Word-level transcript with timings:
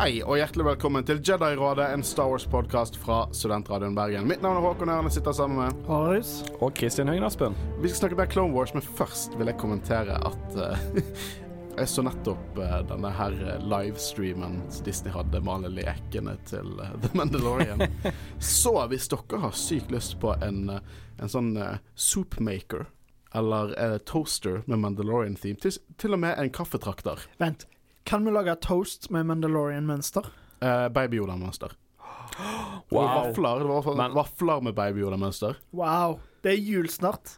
Hei 0.00 0.22
og 0.24 0.38
hjertelig 0.38 0.64
velkommen 0.64 1.04
til 1.04 1.18
Jedi-rådet, 1.20 1.90
en 1.92 2.00
Star 2.08 2.30
Wars-podkast 2.32 2.94
fra 2.96 3.18
Studentradioen 3.36 3.92
Bergen. 3.92 4.24
Mitt 4.30 4.40
navn 4.40 4.56
er 4.56 4.64
Håkon 4.64 4.88
Ørne, 4.88 5.10
sitter 5.12 5.34
sammen 5.36 5.58
med 5.60 5.82
Marius. 5.84 6.30
Og 6.56 6.70
Kristin 6.72 7.10
Høgen 7.12 7.26
Aspen. 7.26 7.56
Vi 7.82 7.90
skal 7.90 7.98
snakke 7.98 8.16
mer 8.16 8.30
Clone 8.32 8.54
Wars, 8.56 8.72
men 8.72 8.80
først 8.80 9.34
vil 9.36 9.50
jeg 9.50 9.58
kommentere 9.60 10.14
at 10.16 10.56
uh, 10.56 11.02
Jeg 11.82 11.90
så 11.92 12.04
nettopp 12.06 12.56
uh, 12.56 12.78
denne 12.88 13.10
her 13.18 13.36
eh, 13.44 13.58
livestreamen 13.60 14.56
som 14.72 14.86
Disney 14.88 15.12
hadde 15.12 15.42
med 15.44 15.52
alle 15.52 15.72
lekene 15.82 16.38
til 16.48 16.80
uh, 16.80 16.94
The 17.04 17.10
Mandalorian. 17.20 17.84
så 18.56 18.72
hvis 18.88 19.10
dere 19.12 19.42
har 19.44 19.52
sykt 19.52 19.92
lyst 19.92 20.16
på 20.24 20.32
en, 20.40 20.62
eh, 20.78 20.96
en 21.20 21.34
sånn 21.34 21.52
uh, 21.60 21.76
soupmaker 21.92 22.88
eller 23.36 23.76
uh, 23.76 23.98
toaster 24.08 24.62
med 24.64 24.80
Mandalorian-theme, 24.80 25.60
til, 25.60 25.76
til 26.00 26.16
og 26.16 26.24
med 26.24 26.40
en 26.40 26.56
kaffetrakter, 26.56 27.28
Vent. 27.36 27.68
Kan 28.04 28.24
vi 28.24 28.32
lage 28.34 28.54
toast 28.64 29.10
med 29.10 29.26
Mandalorian-mønster? 29.26 30.26
uh, 30.62 30.88
Baby 30.88 31.20
Yoda-mønster. 31.20 31.76
Wow. 32.90 33.04
vafler, 33.06 33.58
det 33.58 33.66
var 33.68 34.08
vafler 34.14 34.60
med 34.60 34.74
Baby 34.74 35.02
Yoda-mønster. 35.04 35.54
Wow. 35.72 36.18
Det 36.42 36.54
er 36.54 36.60
jul 36.64 36.86
snart. 36.88 37.34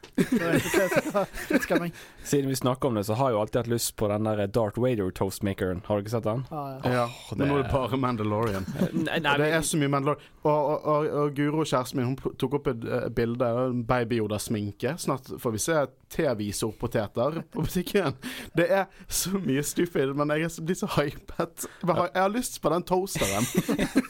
Siden 2.22 2.48
vi 2.48 2.56
snakker 2.56 2.88
om 2.88 2.94
det, 2.94 3.02
så 3.04 3.14
har 3.18 3.30
jeg 3.30 3.34
jo 3.36 3.40
alltid 3.42 3.58
hatt 3.62 3.70
lyst 3.72 3.96
på 3.98 4.06
den 4.12 4.28
der 4.28 4.42
Darth 4.46 4.78
Vader 4.82 5.10
toastmakeren. 5.10 5.80
Har 5.88 5.98
du 5.98 6.04
ikke 6.04 6.12
sett 6.14 6.26
den? 6.28 6.44
Ja, 6.50 6.62
ja. 6.84 6.92
Ja, 6.92 7.06
men 7.34 7.48
nå 7.50 7.56
er 7.58 7.64
det 7.64 7.72
bare 7.72 7.98
Mandalorian. 7.98 8.66
Nei, 9.08 9.18
nei, 9.24 9.32
det 9.42 9.48
er 9.56 9.64
så 9.66 9.80
mye 9.80 9.90
Mandalorian. 9.90 10.28
Og, 10.42 10.52
og, 10.52 10.86
og, 10.92 11.08
og 11.22 11.34
Guro, 11.36 11.64
kjæresten 11.66 11.98
min, 11.98 12.12
hun 12.12 12.36
tok 12.38 12.54
opp 12.60 12.70
et 12.72 12.84
uh, 12.86 13.08
bilde 13.14 13.48
av 13.48 13.74
Baby 13.88 14.20
Yoda-sminke. 14.20 14.94
Snart 15.02 15.32
får 15.42 15.54
vi 15.56 15.62
se 15.62 15.80
T-visorpoteter 16.12 17.40
på 17.54 17.64
butikken. 17.66 18.14
Det 18.58 18.68
er 18.74 18.86
så 19.10 19.38
mye 19.42 19.62
stupid, 19.66 20.14
men 20.18 20.30
jeg 20.36 20.46
er- 20.46 20.60
blir 20.68 20.78
så 20.78 20.90
hypet. 20.98 21.66
Jeg 21.82 21.90
har, 21.94 22.10
jeg 22.14 22.22
har 22.22 22.34
lyst 22.36 22.60
på 22.62 22.70
den 22.74 22.86
toasteren. 22.86 23.46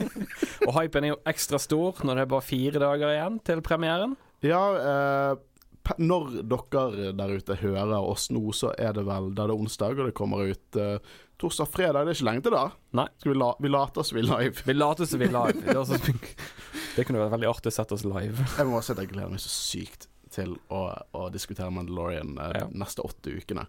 Og 0.69 0.77
hypen 0.77 1.05
er 1.08 1.14
jo 1.14 1.20
ekstra 1.33 1.58
stor 1.62 2.02
når 2.05 2.14
det 2.20 2.27
er 2.27 2.30
bare 2.34 2.45
fire 2.47 2.83
dager 2.83 3.14
igjen 3.17 3.41
til 3.47 3.62
premieren. 3.64 4.17
Ja, 4.43 4.62
eh, 4.79 5.35
når 5.98 6.29
dere 6.47 7.12
der 7.19 7.33
ute 7.39 7.57
hører 7.59 7.98
oss 7.98 8.29
nå, 8.31 8.43
så 8.55 8.71
er 8.79 8.95
det 8.97 9.03
vel 9.09 9.33
Da 9.35 9.45
er 9.45 9.51
det 9.53 9.57
onsdag, 9.59 9.98
og 9.98 10.07
det 10.11 10.15
kommer 10.19 10.45
ut 10.53 10.79
eh, 10.79 10.98
torsdag-fredag. 11.43 12.07
Det 12.07 12.12
er 12.12 12.19
ikke 12.21 12.29
lenge 12.31 12.45
til 12.47 12.55
da. 12.55 12.65
Nei. 12.98 13.09
Skal 13.19 13.33
vi, 13.33 13.39
la, 13.43 13.51
vi 13.59 13.73
later 13.73 14.07
som 14.07 14.19
vi 14.19 14.23
er 14.23 14.29
live. 14.31 14.63
Vi 14.69 14.77
later 14.77 15.09
som 15.11 15.23
vi 15.23 15.27
er 15.27 15.35
live. 15.35 15.59
Det, 15.59 15.75
er 15.75 15.81
også, 15.83 15.98
det 16.97 17.07
kunne 17.09 17.23
vært 17.25 17.35
veldig 17.35 17.51
artig 17.51 17.73
å 17.73 17.77
sette 17.79 17.97
oss 17.98 18.07
live. 18.07 18.47
Jeg 18.59 18.69
må 18.70 18.79
også 18.79 18.93
si 18.93 18.97
at 18.97 19.03
jeg 19.05 19.13
gleder 19.15 19.35
meg 19.35 19.43
så 19.43 19.53
sykt 19.57 20.09
til 20.33 20.55
å, 20.73 20.85
å 21.19 21.27
diskutere 21.35 21.73
Mandalorian 21.75 22.37
eh, 22.41 22.61
Ja. 22.63 22.69
neste 22.85 23.03
åtte 23.05 23.35
ukene. 23.35 23.67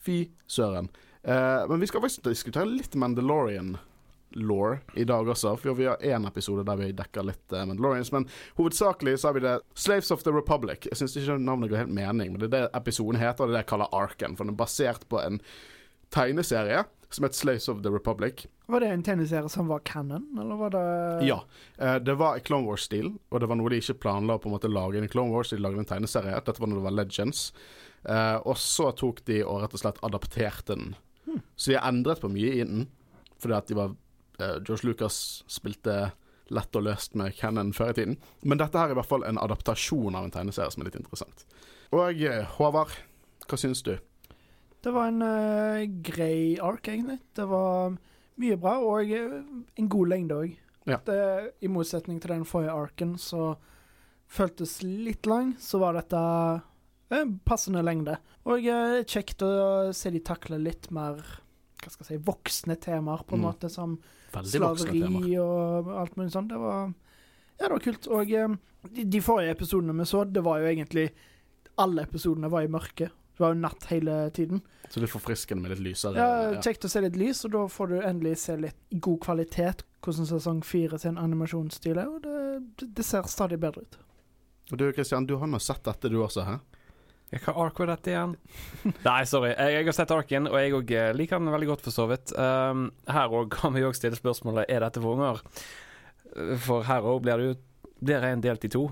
Fy 0.00 0.22
søren. 0.48 0.88
Eh, 1.20 1.66
men 1.68 1.82
vi 1.84 1.90
skal 1.90 2.00
faktisk 2.02 2.24
diskutere 2.30 2.64
litt 2.72 2.96
Mandalorian-law 4.30 4.78
i 4.94 5.04
dag 5.04 5.28
også. 5.28 5.56
For 5.56 5.74
vi 5.74 5.86
har 5.86 5.96
én 5.96 6.26
episode 6.26 6.64
der 6.64 6.76
vi 6.76 6.92
dekker 6.92 7.24
litt 7.26 7.52
uh, 7.52 7.64
Mandalorians. 7.66 8.12
Men 8.12 8.28
hovedsakelig 8.56 9.18
så 9.20 9.28
har 9.28 9.34
vi 9.34 9.40
det 9.40 9.60
Slaves 9.74 10.10
of 10.10 10.22
the 10.22 10.32
Republic. 10.32 10.86
Jeg 10.90 10.96
syns 10.96 11.16
ikke 11.16 11.38
navnet 11.38 11.70
går 11.70 11.84
helt 11.84 11.94
mening, 11.94 12.32
men 12.32 12.40
det 12.40 12.50
er 12.50 12.68
det 12.68 12.70
episoden 12.74 13.20
heter, 13.20 13.44
og 13.44 13.48
det 13.48 13.54
er 13.54 13.58
det 13.60 13.64
jeg 13.64 13.72
kaller 13.74 13.92
Arken. 13.92 14.36
For 14.36 14.44
den 14.44 14.54
er 14.54 14.62
basert 14.62 15.06
på 15.08 15.20
en 15.20 15.40
tegneserie 16.10 16.84
som 17.10 17.24
heter 17.24 17.36
Slaves 17.36 17.68
of 17.68 17.82
the 17.82 17.90
Republic. 17.90 18.46
Var 18.70 18.80
det 18.80 18.88
en 18.94 19.02
tegneserie 19.02 19.50
som 19.50 19.66
var 19.66 19.82
canon, 19.84 20.28
eller 20.38 20.56
var 20.56 20.70
det 20.70 21.26
Ja. 21.26 21.42
Uh, 21.80 21.98
det 21.98 22.14
var 22.14 22.36
i 22.36 22.40
Clone 22.40 22.66
Wars-stil, 22.66 23.16
og 23.30 23.40
det 23.40 23.50
var 23.50 23.58
noe 23.58 23.70
de 23.70 23.82
ikke 23.82 23.98
planla 24.06 24.38
å 24.38 24.42
på 24.42 24.50
en 24.50 24.54
måte 24.54 24.70
lage 24.70 25.02
i 25.02 25.10
Clone 25.10 25.34
Wars. 25.34 25.50
De 25.50 25.58
lagde 25.58 25.82
en 25.82 25.90
tegneserie. 25.90 26.38
Dette 26.46 26.60
var 26.60 26.70
når 26.70 26.82
det 26.82 26.88
var 26.88 26.98
Legends. 27.02 27.52
Uh, 28.06 28.38
og 28.46 28.56
så 28.56 28.92
tok 28.96 29.24
de 29.26 29.42
og 29.44 29.60
rett 29.64 29.74
og 29.74 29.82
slett 29.82 29.98
adapterte 30.06 30.76
den. 30.76 30.94
Så 31.54 31.70
de 31.70 31.76
har 31.76 31.86
endret 31.86 32.18
på 32.22 32.30
mye 32.32 32.54
i 32.56 32.64
den, 32.64 32.86
fordi 33.38 33.54
at 33.54 33.68
de 33.68 33.76
var 33.76 33.92
George 34.66 34.86
Lucas 34.88 35.16
spilte 35.50 36.12
lett 36.50 36.74
og 36.76 36.82
løst 36.88 37.14
med 37.18 37.34
Cannon 37.38 37.72
før 37.76 37.92
i 37.92 37.96
tiden. 38.00 38.16
Men 38.42 38.58
dette 38.58 38.78
her 38.80 38.90
er 38.90 38.96
i 38.96 38.98
hvert 38.98 39.10
fall 39.10 39.22
en 39.28 39.38
adaptasjon 39.38 40.16
av 40.18 40.24
en 40.26 40.32
tegneserie 40.34 40.72
som 40.74 40.82
er 40.82 40.88
litt 40.90 40.98
interessant. 40.98 41.44
Og 41.94 42.22
eh, 42.26 42.42
Håvard, 42.56 42.96
hva 43.46 43.58
syns 43.60 43.84
du? 43.86 43.92
Det 44.80 44.92
var 44.94 45.10
en 45.10 45.22
uh, 45.22 45.84
grei 46.06 46.56
ark, 46.64 46.88
egentlig. 46.88 47.18
Det 47.36 47.44
var 47.50 47.94
mye 48.40 48.56
bra, 48.58 48.78
og 48.80 49.10
eh, 49.12 49.36
en 49.78 49.90
god 49.92 50.10
lengde 50.14 50.38
òg. 50.42 50.56
Ja. 50.88 50.96
I 51.60 51.68
motsetning 51.70 52.18
til 52.22 52.32
den 52.32 52.46
forrige 52.48 52.72
arken, 52.72 53.12
så 53.20 53.52
føltes 54.30 54.78
litt 54.82 55.26
lang, 55.28 55.52
så 55.60 55.78
var 55.82 55.98
dette 55.98 56.20
en 57.14 57.34
passende 57.46 57.82
lengde. 57.84 58.16
Og 58.48 58.64
eh, 58.64 59.02
kjekt 59.04 59.44
å 59.44 59.50
se 59.94 60.10
de 60.14 60.22
takle 60.24 60.58
litt 60.62 60.88
mer 60.94 61.20
hva 61.80 61.88
skal 61.92 62.04
jeg 62.04 62.18
si, 62.18 62.24
voksne 62.26 62.74
temaer, 62.80 63.22
på 63.24 63.36
en 63.36 63.40
Mm. 63.40 63.46
måte, 63.46 63.70
som 63.72 63.94
Veldig 64.32 64.50
slaveri 64.60 65.36
og 65.42 65.88
alt 66.02 66.16
mulig 66.16 66.32
sånt. 66.32 66.48
Det 66.52 66.58
var 66.62 66.92
Ja, 67.60 67.66
det 67.68 67.72
var 67.74 67.78
kult. 67.84 68.06
Og 68.08 68.30
eh, 68.32 68.54
de, 68.94 69.04
de 69.04 69.20
forrige 69.20 69.50
episodene 69.56 69.92
vi 69.98 70.04
så, 70.08 70.24
det 70.24 70.42
var 70.46 70.60
jo 70.62 70.70
egentlig 70.70 71.10
Alle 71.78 72.02
episodene 72.06 72.48
var 72.52 72.62
i 72.62 72.68
mørket. 72.72 73.10
Det 73.36 73.40
var 73.44 73.54
jo 73.54 73.60
natt 73.62 73.84
hele 73.88 74.14
tiden. 74.36 74.60
Så 74.90 75.00
litt 75.00 75.10
forfriskende 75.12 75.62
med 75.62 75.70
litt 75.72 75.80
lysere. 75.86 76.16
Ja, 76.20 76.50
ja. 76.52 76.60
Kjekt 76.60 76.84
å 76.84 76.90
se 76.92 77.00
litt 77.00 77.16
lys, 77.16 77.44
og 77.46 77.52
da 77.54 77.62
får 77.72 77.88
du 77.88 78.00
endelig 78.02 78.34
se 78.42 78.56
litt 78.60 78.76
god 79.00 79.20
kvalitet 79.24 79.84
hvordan 80.04 80.26
sesong 80.28 80.60
fire 80.64 80.98
sin 80.98 81.16
animasjonsstil 81.20 81.98
er, 82.00 82.08
og 82.08 82.22
det, 82.24 82.36
det- 82.80 82.90
det 82.96 83.04
ser 83.04 83.22
stadig 83.28 83.58
bedre 83.60 83.82
ut. 83.86 83.96
Og 84.72 84.78
du 84.78 84.92
Kristian, 84.92 85.26
du 85.26 85.36
har 85.36 85.46
nå 85.48 85.58
sett 85.60 85.82
dette 85.84 86.08
du 86.12 86.18
også, 86.22 86.44
hæ? 86.46 86.58
Hva 87.30 87.54
ark 87.62 87.78
var 87.78 87.92
dette 87.92 88.10
igjen? 88.10 88.32
Nei, 89.08 89.20
sorry. 89.30 89.52
Jeg, 89.54 89.76
jeg 89.76 89.86
har 89.86 89.96
sett 90.00 90.14
arken, 90.14 90.48
og 90.50 90.56
jeg 90.58 90.74
òg 90.74 90.92
liker 91.14 91.38
den 91.38 91.52
veldig 91.54 91.68
godt, 91.70 91.84
for 91.86 91.94
så 91.94 92.08
vidt. 92.10 92.32
Um, 92.34 92.88
her 93.06 93.30
òg 93.38 93.52
kan 93.54 93.74
vi 93.76 93.84
òg 93.86 93.94
stille 93.94 94.18
spørsmålet 94.18 94.66
er 94.72 94.82
dette 94.82 95.02
for 95.02 95.14
unger. 95.14 95.42
For 96.64 96.86
her 96.88 97.06
òg 97.06 97.22
blir 97.22 97.38
det 97.38 97.50
jo 97.52 97.58
blir 98.00 98.24
en 98.24 98.42
delt 98.42 98.64
i 98.64 98.70
to. 98.72 98.86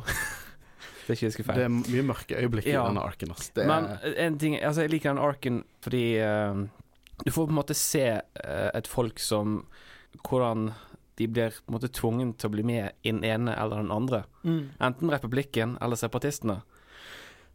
det 1.09 1.15
er 1.15 1.17
ikke 1.17 1.25
jeg 1.27 1.33
husker 1.33 1.55
Det 1.57 1.65
er 1.65 1.73
mye 1.73 2.07
mørke 2.11 2.41
øyeblikk 2.43 2.67
Ja. 2.69 2.83
i 2.85 2.91
denne 2.91 3.05
arken. 3.05 3.33
er, 3.33 3.67
Men 3.67 3.87
en 4.05 4.39
ting 4.39 4.59
Altså, 4.61 4.85
jeg 4.85 4.91
liker 4.93 5.15
den 5.15 5.25
arken 5.25 5.63
fordi 5.81 6.21
uh, 6.21 6.67
du 7.25 7.33
får 7.33 7.49
på 7.49 7.51
en 7.55 7.59
måte 7.59 7.75
se 7.75 8.05
uh, 8.21 8.71
et 8.75 8.87
folk 8.87 9.19
som 9.19 9.63
Hvordan 10.29 10.73
de 11.19 11.27
blir 11.27 11.51
på 11.51 11.73
en 11.73 11.75
måte 11.75 11.89
tvungen 11.91 12.33
til 12.39 12.47
å 12.49 12.53
bli 12.53 12.63
med 12.63 12.93
i 13.03 13.11
den 13.11 13.25
ene 13.27 13.51
eller 13.59 13.81
den 13.83 13.91
andre. 13.91 14.21
Enten 14.47 15.11
republikken 15.11 15.73
eller 15.83 15.99
separatistene. 15.99 16.61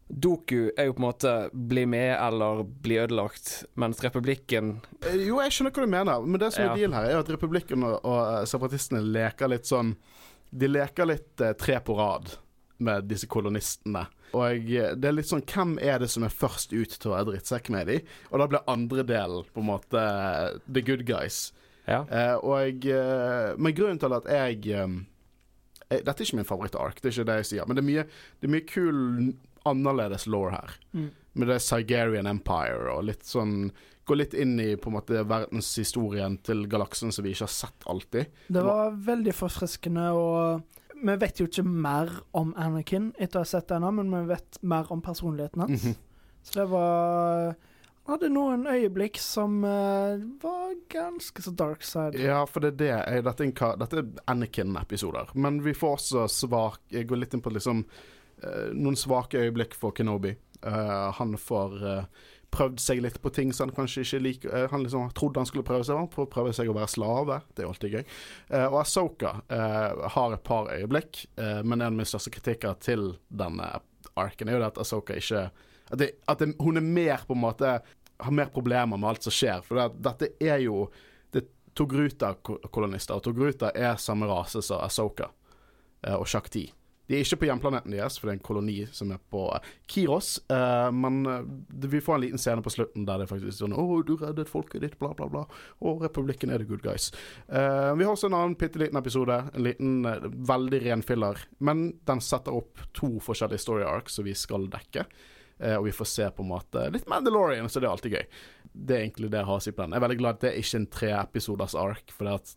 Doku 0.09 0.69
er 0.77 0.85
jo 0.89 0.93
på 0.93 0.99
en 1.01 1.05
måte 1.07 1.31
bli 1.53 1.85
med 1.89 2.11
eller 2.19 2.63
bli 2.83 2.97
ødelagt, 3.01 3.63
mens 3.79 4.01
republikken 4.03 4.75
Eh, 5.01 5.15
Jo, 5.27 5.39
jeg 5.41 5.51
skjønner 5.55 5.71
hva 5.73 5.85
du 5.85 5.91
mener, 5.93 6.25
men 6.27 6.39
det 6.41 6.51
som 6.53 6.63
er 6.65 6.67
Ja. 6.67 6.75
deal 6.75 6.93
her, 6.93 7.05
er 7.09 7.19
at 7.23 7.29
republikken 7.31 7.83
og, 7.87 7.99
og 8.05 8.19
eh, 8.41 8.45
separatistene 8.45 9.01
leker 9.01 9.47
litt 9.49 9.65
sånn 9.65 9.95
De 10.53 10.67
leker 10.67 11.05
litt 11.09 11.41
eh, 11.41 11.53
tre 11.57 11.79
på 11.79 11.95
rad 11.97 12.35
med 12.83 13.05
disse 13.07 13.25
kolonistene. 13.27 14.05
Og 14.33 14.69
eh, 14.75 14.91
det 14.95 15.07
er 15.07 15.15
litt 15.15 15.29
sånn 15.29 15.41
Hvem 15.47 15.77
er 15.81 15.99
det 16.03 16.09
som 16.11 16.23
er 16.27 16.29
først 16.35 16.73
ut 16.73 16.89
til 16.99 17.09
å 17.11 17.15
være 17.15 17.31
drittsekk 17.31 17.69
med 17.73 17.87
de? 17.87 18.01
Og 18.31 18.39
da 18.43 18.47
blir 18.51 18.67
andre 18.67 19.03
delen 19.07 19.47
på 19.53 19.63
en 19.63 19.69
måte 19.71 20.03
the 20.67 20.81
good 20.81 21.05
guys. 21.07 21.53
Ja. 21.87 22.03
Eh, 22.11 22.35
og 22.43 22.85
Men 23.59 23.73
grunnen 23.75 23.99
til 23.99 24.13
at 24.13 24.25
jeg 24.29 24.67
eh, 24.71 24.93
Dette 26.03 26.15
er 26.21 26.25
ikke 26.25 26.37
min 26.39 26.45
favoritt-ark, 26.47 27.01
det 27.01 27.09
er 27.09 27.13
ikke 27.17 27.25
det 27.31 27.35
jeg 27.41 27.49
sier, 27.49 27.65
men 27.67 27.75
det 27.77 27.83
er 27.83 27.89
mye, 27.89 28.05
det 28.41 28.47
er 28.47 28.53
mye 28.53 28.65
kul, 28.65 29.33
annerledes 29.69 30.27
law 30.27 30.49
her. 30.53 30.75
Mm. 30.93 31.09
Med 31.33 31.49
det 31.49 31.59
Sigerian 31.65 32.29
Empire 32.29 32.93
og 32.93 33.07
litt 33.09 33.25
sånn 33.25 33.71
Gå 34.03 34.17
litt 34.19 34.33
inn 34.35 34.57
i 34.59 34.73
på 34.75 34.89
en 34.89 34.97
måte 34.97 35.21
verdenshistorien 35.23 36.33
til 36.43 36.65
galaksen 36.67 37.13
som 37.15 37.23
vi 37.23 37.31
ikke 37.31 37.45
har 37.45 37.53
sett 37.55 37.85
alltid. 37.87 38.33
Det 38.51 38.63
var 38.65 38.97
veldig 38.99 39.31
forfriskende, 39.31 40.09
og 40.11 40.97
vi 40.99 41.15
vet 41.21 41.39
jo 41.39 41.47
ikke 41.47 41.63
mer 41.63 42.11
om 42.35 42.51
Anakin 42.59 43.13
etter 43.15 43.39
å 43.39 43.45
ha 43.45 43.47
sett 43.47 43.69
denne, 43.71 43.93
men 43.95 44.11
vi 44.11 44.25
vet 44.33 44.59
mer 44.59 44.91
om 44.91 44.99
personligheten 45.03 45.63
hans. 45.63 45.85
Mhm. 45.87 45.95
Så 46.43 46.59
det 46.59 46.65
var 46.73 47.55
Han 48.03 48.17
hadde 48.17 48.33
noen 48.35 48.65
øyeblikk 48.67 49.15
som 49.15 49.61
uh, 49.63 50.19
var 50.43 50.73
ganske 50.91 51.39
så 51.39 51.53
dark 51.55 51.85
side. 51.87 52.19
Ja, 52.19 52.41
for 52.43 52.59
det 52.59 52.73
er 52.83 53.21
det 53.21 53.21
Dette 53.23 53.47
er, 53.47 54.01
er 54.01 54.09
Anakin-episoder. 54.27 55.31
Men 55.39 55.61
vi 55.63 55.71
får 55.71 55.95
også 55.95 56.25
svak 56.27 56.81
Jeg 56.91 57.07
går 57.07 57.21
litt 57.21 57.33
inn 57.33 57.45
på 57.45 57.53
liksom 57.55 57.85
noen 58.73 58.97
svake 58.99 59.41
øyeblikk 59.41 59.75
for 59.77 59.95
Kenobi. 59.95 60.35
Eh, 60.63 61.11
han 61.17 61.35
får 61.37 61.75
eh, 61.89 62.05
prøvd 62.53 62.79
seg 62.79 63.01
litt 63.01 63.17
på 63.21 63.31
ting 63.33 63.53
som 63.53 63.69
han 63.69 63.75
kanskje 63.75 64.03
ikke 64.05 64.21
liker. 64.23 64.53
Eh, 64.53 64.67
han 64.71 64.83
liksom 64.85 65.09
trodde 65.17 65.41
han 65.41 65.49
skulle 65.49 65.65
prøve 65.67 65.85
seg 65.87 65.99
på. 66.13 66.27
Prøve- 66.31 66.53
seg 66.53 66.69
å 66.69 66.75
være 66.77 66.91
slave. 66.91 67.41
Det 67.55 67.63
er 67.63 67.71
alltid 67.71 67.97
gøy. 67.97 68.03
Eh, 68.49 68.67
og 68.67 68.79
Asoka 68.83 69.33
har 70.15 70.33
et 70.33 70.43
par 70.43 70.69
øyeblikk, 70.71 71.25
eh, 71.37 71.63
men 71.63 71.81
en 71.81 71.87
av 71.89 71.97
mine 71.97 72.09
største 72.09 72.31
kritikker 72.33 72.77
til 72.79 73.17
denne 73.29 73.79
arken 74.19 74.49
er 74.49 74.59
jo 74.59 74.67
at 74.67 74.77
Asoka 74.77 75.17
ikke 75.17 75.49
At, 75.91 75.99
det, 75.99 76.11
at 76.27 76.39
det, 76.39 76.55
hun 76.59 76.77
er 76.77 76.81
mer 76.81 77.25
på 77.27 77.35
en 77.35 77.41
måte 77.43 77.81
har 78.23 78.31
mer 78.31 78.47
problemer 78.53 78.97
med 78.97 79.09
alt 79.09 79.25
som 79.25 79.33
skjer. 79.35 79.59
For 79.65 79.75
det, 79.77 79.99
dette 80.01 80.29
er 80.41 80.61
jo 80.63 80.87
det 81.35 81.43
Togruta-kolonister, 81.75 83.17
og 83.17 83.23
Togruta 83.23 83.71
er 83.75 83.99
samme 84.01 84.25
rase 84.29 84.61
som 84.63 84.81
Asoka 84.81 85.27
eh, 86.07 86.15
og 86.15 86.25
Shakti. 86.27 86.71
De 87.13 87.19
er 87.19 87.27
ikke 87.27 87.43
på 87.43 87.45
hjemplaneten 87.45 87.93
deres, 87.93 88.15
for 88.17 88.25
det 88.25 88.33
er 88.33 88.37
en 88.39 88.47
koloni 88.47 88.77
som 88.95 89.11
er 89.13 89.19
på 89.29 89.43
Kiros. 89.91 90.39
Uh, 90.49 90.89
men 90.95 91.19
uh, 91.29 91.43
vi 91.69 92.01
får 92.01 92.17
en 92.17 92.23
liten 92.23 92.41
scene 92.41 92.63
på 92.65 92.73
slutten 92.73 93.05
der 93.05 93.21
det 93.21 93.27
faktisk 93.29 93.51
er 93.51 93.57
sånn 93.59 93.75
'Å, 93.77 93.99
du 94.07 94.15
reddet 94.17 94.49
folket 94.49 94.81
ditt', 94.81 94.97
bla, 94.97 95.11
bla, 95.13 95.27
bla. 95.29 95.43
Og 95.85 96.01
republikken 96.01 96.49
er 96.49 96.63
the 96.63 96.65
good 96.65 96.81
guys. 96.81 97.11
Uh, 97.45 97.93
vi 97.99 98.07
har 98.07 98.15
også 98.15 98.31
en 98.31 98.39
annen 98.39 98.57
bitte 98.57 98.81
liten 98.81 98.97
episode. 98.97 99.37
En 99.53 99.67
liten, 99.67 100.01
veldig 100.49 100.81
ren 100.87 101.05
filler. 101.05 101.37
Men 101.59 101.85
den 102.09 102.23
setter 102.23 102.57
opp 102.57 102.81
to 102.97 103.19
forskjellige 103.21 103.61
story 103.61 103.85
arcs 103.85 104.17
som 104.17 104.25
vi 104.25 104.33
skal 104.33 104.65
dekke. 104.73 105.05
og 105.63 105.85
vi 105.85 105.91
får 105.91 106.07
se 106.09 106.25
på 106.33 106.43
en 106.43 106.49
måte 106.49 106.81
litt 106.91 107.05
Mandalorian, 107.07 107.69
så 107.69 107.79
det 107.79 107.87
er 107.87 107.91
alltid 107.93 108.11
gøy. 108.17 108.25
Det 108.73 108.95
er 108.95 109.03
egentlig 109.03 109.29
det 109.31 109.37
jeg 109.37 109.47
har 109.47 109.59
å 109.61 109.63
si 109.63 109.71
på 109.71 109.83
den. 109.83 109.93
Jeg 109.93 110.01
er 110.01 110.03
veldig 110.03 110.17
glad 110.19 110.35
at 110.35 110.41
det 110.41 110.49
er 110.49 110.59
ikke 110.59 110.79
en 110.79 110.87
treepisoders 110.97 111.75
ark, 111.77 112.11
for 112.11 112.27
det 112.27 112.33
at 112.33 112.55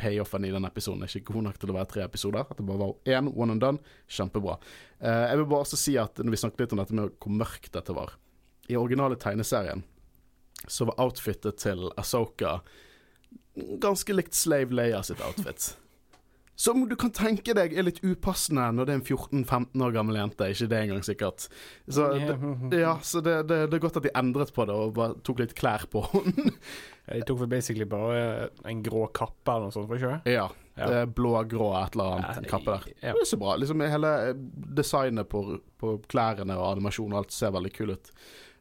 payoffen 0.00 0.48
i 0.48 0.52
den 0.54 0.66
episoden 0.68 1.04
er 1.04 1.12
ikke 1.12 1.34
god 1.34 1.48
nok 1.50 1.60
til 1.60 1.72
å 1.72 1.76
være 1.76 1.90
tre 1.92 2.04
episoder. 2.06 2.48
At 2.48 2.58
det 2.58 2.66
bare 2.66 2.82
var 2.82 3.14
én 3.18 3.30
one 3.30 3.56
and 3.56 3.64
done. 3.64 3.96
Kjempebra. 4.10 4.58
Uh, 4.98 5.26
jeg 5.28 5.40
vil 5.40 5.48
bare 5.52 5.68
også 5.68 5.80
si 5.80 5.96
at 6.00 6.20
når 6.20 6.34
vi 6.34 6.42
snakket 6.42 6.64
litt 6.64 6.76
om 6.76 6.82
dette 6.82 6.96
med 6.96 7.16
hvor 7.20 7.40
mørkt 7.40 7.72
dette 7.76 7.96
var 7.96 8.16
I 8.68 8.76
originale 8.80 9.16
tegneserien 9.20 9.84
så 10.68 10.84
var 10.84 10.98
outfitet 11.00 11.56
til 11.62 11.86
Asoka 11.96 12.58
ganske 13.80 14.12
likt 14.12 14.34
Slave 14.36 14.74
Leia 14.74 15.02
sitt 15.02 15.20
outfit. 15.24 15.70
Som 16.60 16.82
du 16.88 16.92
kan 17.00 17.12
tenke 17.16 17.54
deg 17.56 17.72
er 17.72 17.86
litt 17.86 18.02
upassende 18.04 18.66
når 18.76 18.88
det 18.88 18.92
er 18.92 18.98
en 18.98 19.04
14-15 19.06 19.84
år 19.86 19.94
gammel 19.94 20.18
jente. 20.18 20.48
Ikke 20.52 20.66
det 20.68 20.80
engang, 20.84 21.04
sikkert. 21.06 21.46
Så, 21.88 22.10
det, 22.12 22.80
ja, 22.82 22.98
så 23.00 23.22
det, 23.24 23.36
det, 23.48 23.62
det, 23.70 23.78
er 23.78 23.84
godt 23.86 23.96
at 23.96 24.04
de 24.04 24.12
endret 24.20 24.52
på 24.52 24.66
det 24.68 24.76
og 24.76 24.92
bare 24.98 25.16
tok 25.24 25.40
litt 25.40 25.54
klær 25.56 25.86
på 25.88 26.02
henne. 26.12 26.52
de 27.14 27.22
tok 27.24 27.40
vel 27.40 27.52
basically 27.54 27.88
bare 27.88 28.50
en 28.68 28.84
grå 28.84 29.06
kappe 29.16 29.54
eller 29.54 29.70
noe 29.70 29.76
sånt, 29.76 29.88
var 29.88 30.02
ikke 30.02 30.10
kjøre 30.10 30.36
Ja. 30.36 30.46
ja. 30.76 31.00
Blå-grå 31.08 31.70
et 31.80 31.96
eller 31.96 32.18
annet 32.18 32.44
ja, 32.44 32.52
kappe 32.52 32.76
der. 32.76 32.92
Ja. 32.98 33.16
Det 33.16 33.24
er 33.24 33.32
så 33.32 33.40
bra. 33.40 33.56
Liksom 33.62 33.88
Hele 33.96 34.14
designet 34.82 35.32
på, 35.32 35.44
på 35.80 35.96
klærne 36.12 36.60
og 36.60 36.74
animasjonen 36.74 37.16
og 37.16 37.24
alt 37.24 37.36
ser 37.38 37.56
veldig 37.56 37.72
kul 37.78 37.96
ut. 37.96 38.12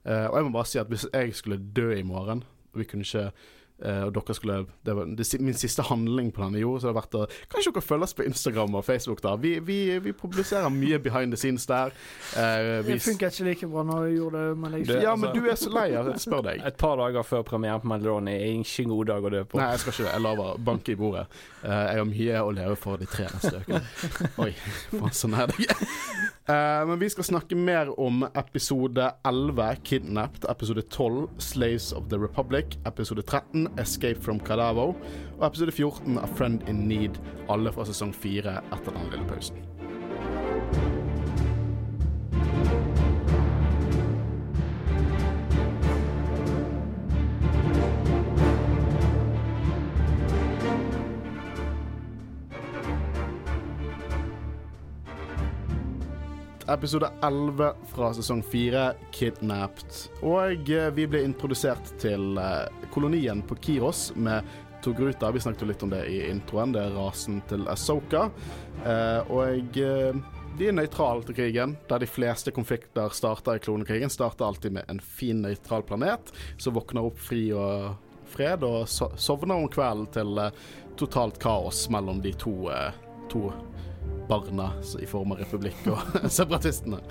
Uh, 0.07 0.29
og 0.29 0.39
jeg 0.39 0.47
må 0.47 0.55
bare 0.55 0.71
si 0.71 0.79
at 0.79 0.87
hvis 0.87 1.09
jeg 1.11 1.35
skulle 1.35 1.59
dø 1.59 1.91
i 1.97 2.07
morgen, 2.07 2.47
vi 2.79 2.87
kunne 2.87 3.03
ikke 3.03 3.33
og 3.79 4.11
dere 4.15 4.33
skulle 4.35 4.55
Det 4.85 4.93
var 4.95 5.07
det, 5.15 5.25
min 5.39 5.55
siste 5.57 5.85
handling 5.87 6.33
på 6.35 6.43
denne 6.43 6.59
jord. 6.59 6.81
Så 6.81 6.89
det 6.89 6.93
har 6.93 6.99
vært 7.01 7.15
å 7.15 7.25
Kanskje 7.51 7.71
dere 7.73 7.85
følger 7.85 8.07
oss 8.09 8.15
på 8.17 8.25
Instagram 8.27 8.75
og 8.75 8.85
Facebook, 8.85 9.21
da. 9.23 9.35
Vi, 9.39 9.55
vi, 9.63 9.79
vi 10.03 10.13
publiserer 10.13 10.69
mye 10.73 10.99
behind 10.99 11.33
the 11.33 11.39
scenes 11.39 11.65
der. 11.69 11.93
Uh, 12.35 12.85
det 12.85 12.99
funker 13.03 13.31
ikke 13.31 13.47
like 13.47 13.69
bra 13.71 13.83
når 13.87 14.03
vi 14.05 14.15
gjorde 14.17 14.43
det 14.43 14.57
med 14.59 14.75
deg. 14.75 14.93
Ja, 15.03 15.15
men 15.15 15.33
du 15.35 15.47
er 15.49 15.59
så 15.59 15.71
lei 15.73 15.87
av 15.97 16.09
det. 16.09 16.17
Spør 16.21 16.43
deg. 16.49 16.63
Et 16.67 16.79
par 16.79 16.97
dager 16.99 17.25
før 17.27 17.45
premieren 17.47 17.83
på 17.83 17.91
Melodon 17.91 18.29
er 18.31 18.45
ikke 18.49 18.85
en 18.85 18.93
god 18.93 19.11
dag 19.11 19.29
å 19.29 19.33
dø 19.35 19.43
på. 19.49 19.61
Nei, 19.61 19.69
jeg 19.73 19.83
skal 19.83 19.95
ikke 19.95 20.07
det. 20.07 20.13
Jeg 20.13 20.25
lover. 20.25 20.59
Banke 20.69 20.93
i 20.93 20.99
bordet. 20.99 21.25
Uh, 21.63 21.69
jeg 21.69 22.01
har 22.01 22.09
mye 22.09 22.43
å 22.43 22.51
leve 22.55 22.79
for 22.79 23.01
de 23.01 23.09
tre 23.09 23.29
neste 23.33 23.63
ukene. 23.63 23.83
Oi, 24.45 24.51
faen, 24.93 25.15
sånn 25.21 25.37
er 25.39 25.53
det. 25.53 25.69
Uh, 26.49 26.83
men 26.89 26.99
vi 27.01 27.11
skal 27.13 27.27
snakke 27.27 27.57
mer 27.59 27.91
om 28.01 28.23
episode 28.33 29.11
11, 29.27 29.83
'Kidnapped', 29.85 30.49
episode 30.49 30.85
12, 30.89 31.27
'Slaves 31.37 31.91
of 31.93 32.09
the 32.09 32.19
Republic', 32.19 32.79
episode 32.89 33.25
13, 33.25 33.69
'Escape 33.77 34.21
from 34.24 34.39
Cadavo', 34.39 34.95
og 35.39 35.48
episode 35.48 35.71
14, 35.71 36.18
av 36.18 36.27
Friend 36.38 36.63
in 36.69 36.88
Need', 36.88 37.19
alle 37.50 37.71
fra 37.71 37.86
sesong 37.86 38.13
4 38.13 38.62
etter 38.74 38.95
den 38.95 39.12
lille 39.12 39.27
pausen. 39.30 39.57
Episode 56.74 57.10
11 57.21 57.74
fra 57.94 58.13
sesong 58.13 58.44
4, 58.44 58.94
'Kidnapped'. 59.12 60.10
Og 60.21 60.69
eh, 60.69 60.89
vi 60.94 61.06
ble 61.10 61.24
introdusert 61.25 61.94
til 62.01 62.38
eh, 62.38 62.88
kolonien 62.94 63.42
på 63.45 63.57
Kiros 63.57 64.10
med 64.16 64.45
Togruta. 64.83 65.31
Vi 65.31 65.42
snakket 65.44 65.66
jo 65.66 65.69
litt 65.71 65.86
om 65.86 65.94
det 65.94 66.04
i 66.12 66.19
introen. 66.30 66.74
Det 66.75 66.83
er 66.86 66.95
rasen 66.95 67.42
til 67.50 67.66
Asoka. 67.71 68.27
Eh, 68.86 69.31
og 69.33 69.80
de 70.60 70.68
er 70.68 70.75
nøytrale 70.75 71.25
til 71.27 71.38
krigen, 71.38 71.77
der 71.89 72.04
de 72.04 72.10
fleste 72.10 72.54
konflikter 72.56 73.12
starter 73.16 73.57
i 73.57 73.63
klonekrigen. 73.63 74.12
Starter 74.13 74.48
alltid 74.48 74.77
med 74.77 74.89
en 74.92 75.01
fin, 75.01 75.42
nøytral 75.42 75.83
planet 75.88 76.31
som 76.57 76.77
våkner 76.77 77.10
opp 77.10 77.19
fri 77.19 77.50
og 77.56 77.95
fred, 78.30 78.63
og 78.63 78.86
sovner 78.89 79.57
om 79.57 79.69
kvelden 79.71 80.10
til 80.13 80.42
totalt 81.00 81.39
kaos 81.42 81.88
mellom 81.89 82.21
de 82.21 82.33
to, 82.38 82.54
to 83.31 83.48
barna 84.29 84.71
i 85.01 85.07
form 85.09 85.33
av 85.35 85.43
republikk 85.43 85.87
og 85.91 86.19
separatistene. 86.39 87.01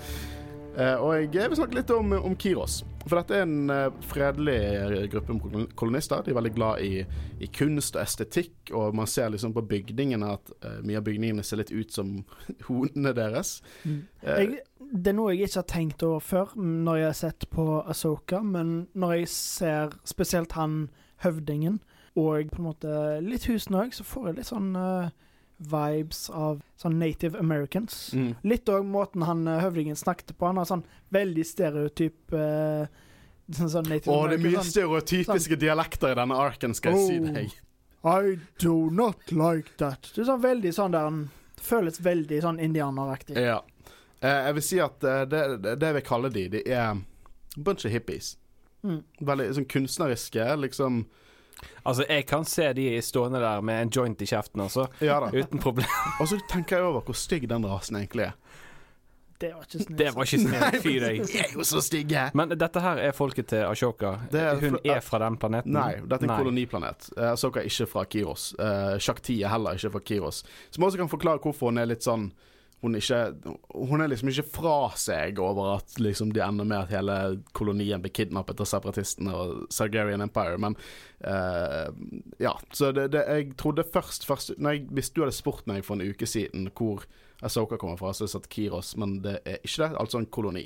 Uh, 0.79 0.95
og 1.03 1.35
jeg 1.35 1.51
vil 1.51 1.59
snakke 1.59 1.75
litt 1.75 1.91
om, 1.91 2.13
om, 2.15 2.35
Kiros. 2.39 2.85
For 3.03 3.19
dette 3.19 3.35
er 3.35 3.47
en 3.49 3.71
uh, 3.73 3.89
fredelig 4.07 5.09
gruppe 5.11 5.35
med 5.35 5.73
kolonister. 5.79 6.23
De 6.23 6.31
er 6.31 6.39
veldig 6.39 6.53
glad 6.55 6.85
i, 6.87 7.03
i, 7.43 7.49
kunst 7.51 7.99
og 7.99 8.05
estetikk, 8.05 8.71
og 8.71 8.95
man 8.95 9.11
ser 9.11 9.33
liksom 9.35 9.57
på 9.57 9.65
bygningene 9.67 10.31
at 10.37 10.53
uh, 10.63 10.79
mye 10.87 11.01
av 11.01 11.09
bygningene 11.09 11.43
ser 11.43 11.59
litt 11.59 11.75
ut 11.75 11.91
som 11.91 12.21
hodene 12.69 13.11
deres. 13.17 13.57
Mm. 13.83 13.99
Jeg, 14.23 14.63
det 14.79 15.11
er 15.11 15.19
noe 15.19 15.35
jeg 15.35 15.49
ikke 15.49 15.65
har 15.65 15.71
tenkt 15.75 16.07
over 16.07 16.23
før 16.23 16.55
når 16.55 17.01
jeg 17.01 17.11
har 17.11 17.21
sett 17.25 17.51
på 17.51 17.67
Asoka, 17.83 18.45
men 18.47 18.77
når 18.95 19.17
jeg 19.17 19.33
ser 19.35 19.99
spesielt 20.07 20.55
han 20.55 20.85
høvdingen, 21.27 21.83
og 22.15 22.53
på 22.55 22.63
en 22.63 22.71
måte 22.71 22.93
litt 23.27 23.51
husene 23.51 23.83
òg, 23.83 23.99
så 23.99 24.07
får 24.07 24.31
jeg 24.31 24.39
litt 24.39 24.53
sånn 24.53 24.71
vibes 25.59 26.29
av 26.31 26.63
sånn 26.79 26.99
native 27.01 27.39
americans. 27.39 28.13
Mm. 28.15 28.35
Litt 28.47 28.71
òg 28.71 28.87
måten 28.87 29.25
han 29.27 29.47
uh, 29.49 29.59
høvdingen 29.63 29.99
snakket 29.99 30.37
på. 30.39 30.47
Han 30.47 30.61
har 30.61 30.69
sånn 30.71 30.85
veldig 31.15 31.45
stereotyp 31.47 32.35
uh, 32.37 32.87
sånn 33.51 33.89
native 33.91 34.15
Å, 34.15 34.29
det 34.31 34.39
er 34.39 34.45
mye 34.45 34.61
sånn, 34.61 34.71
stereotypiske 34.71 35.57
sånn, 35.57 35.65
dialekter 35.65 36.15
i 36.15 36.21
denne 36.21 36.39
arken, 36.39 36.77
skal 36.79 36.95
jeg 36.95 37.03
oh, 37.03 37.09
si 37.09 37.35
deg. 37.35 37.57
I 38.07 38.39
do 38.63 38.77
not 38.95 39.33
like 39.35 39.75
that. 39.83 40.13
Det 40.15 40.23
er 40.23 40.31
sånn 40.31 40.45
veldig 40.45 40.73
sånn 40.75 40.95
der 40.95 41.09
han 41.09 41.23
føles 41.59 41.99
veldig 42.01 42.43
sånn 42.45 42.61
indianeraktig. 42.63 43.39
Ja. 43.43 43.59
Uh, 44.23 44.31
jeg 44.31 44.59
vil 44.59 44.67
si 44.71 44.83
at 44.83 45.03
uh, 45.07 45.23
det, 45.27 45.45
det, 45.65 45.79
jeg 45.83 45.99
vil 45.99 46.07
kalle 46.07 46.31
de, 46.35 46.49
de 46.55 46.63
er 46.71 46.93
a 46.93 46.99
bunch 47.57 47.87
of 47.87 47.95
hippies. 47.95 48.37
Mm. 48.87 49.03
Veldig 49.27 49.49
sånn 49.59 49.67
kunstneriske, 49.75 50.47
liksom 50.63 51.03
Altså, 51.83 52.05
jeg 52.09 52.27
kan 52.29 52.45
se 52.49 52.73
de 52.77 52.89
stående 53.03 53.41
der 53.43 53.61
med 53.65 53.83
en 53.83 53.93
joint 53.95 54.23
i 54.23 54.29
kjeften, 54.29 54.63
altså. 54.65 54.89
Ja 55.05 55.21
da. 55.25 55.33
Uten 55.35 55.63
problem. 55.63 55.89
Og 56.21 56.29
så 56.31 56.41
tenker 56.51 56.79
jeg 56.79 56.91
over 56.91 57.07
hvor 57.07 57.19
stygg 57.19 57.49
den 57.51 57.67
rasen 57.69 58.01
egentlig 58.01 58.31
er. 58.31 58.37
Det 59.39 59.53
var 59.55 59.63
ikke 59.63 59.79
snilt. 59.79 59.99
Det 59.99 60.11
var 60.15 60.27
ikke 60.27 60.39
snilt. 60.43 60.77
Fy 60.83 60.93
deg. 60.99 61.21
De 61.29 61.39
er 61.39 61.53
jo 61.55 61.65
så 61.67 61.81
stygge. 61.85 62.25
Men 62.35 62.55
dette 62.59 62.81
her 62.83 62.99
er 63.07 63.13
folket 63.15 63.47
til 63.53 63.63
Ashoka. 63.69 64.17
Er 64.35 64.59
Hun 64.59 64.81
er 64.83 64.99
fra 65.05 65.21
den 65.23 65.37
planeten? 65.39 65.77
Nei, 65.77 66.01
dette 66.03 66.25
er 66.25 66.27
en 66.27 66.33
Nei. 66.33 66.39
koloniplanet. 66.43 67.11
Uh, 67.15 67.29
Ashoka 67.37 67.63
er 67.63 67.71
ikke 67.71 67.87
fra 67.87 68.03
Kiros. 68.11 68.49
Uh, 68.59 68.97
Shakti 68.99 69.39
er 69.45 69.53
heller 69.55 69.79
ikke 69.79 69.93
fra 69.95 70.03
Kiros. 70.11 70.43
Som 70.75 70.89
også 70.89 70.99
kan 70.99 71.13
forklare 71.13 71.39
hvorfor 71.45 71.71
hun 71.71 71.79
er 71.79 71.87
litt 71.87 72.03
sånn 72.03 72.33
hun, 72.81 72.95
ikke, 72.95 73.19
hun 73.75 74.03
er 74.03 74.11
liksom 74.13 74.31
ikke 74.31 74.47
fra 74.55 74.77
seg 74.99 75.41
over 75.43 75.73
at 75.75 75.97
liksom 75.99 76.31
de 76.35 76.43
ender 76.45 76.69
med 76.69 76.85
at 76.85 76.93
hele 76.95 77.17
kolonien 77.57 78.03
blir 78.03 78.15
kidnappet 78.15 78.63
av 78.63 78.69
separatistene 78.71 79.35
og 79.35 79.65
Sargerian 79.75 80.23
Empire, 80.23 80.59
men 80.63 80.79
uh, 81.27 81.91
Ja. 82.39 82.55
Så 82.71 82.93
det, 82.95 83.09
det, 83.17 83.25
jeg 83.27 83.57
trodde 83.59 83.85
først, 83.85 84.27
først 84.29 84.55
jeg, 84.55 84.87
Hvis 84.95 85.11
du 85.11 85.25
hadde 85.25 85.35
spurt 85.35 85.67
meg 85.67 85.83
for 85.87 85.99
en 85.99 86.07
uke 86.07 86.27
siden 86.27 86.71
hvor 86.79 87.07
Asoka 87.43 87.79
kommer 87.79 87.99
fra, 87.99 88.13
så 88.13 88.25
hadde 88.25 88.31
jeg 88.31 88.37
sagt 88.37 88.53
Kiros, 88.55 88.95
men 88.99 89.19
det 89.23 89.39
er 89.45 89.59
ikke 89.63 89.85
det. 89.85 89.93
Altså 89.99 90.19
en 90.19 90.31
koloni. 90.31 90.65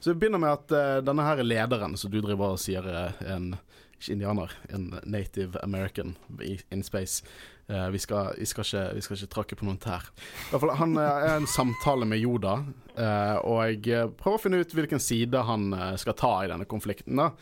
Så 0.00 0.12
vi 0.12 0.20
begynner 0.20 0.40
med 0.40 0.54
at 0.54 0.76
uh, 0.76 1.00
denne 1.04 1.24
her 1.24 1.42
lederen 1.44 1.96
som 1.96 2.12
du 2.12 2.20
driver 2.20 2.54
og 2.54 2.60
sier 2.62 2.84
er 2.84 3.16
en 3.32 3.54
ikke 3.98 4.14
indianer, 4.14 4.52
en 4.72 4.90
native 5.04 5.58
American 5.62 6.16
in 6.70 6.82
space. 6.86 7.24
Uh, 7.68 7.90
vi, 7.92 7.98
skal, 8.00 8.32
vi, 8.38 8.46
skal 8.48 8.64
ikke, 8.64 8.82
vi, 8.94 9.00
skal, 9.04 9.18
ikke, 9.18 9.32
trakke 9.34 9.56
på 9.60 9.66
noen 9.68 9.80
tær. 9.82 10.06
Han 10.78 10.96
uh, 10.96 11.04
er 11.04 11.34
en 11.34 11.48
samtale 11.50 12.06
med 12.08 12.22
Yoda, 12.22 12.62
uh, 12.96 13.36
og 13.44 13.84
jeg 13.84 14.12
prøver 14.16 14.38
å 14.38 14.40
finne 14.40 14.60
ut 14.62 14.72
hvilken 14.72 15.02
side 15.02 15.42
han 15.44 15.74
skal 16.00 16.16
ta 16.16 16.32
i 16.44 16.52
denne 16.52 16.68
konflikten. 16.68 17.18
da 17.20 17.32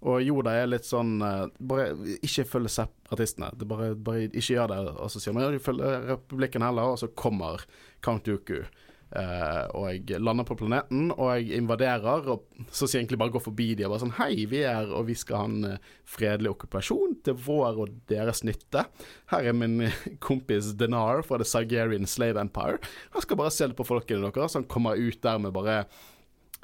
og 0.00 0.22
Yoda 0.24 0.54
er 0.56 0.70
litt 0.70 0.86
sånn 0.88 1.18
Bare 1.20 1.90
ikke 2.24 2.46
følg 2.48 2.70
separatistene. 2.72 3.50
Bare, 3.68 3.90
bare, 3.92 4.30
ikke 4.30 4.54
gjør 4.54 4.70
det. 4.70 4.78
Og 4.94 5.10
så 5.12 5.20
sier 5.20 5.36
han 5.36 5.58
følg 5.60 5.84
republikken 6.08 6.64
heller, 6.64 6.94
og 6.94 7.02
så 7.02 7.10
kommer 7.12 7.66
Count 8.00 8.24
Dooku. 8.24 8.62
Uh, 9.10 9.66
og 9.74 9.86
jeg 9.90 10.20
lander 10.22 10.46
på 10.46 10.54
planeten, 10.60 11.08
og 11.16 11.32
jeg 11.34 11.58
invaderer. 11.58 12.28
Og 12.30 12.68
så 12.70 12.86
sier 12.86 13.00
jeg 13.00 13.04
egentlig 13.04 13.18
bare 13.24 13.34
går 13.34 13.42
forbi 13.42 13.72
de 13.74 13.86
og 13.86 13.94
bare 13.94 14.02
sånn 14.04 14.14
Hei, 14.20 14.44
vi 14.50 14.60
er 14.62 14.92
og 14.94 15.08
vi 15.08 15.16
skal 15.18 15.40
ha 15.40 15.48
en 15.48 15.72
uh, 15.72 15.96
fredelig 16.06 16.52
okkupasjon 16.52 17.16
til 17.26 17.40
vår 17.46 17.80
og 17.82 17.96
deres 18.10 18.44
nytte. 18.46 18.84
Her 19.32 19.50
er 19.50 19.56
min 19.56 19.80
uh, 19.88 20.04
kompis 20.22 20.70
Denar 20.78 21.24
fra 21.26 21.40
The 21.40 21.48
Sigerian 21.48 22.06
Slave 22.10 22.38
Empire. 22.42 22.78
Han 23.16 23.26
skal 23.26 23.40
bare 23.40 23.54
se 23.54 23.66
litt 23.66 23.80
på 23.80 23.88
folkene 23.88 24.30
deres. 24.30 24.54
Han 24.58 24.68
kommer 24.70 25.00
ut 25.00 25.18
der 25.26 25.42
med 25.42 25.56
bare 25.58 25.82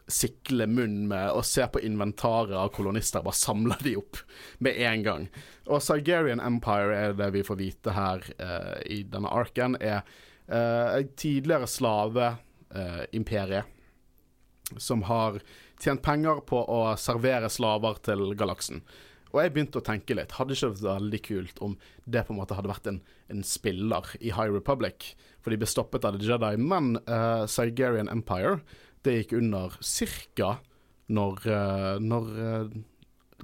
sikle 0.07 0.69
munn 0.71 1.09
med 1.11 1.33
og 1.35 1.43
se 1.43 1.65
på 1.67 1.83
inventaret 1.83 2.55
av 2.55 2.71
kolonister. 2.77 3.27
Bare 3.27 3.35
samler 3.35 3.83
de 3.83 3.97
opp 3.99 4.23
med 4.63 4.79
en 4.87 5.03
gang. 5.03 5.27
Og 5.67 5.83
Sigerian 5.83 6.39
Empire 6.39 6.95
er 6.95 7.19
det 7.19 7.33
vi 7.35 7.43
får 7.43 7.59
vite 7.59 7.97
her 7.97 8.23
i 8.87 9.01
denne 9.11 9.33
arken, 9.35 9.75
er 9.83 10.07
Uh, 10.47 11.03
tidligere 11.19 11.67
slaveimperie 11.67 13.65
som 14.79 15.03
har 15.07 15.41
tjent 15.83 16.03
penger 16.03 16.41
på 16.47 16.61
å 16.63 16.81
servere 16.99 17.51
slaver 17.51 17.99
til 18.07 18.33
galaksen. 18.39 18.83
Og 19.35 19.43
jeg 19.43 19.53
begynte 19.53 19.81
å 19.81 19.85
tenke 19.85 20.17
litt. 20.17 20.35
Hadde 20.39 20.55
ikke 20.55 20.71
det 20.71 20.81
vært 20.81 21.03
veldig 21.03 21.21
kult 21.27 21.63
om 21.65 21.77
det 22.07 22.23
på 22.25 22.33
en 22.33 22.41
måte 22.41 22.57
hadde 22.57 22.71
vært 22.71 22.89
en, 22.91 23.01
en 23.33 23.43
spiller 23.45 24.15
i 24.21 24.33
High 24.33 24.55
Republic? 24.55 25.13
For 25.45 25.53
de 25.53 25.59
ble 25.61 25.69
stoppet 25.69 26.07
av 26.09 26.17
The 26.17 26.25
Jedi. 26.25 26.55
Men 26.63 26.97
uh, 27.05 27.45
Sigerian 27.51 28.11
Empire 28.13 28.61
det 29.07 29.21
gikk 29.21 29.37
under 29.39 29.77
ca. 29.83 30.57
når, 31.07 31.43
uh, 31.47 31.99
når 32.03 32.31
uh, 32.39 32.79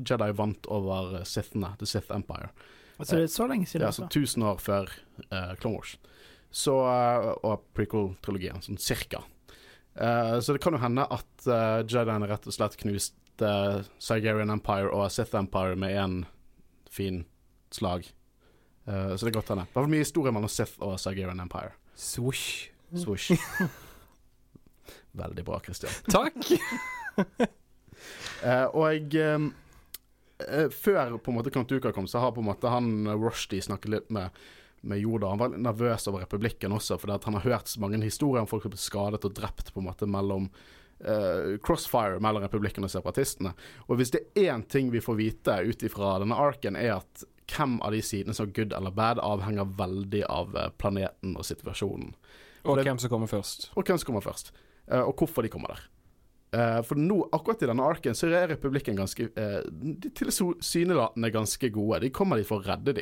Jedi 0.01 0.31
vant 0.39 0.71
over 0.73 1.21
Sithene, 1.29 1.75
The 1.79 1.87
Sith 1.87 2.15
Empire. 2.15 2.51
Altså 2.99 3.19
det 3.19 3.27
er 3.27 3.35
så 3.35 3.47
lenge 3.51 3.67
siden? 3.67 3.85
Er 3.85 3.93
altså 3.93 4.09
1000 4.09 4.49
år 4.49 4.59
før 4.63 4.91
uh, 5.29 5.53
Clone 5.61 5.77
Wars. 5.77 5.97
Så, 6.53 6.75
og 6.77 7.63
prequel-trilogien, 7.73 8.61
sånn 8.61 8.77
cirka. 8.77 9.23
så 9.97 10.53
det 10.53 10.61
kan 10.61 10.77
jo 10.77 10.81
hende 10.83 11.07
at 11.09 11.47
uh, 11.49 11.81
Jediene 11.81 12.29
rett 12.29 12.45
og 12.45 12.53
slett 12.53 12.77
knuste 12.81 13.53
Sigerian 13.97 14.53
Empire 14.53 14.91
og 14.93 15.09
Sith 15.15 15.33
Empire 15.37 15.79
med 15.81 15.97
én 15.97 16.19
fin 16.93 17.23
slag. 17.73 18.05
så 18.85 19.17
det 19.17 19.31
er 19.31 19.39
godt 19.39 19.55
hende. 19.55 19.65
Det 19.65 19.81
var 19.81 19.89
mye 19.89 20.05
historie 20.05 20.33
mellom 20.37 20.53
Sith 20.53 20.77
og 20.85 21.01
Sigerian 21.01 21.41
Empire. 21.41 21.73
Swoosh. 21.97 22.69
Swoosh. 22.93 23.33
Veldig 25.13 25.45
bra, 25.45 25.61
Christian. 25.61 25.93
Takk! 26.09 26.37
uh, 28.43 28.67
og 28.83 29.15
um, 29.15 29.51
uh, 30.49 30.69
før 30.73 31.19
på 31.19 31.33
en 31.33 31.37
måte 31.37 31.53
Kantuka 31.53 31.93
kom, 31.93 32.09
så 32.09 32.23
har 32.23 32.33
på 32.33 32.41
en 32.41 32.49
måte 32.49 32.73
han 32.73 33.09
Rushdie 33.11 33.65
snakket 33.65 33.93
litt 33.93 34.13
med, 34.15 34.43
med 34.83 35.01
Yoda. 35.01 35.31
Han 35.33 35.41
var 35.41 35.57
nervøs 35.57 36.07
over 36.11 36.25
republikken 36.25 36.75
også, 36.75 36.99
fordi 36.99 37.19
han 37.25 37.39
har 37.39 37.47
hørt 37.47 37.71
så 37.71 37.81
mange 37.81 38.01
historier 38.03 38.43
om 38.43 38.51
folk 38.51 38.67
som 38.67 38.75
ble 38.75 38.83
skadet 38.83 39.27
og 39.27 39.35
drept 39.37 39.73
på 39.73 39.83
en 39.83 39.89
måte 39.89 40.09
mellom 40.11 40.49
uh, 41.07 41.59
crossfire 41.63 42.21
mellom 42.23 42.43
republikken 42.43 42.87
og 42.87 42.93
separatistene. 42.93 43.55
Og 43.89 44.01
hvis 44.01 44.15
det 44.15 44.25
er 44.35 44.55
én 44.55 44.67
ting 44.67 44.91
vi 44.93 45.05
får 45.05 45.19
vite 45.21 45.59
ut 45.69 45.87
ifra 45.87 46.17
denne 46.23 46.39
arken, 46.39 46.79
er 46.79 46.99
at 46.99 47.25
hvem 47.53 47.79
av 47.85 47.95
de 47.95 48.03
sidene 48.05 48.35
som 48.35 48.53
good 48.55 48.75
eller 48.75 48.95
bad, 48.95 49.21
avhenger 49.23 49.71
veldig 49.79 50.25
av 50.31 50.57
planeten 50.81 51.37
og 51.37 51.47
situasjonen. 51.47 52.15
Og 52.63 52.79
hvem 52.83 53.01
som 53.03 53.11
kommer 53.11 53.31
først. 53.31 53.71
Og 53.75 53.87
hvem 53.87 53.99
som 53.99 54.11
kommer 54.11 54.25
først. 54.25 54.53
Uh, 54.91 55.03
og 55.03 55.17
hvorfor 55.19 55.45
de 55.45 55.51
kommer 55.53 55.75
der. 55.75 55.89
Uh, 56.53 56.81
for 56.85 57.01
nå, 57.01 57.17
akkurat 57.33 57.63
i 57.65 57.69
denne 57.71 57.85
arken 57.87 58.17
så 58.17 58.29
er 58.29 58.51
republikken 58.51 58.99
ganske 58.99 59.25
uh, 59.39 59.63
De 59.65 60.11
tilsynelatende 60.19 61.31
ganske 61.33 61.71
gode. 61.73 62.03
De 62.05 62.13
kommer 62.15 62.41
dit 62.41 62.49
for 62.49 62.61
å 62.61 62.67
redde 62.67 62.95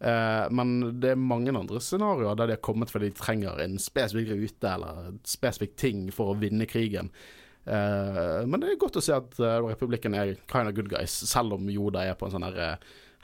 de. 0.00 0.54
men 0.54 0.74
det 1.00 1.12
er 1.12 1.20
mange 1.20 1.54
andre 1.54 1.80
scenarioer 1.80 2.36
der 2.36 2.50
de 2.50 2.56
har 2.58 2.64
kommet 2.64 2.90
fordi 2.92 3.12
de 3.12 3.18
trenger 3.18 3.62
en 3.62 3.78
spesifikk 3.80 4.34
rute 4.34 4.74
eller 4.74 5.14
spesifikk 5.28 5.76
ting 5.80 6.04
for 6.12 6.32
å 6.32 6.38
vinne 6.38 6.66
krigen. 6.70 7.12
men 7.64 8.60
det 8.60 8.74
er 8.74 8.80
godt 8.80 8.98
å 9.00 9.04
se 9.04 9.14
at 9.16 9.38
republikken 9.64 10.14
er 10.14 10.34
kind 10.50 10.68
of 10.68 10.74
good 10.76 10.90
guys, 10.92 11.14
selv 11.30 11.56
om 11.56 11.70
Joda 11.72 12.04
er 12.04 12.18
på 12.18 12.28
en 12.28 12.36
sånn 12.36 12.44
herre 12.44 12.74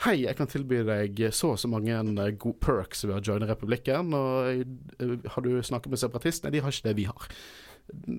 Hei, 0.00 0.22
jeg 0.22 0.32
kan 0.38 0.48
tilby 0.48 0.78
deg 0.88 1.18
så 1.36 1.50
og 1.52 1.58
så 1.60 1.68
mange 1.68 1.92
gode 2.40 2.56
perks 2.64 3.02
ved 3.04 3.18
å 3.18 3.20
joine 3.20 3.44
republikken. 3.50 4.14
Og 4.16 5.26
har 5.34 5.44
du 5.44 5.50
snakket 5.60 5.92
med 5.92 6.00
separatistene? 6.00 6.52
De 6.54 6.62
har 6.64 6.72
ikke 6.72 6.86
det 6.86 6.94
vi 6.96 7.04
har. 7.04 7.26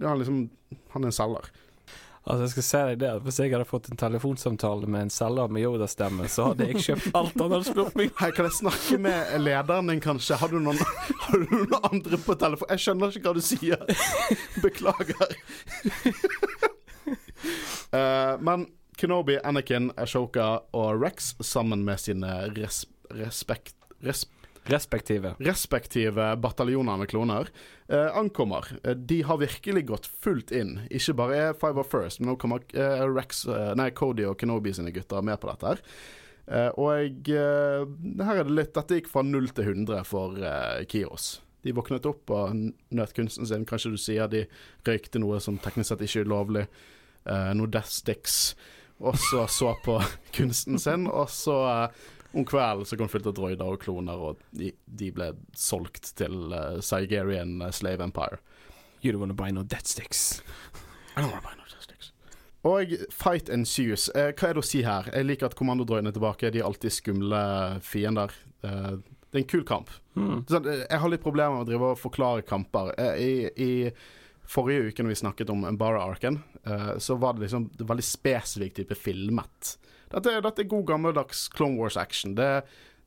Han, 0.03 0.21
liksom, 0.21 0.43
han 0.93 1.07
er 1.07 1.09
en 1.09 1.15
selger. 1.15 1.49
Altså 2.21 2.45
jeg 2.45 2.51
skal 2.51 2.65
si 2.65 2.81
deg 2.91 2.99
det 3.01 3.11
Hvis 3.25 3.39
jeg 3.41 3.53
hadde 3.53 3.65
fått 3.65 3.87
en 3.89 3.97
telefonsamtale 3.97 4.89
med 4.91 5.07
en 5.07 5.13
selger 5.13 5.49
med 5.49 5.63
Yoda-stemme, 5.63 6.27
så 6.29 6.51
hadde 6.51 6.67
jeg 6.69 6.83
kjøpt 6.85 7.15
alt 7.19 7.39
han 7.41 7.55
hadde 7.55 7.69
spurt 7.71 7.97
meg 7.97 8.11
Hei, 8.19 8.29
kan 8.35 8.45
jeg 8.45 8.57
snakke 8.59 8.99
med 9.01 9.31
lederen 9.41 9.89
din, 9.89 10.03
kanskje? 10.03 10.37
Har 10.41 10.53
du, 10.53 10.59
noen, 10.61 10.77
har 11.25 11.41
du 11.41 11.55
noen 11.55 11.73
andre 11.89 12.19
på 12.21 12.35
telefon? 12.41 12.69
Jeg 12.75 12.85
skjønner 12.85 13.17
ikke 13.17 13.31
hva 13.31 13.33
du 13.37 13.41
sier. 13.45 13.81
Beklager. 14.65 15.33
uh, 17.95 18.37
men 18.43 18.67
Kenobi, 19.01 19.39
Anakin, 19.41 19.89
Ashoka 19.97 20.51
og 20.77 21.01
Rex 21.01 21.33
sammen 21.41 21.85
med 21.87 22.03
sine 22.03 22.35
res 22.53 22.83
respekt... 23.17 23.73
Res 24.05 24.27
Respektive. 24.69 25.35
Respektive 25.39 26.35
bataljoner 26.37 26.97
med 26.97 27.09
kloner 27.09 27.47
eh, 27.87 28.17
ankommer. 28.17 28.67
Eh, 28.83 28.91
de 28.91 29.21
har 29.21 29.37
virkelig 29.41 29.85
gått 29.89 30.09
fullt 30.21 30.51
inn. 30.53 30.75
Ikke 30.93 31.15
bare 31.17 31.37
er 31.37 31.57
Five 31.57 31.81
of 31.81 31.89
First, 31.89 32.21
men 32.21 32.29
nå 32.31 32.37
kommer 32.41 32.61
eh, 32.77 33.01
Rex, 33.09 33.45
eh, 33.49 33.71
nei, 33.77 33.89
Cody 33.97 34.27
og 34.29 34.37
Kenobi 34.39 34.73
sine 34.77 34.93
gutter 34.93 35.25
med 35.25 35.41
på 35.41 35.49
dette. 35.49 35.71
her. 35.73 35.81
Eh, 36.51 36.69
og 36.77 37.31
eh, 37.33 37.87
her 38.21 38.41
er 38.41 38.45
det 38.45 38.57
litt 38.57 38.73
Dette 38.77 38.99
gikk 38.99 39.09
fra 39.09 39.25
0 39.25 39.49
til 39.57 39.71
100 39.73 40.05
for 40.05 40.37
Kios. 40.91 41.39
De 41.65 41.73
våknet 41.77 42.05
opp 42.09 42.29
og 42.33 42.53
nøt 42.93 43.17
kunsten 43.17 43.49
sin. 43.49 43.65
Kanskje 43.69 43.93
du 43.93 43.99
sier 44.01 44.29
de 44.29 44.45
røykte 44.85 45.21
noe 45.21 45.41
som 45.41 45.57
teknisk 45.61 45.93
sett 45.93 46.05
ikke 46.05 46.23
er 46.23 46.29
lovlig. 46.29 46.63
noe 47.53 47.69
Death 47.69 47.93
Sticks. 47.93 48.55
Og 49.01 49.17
så 49.17 49.45
så 49.49 49.75
på 49.85 49.99
kunsten 50.37 50.81
sin, 50.81 51.05
og 51.09 51.29
så 51.29 51.57
om 52.31 52.45
kvelden 52.45 52.85
så 52.85 52.97
kom 52.97 53.09
fylt 53.11 53.27
av 53.27 53.35
droider 53.35 53.67
og 53.67 53.81
kloner, 53.83 54.19
og 54.19 54.39
de, 54.55 54.71
de 54.85 55.11
ble 55.15 55.31
solgt 55.57 56.13
til 56.19 56.53
uh, 56.53 56.79
Sigerian 56.83 57.57
uh, 57.61 57.71
Slave 57.75 58.03
Empire. 58.03 58.39
You 59.01 59.11
don't 59.11 59.19
wanna 59.19 59.35
buy 59.35 59.51
no 59.51 59.63
dead 59.63 59.87
sticks. 59.87 60.41
I 61.17 61.21
don't 61.21 61.31
wanna 61.31 61.43
buy 61.43 61.55
no 61.57 61.67
dead 61.67 61.83
sticks. 61.83 62.11
Og 62.67 62.93
fight 63.11 63.49
ensues. 63.51 64.07
Uh, 64.15 64.31
hva 64.31 64.51
er 64.51 64.55
det 64.55 64.63
å 64.63 64.67
si 64.67 64.83
her? 64.87 65.09
Jeg 65.11 65.27
liker 65.27 65.49
at 65.49 65.57
kommandodroidene 65.59 66.13
er 66.13 66.15
tilbake. 66.15 66.53
De 66.53 66.61
er 66.61 66.69
alltid 66.69 66.95
skumle 66.95 67.43
fiender. 67.83 68.31
Uh, 68.63 69.01
det 69.31 69.39
er 69.39 69.43
en 69.43 69.51
kul 69.51 69.67
kamp. 69.67 69.91
Mm. 70.15 70.41
Sånn, 70.47 70.71
jeg 70.71 71.03
har 71.03 71.11
litt 71.11 71.23
problemer 71.23 71.57
med 71.57 71.65
å 71.65 71.69
drive 71.69 71.93
og 71.93 71.99
forklare 71.99 72.47
kamper. 72.47 72.93
I, 73.15 73.47
I, 73.55 73.71
forrige 74.51 74.89
uke 74.91 75.03
når 75.03 75.13
vi 75.13 75.21
snakket 75.21 75.51
om 75.53 75.61
Embara-arken, 75.63 76.41
så 76.99 77.15
var 77.15 77.37
det 77.37 77.45
liksom 77.45 77.69
det 77.79 77.85
veldig 77.87 78.03
spesifikt 78.03 78.81
type 78.81 78.97
filmet. 78.99 79.69
Dette, 80.11 80.37
dette 80.43 80.63
er 80.63 80.69
god 80.71 80.85
gammeldags 80.89 81.47
Clone 81.55 81.79
Wars-action. 81.79 82.35
Det, 82.35 82.49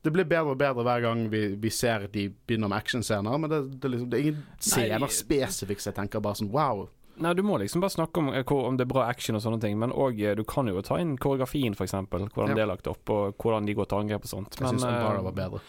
det, 0.02 0.12
blir 0.14 0.28
bedre 0.28 0.54
og 0.54 0.60
bedre 0.60 0.84
hver 0.86 1.04
gang 1.04 1.26
vi, 1.32 1.46
vi 1.60 1.72
ser 1.72 2.08
de 2.12 2.28
begynner 2.46 2.72
med 2.72 2.80
actionscener, 2.80 3.38
men 3.38 3.52
det, 3.52 3.62
det, 3.78 3.94
liksom, 3.94 4.10
det, 4.10 4.18
er 4.18 4.28
ingen 4.28 4.44
scener 4.58 5.16
spesifikt 5.22 5.88
jeg 5.90 5.96
tenker 5.96 6.24
bare 6.24 6.40
sånn 6.40 6.52
wow. 6.54 6.86
Nei, 7.22 7.30
du 7.38 7.44
må 7.46 7.60
liksom 7.62 7.82
bare 7.84 7.94
snakke 7.94 8.18
om, 8.18 8.32
eh, 8.34 8.52
om 8.52 8.76
det 8.76 8.88
er 8.88 8.90
bra 8.90 9.04
action 9.06 9.38
og 9.38 9.42
sånne 9.44 9.60
ting, 9.62 9.76
men 9.78 9.94
òg 9.94 10.18
eh, 10.18 10.34
du 10.34 10.42
kan 10.48 10.66
jo 10.66 10.82
ta 10.82 10.98
inn 10.98 11.14
koreografien, 11.20 11.76
f.eks. 11.78 11.94
Hvordan 12.10 12.50
ja. 12.50 12.56
det 12.58 12.64
er 12.64 12.70
lagt 12.72 12.90
opp, 12.90 13.10
og 13.14 13.38
hvordan 13.38 13.68
de 13.68 13.76
går 13.78 13.90
til 13.90 14.02
angrep 14.02 14.26
og 14.26 14.32
sånt. 14.32 14.58
Men, 14.58 14.66
jeg 14.66 14.80
syns 14.80 14.88
Umbara 14.88 15.22
var 15.28 15.36
bedre. 15.36 15.62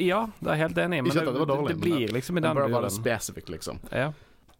Ja, 0.00 0.22
det 0.40 0.54
er 0.54 0.62
helt 0.64 0.80
enig, 0.82 1.02
men 1.04 1.12
det, 1.12 1.26
det, 1.26 1.44
dårlig, 1.50 1.74
det, 1.74 1.82
blir 1.82 2.14
liksom 2.16 2.40
i 2.40 2.42
den 2.42 2.50
Umbara 2.54 2.72
var 2.72 2.88
det 2.88 2.94
spesifikt, 2.96 3.52
liksom. 3.52 3.82
Ja. 3.92 4.14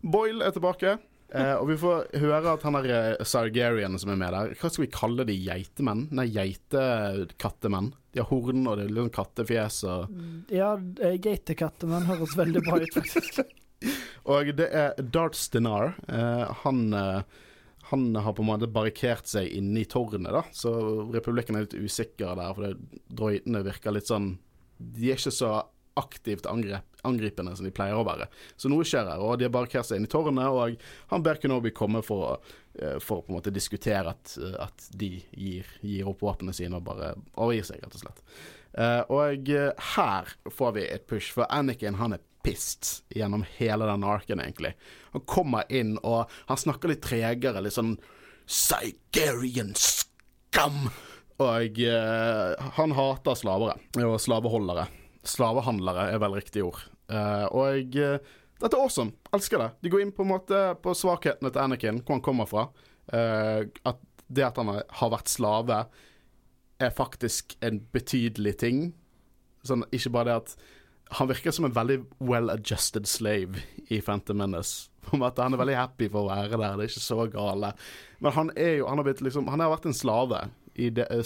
Boyle 0.05 0.45
er 0.45 0.55
tilbake. 0.55 0.99
Eh, 1.29 1.55
og 1.59 1.67
vi 1.69 1.77
får 1.77 2.07
høre 2.23 2.55
at 2.55 2.63
han 2.65 2.79
er 2.79 2.87
uh, 2.89 3.25
Sargerian 3.27 3.99
som 4.01 4.15
er 4.15 4.17
med 4.17 4.33
der 4.33 4.55
Hva 4.57 4.71
skal 4.73 4.87
vi 4.87 4.93
kalle 4.95 5.27
de? 5.29 5.35
Geitemenn? 5.37 6.07
Nei, 6.17 6.25
geitekattemenn. 6.33 7.91
De 8.17 8.23
har 8.23 8.31
horn 8.31 8.65
og 8.65 8.79
det 8.81 8.87
er 8.87 8.95
sånn 8.97 9.13
kattefjes 9.13 9.83
og 9.85 10.09
mm, 10.09 10.39
Ja, 10.57 10.71
eh, 11.05 11.19
geitekattemenn 11.21 12.09
høres 12.09 12.33
veldig 12.39 12.65
bra 12.65 12.81
ut, 12.81 12.97
faktisk. 12.97 13.43
og 14.33 14.55
det 14.57 14.71
er 14.73 14.97
Darth 15.05 15.37
Stinar. 15.37 15.99
Eh, 16.09 16.47
han 16.65 16.89
eh, 16.97 17.45
han 17.89 18.17
har 18.17 18.35
på 18.37 18.43
en 18.45 18.51
måte 18.51 18.69
barrikert 18.69 19.29
seg 19.31 19.49
inne 19.57 19.81
i 19.81 19.89
tårnet, 19.89 20.29
da. 20.29 20.43
Så 20.53 20.73
republikken 21.09 21.57
er 21.57 21.65
litt 21.65 21.77
usikker 21.77 22.37
der, 22.37 22.57
for 22.57 22.75
droidene 23.09 23.63
virker 23.65 23.95
litt 23.97 24.11
sånn 24.11 24.35
De 24.77 25.09
er 25.09 25.17
ikke 25.17 25.33
så 25.33 25.53
aktivt 25.99 26.47
angrep, 26.51 26.87
angripende 27.07 27.55
som 27.59 27.67
de 27.67 27.73
pleier 27.75 27.99
å 27.99 28.07
være. 28.07 28.29
Så 28.57 28.71
noe 28.71 28.87
skjer 28.87 29.09
her, 29.11 29.23
og 29.23 29.39
de 29.39 29.49
har 29.49 29.55
barrikert 29.55 29.89
seg 29.89 30.01
inn 30.01 30.09
i 30.09 30.13
tårnet, 30.13 30.49
og 30.49 30.79
han 31.13 31.25
ber 31.27 31.41
Kenobi 31.43 31.75
komme 31.77 32.03
for, 32.07 32.37
å, 32.37 33.01
for 33.03 33.21
å 33.21 33.27
på 33.27 33.33
en 33.33 33.39
måte 33.39 33.55
diskutere 33.55 34.15
at, 34.15 34.37
at 34.63 34.89
de 34.99 35.17
gir, 35.33 35.69
gir 35.83 36.09
opp 36.11 36.25
våpnene 36.27 36.57
sine 36.57 36.81
og 36.81 36.87
bare 36.89 37.15
overgir 37.35 37.69
seg, 37.71 37.83
rett 37.85 37.99
og 37.99 38.05
slett. 38.07 38.25
Uh, 38.79 39.03
og 39.11 39.49
her 39.95 40.33
får 40.55 40.75
vi 40.77 40.85
et 40.87 41.07
push, 41.11 41.33
for 41.35 41.49
Anakin 41.51 41.99
han 41.99 42.15
er 42.15 42.25
pissed 42.47 43.03
gjennom 43.15 43.45
hele 43.57 43.89
den 43.89 44.07
arken, 44.07 44.43
egentlig. 44.45 44.75
Han 45.15 45.25
kommer 45.27 45.69
inn, 45.73 45.97
og 46.05 46.31
han 46.51 46.61
snakker 46.61 46.93
litt 46.93 47.05
tregere, 47.05 47.63
litt 47.65 47.77
sånn 47.77 47.97
Sigerian 48.49 49.75
skam! 49.77 50.89
Og 51.39 51.79
uh, 51.87 52.71
han 52.75 52.95
hater 52.99 53.37
slavere 53.39 53.77
og 54.03 54.17
slaveholdere. 54.23 54.89
Slavehandlere 55.29 56.09
er 56.13 56.21
vel 56.23 56.37
riktig 56.39 56.65
ord. 56.67 56.81
Uh, 57.13 57.47
og 57.53 57.97
uh, 57.99 58.37
dette 58.59 58.75
er 58.75 58.83
awesome. 58.83 59.15
Elsker 59.35 59.63
det. 59.63 59.71
De 59.85 59.93
går 59.93 60.05
inn 60.05 60.15
på 60.15 60.25
en 60.25 60.33
måte 60.33 60.61
på 60.83 60.95
svakhetene 60.97 61.53
til 61.53 61.63
Anakin, 61.63 62.03
hvor 62.03 62.19
han 62.19 62.25
kommer 62.25 62.49
fra. 62.51 62.69
Uh, 63.13 63.69
at 63.89 64.01
det 64.29 64.45
at 64.45 64.59
han 64.61 64.73
har 64.75 65.13
vært 65.13 65.31
slave, 65.33 65.85
er 66.79 66.95
faktisk 66.95 67.57
en 67.65 67.81
betydelig 67.95 68.59
ting. 68.61 68.83
Sånn, 69.67 69.87
ikke 69.95 70.13
bare 70.15 70.31
det 70.31 70.43
at 70.43 70.59
Han 71.17 71.31
virker 71.31 71.55
som 71.57 71.65
en 71.65 71.73
veldig 71.73 72.03
well-adjusted 72.21 73.07
slave 73.09 73.63
i 73.89 73.97
Phantom 74.05 74.37
Menace. 74.37 74.91
Om 75.15 75.25
at 75.25 75.41
Han 75.41 75.57
er 75.57 75.63
veldig 75.63 75.79
happy 75.79 76.09
for 76.13 76.27
å 76.27 76.29
være 76.29 76.59
der, 76.61 76.77
det 76.77 76.85
er 76.85 76.91
ikke 76.93 77.01
så 77.01 77.25
gale. 77.33 77.73
Men 78.21 78.35
han 78.37 78.51
er 78.53 78.75
jo 78.83 78.91
Han 78.91 79.01
har, 79.01 79.09
liksom, 79.25 79.49
han 79.49 79.65
har 79.65 79.73
vært 79.73 79.89
en 79.89 79.97
slave 79.97 80.43
i 80.79 80.91
det 80.95 81.07
eh, 81.11 81.25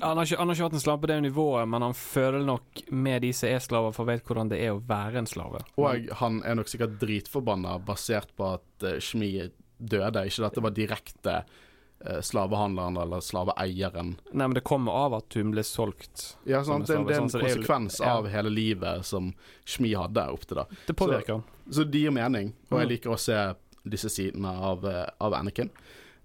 Han 0.00 0.16
har, 0.16 0.24
ikke, 0.24 0.38
han 0.40 0.48
har 0.48 0.56
ikke 0.56 0.68
hatt 0.68 0.76
en 0.78 0.82
slave 0.82 1.02
på 1.02 1.10
det 1.10 1.18
nivået, 1.26 1.68
men 1.68 1.84
han 1.84 1.94
føler 1.94 2.44
nok 2.46 2.80
med 2.90 3.22
de 3.22 3.32
som 3.36 3.50
er 3.52 3.60
slaver, 3.64 3.92
for 3.96 4.08
vet 4.08 4.24
hvordan 4.24 4.52
det 4.52 4.62
er 4.64 4.72
å 4.74 4.80
være 4.80 5.20
en 5.20 5.28
slave. 5.28 5.60
Og 5.80 6.08
han 6.20 6.40
er 6.44 6.56
nok 6.58 6.70
sikkert 6.72 6.96
dritforbanna 7.02 7.76
basert 7.84 8.32
på 8.38 8.54
at 8.56 8.86
uh, 8.86 8.96
Shmi 9.02 9.30
døde. 9.78 10.24
Ikke 10.26 10.46
at 10.48 10.56
det 10.56 10.64
var 10.64 10.74
direkte 10.76 11.34
uh, 11.44 12.20
slavehandleren 12.24 12.96
eller 13.02 13.24
slaveeieren. 13.24 14.14
Nei, 14.32 14.46
men 14.46 14.56
det 14.56 14.64
kommer 14.64 14.96
av 15.04 15.18
at 15.20 15.36
hun 15.36 15.52
ble 15.52 15.64
solgt. 15.66 16.30
Ja, 16.48 16.62
sant? 16.64 16.88
Det, 16.88 16.96
det 17.04 17.18
er 17.18 17.24
en 17.24 17.28
sånn, 17.28 17.34
så 17.34 17.42
er 17.42 17.48
konsekvens 17.50 18.00
ja. 18.00 18.14
av 18.16 18.30
hele 18.32 18.52
livet 18.52 19.04
som 19.04 19.34
Shmi 19.68 19.92
hadde 19.98 20.24
opp 20.32 20.48
til 20.48 20.62
da. 20.62 20.68
Det 20.88 20.96
påvirker 20.96 21.38
han. 21.38 21.44
Så 21.70 21.84
det 21.88 22.06
gir 22.06 22.14
mening, 22.14 22.54
og 22.70 22.80
jeg 22.80 22.88
Mm. 22.88 22.94
liker 22.96 23.12
å 23.14 23.20
se 23.20 23.42
disse 23.84 24.08
sidene 24.08 24.48
av, 24.48 24.84
av 25.20 25.36
Anakin. 25.36 25.68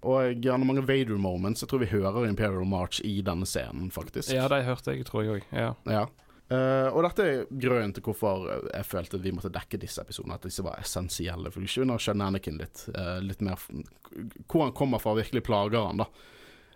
Og 0.00 0.46
han 0.46 0.62
har 0.62 0.64
mange 0.64 0.86
Vader 0.88 1.18
moments. 1.20 1.60
Jeg 1.62 1.68
tror 1.68 1.82
vi 1.82 1.90
hører 1.90 2.28
Imperial 2.28 2.64
March 2.68 3.02
i 3.04 3.18
denne 3.24 3.48
scenen, 3.48 3.90
faktisk. 3.92 4.32
Ja, 4.32 4.48
de 4.48 4.62
hørte 4.64 4.94
jeg, 4.94 5.04
tror 5.08 5.26
jeg 5.26 5.40
òg. 5.40 5.48
Ja. 5.52 5.74
Ja. 5.90 6.06
Uh, 6.50 6.88
og 6.96 7.04
dette 7.06 7.22
er 7.22 7.42
grunnen 7.62 7.92
til 7.94 8.02
hvorfor 8.02 8.48
jeg 8.72 8.86
følte 8.88 9.20
vi 9.22 9.30
måtte 9.36 9.52
dekke 9.54 9.78
disse 9.78 10.02
episodene. 10.02 10.38
At 10.40 10.48
disse 10.48 10.64
var 10.66 10.80
essensielle. 10.82 11.52
For 11.52 11.62
vi 11.62 11.70
skjønner 11.70 12.26
Anakin 12.26 12.58
litt. 12.58 12.86
uh, 12.96 13.20
litt 13.22 13.44
mer 13.44 13.60
Hvor 14.50 14.64
han 14.64 14.74
kommer 14.74 14.98
fra, 15.02 15.14
virkelig 15.20 15.44
plager 15.46 15.86
han, 15.90 16.02
da. 16.02 16.08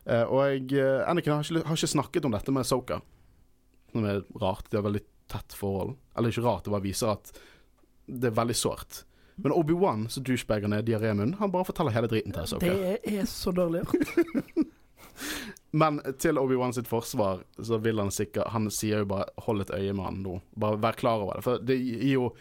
Uh, 0.04 0.26
og 0.28 0.44
jeg, 0.52 0.84
Anakin 1.08 1.34
har 1.34 1.48
ikke, 1.48 1.64
har 1.66 1.80
ikke 1.80 1.94
snakket 1.96 2.28
om 2.28 2.36
dette 2.36 2.54
med 2.54 2.68
Soka. 2.68 3.00
Som 3.90 4.06
er 4.06 4.22
rart. 4.38 4.68
De 4.70 4.78
har 4.78 4.86
veldig 4.86 5.02
tett 5.32 5.56
forhold. 5.56 5.96
Eller 6.14 6.30
ikke 6.30 6.46
rart, 6.46 6.68
det 6.68 6.76
bare 6.76 6.84
viser 6.84 7.16
at 7.16 7.34
det 8.04 8.28
er 8.28 8.36
veldig 8.36 8.56
sårt. 8.58 9.02
Men 9.36 9.52
Obi-Wan, 9.52 10.06
så 10.08 10.22
douchebagen 10.22 10.72
er 10.72 10.84
diarémunn, 10.86 11.36
han 11.40 11.50
bare 11.50 11.66
forteller 11.66 11.94
hele 11.94 12.10
driten 12.10 12.34
til 12.34 12.46
Soka. 12.46 12.70
Det 12.70 13.14
er 13.18 13.28
så 13.30 13.52
dårlig 13.54 13.82
gjort. 13.82 14.72
Men 15.74 15.98
til 16.22 16.38
Obi-Wan 16.38 16.74
sitt 16.74 16.88
forsvar, 16.90 17.42
så 17.58 17.78
vil 17.82 17.98
han 17.98 18.12
sikkert 18.14 18.52
Han 18.54 18.70
sier 18.70 19.02
jo 19.02 19.10
bare 19.10 19.26
'hold 19.42 19.62
et 19.62 19.74
øye 19.74 19.92
med 19.92 20.04
han 20.04 20.22
nå'. 20.22 20.40
Bare 20.58 20.78
vær 20.82 20.98
klar 20.98 21.22
over 21.22 21.34
det. 21.34 21.44
For 21.44 21.58
det 21.58 21.78
gir 21.78 22.12
jo 22.12 22.34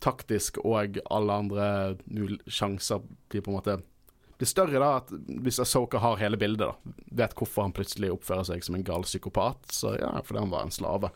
taktisk 0.00 0.58
og 0.64 0.98
alle 1.10 1.32
andre 1.32 1.96
sjanser 2.48 3.00
blir 3.28 3.40
på 3.40 3.50
en 3.50 3.56
måte 3.56 3.78
blir 4.38 4.46
større 4.46 4.80
da 4.80 4.88
at 5.00 5.12
hvis 5.42 5.60
Asoka 5.62 5.98
har 5.98 6.18
hele 6.20 6.36
bildet, 6.36 6.60
da 6.60 6.96
vet 7.22 7.34
hvorfor 7.38 7.64
han 7.64 7.72
plutselig 7.72 8.12
oppfører 8.12 8.44
seg 8.44 8.64
som 8.64 8.76
en 8.76 8.84
gal 8.84 9.06
psykopat, 9.08 9.70
så 9.72 9.94
ja, 9.96 10.10
fordi 10.24 10.42
han 10.42 10.52
var 10.52 10.66
en 10.66 10.74
slave. 10.74 11.10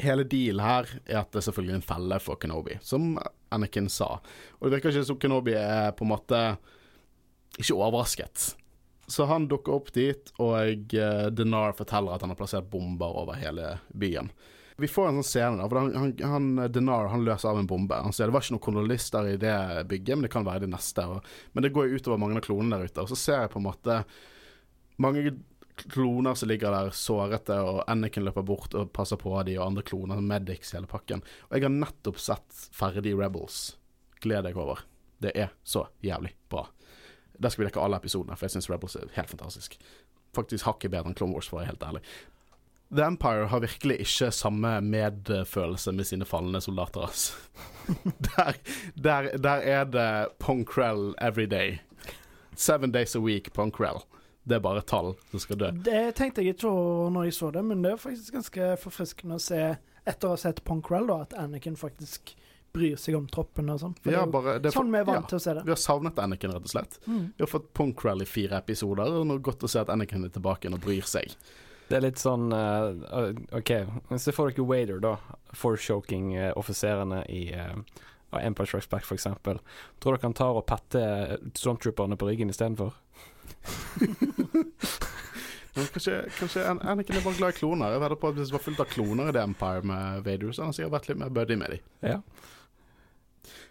Hele 0.00 0.24
dealen 0.24 0.64
her 0.64 0.88
er 1.06 1.20
at 1.20 1.30
det 1.30 1.42
er 1.42 1.46
selvfølgelig 1.46 1.76
en 1.78 1.86
felle 1.86 2.18
for 2.18 2.40
Kenobi, 2.40 2.78
som 2.82 3.12
Anakin 3.50 3.88
sa. 3.90 4.18
Og 4.58 4.66
det 4.66 4.76
virker 4.76 4.94
ikke 4.94 5.08
som 5.08 5.18
Kenobi 5.20 5.56
er 5.58 5.92
på 5.96 6.06
en 6.06 6.12
måte 6.12 6.40
ikke 7.58 7.76
overrasket. 7.76 8.54
Så 9.10 9.26
han 9.26 9.48
dukker 9.50 9.74
opp 9.74 9.90
dit, 9.92 10.30
og 10.38 10.94
uh, 10.94 11.26
Denar 11.34 11.74
forteller 11.74 12.14
at 12.14 12.22
han 12.22 12.30
har 12.30 12.38
plassert 12.38 12.70
bomber 12.70 13.10
over 13.10 13.38
hele 13.40 13.74
byen. 13.90 14.30
Vi 14.80 14.88
får 14.88 15.10
en 15.10 15.18
sånn 15.18 15.26
scene 15.26 15.58
der, 15.58 15.68
for 15.68 15.80
han, 15.82 16.12
han, 16.30 16.46
Denar 16.72 17.10
han 17.12 17.24
løser 17.26 17.50
av 17.50 17.58
en 17.60 17.68
bombe. 17.68 17.98
Han 18.00 18.14
sier 18.16 18.30
det 18.30 18.36
var 18.36 18.46
ikke 18.46 18.54
noen 18.54 18.64
kolonister 18.64 19.26
i 19.28 19.36
det 19.40 19.56
bygget, 19.90 20.14
men 20.14 20.24
det 20.24 20.32
kan 20.32 20.46
være 20.46 20.64
det 20.64 20.70
neste. 20.72 21.04
Og, 21.04 21.26
men 21.52 21.66
det 21.66 21.72
går 21.74 21.90
jo 21.90 21.98
utover 22.00 22.22
mange 22.22 22.38
av 22.38 22.46
klonene 22.46 22.78
der 22.78 22.88
ute. 22.88 23.02
Og 23.02 23.10
så 23.10 23.18
ser 23.18 23.42
jeg 23.42 23.52
på 23.52 23.60
en 23.60 23.66
måte 23.66 23.98
mange 25.02 25.34
kloner 25.88 26.34
som 26.34 26.48
ligger 26.48 26.74
der 26.74 26.90
sårete, 26.90 27.56
og 27.60 27.82
Anakin 27.90 28.24
løper 28.26 28.44
bort 28.46 28.74
og 28.78 28.92
passer 28.96 29.20
på 29.20 29.34
de, 29.46 29.56
og 29.58 29.66
andre 29.66 29.84
kloner, 29.86 30.20
Medics, 30.20 30.74
hele 30.76 30.90
pakken. 30.90 31.22
Og 31.48 31.56
jeg 31.56 31.66
har 31.66 31.74
nettopp 31.74 32.20
sett 32.20 32.66
ferdig 32.76 33.16
Rebels. 33.18 33.76
Gled 34.20 34.44
deg 34.48 34.58
over. 34.60 34.84
Det 35.20 35.32
er 35.36 35.54
så 35.64 35.86
jævlig 36.04 36.34
bra. 36.52 36.66
Der 37.40 37.52
skal 37.52 37.64
vi 37.64 37.70
dekke 37.70 37.80
alle 37.80 38.00
episodene, 38.00 38.36
for 38.36 38.46
jeg 38.46 38.56
syns 38.56 38.70
Rebels 38.70 38.96
er 38.96 39.12
helt 39.16 39.32
fantastisk. 39.32 39.78
Faktisk 40.36 40.68
hakket 40.68 40.92
bedre 40.92 41.10
enn 41.10 41.16
Clone 41.18 41.34
Wars, 41.36 41.48
for 41.48 41.58
å 41.58 41.62
være 41.62 41.72
helt 41.72 41.86
ærlig. 41.88 42.04
The 42.90 43.04
Empire 43.06 43.46
har 43.46 43.60
virkelig 43.62 44.00
ikke 44.02 44.32
samme 44.34 44.72
medfølelse 44.82 45.92
med 45.94 46.08
sine 46.08 46.26
falne 46.26 46.60
soldater, 46.60 47.06
altså. 47.06 47.36
der, 48.28 48.56
der, 48.94 49.28
der 49.38 49.66
er 49.76 49.84
det 49.84 50.10
Ponkrell 50.42 51.14
every 51.20 51.46
day. 51.46 51.78
Seven 52.56 52.90
days 52.90 53.14
a 53.16 53.20
week, 53.20 53.52
Ponkrell. 53.54 54.02
Det 54.42 54.56
er 54.56 54.62
bare 54.64 54.82
tall 54.82 55.12
som 55.30 55.42
skal 55.42 55.58
dø. 55.60 55.70
Det 55.84 56.02
tenkte 56.18 56.42
jeg 56.42 56.56
ikke 56.56 56.70
når 57.12 57.28
jeg 57.28 57.36
så 57.36 57.50
det, 57.54 57.64
men 57.66 57.82
det 57.84 57.94
er 57.94 58.00
faktisk 58.00 58.38
ganske 58.38 58.70
forfriskende 58.80 59.36
å 59.36 59.42
se, 59.42 59.60
etter 60.08 60.28
å 60.28 60.34
ha 60.34 60.40
sett 60.40 60.62
Ponkrell, 60.66 61.10
da, 61.10 61.20
at 61.26 61.36
Anakin 61.38 61.76
faktisk 61.78 62.34
bryr 62.72 62.98
seg 63.00 63.16
om 63.18 63.26
troppene 63.30 63.74
og 63.74 63.82
sånn. 63.82 63.96
For 63.98 64.12
Ja, 64.12 64.20
det 64.20 64.22
er 64.22 64.28
jo 64.28 64.34
bare, 64.34 64.58
det 64.62 64.70
er 64.70 64.76
sånn 64.76 64.92
vi 64.92 65.00
er 65.00 65.08
vant 65.08 65.24
ja, 65.24 65.30
til 65.32 65.40
å 65.40 65.42
se 65.42 65.54
det. 65.58 65.64
Vi 65.66 65.74
har 65.74 65.80
savnet 65.82 66.20
Anakin, 66.22 66.54
rett 66.54 66.68
og 66.68 66.72
slett. 66.72 67.00
Mm. 67.06 67.24
Vi 67.36 67.44
har 67.44 67.50
fått 67.50 67.72
Ponkrell 67.76 68.22
i 68.24 68.28
fire 68.28 68.60
episoder, 68.62 69.10
og 69.10 69.26
nå 69.26 69.36
er 69.36 69.42
det 69.42 69.48
godt 69.50 69.66
å 69.66 69.70
se 69.70 69.82
at 69.82 69.90
Anakin 69.92 70.26
er 70.26 70.32
tilbake 70.34 70.66
igjen 70.66 70.78
og 70.78 70.84
bryr 70.84 71.08
seg. 71.10 71.34
Det 71.90 71.98
er 71.98 72.04
litt 72.04 72.22
sånn 72.22 72.54
uh, 72.54 73.32
OK, 73.58 73.72
se 74.22 74.34
for 74.34 74.52
dere 74.52 74.66
Wader, 74.66 75.02
da. 75.02 75.16
Forshoking-offiserene 75.58 77.24
i 77.34 77.48
uh, 77.58 77.74
Empire 78.38 78.70
Strikes 78.70 78.90
Back, 78.92 79.08
f.eks. 79.08 79.26
Tror 79.42 80.14
dere 80.14 80.22
han 80.22 80.36
tar 80.38 80.54
og 80.54 80.68
petter 80.70 81.40
stormtrooperne 81.58 82.18
på 82.20 82.30
ryggen 82.30 82.54
istedenfor? 82.54 82.94
Kanskje, 85.70 86.16
kanskje 86.34 86.64
Anakin 86.66 87.16
er 87.16 87.22
bare 87.24 87.38
glad 87.38 87.54
i 87.54 87.58
kloner. 87.60 87.92
Jeg 87.94 88.02
vedder 88.02 88.18
på 88.20 88.28
at 88.28 88.38
Hvis 88.40 88.50
det 88.50 88.56
var 88.56 88.64
fullt 88.64 88.80
av 88.82 88.88
kloner 88.90 89.30
i 89.30 89.34
The 89.36 89.44
Empire 89.46 89.86
med 89.86 90.24
Vader, 90.26 90.52
så 90.52 90.66
han 90.66 90.74
sikkert 90.76 90.96
vært 90.96 91.08
litt 91.10 91.20
mer 91.22 91.34
buddy 91.34 91.56
med 91.60 91.76
dem. 91.76 91.84
Ja. 92.02 92.18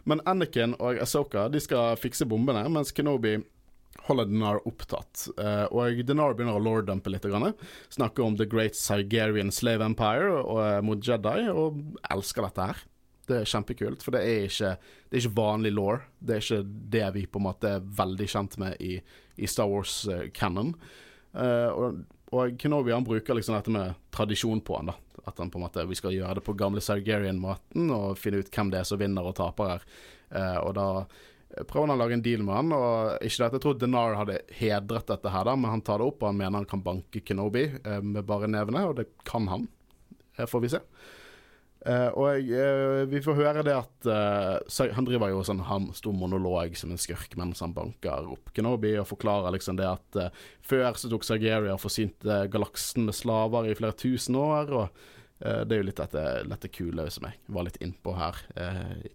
Men 0.10 0.24
Anakin 0.26 0.76
og 0.80 1.02
Asoka 1.04 1.48
de 1.52 1.62
skal 1.62 2.00
fikse 2.00 2.26
bombene, 2.30 2.64
mens 2.72 2.94
Kenobi 2.96 3.36
holder 4.08 4.30
Dinar 4.30 4.62
opptatt. 4.68 5.28
Eh, 5.38 5.66
og 5.76 6.02
Dinar 6.08 6.34
begynner 6.38 6.58
å 6.58 6.64
lorddumpe 6.64 7.12
litt. 7.12 7.28
Grann. 7.30 7.54
Snakker 7.94 8.26
om 8.26 8.38
The 8.40 8.48
Great 8.50 8.80
Sigerian 8.80 9.52
Slave 9.54 9.86
Empire 9.86 10.32
og, 10.40 10.64
eh, 10.64 10.82
mot 10.82 11.04
Jedi, 11.04 11.50
og 11.52 12.00
elsker 12.10 12.48
dette 12.48 12.72
her. 12.72 12.86
Det 13.30 13.42
er 13.42 13.50
kjempekult, 13.50 14.06
for 14.06 14.16
det 14.16 14.24
er 14.26 14.48
ikke, 14.48 14.76
det 15.10 15.18
er 15.18 15.24
ikke 15.24 15.38
vanlig 15.38 15.74
law. 15.76 16.00
Det 16.20 16.36
er 16.36 16.46
ikke 16.46 16.62
det 16.96 17.06
vi 17.16 17.26
på 17.30 17.42
en 17.42 17.48
måte 17.50 17.76
er 17.78 17.92
veldig 18.00 18.30
kjent 18.34 18.58
med 18.62 18.82
i, 18.82 18.96
i 19.38 19.50
Star 19.50 19.70
Wars-canon. 19.70 20.74
og, 21.36 22.02
og 22.34 22.58
Kenobi 22.62 22.94
han 22.94 23.06
bruker 23.06 23.38
liksom 23.38 23.56
dette 23.58 23.74
med 23.74 23.98
tradisjon 24.14 24.62
på 24.66 24.80
han 24.80 24.92
da. 24.92 24.98
At 25.30 25.38
han 25.38 25.50
på 25.54 25.60
en 25.60 25.66
måte, 25.68 25.86
vi 25.86 25.98
skal 25.98 26.16
gjøre 26.16 26.40
det 26.40 26.46
på 26.46 26.58
gamle 26.58 26.82
Sargerian-måten 26.82 27.90
og 27.94 28.18
finne 28.18 28.42
ut 28.42 28.50
hvem 28.54 28.72
det 28.74 28.82
er 28.82 28.88
som 28.88 29.02
vinner 29.02 29.26
og 29.26 29.36
taper 29.38 29.76
her. 29.76 29.86
Uh, 30.30 30.58
og 30.64 30.74
da 30.78 30.88
prøver 31.66 31.88
han 31.88 31.96
å 31.96 32.00
lage 32.00 32.18
en 32.18 32.24
deal 32.26 32.44
med 32.46 32.56
han. 32.56 32.74
Og 32.76 33.26
ikke 33.26 33.42
det 33.42 33.60
Jeg 33.60 33.64
tror 33.66 33.80
Denar 33.82 34.18
hadde 34.20 34.40
hedret 34.60 35.14
dette 35.14 35.34
her, 35.34 35.48
da, 35.50 35.56
men 35.58 35.74
han 35.74 35.86
tar 35.86 36.02
det 36.02 36.10
opp 36.10 36.24
og 36.24 36.32
han 36.32 36.40
mener 36.40 36.62
han 36.62 36.70
kan 36.70 36.86
banke 36.86 37.24
Kenobi 37.26 37.66
eh, 37.70 38.02
med 38.02 38.28
bare 38.30 38.50
nevene, 38.52 38.86
og 38.90 39.00
det 39.02 39.10
kan 39.28 39.50
han. 39.52 39.68
Eh, 40.38 40.48
får 40.50 40.66
vi 40.66 40.74
se. 40.76 40.84
Eh, 41.88 42.10
og 42.12 42.42
jeg, 42.42 42.60
uh, 42.60 43.06
vi 43.08 43.22
får 43.24 43.38
høre 43.38 43.62
det 43.64 43.72
at 43.72 44.08
uh, 44.12 44.90
Han 44.98 45.06
driver 45.08 45.32
jo 45.32 45.46
sånn 45.48 45.62
han 45.64 45.86
stor 45.96 46.12
monolog 46.12 46.74
som 46.76 46.92
en 46.92 47.00
skurk 47.00 47.38
mens 47.40 47.64
han 47.64 47.72
banker 47.76 48.28
opp 48.34 48.52
Kenobi, 48.56 48.98
og 49.00 49.08
forklarer 49.08 49.56
liksom 49.56 49.80
det 49.80 49.88
at 49.88 50.20
før 50.66 51.00
så 51.00 51.12
tok 51.12 51.24
Sargeria 51.24 51.78
og 51.78 51.84
forsynte 51.84 52.42
galaksen 52.52 53.08
med 53.08 53.16
slaver 53.16 53.70
i 53.70 53.78
flere 53.80 53.96
tusen 53.96 54.36
år, 54.40 54.74
og 54.76 55.08
det 55.40 55.72
er 55.72 55.80
jo 55.80 55.86
litt 55.88 56.00
dette, 56.02 56.22
dette 56.52 56.68
kule 56.76 57.06
som 57.16 57.30
jeg 57.30 57.38
var 57.56 57.64
litt 57.64 57.78
innpå 57.80 58.12
her 58.18 58.42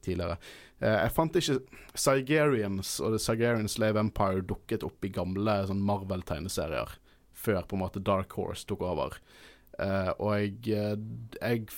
tidligere. 0.00 0.38
Jeg 0.80 1.12
fant 1.12 1.36
ikke 1.36 1.58
Sargerians 2.00 2.94
og 3.04 3.12
The 3.12 3.20
Sargerian 3.20 3.68
Slave 3.68 4.00
Empire 4.00 4.40
dukket 4.40 4.86
opp 4.88 5.04
i 5.04 5.12
gamle 5.12 5.58
sånn 5.68 5.84
Marvel-tegneserier 5.84 6.96
før 7.36 7.60
på 7.68 7.76
en 7.76 7.84
måte 7.84 8.00
Dark 8.00 8.32
Horse 8.38 8.64
tok 8.70 8.86
over. 8.88 9.18
Og 10.16 10.32
jeg, 10.40 10.96
jeg 11.36 11.68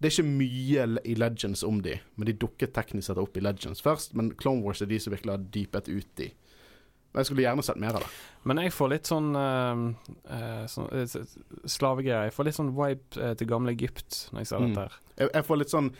Det 0.00 0.08
er 0.08 0.14
ikke 0.14 0.30
mye 0.32 0.84
i 1.04 1.14
Legends 1.18 1.62
om 1.66 1.82
de, 1.84 1.98
men 2.16 2.26
de 2.30 2.32
dukket 2.40 2.72
teknisk 2.72 3.10
sett 3.10 3.18
opp 3.20 3.34
i 3.36 3.42
Legends 3.44 3.82
først. 3.84 4.14
Men 4.16 4.30
Clone 4.40 4.62
Wars 4.64 4.80
er 4.80 4.88
de 4.88 4.96
som 5.02 5.12
virkelig 5.12 5.34
har 5.34 5.42
dypet 5.52 5.90
ut 5.92 6.22
i. 6.24 6.30
Men 7.10 7.20
jeg 7.20 7.26
skulle 7.26 7.42
gjerne 7.42 7.64
sett 7.66 7.80
mer 7.82 7.96
av 7.98 8.04
det. 8.06 8.08
Men 8.46 8.60
jeg 8.62 8.72
får 8.72 8.90
litt 8.94 9.08
sånn, 9.10 9.28
uh, 9.34 10.64
sånn 10.70 10.88
uh, 10.94 11.18
slavegreier. 11.68 12.28
Jeg 12.28 12.34
får 12.36 12.48
litt 12.48 12.56
sånn 12.56 12.72
vibe 12.76 13.28
til 13.40 13.50
gamle 13.50 13.74
Egypt 13.74 14.28
når 14.32 14.44
jeg 14.44 14.50
ser 14.52 14.62
Mm. 14.62 14.68
dette 14.70 14.86
her. 14.86 14.98
Jeg, 15.18 15.30
jeg 15.34 15.44
får 15.50 15.60
litt 15.60 15.74
sånn 15.74 15.90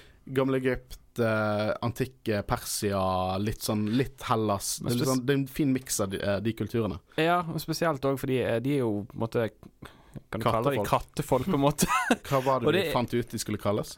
gamle 0.41 0.61
Egypt, 0.63 1.01
uh, 1.19 1.75
antikke 1.83 2.43
Persia, 2.47 3.03
litt 3.43 3.67
sånn 3.67 3.85
litt 3.99 4.23
Hellas. 4.31 4.79
Det 4.81 4.95
er, 4.95 5.05
sånn, 5.11 5.25
det 5.27 5.35
er 5.35 5.41
en 5.43 5.47
fin 5.51 5.73
miks 5.75 5.99
av 6.01 6.15
de, 6.15 6.23
de 6.47 6.53
kulturene. 6.57 7.01
Ja, 7.19 7.41
og 7.43 7.59
spesielt 7.61 8.05
òg 8.07 8.17
fordi 8.23 8.39
de 8.65 8.77
er 8.79 8.85
jo 8.85 9.03
på 9.11 9.19
en 9.19 9.25
måte 9.27 9.51
Kan 10.31 10.41
du 10.43 10.47
kalle 10.47 10.73
dem 10.77 10.85
kattefolk, 10.87 11.47
på 11.47 11.57
en 11.59 11.63
måte? 11.65 11.87
Hva 12.29 12.41
var 12.45 12.61
det 12.63 12.67
Og 12.69 12.75
vi 12.75 12.81
det- 12.83 12.93
fant 12.95 13.15
ut 13.15 13.31
de 13.35 13.39
skulle 13.43 13.59
kalles? 13.63 13.97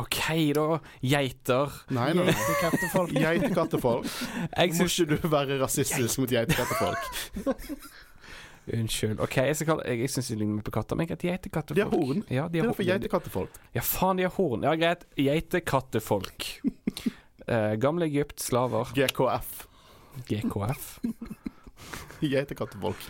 OK, 0.00 0.20
da. 0.56 0.78
Geiter. 1.04 1.72
Nei, 1.92 2.12
nei. 2.16 2.30
Geitekattefolk. 2.30 3.10
Geitekattefolk. 3.12 4.06
Jeg 4.56 4.76
Må 4.78 4.86
ikke 4.86 5.06
du 5.10 5.28
være 5.28 5.58
rasistisk 5.60 6.22
mot 6.22 6.30
geitekattefolk? 6.30 7.10
Unnskyld. 8.76 9.18
OK, 9.24 9.36
jeg, 9.50 9.56
kalle, 9.66 9.82
jeg, 9.88 9.98
jeg 10.04 10.12
syns 10.14 10.28
de 10.30 10.36
ligner 10.38 10.62
på 10.64 10.72
katter, 10.72 10.96
men 10.96 11.08
jeg 11.08 11.16
heter 11.16 11.28
geitekattefolk. 11.32 11.76
De 11.76 11.84
har 11.84 11.90
horn. 11.90 12.22
Ja, 12.30 12.44
de 12.46 12.52
Det 12.54 12.62
har 12.62 12.70
er 12.70 12.78
for 12.78 12.86
geitekattefolk. 12.86 13.58
Ja, 13.74 13.82
faen, 13.84 14.20
de 14.20 14.28
har 14.28 14.34
horn. 14.36 14.64
Ja, 14.68 14.74
greit. 14.78 15.04
Geitekattefolk. 15.18 16.46
uh, 17.50 17.74
gamle 17.84 18.06
Egypt, 18.08 18.40
slaver. 18.46 18.92
GKF. 18.96 19.66
GKF. 20.30 20.86
Geitekattefolk. 22.22 23.06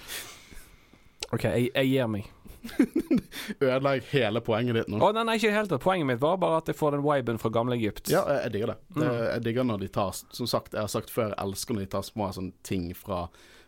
OK, 1.31 1.45
jeg, 1.45 1.71
jeg 1.75 1.93
gir 1.93 2.11
meg. 2.11 2.31
Ødela 3.62 3.94
jeg 3.96 4.05
hele 4.11 4.42
poenget 4.44 4.77
ditt 4.77 4.90
nå? 4.92 5.01
Å, 5.01 5.12
nei, 5.16 5.25
nei, 5.29 5.37
ikke 5.40 5.53
helt. 5.55 5.73
Poenget 5.83 6.09
mitt 6.09 6.20
var 6.23 6.40
bare 6.42 6.61
at 6.61 6.68
jeg 6.70 6.79
får 6.79 6.96
den 6.96 7.05
viben 7.05 7.40
fra 7.40 7.53
gamle 7.55 7.79
Egypt. 7.79 8.11
Ja, 8.12 8.25
jeg, 8.29 8.44
jeg 8.46 8.55
digger 8.57 8.75
det. 8.75 8.77
det. 8.96 9.07
Mm. 9.07 9.23
Jeg 9.29 9.44
digger 9.46 9.70
når 9.70 9.81
de 9.85 9.88
tar 9.94 10.12
Som 10.18 10.51
sagt, 10.51 10.77
jeg 10.77 10.83
har 10.83 10.92
sagt 10.92 11.12
før, 11.12 11.33
jeg 11.33 11.40
elsker 11.44 11.77
når 11.77 11.87
de 11.87 11.94
tar 11.96 12.07
små 12.07 12.29
sånne 12.37 12.66
ting 12.66 12.90
fra, 12.96 13.23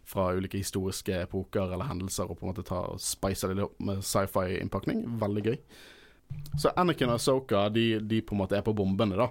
fra 0.09 0.28
ulike 0.37 0.61
historiske 0.61 1.24
epoker 1.24 1.72
eller 1.72 1.88
hendelser 1.88 2.28
og 2.28 2.38
på 2.38 2.46
en 2.46 2.52
måte 2.52 2.66
tar 2.68 2.92
og 2.94 3.02
spicer 3.02 3.55
det 3.55 3.66
opp 3.66 3.81
med 3.83 4.05
sci-fi-innpakning. 4.07 5.07
Veldig 5.22 5.46
gøy. 5.48 5.59
Så 6.61 6.72
Anakin 6.76 7.12
og 7.12 7.20
Soka 7.20 7.66
de, 7.72 7.96
de 8.00 8.22
på 8.24 8.37
en 8.37 8.42
måte 8.44 8.57
er 8.57 8.64
på 8.64 8.74
bombene, 8.76 9.18
da. 9.18 9.28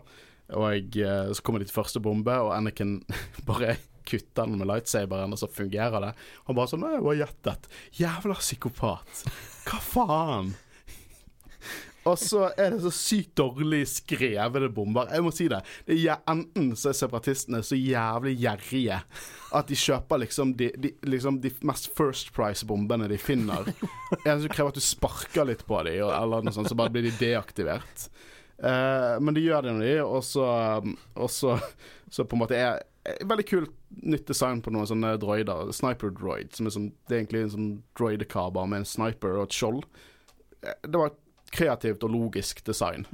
Og 0.57 0.67
jeg, 0.73 1.05
eh, 1.05 1.31
så 1.31 1.43
kommer 1.45 1.61
de 1.61 1.69
til 1.69 1.77
første 1.77 2.01
bombe, 2.03 2.33
og 2.43 2.51
Anakin 2.55 2.99
bare 3.49 3.77
kutter 4.07 4.45
den 4.45 4.57
med 4.59 4.67
lightsaberen, 4.67 5.33
og 5.33 5.39
så 5.39 5.47
fungerer 5.51 6.03
det. 6.03 6.11
Han 6.47 6.57
bare 6.57 6.71
sånn 6.71 6.85
'Hva 6.85 7.15
gjettet'. 7.19 7.69
Jævla 7.99 8.37
psykopat. 8.39 9.25
Hva 9.67 9.79
faen? 9.83 10.53
Og 12.09 12.17
så 12.17 12.47
er 12.57 12.73
det 12.73 12.81
så 12.81 12.91
sykt 12.93 13.35
dårlig 13.37 13.83
skrevne 13.89 14.71
bomber. 14.73 15.09
Jeg 15.13 15.21
må 15.21 15.31
si 15.35 15.45
det. 15.51 15.59
det 15.85 15.99
er, 16.01 16.23
enten 16.31 16.71
så 16.79 16.89
er 16.89 16.97
separatistene 16.97 17.61
så 17.65 17.77
jævlig 17.77 18.33
gjerrige 18.41 18.97
at 19.51 19.69
de 19.69 19.77
kjøper 19.77 20.23
liksom 20.23 20.55
de, 20.57 20.71
de, 20.81 20.93
liksom 21.05 21.37
de 21.43 21.51
mest 21.67 21.91
First 21.97 22.33
Price-bombene 22.33 23.09
de 23.11 23.19
finner. 23.21 23.69
En 24.25 24.41
som 24.41 24.49
krever 24.49 24.73
at 24.73 24.79
du 24.79 24.85
sparker 24.85 25.45
litt 25.51 25.65
på 25.67 25.83
dem, 25.85 26.07
eller 26.09 26.41
noe 26.41 26.55
sånt, 26.55 26.71
så 26.71 26.77
bare 26.79 26.93
blir 26.93 27.05
de 27.05 27.13
deaktivert. 27.19 28.07
Uh, 28.61 29.17
men 29.21 29.35
de 29.37 29.45
gjør 29.45 29.65
det 29.65 29.75
når 29.75 29.85
de, 29.85 29.95
og 30.05 30.25
så, 30.25 30.47
og 31.17 31.29
så, 31.33 31.57
så 32.13 32.25
på 32.25 32.37
en 32.37 32.43
måte 32.43 32.57
er 32.57 32.81
Veldig 33.03 33.45
kult 33.49 33.71
nytt 34.05 34.27
design 34.29 34.59
på 34.61 34.69
noen 34.73 34.85
sånne 34.89 35.15
droider. 35.21 35.71
Sniper 35.73 36.11
droid. 36.13 36.51
Som 36.53 36.67
er 36.69 36.75
sånn, 36.75 36.91
det 37.09 37.15
er 37.15 37.23
egentlig 37.23 37.41
en 37.47 37.53
sånn 37.55 37.69
droidekaber 37.97 38.67
med 38.69 38.83
en 38.83 38.89
sniper 38.91 39.39
og 39.39 39.47
et 39.49 39.57
skjold. 39.57 39.87
Eh, 40.61 40.75
Det 40.85 40.99
var 41.01 41.07
et 41.13 41.17
kreativt 41.51 42.03
og 42.05 42.13
logisk 42.13 42.61
design. 42.67 43.07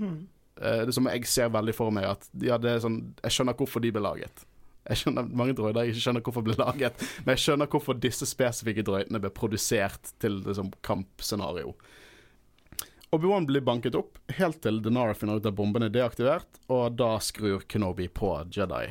Eh, 0.60 0.84
det 0.86 0.94
som 0.94 1.08
jeg 1.08 1.26
ser 1.26 1.50
veldig 1.54 1.74
for 1.78 1.92
meg 1.96 2.04
at 2.10 2.28
ja, 2.42 2.58
det 2.58 2.70
er 2.76 2.84
sånn, 2.84 3.14
Jeg 3.24 3.32
skjønner 3.38 3.56
hvorfor 3.58 3.82
de 3.82 3.92
ble 3.96 4.02
laget. 4.04 4.44
Jeg 4.88 5.02
skjønner 5.02 5.28
mange 5.36 5.54
droider 5.56 5.84
jeg 5.84 5.96
ikke 5.96 6.04
skjønner 6.06 6.24
hvorfor 6.24 6.44
ble 6.48 6.54
laget, 6.56 7.02
men 7.26 7.34
jeg 7.36 7.42
skjønner 7.44 7.68
hvorfor 7.68 7.98
disse 8.00 8.26
spesifikke 8.30 8.86
droidene 8.88 9.20
ble 9.20 9.30
produsert 9.36 10.14
til 10.20 10.38
liksom, 10.46 10.70
kampscenario. 10.82 11.74
Obi-Wan 13.16 13.46
blir 13.48 13.64
banket 13.64 13.96
opp 13.96 14.18
helt 14.38 14.62
til 14.64 14.82
Denara 14.84 15.14
finner 15.16 15.40
ut 15.40 15.46
at 15.48 15.56
bomben 15.56 15.84
er 15.84 15.92
deaktivert, 15.92 16.48
og 16.72 16.96
da 17.00 17.14
skrur 17.24 17.64
Kenobi 17.68 18.08
på 18.12 18.34
Jedi. 18.52 18.86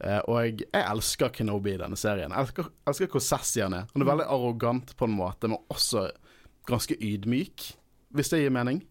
Eh, 0.00 0.20
og 0.30 0.36
jeg, 0.44 0.68
elsker 0.78 1.32
Kenobi 1.34 1.74
i 1.74 1.80
denne 1.80 1.98
serien. 1.98 2.30
Jeg 2.30 2.46
elsker, 2.46 2.68
elsker 2.86 3.10
hvor 3.10 3.24
sassy 3.24 3.62
han 3.64 3.74
er. 3.80 3.88
Han 3.94 4.04
er 4.04 4.10
veldig 4.12 4.28
arrogant 4.30 4.94
på 4.98 5.08
en 5.08 5.16
måte, 5.18 5.50
men 5.50 5.58
også 5.72 6.08
ganske 6.68 6.94
ydmyk, 7.00 7.72
hvis 8.14 8.30
det 8.30 8.44
gir 8.44 8.54
mening. 8.54 8.82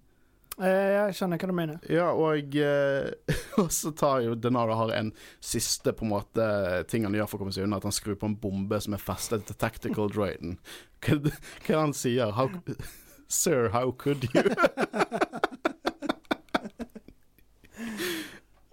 Eh, 0.58 0.90
Jeg 0.98 1.14
skjønner 1.20 1.38
hva 1.38 1.48
du 1.52 1.54
mener. 1.54 1.80
Ja, 1.94 2.08
og, 2.18 2.56
eh, 2.58 3.12
og 3.62 3.72
så 3.72 3.92
tar 3.96 4.24
jo 4.26 4.36
Denara 4.36 4.76
har 4.80 4.96
en 4.98 5.14
siste 5.40 5.94
på 5.94 6.08
en 6.08 6.16
måte 6.16 6.48
ting 6.92 7.06
han 7.06 7.16
gjør 7.16 7.30
for 7.30 7.38
å 7.38 7.46
komme 7.46 7.56
seg 7.56 7.68
unna, 7.68 7.80
at 7.80 7.88
han 7.88 7.96
skrur 7.96 8.18
på 8.20 8.28
en 8.32 8.40
bombe 8.42 8.82
som 8.84 8.98
er 8.98 9.04
festet 9.04 9.46
til 9.48 9.60
tactical 9.62 10.10
droiden. 10.12 10.58
Hva 11.06 11.20
er 11.20 11.28
det 11.30 11.78
han 11.78 11.94
sier? 11.96 12.34
How, 12.36 12.50
Sir, 13.28 13.70
how 13.70 13.92
could 13.92 14.28
you? 14.34 14.44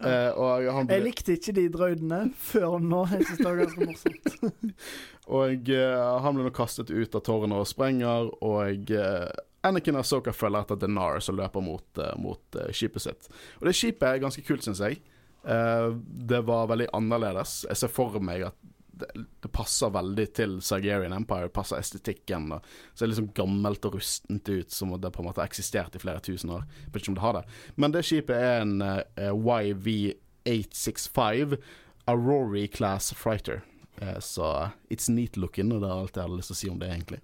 Og 0.05 0.69
han 0.77 0.91
Jeg 0.93 1.05
likte 1.05 1.37
ikke 1.39 1.55
de 1.57 1.65
droidene 1.73 2.21
før 2.41 2.79
nå. 2.83 3.05
Jeg 3.13 3.29
synes 3.29 3.41
det 3.41 3.49
var 3.49 3.61
ganske 3.63 3.89
morsomt. 3.89 4.77
og 5.41 5.73
uh, 5.73 6.05
han 6.25 6.37
blir 6.37 6.49
nå 6.49 6.53
kastet 6.55 6.93
ut 6.93 7.17
av 7.17 7.25
tårnet 7.25 7.63
og 7.63 7.69
sprenger, 7.71 8.29
og 8.45 8.93
uh, 8.93 9.31
Anakin 9.65 9.97
og 9.97 10.05
Ahsoka 10.05 10.35
følger 10.37 10.67
etter 10.67 10.81
Denar 10.83 11.23
som 11.25 11.39
løper 11.39 11.65
mot, 11.65 12.05
mot 12.21 12.61
skipet 12.77 13.07
sitt. 13.07 13.31
Og 13.63 13.71
det 13.71 13.77
skipet 13.79 14.11
er 14.11 14.21
ganske 14.21 14.45
kult, 14.45 14.67
syns 14.67 14.83
jeg. 14.85 15.01
Det 15.41 16.41
var 16.45 16.69
veldig 16.69 16.91
annerledes. 16.97 17.63
Jeg 17.71 17.81
ser 17.81 17.93
for 17.93 18.21
meg 18.21 18.45
at 18.51 18.59
det, 18.99 19.07
det 19.43 19.51
passer 19.53 19.91
veldig 19.95 20.27
til 20.37 20.63
Sargerian 20.65 21.13
Empire, 21.17 21.49
passer 21.53 21.79
estetikken. 21.81 22.49
Det 22.51 23.05
er 23.05 23.09
liksom 23.11 23.33
gammelt 23.37 23.85
og 23.89 23.95
rustent 23.99 24.49
ut, 24.49 24.71
som 24.73 24.93
om 24.93 25.01
det 25.01 25.13
på 25.15 25.21
en 25.23 25.27
måte 25.29 25.41
har 25.43 25.51
eksistert 25.51 25.97
i 25.97 26.03
flere 26.03 26.21
tusen 26.25 26.51
år. 26.55 26.63
Jeg 26.85 26.93
vet 26.93 27.03
ikke 27.03 27.13
om 27.15 27.21
det 27.21 27.27
har 27.27 27.37
det. 27.39 27.45
Men 27.77 27.89
det 27.95 28.07
skipet 28.07 28.37
er 28.39 28.55
en 28.63 28.77
uh, 28.83 28.89
YV865 29.35 31.49
Aurori 32.11 32.65
Class 32.69 33.05
Frighter. 33.19 33.59
Uh, 34.03 34.19
så 34.19 34.71
it's 34.91 35.11
neat 35.11 35.37
looking, 35.37 35.73
og 35.73 35.81
det 35.83 35.89
er 35.91 35.95
alt 35.95 36.17
jeg 36.17 36.25
hadde 36.27 36.39
lyst 36.41 36.51
til 36.53 36.59
å 36.59 36.63
si 36.63 36.69
om 36.73 36.81
det, 36.83 36.89
egentlig. 36.95 37.21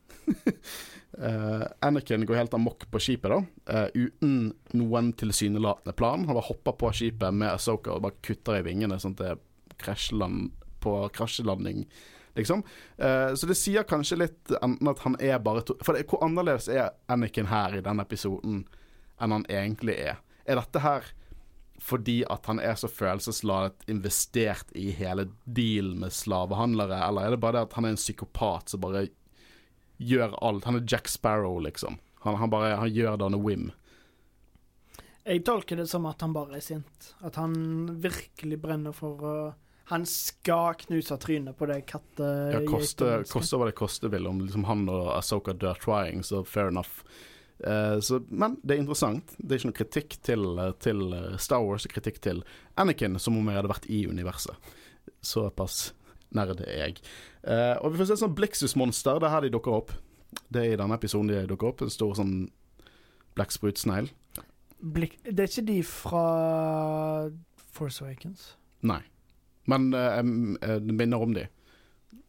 uh, 1.18 1.64
Anakin 1.86 2.26
går 2.28 2.40
helt 2.42 2.56
amok 2.56 2.80
på 2.90 2.98
skipet, 3.02 3.30
da, 3.32 3.40
eh, 3.74 3.88
uten 4.06 4.32
noen 4.78 5.06
tilsynelatende 5.18 5.94
plan. 5.98 6.26
Han 6.26 6.36
bare 6.36 6.50
hopper 6.50 6.74
på 6.78 6.86
skipet 7.02 7.30
med 7.34 7.52
Asoka 7.52 7.88
og 7.94 8.04
bare 8.06 8.22
kutter 8.24 8.54
i 8.60 8.66
vingene, 8.66 8.96
sånn 9.02 9.16
at 9.18 9.24
det 9.24 9.32
krasjland 9.80 10.38
på 10.80 10.94
krasjelanding, 11.16 11.84
liksom. 12.38 12.64
Eh, 12.96 13.34
så 13.34 13.48
det 13.48 13.58
sier 13.58 13.86
kanskje 13.88 14.20
litt 14.22 14.52
enten 14.60 14.90
at 14.90 15.04
han 15.06 15.16
er 15.20 15.40
bare 15.44 15.64
to 15.66 15.76
For 15.84 15.96
det, 15.96 16.06
hvor 16.10 16.24
annerledes 16.26 16.68
er 16.72 16.92
Anakin 17.10 17.50
her 17.50 17.78
i 17.78 17.84
denne 17.84 18.06
episoden 18.06 18.64
enn 19.20 19.36
han 19.36 19.48
egentlig 19.52 19.98
er? 20.00 20.20
Er 20.48 20.60
dette 20.60 20.84
her 20.84 21.12
fordi 21.80 22.18
at 22.28 22.44
han 22.50 22.58
er 22.60 22.76
så 22.76 22.90
følelsesladet 22.92 23.88
investert 23.88 24.68
i 24.76 24.90
hele 24.92 25.30
dealen 25.44 26.02
med 26.02 26.12
slavehandlere, 26.12 26.98
eller 27.06 27.24
er 27.24 27.34
det 27.34 27.40
bare 27.40 27.56
det 27.56 27.70
at 27.70 27.76
han 27.78 27.88
er 27.88 27.94
en 27.94 28.00
psykopat 28.00 28.74
som 28.74 28.82
bare 28.84 29.06
gjør 29.96 30.36
alt? 30.44 30.66
Han 30.68 30.76
er 30.76 30.84
Jack 30.84 31.08
Sparrow, 31.08 31.56
liksom. 31.64 31.96
Han, 32.26 32.36
han 32.36 32.52
bare 32.52 32.74
han 32.76 32.92
gjør 32.92 33.16
det 33.16 33.30
on 33.30 33.38
a 33.38 33.40
whim. 33.40 33.70
Jeg 35.24 35.44
tolker 35.44 35.80
det 35.80 35.86
som 35.88 36.06
at 36.08 36.20
han 36.24 36.34
bare 36.36 36.58
er 36.58 36.64
sint. 36.64 37.12
At 37.24 37.36
han 37.40 37.54
virkelig 38.00 38.60
brenner 38.60 38.96
for 38.96 39.24
å 39.24 39.34
Han 39.90 40.04
skal 40.06 40.76
knuse 40.84 41.16
trynet 41.18 41.58
på 41.58 41.66
det 41.66 41.80
katte... 41.90 42.26
Ja, 42.54 42.60
koste, 42.68 43.08
koste 43.26 43.58
hva 43.58 43.66
det 43.66 43.74
koste 43.78 44.10
vil. 44.12 44.28
Om 44.30 44.44
liksom 44.44 44.66
han 44.68 44.84
og 44.90 45.08
Asoka 45.16 45.54
dør 45.58 45.80
trying, 45.82 46.22
så 46.26 46.44
fair 46.46 46.70
enough. 46.70 47.02
Uh, 47.60 47.98
så, 48.00 48.20
men 48.30 48.54
det 48.62 48.76
er 48.76 48.84
interessant. 48.84 49.34
Det 49.38 49.56
er 49.56 49.58
ikke 49.58 49.70
noe 49.72 49.78
kritikk 49.80 50.14
til, 50.24 50.46
til 50.80 51.02
eh, 51.12 51.34
Star 51.42 51.64
Wars, 51.66 51.84
er 51.84 51.92
kritikk 51.92 52.22
til 52.22 52.44
Anakin, 52.80 53.18
som 53.18 53.36
om 53.36 53.50
jeg 53.50 53.58
hadde 53.58 53.72
vært 53.74 53.90
i 53.90 54.04
universet. 54.06 54.70
Såpass 55.26 55.90
nerd 56.38 56.62
er 56.62 56.84
jeg. 56.84 57.02
Uh, 57.42 57.74
og 57.82 57.90
vi 57.90 58.00
får 58.00 58.12
se 58.12 58.18
et 58.20 58.22
sånt 58.22 58.38
Blixus-monster. 58.38 59.18
Det 59.18 59.26
er 59.26 59.34
her 59.34 59.46
de 59.48 59.54
dukker 59.58 59.74
opp. 59.82 59.94
Det 60.46 60.62
er 60.62 60.74
i 60.76 60.78
denne 60.78 60.96
episoden 60.96 61.34
de 61.34 61.42
dukker 61.50 61.72
opp. 61.72 61.82
En 61.82 61.90
stor 61.90 62.14
sånn 62.18 62.34
blekksprut-snegl. 63.34 64.10
Det 64.80 65.34
er 65.34 65.48
ikke 65.50 65.66
de 65.66 65.80
fra 65.84 66.26
Force 67.74 68.04
Awakens? 68.04 68.52
Nei. 68.86 69.02
Men 69.70 69.90
jeg 69.94 70.24
em, 70.24 70.36
eh, 70.66 70.78
minner 70.90 71.22
om 71.22 71.34
de. 71.36 71.46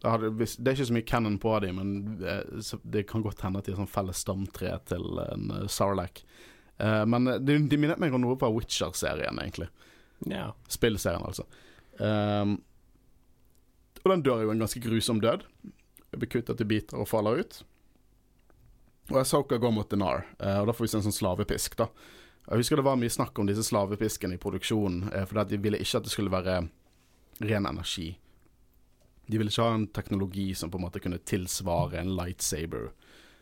Det, 0.01 0.09
er 0.09 0.73
ikke 0.73 0.87
så 0.89 0.95
mye 0.95 1.05
canon 1.05 1.37
på 1.41 1.53
de, 1.61 1.73
men 1.77 1.91
eh, 2.25 2.71
det 2.93 3.05
kan 3.09 3.21
godt 3.25 3.43
hende 3.45 3.61
at 3.61 3.67
de 3.67 3.75
er 3.75 3.81
sånn 3.81 3.89
felles 3.89 4.21
stamtre 4.23 4.73
til 4.89 5.21
en 5.27 5.51
Sarlacc. 5.69 6.23
Eh, 6.81 7.05
men 7.05 7.27
eh, 7.27 7.39
de, 7.41 7.57
de 7.69 7.77
minnet 7.77 8.01
meg 8.01 8.13
om 8.13 8.23
noe 8.23 8.37
fra 8.41 8.49
Witcher-serien, 8.53 9.37
egentlig. 9.43 9.69
Yeah. 10.25 10.53
Spillserien, 10.69 11.25
altså. 11.25 11.45
Um, 12.01 12.57
og 14.01 14.07
den 14.13 14.23
dør 14.25 14.45
jo 14.45 14.53
en 14.53 14.63
ganske 14.63 14.81
grusom 14.81 15.21
død. 15.21 15.45
Blir 16.17 16.31
kuttet 16.31 16.63
i 16.63 16.67
biter 16.67 17.01
og 17.01 17.09
faller 17.09 17.43
ut. 17.43 17.61
Og 19.11 19.21
Asoka 19.21 19.59
går 19.61 19.73
mot 19.75 19.89
Dinar, 19.89 20.25
eh, 20.39 20.59
og 20.61 20.69
da 20.69 20.75
får 20.75 20.87
vi 20.87 20.91
se 20.93 21.01
en 21.01 21.07
sånn 21.09 21.19
slavepisk, 21.19 21.77
da. 21.77 21.91
Jeg 22.47 22.63
husker 22.63 22.79
det 22.79 22.87
var 22.87 22.97
mye 22.97 23.13
snakk 23.13 23.37
om 23.37 23.45
disse 23.45 23.67
slavepiskene 23.67 24.33
i 24.33 24.41
produksjonen, 24.41 25.11
for 25.29 25.45
de 25.45 25.59
ville 25.61 25.77
ikke 25.77 25.99
at 25.99 26.07
det 26.07 26.13
skulle 26.13 26.33
være 26.33 26.63
ren 27.43 27.67
energi. 27.69 28.13
De 29.27 29.39
ville 29.39 29.51
ikke 29.51 29.65
ha 29.65 29.75
en 29.77 29.87
teknologi 29.95 30.51
som 30.57 30.71
på 30.71 30.79
en 30.79 30.85
måte 30.87 31.01
kunne 31.03 31.21
tilsvare 31.27 32.01
en 32.01 32.15
lightsaber. 32.17 32.89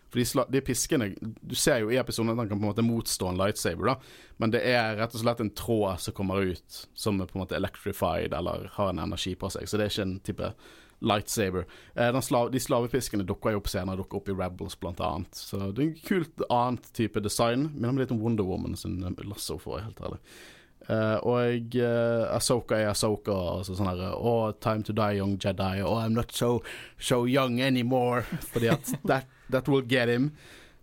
For 0.10 0.18
de, 0.20 0.44
de 0.50 0.62
piskene 0.66 1.12
Du 1.22 1.56
ser 1.58 1.84
jo 1.84 1.92
i 1.94 2.00
episoden 2.02 2.34
at 2.34 2.40
den 2.42 2.50
kan 2.50 2.58
på 2.58 2.66
en 2.66 2.72
måte 2.72 2.86
motstå 2.86 3.30
en 3.30 3.40
lightsaber, 3.40 3.92
da. 3.92 3.96
Men 4.42 4.54
det 4.54 4.64
er 4.66 4.98
rett 4.98 5.16
og 5.16 5.24
slett 5.24 5.42
en 5.44 5.54
tråd 5.54 6.02
som 6.02 6.16
kommer 6.18 6.52
ut 6.52 6.84
som 6.98 7.22
er 7.22 7.30
på 7.30 7.38
en 7.38 7.44
måte 7.44 7.58
electrified 7.58 8.34
eller 8.34 8.70
har 8.76 8.94
en 8.94 9.02
energi 9.06 9.36
på 9.38 9.52
seg. 9.54 9.70
Så 9.70 9.78
det 9.78 9.88
er 9.88 9.94
ikke 9.94 10.08
en 10.08 10.20
type 10.26 10.54
lightsaber. 11.00 11.66
Eh, 11.96 12.12
den 12.12 12.26
sla 12.26 12.44
de 12.52 12.62
slavepiskene 12.62 13.26
dukker 13.28 13.54
jo 13.54 13.62
opp 13.62 13.70
senere, 13.72 14.02
dukker 14.02 14.20
opp 14.20 14.32
i 14.32 14.36
Rebels 14.36 14.78
annet. 14.84 15.36
Så 15.36 15.60
det 15.72 15.84
er 15.84 15.88
en 15.88 16.00
kult 16.08 16.48
annet 16.50 16.94
type 16.98 17.22
design. 17.24 17.70
Minner 17.76 17.94
meg 17.94 18.08
litt 18.08 18.16
om 18.18 18.24
Wonder 18.24 18.48
Woman 18.48 18.76
sin 18.76 19.00
lasso, 19.24 19.58
for 19.58 19.78
å 19.78 19.84
helt 19.84 20.02
ærlig. 20.02 20.20
Eh, 20.88 21.18
og 21.28 21.76
uh, 21.78 22.36
Asoka 22.36 22.80
er 22.80 22.92
Asoka. 22.94 23.36
Altså 23.60 23.76
sånn 23.78 23.92
her 23.92 24.16
Oh, 24.16 24.52
time 24.62 24.86
to 24.86 24.96
die, 24.96 25.20
young 25.20 25.36
Jedi. 25.38 25.84
Oh, 25.84 26.00
I'm 26.00 26.16
not 26.18 26.32
so, 26.36 26.60
so 26.98 27.26
young 27.30 27.60
anymore. 27.62 28.24
Fordi 28.54 28.72
at 28.74 28.96
that, 29.06 29.30
that 29.50 29.70
will 29.70 29.86
get 29.86 30.10
him. 30.10 30.32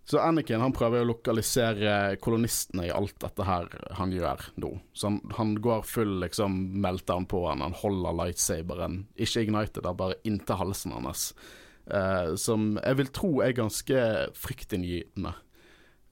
Så 0.07 0.21
Anakin 0.23 0.61
han 0.63 0.71
prøver 0.71 1.03
å 1.03 1.07
lokalisere 1.09 2.15
kolonistene 2.23 2.85
i 2.87 2.91
alt 2.95 3.17
dette 3.19 3.43
her 3.43 3.67
han 3.97 4.13
gjør 4.15 4.45
nå. 4.63 4.69
Så 4.95 5.09
han, 5.09 5.17
han 5.35 5.57
går 5.59 5.81
full 5.83 6.21
liksom 6.21 6.55
melter 6.79 7.17
han 7.19 7.27
på 7.27 7.41
han, 7.43 7.59
han 7.65 7.75
holder 7.75 8.15
lightsaberen, 8.15 9.01
ikke 9.19 9.43
ignited, 9.43 9.81
da, 9.83 9.91
bare 9.91 10.15
inntil 10.23 10.61
halsen 10.61 10.95
hans. 10.95 11.33
Uh, 11.91 12.39
som 12.39 12.77
jeg 12.79 12.99
vil 13.01 13.11
tro 13.15 13.33
er 13.43 13.57
ganske 13.59 14.05
fryktinngytende. 14.39 15.35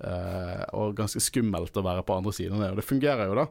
Eh, 0.03 0.63
og 0.75 0.97
ganske 0.97 1.21
skummelt 1.23 1.77
å 1.79 1.85
være 1.85 2.03
på 2.03 2.17
andre 2.17 2.33
siden 2.35 2.57
av 2.57 2.65
det. 2.65 2.71
Og 2.73 2.79
det 2.81 2.87
fungerer 2.89 3.31
jo, 3.31 3.41
da. 3.43 3.49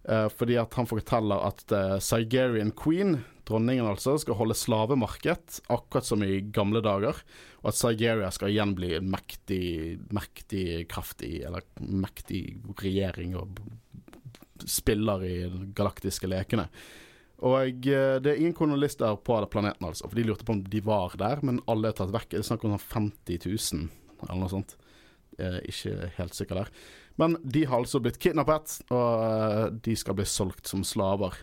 Uh, 0.00 0.30
fordi 0.32 0.54
at 0.56 0.72
han 0.78 0.86
forteller 0.88 1.42
at 1.44 1.60
uh, 1.76 1.98
Sigerian 2.00 2.70
Queen, 2.72 3.18
dronningen 3.44 3.84
altså, 3.84 4.14
skal 4.18 4.38
holde 4.38 4.56
slavemarked, 4.56 5.58
akkurat 5.68 6.08
som 6.08 6.24
i 6.24 6.38
gamle 6.56 6.80
dager. 6.84 7.20
Og 7.60 7.68
at 7.68 7.76
Sigeria 7.76 8.30
skal 8.32 8.54
igjen 8.54 8.72
bli 8.78 8.94
en 8.96 9.10
mektig, 9.12 10.00
mektig 10.16 10.86
kraftig, 10.90 11.42
eller 11.44 11.66
mektig 11.84 12.46
regjering 12.80 13.36
og 13.36 13.60
spiller 14.64 15.24
i 15.28 15.36
de 15.52 15.68
galaktiske 15.76 16.32
lekene. 16.32 16.70
Og 17.44 17.84
uh, 17.92 18.16
det 18.24 18.32
er 18.32 18.40
ingen 18.40 18.56
kolonialister 18.56 19.20
på 19.20 19.36
planeten, 19.52 19.84
altså. 19.84 20.08
For 20.08 20.16
de 20.16 20.30
lurte 20.30 20.48
på 20.48 20.56
om 20.56 20.64
de 20.64 20.86
var 20.86 21.18
der, 21.20 21.44
men 21.44 21.60
alle 21.68 21.92
er 21.92 22.00
tatt 22.00 22.16
vekk. 22.16 22.32
Det 22.32 22.40
er 22.40 22.48
snakk 22.54 22.64
om 22.64 22.80
50 22.80 23.44
000, 23.44 23.90
eller 24.24 24.40
noe 24.40 24.54
sånt. 24.56 24.78
Uh, 25.40 25.60
ikke 25.64 26.10
helt 26.18 26.36
sikker 26.36 26.60
der. 26.62 26.74
Men 27.20 27.36
de 27.42 27.64
har 27.64 27.82
altså 27.82 28.00
blitt 28.00 28.16
kidnappet, 28.22 28.78
og 28.88 29.24
eh, 29.26 29.66
de 29.84 29.92
skal 29.98 30.16
bli 30.16 30.24
solgt 30.24 30.70
som 30.70 30.80
slaver. 30.86 31.34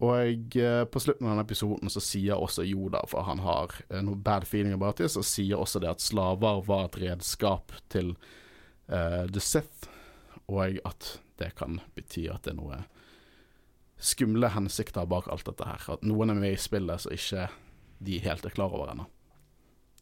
Og 0.00 0.56
eh, 0.56 0.84
på 0.88 1.02
slutten 1.04 1.26
av 1.26 1.34
denne 1.34 1.44
episoden 1.44 1.92
så 1.92 2.00
sier 2.00 2.40
også 2.40 2.64
Yoda, 2.64 3.02
for 3.10 3.28
han 3.28 3.42
har 3.44 3.74
eh, 3.90 4.00
noe 4.06 4.16
bad 4.16 4.48
feeling 4.48 4.72
about 4.72 5.02
det, 5.02 5.10
så 5.12 5.20
sier 5.26 5.60
også 5.60 5.82
det 5.84 5.90
at 5.90 6.04
slaver 6.04 6.64
var 6.64 6.88
et 6.88 6.96
redskap 7.02 7.76
til 7.92 8.14
uh, 8.88 9.28
The 9.28 9.44
Sith, 9.44 9.90
og 10.48 10.80
at 10.88 11.12
det 11.36 11.52
kan 11.60 11.82
bety 11.92 12.24
at 12.32 12.48
det 12.48 12.54
er 12.54 12.60
noe 12.62 12.82
skumle 14.00 14.48
hensikter 14.54 15.04
bak 15.04 15.28
alt 15.28 15.44
dette 15.44 15.68
her. 15.68 15.84
At 15.92 16.08
noen 16.08 16.32
er 16.32 16.40
med 16.40 16.56
i 16.56 16.60
spillet 16.60 17.04
som 17.04 17.12
ikke 17.12 17.50
de 18.00 18.22
helt 18.24 18.48
er 18.48 18.56
klar 18.56 18.72
over 18.72 18.94
ennå. 18.94 19.04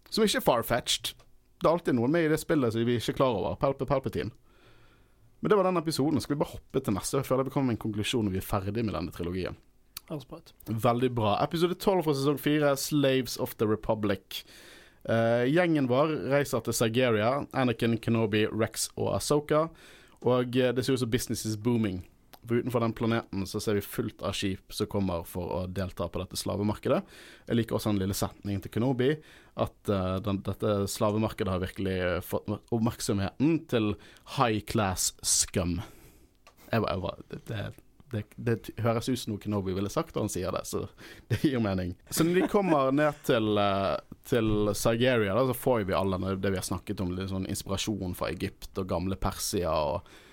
Som 0.06 0.22
ikke 0.22 0.38
er 0.38 0.46
far-fetched. 0.46 1.16
Det 1.58 1.66
er 1.66 1.74
alltid 1.74 1.96
noe 1.98 2.10
med 2.10 2.26
i 2.26 2.30
det 2.30 2.38
spillet 2.40 2.74
som 2.74 2.84
vi 2.86 2.98
ikke 2.98 3.16
er 3.16 3.18
klar 3.18 3.34
over. 3.34 3.56
Palpe 3.58 3.86
Palpatine. 3.86 4.30
Men 5.40 5.50
det 5.50 5.58
var 5.58 5.66
den 5.68 5.80
episoden. 5.80 6.20
Skal 6.20 6.36
vi 6.36 6.42
bare 6.42 6.54
hoppe 6.56 6.82
til 6.82 6.94
neste? 6.94 7.22
Føler 7.26 7.46
vi 7.46 7.54
kommer 7.54 7.72
med 7.72 7.78
en 7.78 7.84
konklusjon 7.86 8.26
når 8.26 8.36
vi 8.36 8.40
er 8.40 8.46
ferdig 8.46 8.84
med 8.84 8.94
denne 8.94 9.14
trilogien. 9.14 9.58
Veldig 10.70 11.10
bra. 11.14 11.36
Episode 11.44 11.76
12 11.76 12.02
fra 12.06 12.14
sesong 12.16 12.38
4, 12.40 12.76
'Slaves 12.76 13.38
of 13.38 13.54
the 13.58 13.66
Republic'. 13.68 14.42
Uh, 15.08 15.46
gjengen 15.46 15.88
vår 15.88 16.14
reiser 16.32 16.60
til 16.60 16.74
Sigeria. 16.74 17.44
Anakin, 17.52 17.98
Kenobi, 17.98 18.46
Rex 18.46 18.88
og 18.96 19.14
Asoka. 19.16 19.66
Og 20.20 20.48
uh, 20.48 20.70
det 20.74 20.84
ser 20.84 20.92
ut 20.92 20.98
som 21.04 21.10
business 21.10 21.44
is 21.44 21.56
booming. 21.56 22.02
For 22.46 22.54
utenfor 22.54 22.80
den 22.80 22.92
planeten 22.92 23.46
så 23.46 23.60
ser 23.60 23.74
vi 23.74 23.80
fullt 23.84 24.22
av 24.22 24.32
skip 24.36 24.72
som 24.72 24.86
kommer 24.90 25.24
for 25.28 25.50
å 25.52 25.60
delta 25.66 26.06
på 26.08 26.20
dette 26.22 26.38
slavemarkedet. 26.38 27.00
Jeg 27.48 27.58
liker 27.58 27.76
også 27.76 27.92
den 27.92 28.00
lille 28.02 28.16
setningen 28.16 28.62
til 28.64 28.72
Kenobi, 28.72 29.10
at 29.58 29.90
uh, 29.90 30.16
den, 30.24 30.40
dette 30.46 30.76
slavemarkedet 30.88 31.52
har 31.52 31.64
virkelig 31.64 31.98
fått 32.28 32.48
oppmerksomheten 32.74 33.58
til 33.70 33.92
high 34.38 34.62
class 34.70 35.10
scum. 35.20 35.80
Jeg 36.70 36.84
bare, 36.84 36.94
jeg 36.94 37.04
bare 37.04 37.42
det, 37.48 37.66
det, 38.12 38.22
det, 38.36 38.56
høres 38.86 39.10
ut 39.10 39.20
som 39.20 39.34
noe 39.34 39.42
Kenobi 39.42 39.74
ville 39.76 39.90
sagt 39.92 40.14
da 40.16 40.22
han 40.24 40.32
sier 40.32 40.54
det, 40.54 40.62
så 40.70 40.86
det 41.32 41.42
gir 41.42 41.60
mening. 41.64 41.92
Så 42.08 42.24
når 42.24 42.40
de 42.40 42.52
kommer 42.54 42.94
ned 42.94 43.18
til, 43.28 43.50
uh, 43.58 43.98
til 44.30 44.72
Sigeria, 44.78 45.34
da, 45.34 45.44
så 45.50 45.58
får 45.58 45.84
vi 45.90 45.98
alle 45.98 46.38
det 46.38 46.54
vi 46.54 46.62
har 46.62 46.70
snakket 46.70 47.04
om, 47.04 47.12
litt 47.18 47.34
sånn 47.34 47.50
inspirasjon 47.50 48.16
fra 48.16 48.30
Egypt 48.32 48.78
og 48.78 48.88
gamle 48.94 49.20
Persia. 49.20 49.74
og 49.74 50.08
Eh, 50.08 50.27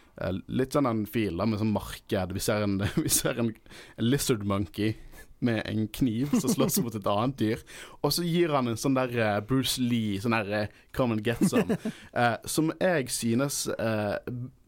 litt 0.48 0.76
sånn 0.76 0.88
en 0.90 1.04
fil 1.10 1.42
med 1.42 1.60
sånn 1.60 1.74
marked. 1.76 2.34
Vi 2.36 2.44
ser 2.44 2.66
en, 2.66 2.80
vi 3.06 3.12
ser 3.12 3.42
en, 3.42 3.52
en 3.96 4.10
lizard 4.10 4.46
monkey 4.48 4.96
med 5.44 5.62
en 5.66 5.88
kniv 5.88 6.32
som 6.40 6.50
slåss 6.50 6.80
mot 6.84 6.96
et 6.96 7.08
annet 7.12 7.38
dyr. 7.40 7.64
Og 8.02 8.14
så 8.16 8.24
gir 8.26 8.54
han 8.56 8.70
en 8.72 8.80
sånn 8.80 8.96
der 8.98 9.14
uh, 9.20 9.40
Bruce 9.46 9.82
Lee, 9.84 10.20
sånn 10.24 10.36
der 10.38 10.52
uh, 10.66 10.78
come 10.96 11.18
and 11.18 11.26
get 11.26 11.42
some, 11.50 11.78
eh, 12.20 12.38
som 12.48 12.72
jeg 12.80 13.10
synes 13.14 13.66
eh, 13.76 14.16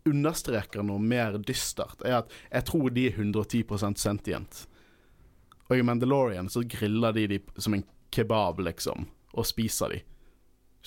understreker 0.08 0.84
noe 0.86 1.00
mer 1.02 1.40
dystert. 1.40 2.04
Er 2.04 2.22
at 2.22 2.36
jeg 2.52 2.68
tror 2.70 2.92
de 2.94 3.08
er 3.10 3.16
110% 3.18 4.02
sentient. 4.02 4.66
Og 5.68 5.80
i 5.80 5.88
Mandalorian 5.88 6.52
så 6.52 6.64
griller 6.68 7.16
de 7.16 7.28
de 7.36 7.42
som 7.58 7.76
en 7.76 7.88
kebab, 8.14 8.62
liksom, 8.64 9.08
og 9.34 9.48
spiser 9.48 9.96
de 9.96 10.04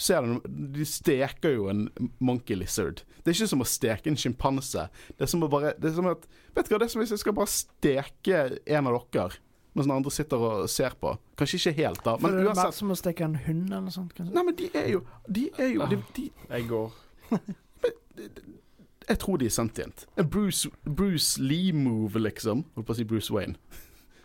ser 0.00 0.24
du, 0.24 0.40
de 0.48 0.84
steker 0.88 1.54
jo 1.54 1.68
en 1.70 1.84
monkey 2.18 2.56
lizard. 2.56 3.02
Det 3.20 3.32
er 3.32 3.36
ikke 3.36 3.50
som 3.52 3.64
å 3.64 3.68
steke 3.68 4.10
en 4.10 4.18
sjimpanse. 4.18 4.86
Det 5.12 5.26
er 5.26 5.30
som 5.30 5.44
å 5.44 5.50
bare 5.52 5.74
det 5.76 5.90
er 5.90 5.96
som 5.98 6.08
at, 6.08 6.26
Vet 6.56 6.66
du 6.66 6.74
hva, 6.74 6.80
det 6.80 6.88
er 6.88 6.92
som 6.94 7.02
hvis 7.02 7.12
jeg 7.14 7.22
skal 7.22 7.36
bare 7.36 7.52
steke 7.52 8.38
en 8.64 8.88
av 8.90 8.96
dere. 9.12 9.40
Mens 9.76 9.86
den 9.86 9.94
andre 9.94 10.10
sitter 10.10 10.42
og 10.42 10.70
ser 10.72 10.96
på. 10.98 11.12
Kanskje 11.38 11.60
ikke 11.60 11.74
helt, 11.76 12.00
da. 12.02 12.16
Men 12.18 12.40
uansett 12.40 12.56
Det 12.58 12.64
er 12.72 12.78
som 12.80 12.90
å 12.90 12.96
steke 12.98 13.26
en 13.28 13.36
hund 13.44 13.68
eller 13.68 13.84
noe 13.84 13.94
sånt. 13.94 14.14
Kanskje? 14.16 14.34
Nei, 14.34 14.46
men 14.48 14.56
de 14.58 14.70
er 14.74 14.88
jo 14.90 15.02
De 15.28 15.44
er 15.58 15.74
jo 15.76 15.90
de, 15.92 15.98
de, 16.16 16.24
Jeg 16.48 16.66
går. 16.72 16.96
jeg 19.10 19.20
tror 19.22 19.38
de 19.38 19.46
er 19.46 19.54
sentient. 19.54 20.06
En 20.18 20.30
Bruce, 20.30 20.72
Bruce 20.88 21.38
Lee-move, 21.42 22.24
liksom. 22.24 22.64
Holdt 22.74 22.88
på 22.88 22.96
å 22.96 22.98
si 22.98 23.06
Bruce 23.06 23.30
Wayne. 23.36 23.60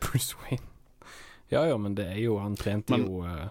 Bruce 0.02 0.40
Wayne. 0.42 0.66
Ja 1.54 1.68
ja, 1.70 1.78
men 1.78 1.94
det 1.94 2.08
er 2.10 2.24
jo 2.24 2.40
Han 2.42 2.56
trente 2.58 2.96
men, 2.96 3.06
jo 3.06 3.22
uh 3.22 3.46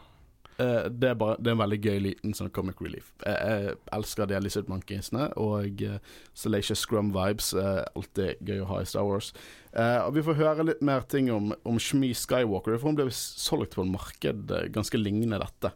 Uh, 0.55 0.87
det, 0.87 1.09
er 1.11 1.17
bare, 1.19 1.35
det, 1.41 1.51
er 1.51 1.57
en 1.57 1.63
veldig 1.65 1.79
gøy 1.83 2.01
liten 2.05 2.35
sånn 2.37 2.53
comic 2.55 2.79
relief. 2.83 3.11
Jeg, 3.25 3.35
jeg 3.35 3.77
elsker 3.97 4.31
de 4.31 4.39
Lizard 4.39 4.71
Monkeysene, 4.71 5.27
og 5.41 5.83
uh, 5.83 5.99
Salacious 6.39 6.85
Scrum-vibes 6.85 7.53
er 7.59 7.83
alltid 7.91 8.43
gøy 8.47 8.63
å 8.63 8.71
ha 8.71 8.81
i 8.83 8.89
Star 8.89 9.07
Wars. 9.09 9.33
Uh, 9.75 10.05
og 10.05 10.15
Vi 10.15 10.25
får 10.27 10.39
høre 10.39 10.69
litt 10.71 10.83
mer 10.87 11.07
ting 11.11 11.33
om, 11.35 11.51
om 11.67 11.81
Shmi 11.83 12.13
Skywalker, 12.15 12.79
for 12.79 12.93
hun 12.93 12.99
ble 13.01 13.09
solgt 13.15 13.75
på 13.75 13.83
et 13.83 13.95
marked 13.95 14.59
ganske 14.75 15.01
lignende 15.01 15.43
dette. 15.43 15.75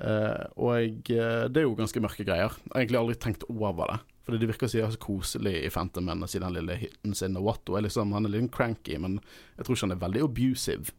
Uh, 0.00 0.46
og 0.58 1.06
det 1.06 1.60
er 1.60 1.66
jo 1.66 1.76
ganske 1.78 2.02
mørke 2.02 2.26
greier. 2.26 2.56
Jeg 2.56 2.72
har 2.74 2.82
egentlig 2.82 3.02
aldri 3.02 3.20
tenkt 3.22 3.46
over 3.52 3.94
det. 3.94 4.00
Fordi 4.26 4.40
det 4.42 4.50
virker 4.52 4.70
så 4.70 4.88
koselig 5.00 5.56
i 5.64 5.70
Phantom 5.72 6.04
Man 6.06 6.22
å 6.22 6.28
si 6.30 6.38
den 6.38 6.54
lille 6.54 6.76
hiten 6.78 7.14
sin. 7.18 7.38
Og 7.38 7.46
Watto 7.48 7.74
er 7.74 7.86
liksom, 7.86 8.12
han 8.14 8.26
er 8.28 8.34
litt 8.34 8.52
cranky, 8.54 8.98
men 9.02 9.16
jeg 9.56 9.66
tror 9.66 9.76
ikke 9.76 9.86
han 9.86 9.94
er 9.96 10.02
veldig 10.04 10.22
abusive. 10.26 10.92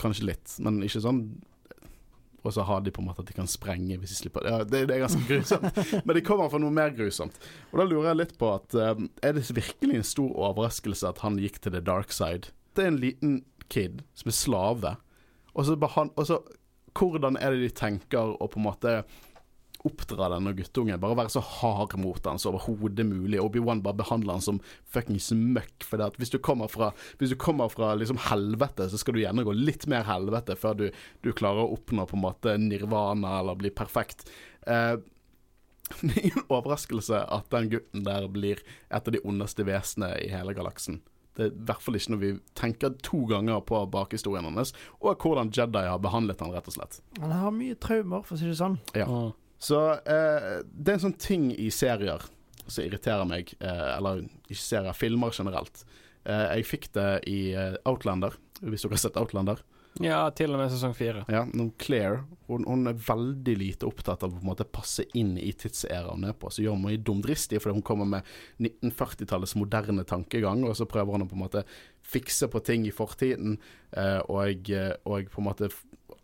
Kanskje 0.00 0.28
litt, 0.28 0.52
men 0.62 0.78
ikke 0.86 1.02
sånn 1.02 1.24
og 2.40 2.54
så 2.56 2.64
har 2.64 2.80
de 2.84 2.92
på 2.94 3.02
en 3.02 3.08
måte 3.10 3.24
at 3.24 3.28
de 3.28 3.36
kan 3.36 3.48
sprenge 3.50 3.98
hvis 4.00 4.14
de 4.14 4.18
slipper 4.18 4.46
ja, 4.48 4.60
det, 4.64 4.86
det, 4.88 4.96
er 4.96 5.02
ganske 5.04 5.24
grusomt. 5.28 5.80
Men 6.06 6.16
de 6.16 6.24
kommer 6.24 6.50
fra 6.52 6.60
noe 6.62 6.74
mer 6.74 6.94
grusomt. 6.96 7.36
Og 7.70 7.82
da 7.82 7.86
lurer 7.88 8.10
jeg 8.10 8.20
litt 8.22 8.36
på 8.40 8.54
at 8.54 8.76
um, 8.76 9.10
Er 9.22 9.36
det 9.36 9.44
virkelig 9.52 9.98
en 9.98 10.06
stor 10.06 10.32
overraskelse 10.32 11.10
at 11.10 11.20
han 11.24 11.38
gikk 11.42 11.60
til 11.60 11.76
the 11.76 11.84
dark 11.84 12.14
side? 12.16 12.54
Det 12.76 12.86
er 12.86 12.94
en 12.94 13.02
liten 13.02 13.36
kid 13.70 14.04
som 14.18 14.30
er 14.32 14.36
slave, 14.36 14.96
og 15.54 15.66
så, 15.66 15.76
og 15.76 16.24
så 16.26 16.40
Hvordan 16.96 17.36
er 17.38 17.54
det 17.54 17.62
de 17.62 17.74
tenker 17.74 18.32
å 18.34 18.48
på 18.50 18.58
en 18.58 18.66
måte 18.66 18.94
oppdra 19.88 20.28
denne 20.32 20.52
guttungen. 20.56 21.00
Bare 21.00 21.18
være 21.18 21.32
så 21.32 21.42
hard 21.44 21.96
mot 22.00 22.26
han 22.28 22.40
som 22.40 22.54
overhodet 22.54 23.06
mulig. 23.08 23.40
Obi-Wan 23.40 23.82
bare 23.84 24.00
behandler 24.02 24.36
han 24.36 24.44
som 24.44 24.60
fuckings 24.92 25.30
møkk. 25.36 25.86
For 25.86 26.02
at 26.04 26.18
hvis 26.20 26.32
du 26.34 26.38
kommer 26.42 26.70
fra, 26.72 26.90
hvis 27.20 27.32
du 27.32 27.38
kommer 27.40 27.72
fra 27.72 27.94
liksom 27.98 28.20
helvete, 28.28 28.90
så 28.90 29.00
skal 29.00 29.16
du 29.16 29.22
gjerne 29.22 29.46
gå 29.46 29.54
litt 29.56 29.88
mer 29.90 30.04
helvete 30.08 30.58
før 30.60 30.76
du, 30.82 30.86
du 31.24 31.32
klarer 31.36 31.64
å 31.64 31.78
oppnå 31.78 32.06
på 32.10 32.18
en 32.18 32.26
måte 32.26 32.56
nirvana 32.60 33.38
eller 33.40 33.58
bli 33.60 33.72
perfekt. 33.74 34.28
Eh, 34.66 34.96
det 36.06 36.12
er 36.14 36.26
ingen 36.28 36.46
overraskelse 36.48 37.24
at 37.34 37.48
den 37.50 37.70
gutten 37.72 38.04
der 38.06 38.28
blir 38.30 38.60
et 38.90 39.00
av 39.00 39.14
de 39.14 39.22
ondeste 39.26 39.66
vesenene 39.66 40.20
i 40.22 40.28
hele 40.32 40.54
galaksen. 40.56 41.00
Det 41.38 41.46
er 41.46 41.52
i 41.54 41.64
hvert 41.68 41.82
fall 41.82 41.96
ikke 41.96 42.12
når 42.12 42.20
vi 42.20 42.30
tenker 42.58 42.94
to 43.06 43.22
ganger 43.30 43.62
på 43.64 43.78
bakhistorien 43.94 44.44
hans, 44.44 44.74
og 44.98 45.22
hvordan 45.22 45.52
Jedi 45.54 45.84
har 45.86 46.00
behandlet 46.02 46.42
han 46.42 46.52
rett 46.52 46.68
og 46.68 46.74
slett. 46.74 46.98
Han 47.22 47.32
har 47.32 47.54
mye 47.54 47.78
traumer, 47.80 48.24
for 48.26 48.36
å 48.36 48.40
si 48.40 48.50
det 48.50 48.58
sånn. 48.58 48.76
Ja. 48.98 49.06
Så 49.60 49.80
eh, 49.92 50.52
det 50.64 50.92
er 50.92 50.96
en 50.96 51.06
sånn 51.08 51.18
ting 51.20 51.50
i 51.52 51.68
serier 51.74 52.24
som 52.70 52.84
irriterer 52.84 53.26
meg, 53.28 53.52
eh, 53.60 53.88
eller 53.96 54.24
ikke 54.48 54.62
serier, 54.62 54.96
filmer 54.96 55.34
generelt. 55.36 55.84
Eh, 56.24 56.46
jeg 56.56 56.68
fikk 56.68 56.88
det 56.96 57.10
i 57.28 57.40
eh, 57.52 57.76
Outlander, 57.88 58.36
hvis 58.62 58.86
dere 58.86 58.96
har 58.96 59.04
sett 59.04 59.20
Outlander. 59.20 59.62
Ja, 59.98 60.20
til 60.30 60.54
og 60.54 60.60
med 60.60 60.70
sesong 60.70 60.92
fire. 60.94 61.24
Ja, 61.28 61.42
Claire 61.82 62.22
hun, 62.46 62.62
hun, 62.66 62.86
er 62.86 62.98
veldig 62.98 63.54
lite 63.58 63.88
opptatt 63.88 64.22
av 64.22 64.30
å 64.30 64.38
på 64.38 64.44
en 64.44 64.50
måte 64.52 64.66
passe 64.66 65.04
inn 65.18 65.36
i 65.38 65.50
tidsæraen 65.50 66.22
hun 66.22 66.30
er 66.30 66.36
på. 66.38 66.50
Så 66.50 66.62
gjør 66.62 66.76
hun 66.78 66.84
mye 66.86 67.00
dumdristig 67.02 67.60
fordi 67.60 67.76
hun 67.78 67.86
kommer 67.86 68.08
med 68.08 68.30
1940-tallets 68.62 69.56
moderne 69.58 70.06
tankegang, 70.08 70.62
og 70.66 70.76
så 70.78 70.86
prøver 70.90 71.16
hun 71.16 71.26
å 71.26 71.30
på 71.30 71.38
en 71.38 71.44
måte 71.44 71.64
fikse 72.06 72.48
på 72.50 72.62
ting 72.66 72.86
i 72.86 72.94
fortiden, 72.94 73.58
eh, 73.92 74.20
og, 74.30 74.70
eh, 74.70 74.94
og 75.10 75.30
på 75.30 75.42
en 75.42 75.48
måte 75.50 75.70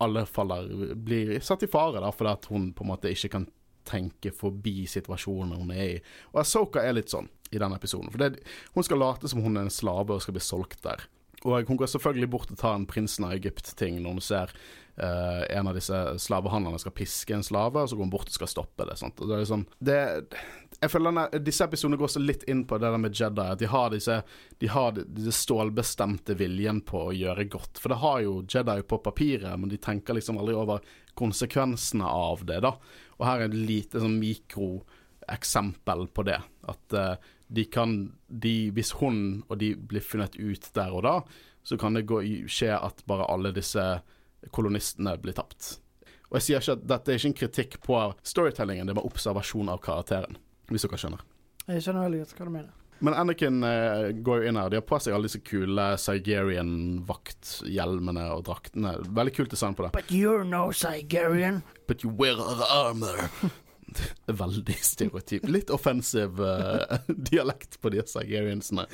alle 0.03 0.25
faller, 0.29 0.95
blir 0.95 1.39
satt 1.45 1.65
i 1.65 1.71
fare 1.71 2.01
da, 2.03 2.11
fordi 2.13 2.33
at 2.33 2.49
hun 2.51 2.71
på 2.75 2.85
en 2.85 2.91
måte 2.91 3.11
ikke 3.11 3.31
kan 3.33 3.47
tenke 3.87 4.33
forbi 4.35 4.85
situasjonen 4.89 5.55
hun 5.57 5.71
er 5.71 5.83
i. 5.97 5.99
Og 6.33 6.41
Asoka 6.43 6.83
er 6.83 6.97
litt 6.97 7.13
sånn 7.13 7.29
i 7.51 7.59
denne 7.61 7.77
episoden. 7.79 8.11
For 8.11 8.21
det, 8.21 8.43
hun 8.75 8.85
skal 8.85 8.99
late 9.01 9.31
som 9.31 9.41
hun 9.43 9.55
er 9.55 9.67
en 9.67 9.73
slave 9.73 10.15
og 10.15 10.23
skal 10.23 10.35
bli 10.35 10.43
solgt 10.43 10.83
der. 10.83 11.07
Og 11.45 11.69
hun 11.69 11.79
går 11.79 11.89
selvfølgelig 11.93 12.29
bort 12.33 12.51
og 12.51 12.59
tar 12.59 12.75
en 12.75 12.87
prinsen 12.89 13.27
av 13.27 13.37
Egypt-ting 13.37 14.01
når 14.01 14.17
hun 14.17 14.25
ser 14.25 14.53
eh, 14.97 15.57
en 15.57 15.67
av 15.67 15.75
disse 15.77 15.97
slavehandlerne 16.19 16.79
skal 16.81 16.95
piske 16.97 17.35
en 17.35 17.45
slave, 17.45 17.81
og 17.81 17.89
så 17.89 17.97
går 17.97 18.07
han 18.07 18.13
bort 18.13 18.31
og 18.31 18.37
skal 18.37 18.51
stoppe 18.51 18.87
det. 18.89 18.97
Sant? 18.99 19.17
Det 19.19 19.33
er 19.33 19.43
liksom 19.43 19.65
det, 19.79 19.99
Jeg 20.81 20.91
føler 20.93 21.11
denne, 21.11 21.41
Disse 21.45 21.67
episodene 21.67 21.99
går 22.01 22.11
så 22.13 22.21
litt 22.23 22.43
inn 22.49 22.65
på 22.67 22.79
det 22.79 22.91
der 22.91 23.01
med 23.01 23.15
Jedi, 23.17 23.47
at 23.53 23.61
de 23.61 23.69
har 23.71 23.93
disse 23.93 24.19
De 24.59 24.71
har 24.73 24.97
disse 24.97 25.35
stålbestemte 25.39 26.37
viljen 26.39 26.81
på 26.85 27.07
å 27.07 27.15
gjøre 27.15 27.47
godt. 27.53 27.81
For 27.81 27.93
det 27.93 28.01
har 28.03 28.21
jo 28.25 28.37
Jedi 28.43 28.77
på 28.87 29.01
papiret, 29.05 29.53
men 29.59 29.71
de 29.71 29.81
tenker 29.81 30.17
liksom 30.17 30.41
aldri 30.41 30.57
over 30.57 30.85
konsekvensene 31.17 32.05
av 32.05 32.45
det, 32.45 32.61
da. 32.65 32.75
Og 33.17 33.25
her 33.25 33.41
er 33.41 33.49
et 33.49 33.57
lite 33.57 34.01
sånn 34.01 34.19
mikroeksempel 34.21 36.07
på 36.13 36.25
det. 36.27 36.37
At 36.69 36.93
uh, 36.93 37.15
de 37.47 37.63
kan 37.71 37.97
de, 38.27 38.69
Hvis 38.75 38.91
hun 38.99 39.43
og 39.47 39.57
de 39.61 39.73
blir 39.75 40.03
funnet 40.03 40.35
ut 40.35 40.69
der 40.75 40.93
og 40.93 41.05
da, 41.07 41.15
så 41.67 41.77
kan 41.79 41.97
det 41.97 42.07
gå, 42.07 42.21
skje 42.47 42.71
at 42.75 43.03
bare 43.09 43.27
alle 43.27 43.51
disse 43.55 43.83
kolonistene 44.53 45.11
blir 45.21 45.35
tapt. 45.37 45.61
Og 46.27 46.33
jeg 46.39 46.45
sier 46.45 46.57
ikke 46.59 46.77
at 46.77 46.87
dette 46.91 47.07
er 47.11 47.17
ikke 47.19 47.31
en 47.31 47.41
kritikk 47.41 47.71
på 47.85 47.95
storytellingen, 48.27 48.85
det 48.87 48.93
er 48.93 48.99
bare 48.99 49.11
observasjon 49.11 49.71
av 49.71 49.77
karakteren. 49.83 50.33
Hvis 50.67 50.83
dere 50.83 50.99
skjønner. 50.99 51.21
Jeg 51.67 51.81
skjønner 51.83 52.05
veldig 52.07 52.21
godt 52.23 52.33
hva 52.35 52.47
du 52.47 52.53
mener. 52.57 52.73
Men 52.99 53.13
Anakin 53.13 53.63
eh, 53.63 54.11
går 54.25 54.37
jo 54.41 54.47
inn 54.49 54.57
her. 54.57 54.69
De 54.73 54.77
har 54.79 54.85
på 54.89 54.97
seg 54.99 55.13
alle 55.13 55.27
disse 55.29 55.41
kule 55.45 55.97
Sigerian-vakthjelmene 56.01 58.25
og 58.33 58.41
draktene. 58.47 58.91
Veldig 59.19 59.33
kult 59.37 59.51
design 59.53 59.75
på 59.77 59.83
det. 59.85 59.91
But 59.93 60.09
you're 60.11 60.43
no 60.47 60.71
Sigerian. 60.73 61.61
But 61.87 62.03
you 62.03 62.09
wear 62.09 62.37
armor. 62.41 63.29
Veldig 64.25 64.75
stereotyp. 64.81 65.47
Litt 65.47 65.69
offensiv 65.69 66.41
uh, 66.41 66.97
dialekt 67.07 67.79
på 67.81 67.91
disse 67.93 68.19
Sigeriansene. 68.19 68.87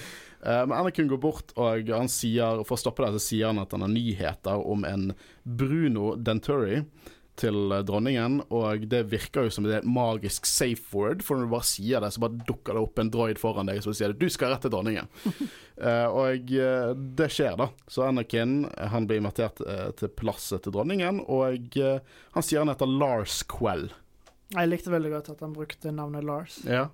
Uh, 0.43 0.63
men 0.67 0.77
Anakin 0.77 1.10
går 1.12 1.21
bort, 1.23 1.56
og 1.60 1.89
han 1.93 2.12
sier, 2.12 2.63
for 2.67 2.77
å 2.77 2.84
stoppe 2.84 3.06
det, 3.06 3.17
så 3.17 3.27
sier 3.27 3.51
han 3.51 3.63
at 3.63 3.73
han 3.75 3.86
har 3.86 3.93
nyheter 3.93 4.69
om 4.69 4.86
en 4.88 5.12
Bruno 5.43 6.13
Denturi 6.15 6.84
til 7.34 7.71
dronningen, 7.82 8.43
og 8.53 8.84
det 8.86 8.99
virker 9.10 9.47
jo 9.47 9.53
som 9.56 9.65
et 9.65 9.88
magisk 9.89 10.45
safe 10.45 10.84
word, 10.93 11.23
for 11.25 11.34
når 11.34 11.47
du 11.47 11.53
bare 11.56 11.65
sier 11.65 12.03
det, 12.03 12.12
så 12.13 12.21
bare 12.21 12.43
dukker 12.45 12.77
det 12.77 12.84
opp 12.84 13.01
en 13.01 13.10
droid 13.10 13.41
foran 13.41 13.71
deg 13.71 13.79
som 13.82 13.95
sier 13.97 14.13
det, 14.13 14.21
du 14.21 14.29
skal 14.29 14.53
rett 14.53 14.62
til 14.62 14.75
dronningen. 14.75 15.10
uh, 15.82 16.13
og 16.21 16.53
det 17.17 17.32
skjer, 17.34 17.58
da. 17.58 17.71
Så 17.89 18.06
Anakin 18.06 18.67
han 18.77 19.10
blir 19.10 19.23
invitert 19.23 19.63
til 19.97 20.13
plasset 20.13 20.62
til 20.62 20.77
dronningen, 20.77 21.23
og 21.25 21.73
han 21.82 22.45
sier 22.45 22.62
han 22.62 22.69
heter 22.69 22.93
Lars 23.01 23.41
Quell. 23.49 23.89
Jeg 24.53 24.69
likte 24.69 24.93
veldig 24.93 25.11
godt 25.15 25.31
at 25.33 25.41
han 25.41 25.55
brukte 25.55 25.93
navnet 25.95 26.25
Lars. 26.27 26.59
Ja. 26.67 26.87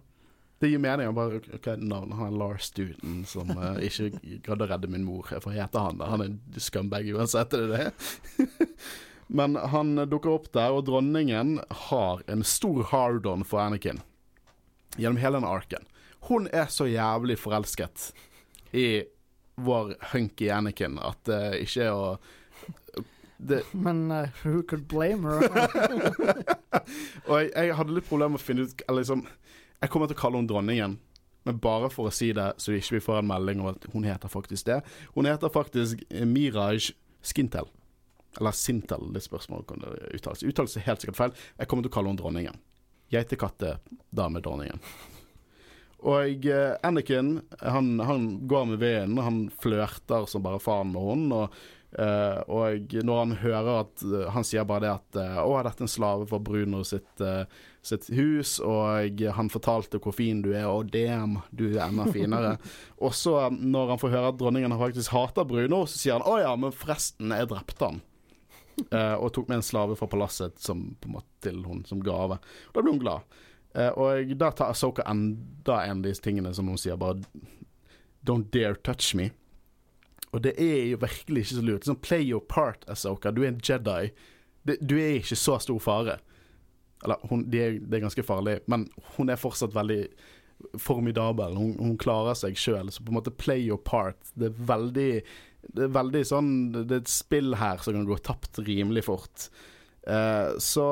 Det 0.59 0.67
gir 0.67 0.81
mening. 0.83 1.11
Bare, 1.15 1.39
er 1.39 1.77
navnet? 1.77 2.17
Han 2.19 2.33
er 2.33 2.37
Lars 2.39 2.71
Duden 2.75 3.21
som 3.27 3.51
uh, 3.55 3.77
ikke 3.83 4.39
gadd 4.43 4.63
å 4.63 4.67
redde 4.67 4.89
min 4.91 5.05
mor. 5.07 5.27
For 5.39 5.55
heter 5.55 5.85
han 5.85 5.99
det? 5.99 6.09
Han 6.11 6.23
er 6.23 6.31
en 6.33 6.59
scumbag 6.59 7.07
uansett, 7.15 7.55
er 7.55 7.67
det 7.67 7.77
det? 7.77 8.49
Men 9.39 9.55
han 9.71 9.93
dukker 10.09 10.33
opp 10.33 10.49
der, 10.55 10.73
og 10.73 10.87
dronningen 10.87 11.59
har 11.91 12.23
en 12.27 12.43
stor 12.43 12.81
hard-on 12.91 13.45
for 13.47 13.61
Anakin. 13.61 14.01
Gjennom 14.97 15.21
hele 15.21 15.39
den 15.39 15.47
arken. 15.47 15.85
Hun 16.27 16.49
er 16.51 16.67
så 16.73 16.89
jævlig 16.89 17.37
forelsket 17.39 18.09
i 18.75 19.05
vår 19.59 19.93
hunky 20.11 20.49
Anakin 20.51 20.99
at 21.03 21.23
det 21.29 21.39
uh, 21.39 21.59
ikke 21.63 21.87
er 21.87 21.95
å 21.95 22.11
det, 23.39 23.63
Men 23.71 24.11
uh, 24.11 24.27
who 24.43 24.63
could 24.63 24.87
blame 24.87 25.23
her? 25.23 25.47
og 27.29 27.35
jeg, 27.39 27.51
jeg, 27.55 27.75
hadde 27.79 27.95
litt 27.95 28.09
problemer 28.09 28.35
med 28.35 28.41
å 28.41 28.43
finne 28.43 28.65
ut 28.67 28.83
Eller 28.85 29.03
liksom 29.03 29.23
Jeg 29.79 29.91
kommer 29.93 30.09
til 30.09 30.17
å 30.17 30.19
kalle 30.19 30.41
henne 30.41 30.51
dronningen. 30.51 30.97
Men 31.47 31.59
bare 31.63 31.87
for 31.93 32.09
å 32.09 32.13
si 32.13 32.33
det, 32.35 32.49
så 32.59 32.75
ikke 32.75 32.97
vi 32.97 33.05
får 33.05 33.21
en 33.21 33.29
melding 33.29 33.61
om 33.63 33.69
at 33.71 33.85
hun 33.93 34.03
heter 34.03 34.31
faktisk 34.31 34.67
det. 34.67 34.81
Hun 35.15 35.29
heter 35.29 35.53
faktisk 35.53 36.01
Miraj 36.11 36.89
Skintel. 37.23 37.69
Eller 38.37 38.51
Sintel, 38.51 39.07
det 39.15 39.23
spørsmålet 39.23 39.69
kan 39.69 39.85
uttales. 39.87 40.43
Uttalelse 40.43 40.81
er 40.81 40.89
helt 40.89 41.05
sikkert 41.05 41.17
feil. 41.21 41.37
Jeg 41.55 41.71
kommer 41.71 41.87
til 41.87 41.93
å 41.93 41.95
kalle 41.95 42.11
henne 42.11 42.19
dronningen. 42.19 42.59
Geitekattedamedronningen. 43.15 44.83
Og 46.09 46.45
uh, 46.47 46.75
Anakin 46.85 47.33
han, 47.59 47.89
han, 47.99 48.27
går 48.47 48.69
med 48.69 48.83
vinden, 48.83 49.23
han 49.23 49.39
flørter 49.63 50.27
som 50.31 50.43
bare 50.45 50.61
faen 50.63 50.93
med 50.93 51.07
henne. 51.07 51.39
Og 51.39 51.78
Uh, 51.89 52.43
og 52.53 52.91
når 53.01 53.15
han 53.17 53.31
hører 53.41 53.69
at 53.79 54.01
uh, 54.05 54.27
Han 54.29 54.45
sier 54.45 54.65
bare 54.69 54.83
det 54.83 54.89
at 54.91 55.17
uh, 55.17 55.39
'Å, 55.41 55.55
dette 55.65 55.81
er 55.81 55.87
en 55.87 55.89
slave 55.89 56.27
for 56.29 56.37
Bruno 56.45 56.83
sitt, 56.85 57.23
sitt, 57.81 58.11
hus', 58.13 58.59
og 58.61 59.23
han 59.33 59.49
fortalte 59.49 59.97
hvor 60.03 60.13
fin 60.13 60.43
du 60.45 60.51
er, 60.53 60.67
og 60.69 60.91
'damn, 60.93 61.39
du 61.49 61.65
er 61.71 61.87
enda 61.87 62.05
finere'. 62.13 62.59
og 63.05 63.15
så, 63.17 63.49
når 63.49 63.95
han 63.95 64.01
får 64.03 64.13
høre 64.13 64.29
at 64.29 64.37
dronningen 64.37 64.77
faktisk 64.77 65.15
hater 65.17 65.49
Bruno, 65.49 65.81
så 65.89 65.97
sier 65.97 66.19
han 66.19 66.27
'Å 66.29 66.37
ja, 66.43 66.53
men 66.61 66.77
forresten, 66.77 67.33
jeg 67.33 67.49
drepte 67.49 67.89
han'. 67.89 68.05
og 69.19 69.33
tok 69.33 69.49
med 69.49 69.57
en 69.57 69.65
slave 69.65 69.97
fra 69.99 70.07
palasset 70.07 70.61
som, 70.61 70.95
på 71.01 71.09
en 71.09 71.17
måte, 71.17 71.33
til 71.43 71.57
hun 71.65 71.81
som 71.89 71.99
gave. 71.99 72.37
Og 72.37 72.77
da 72.77 72.83
blir 72.85 72.93
hun 72.93 73.01
glad. 73.01 73.25
og 73.97 74.37
da 74.39 74.51
tar 74.51 74.71
Asoka 74.71 75.03
enda 75.09 75.81
en 75.83 75.97
av 75.97 76.05
disse 76.05 76.23
tingene 76.23 76.53
som 76.53 76.69
hun 76.69 76.77
sier 76.77 76.95
bare 76.95 77.19
'Don't 78.23 78.51
dare 78.53 78.75
touch 78.75 79.15
me'. 79.15 79.33
Og 80.31 80.43
det 80.45 80.53
er 80.61 80.91
jo 80.91 80.99
virkelig 81.01 81.45
ikke 81.45 81.57
så 81.57 81.65
lurt. 81.65 81.87
Sånn, 81.87 82.01
play 82.05 82.25
your 82.25 82.43
part, 82.45 82.83
Asoka. 82.91 83.31
Du 83.33 83.41
er 83.43 83.51
en 83.53 83.61
Jedi. 83.63 84.11
Du 84.65 84.97
er 84.99 85.17
ikke 85.17 85.37
så 85.39 85.57
stor 85.63 85.79
fare. 85.81 86.19
Eller, 87.03 87.21
hun, 87.31 87.45
det 87.49 87.61
er, 87.63 87.79
det 87.79 87.97
er 87.97 88.03
ganske 88.03 88.25
farlig, 88.27 88.59
men 88.69 88.85
hun 89.15 89.31
er 89.31 89.39
fortsatt 89.39 89.75
veldig 89.75 90.03
formidabel. 90.83 91.55
Hun, 91.55 91.75
hun 91.79 91.97
klarer 91.99 92.35
seg 92.37 92.57
sjøl, 92.59 92.91
så 92.91 93.03
på 93.03 93.13
en 93.13 93.19
måte 93.21 93.33
play 93.33 93.63
your 93.63 93.79
part. 93.79 94.19
Det 94.35 94.51
er 94.51 94.65
veldig 94.73 95.11
Det 95.75 95.83
er 95.83 95.91
veldig 95.91 96.21
sånn 96.23 96.51
Det 96.71 96.85
er 96.87 97.01
et 97.01 97.11
spill 97.11 97.57
her 97.59 97.81
som 97.83 97.95
kan 97.95 98.07
gå 98.07 98.17
tapt 98.23 98.61
rimelig 98.63 99.05
fort. 99.07 99.49
Uh, 100.07 100.55
så 100.63 100.85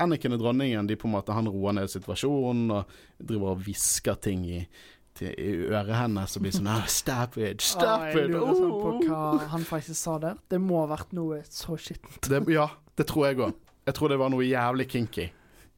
Anniken 0.00 0.32
og 0.32 0.40
dronningen 0.40 0.88
De 0.88 0.96
på 0.96 1.04
en 1.06 1.12
måte 1.12 1.34
Han 1.36 1.46
roer 1.52 1.74
ned 1.76 1.90
situasjonen 1.92 2.72
og 2.72 2.94
driver 3.20 3.52
og 3.52 3.60
hvisker 3.66 4.16
ting 4.24 4.46
i 4.48 4.62
til, 5.18 5.32
i 5.34 5.68
øret 5.70 5.94
hennes 5.96 6.36
og 6.36 6.44
blir 6.44 6.54
sånn 6.54 6.70
oh, 6.72 6.84
Stop 6.90 7.38
it, 7.40 7.64
stop 7.64 8.06
ah, 8.06 8.08
it! 8.10 8.30
lurer 8.30 8.58
sånn 8.58 8.74
på 8.82 8.92
hva 9.08 9.48
han 9.52 9.66
faktisk 9.66 9.98
sa 9.98 10.18
der. 10.22 10.40
Det 10.52 10.60
må 10.62 10.82
ha 10.82 10.90
vært 10.94 11.14
noe 11.16 11.42
så 11.48 11.78
skittent. 11.80 12.30
ja, 12.52 12.68
det 12.96 13.08
tror 13.10 13.28
jeg 13.28 13.40
òg. 13.40 13.62
Jeg 13.86 13.98
tror 13.98 14.10
det 14.10 14.18
var 14.18 14.32
noe 14.34 14.46
jævlig 14.46 14.88
kinky. 14.90 15.28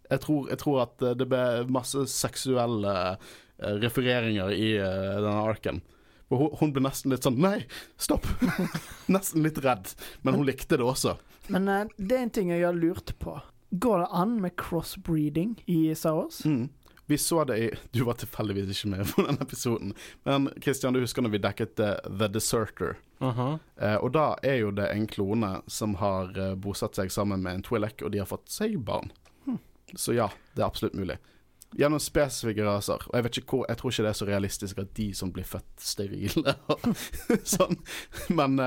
Jeg 0.08 0.24
tror, 0.24 0.48
jeg 0.48 0.60
tror 0.62 0.80
at 0.86 1.04
eh, 1.04 1.16
det 1.20 1.28
ble 1.28 1.42
masse 1.68 2.06
seksuelle 2.08 2.94
uh, 3.18 3.74
refereringer 3.82 4.54
i 4.56 4.70
uh, 4.80 5.18
denne 5.20 5.42
arken. 5.44 5.82
For 6.28 6.40
hun, 6.40 6.54
hun, 6.60 6.72
ble 6.72 6.84
nesten 6.86 7.12
litt 7.12 7.26
sånn 7.26 7.36
Nei, 7.40 7.60
stopp! 8.00 8.24
nesten 9.14 9.44
litt 9.44 9.60
redd. 9.64 9.92
Men 10.24 10.38
hun 10.38 10.48
likte 10.48 10.80
det 10.80 10.88
også. 10.88 11.18
Men 11.52 11.68
uh, 11.68 11.84
det 12.00 12.16
er 12.16 12.24
en 12.24 12.34
ting 12.40 12.52
jeg 12.54 12.64
har 12.64 12.76
lurt 12.76 13.12
på. 13.20 13.36
Går 13.70 13.98
det 14.00 14.08
an 14.16 14.38
med 14.40 14.56
crossbreeding 14.56 15.58
i 15.68 15.94
Star 15.94 16.16
Wars? 16.16 16.40
Mm. 16.48 16.70
Vi 17.08 17.18
så 17.18 17.44
det 17.44 17.58
i 17.58 17.74
Du 17.90 18.04
var 18.04 18.18
tilfeldigvis 18.20 18.70
ikke 18.76 18.90
med 18.92 19.12
på 19.14 19.24
den 19.26 19.38
episoden. 19.40 19.94
Men 20.28 20.50
Christian, 20.62 20.92
du 20.92 21.00
husker 21.00 21.24
når 21.24 21.32
vi 21.32 21.40
dekket 21.40 21.80
uh, 21.80 21.94
The 22.04 22.28
Deserter? 22.28 22.98
Uh 23.20 23.38
-huh. 23.38 23.58
eh, 23.76 23.94
og 23.96 24.12
da 24.12 24.36
er 24.42 24.54
jo 24.54 24.70
det 24.70 24.88
en 24.92 25.06
klone 25.06 25.62
som 25.66 25.94
har 25.94 26.38
uh, 26.38 26.54
bosatt 26.54 26.94
seg 26.94 27.12
sammen 27.12 27.42
med 27.42 27.54
en 27.54 27.62
Twi'lek, 27.62 28.02
og 28.04 28.12
de 28.12 28.18
har 28.18 28.26
fått 28.26 28.50
seg 28.50 28.78
barn. 28.78 29.12
Hmm. 29.44 29.58
Så 29.94 30.12
ja, 30.12 30.30
det 30.54 30.62
er 30.62 30.66
absolutt 30.66 30.94
mulig. 30.94 31.16
Gjennom 31.78 32.00
spesifikke 32.00 32.64
raser. 32.64 33.02
Og 33.08 33.14
jeg 33.14 33.24
vet 33.24 33.36
ikke 33.36 33.56
hvor 33.56 33.64
Jeg 33.68 33.76
tror 33.76 33.90
ikke 33.90 34.02
det 34.02 34.08
er 34.08 34.12
så 34.12 34.26
realistisk 34.26 34.78
at 34.78 34.94
de 34.96 35.14
som 35.14 35.32
blir 35.32 35.44
født 35.44 35.80
sterile 35.80 36.54
sånn. 37.56 37.76
Men 38.28 38.60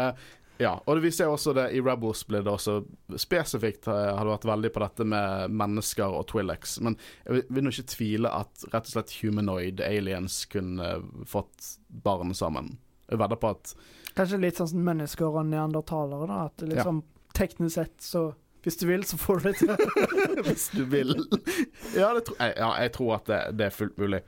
ja, 0.62 0.71
og 0.86 1.00
vi 1.02 1.10
ser 1.12 1.32
også 1.32 1.54
det 1.58 1.67
i 1.74 1.80
Rebels 1.82 2.21
ble 2.30 2.43
det 2.45 2.52
også 2.52 2.82
spesifikt 3.19 3.88
hadde 3.89 4.12
har 4.13 4.28
det 4.28 4.34
vært 4.36 4.47
veldig 4.50 4.71
på 4.76 4.84
dette 4.84 5.08
med 5.10 5.56
mennesker 5.58 6.17
og 6.17 6.28
Twillex. 6.30 6.76
Men 6.86 6.97
jeg 7.26 7.47
vil 7.50 7.65
nå 7.65 7.74
ikke 7.74 7.88
tvile 7.95 8.34
at 8.41 8.67
rett 8.69 8.89
og 8.89 8.93
slett 8.93 9.15
humanoid 9.24 9.82
aliens 9.86 10.43
kunne 10.52 10.93
fått 11.30 11.74
barn 12.06 12.36
sammen. 12.38 12.76
Jeg 13.10 13.19
vedder 13.24 13.41
på 13.41 13.56
at 13.56 13.74
Kanskje 14.12 14.41
litt 14.43 14.60
sånn 14.60 14.69
som 14.74 14.86
mennesker 14.86 15.39
og 15.39 15.47
neandertalere, 15.47 16.28
da. 16.28 16.39
At 16.52 16.63
liksom 16.67 17.02
ja. 17.02 17.28
teknisk 17.38 17.78
sett 17.80 17.97
så 18.06 18.30
hvis 18.62 18.76
du 18.78 18.84
vil, 18.86 19.02
så 19.08 19.17
får 19.17 19.39
du 19.41 19.45
det 19.47 19.56
til. 19.58 19.71
hvis 20.45 20.67
du 20.76 20.84
vil. 20.86 21.15
Ja, 21.97 22.12
tro, 22.21 22.36
ja 22.38 22.67
jeg 22.84 22.91
tror 22.93 23.15
at 23.17 23.32
det, 23.32 23.39
det, 23.58 23.71
er 23.71 23.74
fullt 23.74 23.97
mulig. 23.97 24.19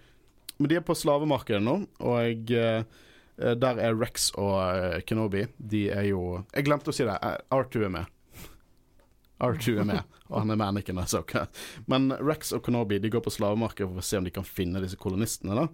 Men 0.57 0.71
de 0.71 0.79
er 0.79 0.85
på 0.87 0.95
slavemarkedet 0.97 1.61
nå, 1.61 1.75
og 2.01 2.15
jeg 2.23 2.55
eh, 2.57 2.79
Eh, 2.81 3.11
der 3.37 3.79
er 3.81 3.95
Rex 3.97 4.29
og 4.37 4.59
eh, 4.61 4.99
Kenobi. 5.07 5.47
De 5.57 5.87
er 5.89 6.09
jo 6.11 6.43
Jeg 6.53 6.67
glemte 6.67 6.93
å 6.93 6.95
si 6.95 7.05
det. 7.07 7.15
Eh, 7.17 7.39
R2 7.55 7.87
er 7.87 7.95
med. 7.95 8.11
R2 9.43 9.79
er 9.81 9.89
med, 9.89 10.13
og 10.29 10.37
han 10.43 10.53
er 10.53 10.59
med 10.59 10.67
Anakin. 10.67 11.01
Men 11.89 12.13
Rex 12.21 12.53
og 12.53 12.63
Kenobi 12.65 13.01
de 13.01 13.11
går 13.11 13.25
på 13.25 13.33
slavemarkedet 13.33 13.89
for 13.89 14.03
å 14.03 14.05
se 14.05 14.21
om 14.21 14.29
de 14.29 14.33
kan 14.33 14.47
finne 14.47 14.83
disse 14.83 14.99
kolonistene. 14.99 15.65
da 15.65 15.67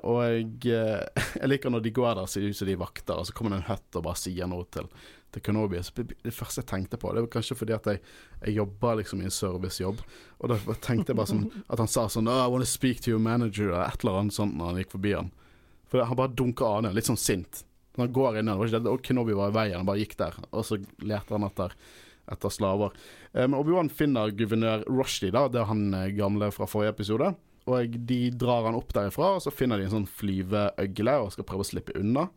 og 0.00 0.22
jeg, 0.24 0.46
jeg, 0.72 1.48
liker 1.50 1.68
når 1.68 1.82
de 1.84 1.90
går 1.92 2.14
der, 2.16 2.28
ser 2.32 2.46
ut 2.46 2.56
som 2.56 2.64
de 2.70 2.78
vakter, 2.80 3.18
og 3.20 3.26
så 3.28 3.34
kommer 3.36 3.52
det 3.52 3.58
en 3.58 3.66
høtt 3.66 3.98
og 3.98 4.06
bare 4.06 4.16
sier 4.16 4.48
noe 4.48 4.64
til, 4.72 4.86
til 5.34 5.44
Kenobi. 5.44 5.82
Så 5.84 6.06
det 6.06 6.32
første 6.32 6.62
jeg 6.62 6.70
tenkte 6.70 6.96
på, 6.96 7.10
det 7.12 7.26
var 7.26 7.34
kanskje 7.34 7.58
fordi 7.58 7.74
at 7.76 7.90
jeg, 7.90 8.00
jeg 8.46 8.56
jobber 8.62 9.02
liksom 9.02 9.20
i 9.20 9.28
en 9.28 9.34
servicejobb. 9.34 10.00
Og 10.38 10.54
da 10.54 10.56
tenkte 10.78 11.12
jeg 11.12 11.20
bare 11.20 11.32
sånn 11.34 11.44
at 11.66 11.82
han 11.82 11.90
sa 11.90 12.06
sånn 12.08 12.32
oh, 12.32 12.40
I 12.40 12.48
want 12.48 12.64
to 12.64 12.70
speak 12.70 13.04
to 13.04 13.12
your 13.12 13.20
manager, 13.20 13.74
eller 13.74 13.90
et 13.90 14.06
eller 14.06 14.22
annet 14.22 14.38
sånt 14.38 14.56
når 14.56 14.72
han 14.72 14.80
gikk 14.80 14.96
forbi 14.96 15.14
han. 15.18 15.30
For 15.88 16.04
han 16.04 16.18
bare 16.18 16.34
dunker 16.36 16.68
av 16.68 16.84
ned, 16.84 16.96
litt 16.96 17.08
sånn 17.08 17.20
sint. 17.20 17.62
Han 17.98 18.12
går 18.14 18.38
inn 18.38 18.52
og 18.52 19.00
Kenobi 19.02 19.34
var 19.34 19.50
i 19.50 19.56
veien, 19.56 19.80
han 19.80 19.88
bare 19.88 20.02
gikk 20.02 20.14
der. 20.20 20.36
Og 20.52 20.66
så 20.66 20.78
leter 21.02 21.34
han 21.34 21.46
etter, 21.48 21.74
etter 22.30 22.52
slaver. 22.52 22.94
Men 23.34 23.56
Obi-Wan 23.58 23.90
finner 23.90 24.34
guvernør 24.36 24.84
Rushdie, 24.86 25.32
da, 25.34 25.48
det 25.50 25.62
er 25.62 25.70
han 25.70 25.88
eh, 25.96 26.12
gamle 26.14 26.52
fra 26.54 26.68
forrige 26.70 26.94
episode. 26.94 27.32
Og 27.68 27.98
de 28.08 28.20
drar 28.38 28.68
han 28.68 28.78
opp 28.78 28.94
derifra, 28.96 29.34
og 29.36 29.42
så 29.44 29.52
finner 29.52 29.80
de 29.80 29.88
en 29.88 29.96
sånn 29.96 30.08
flyveøgle 30.20 31.16
og 31.24 31.34
skal 31.34 31.48
prøve 31.48 31.66
å 31.66 31.68
slippe 31.68 31.96
unna. 31.98 32.28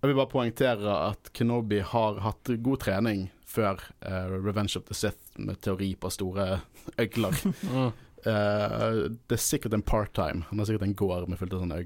Jeg 0.00 0.08
vil 0.08 0.16
bare 0.16 0.32
poengtere 0.32 0.92
at 1.10 1.32
Kenobi 1.36 1.82
har 1.84 2.22
hatt 2.24 2.52
god 2.64 2.80
trening 2.86 3.26
før 3.50 3.82
uh, 4.06 4.30
Revenge 4.30 4.78
of 4.78 4.86
the 4.88 4.96
Sith 4.96 5.34
med 5.36 5.60
teori 5.60 5.90
på 6.00 6.12
store 6.12 6.60
øgler. 7.04 7.42
Eh, 8.20 8.96
det 9.32 9.32
er 9.32 9.40
sikkert 9.40 9.72
en 9.72 9.80
part-time. 9.80 10.42
Han 10.50 10.60
har 10.60 10.66
sikkert 10.68 10.82
en 10.84 10.92
gård 10.92 11.30
med 11.32 11.38
fullt 11.40 11.54
av 11.56 11.62
sånne 11.62 11.78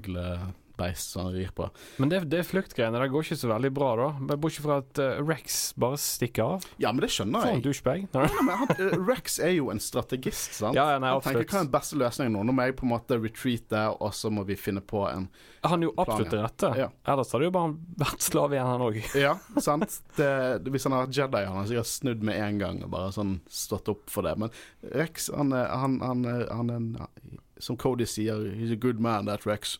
øglebeist 0.75 1.11
som 1.11 1.25
han 1.25 1.33
rir 1.33 1.49
på. 1.55 1.69
Men 1.99 2.09
det, 2.09 2.19
det 2.29 2.43
fluktgreiene 2.45 2.99
det 2.99 3.09
går 3.11 3.23
ikke 3.25 3.37
så 3.39 3.47
veldig 3.51 3.71
bra, 3.75 3.89
da. 3.95 4.07
Men 4.19 4.39
Bortsett 4.41 4.65
fra 4.65 4.77
at 4.81 4.99
uh, 4.99 5.21
Rex 5.25 5.73
bare 5.79 5.97
stikker 5.97 6.43
av. 6.55 6.65
Ja, 6.81 6.91
men 6.91 7.01
det 7.03 7.09
skjønner 7.13 7.41
For 7.41 7.49
en 7.49 7.59
jeg. 7.59 7.63
douchebag. 7.65 8.07
Nei. 8.13 8.25
Ja, 8.35 8.41
men 8.45 8.57
han, 8.59 8.73
uh, 8.79 9.07
Rex 9.07 9.39
er 9.39 9.53
jo 9.55 9.69
en 9.71 9.79
strategist, 9.79 10.53
sant? 10.59 10.75
Ja, 10.75 10.87
ja, 10.95 10.99
nei, 10.99 11.11
han 11.15 11.21
tenker 11.23 11.45
hva 11.47 11.59
er 11.61 11.65
den 11.67 11.71
beste 11.73 11.99
løsningen 11.99 12.35
nå? 12.35 12.43
Nå 12.49 12.55
må 12.57 12.67
jeg 12.67 12.75
på 12.79 12.87
en 12.87 12.93
måte 12.93 13.19
retreate, 13.21 13.85
og 13.99 14.13
så 14.17 14.31
må 14.33 14.43
vi 14.47 14.57
finne 14.59 14.83
på 14.85 15.05
en 15.09 15.29
Han 15.65 15.81
er 15.81 15.87
jo 15.89 15.93
absolutt 15.97 16.33
den 16.35 16.43
rette. 16.45 16.71
Ja. 16.77 16.89
Ellers 17.09 17.31
hadde 17.33 17.47
jo 17.47 17.55
bare 17.55 17.71
vært 18.03 18.21
slave 18.25 18.57
igjen, 18.57 18.67
han 18.69 18.85
òg. 18.85 18.99
Ja, 19.17 19.35
sant? 19.63 19.99
Det, 20.19 20.29
hvis 20.71 20.85
han 20.85 20.93
har 20.97 21.07
vært 21.07 21.17
Jedi, 21.17 21.45
han 21.47 21.57
har 21.61 21.69
sikkert 21.71 21.89
snudd 21.89 22.25
med 22.27 22.37
en 22.41 22.59
gang 22.61 22.83
og 22.85 22.91
bare 22.93 23.13
sånn 23.15 23.39
stått 23.49 23.89
opp 23.91 24.05
for 24.13 24.27
det. 24.27 24.35
Men 24.41 24.53
Rex, 24.93 25.31
han 25.33 25.55
er, 25.55 25.71
han, 25.73 25.97
han, 26.03 26.25
er- 26.29 26.49
han 26.53 26.69
er 26.69 26.81
en 26.83 27.41
Som 27.63 27.77
Cody 27.79 28.03
sier, 28.05 28.41
he's 28.59 28.71
a 28.73 28.75
good 28.75 28.99
man, 28.99 29.25
that 29.29 29.45
Rex. 29.47 29.77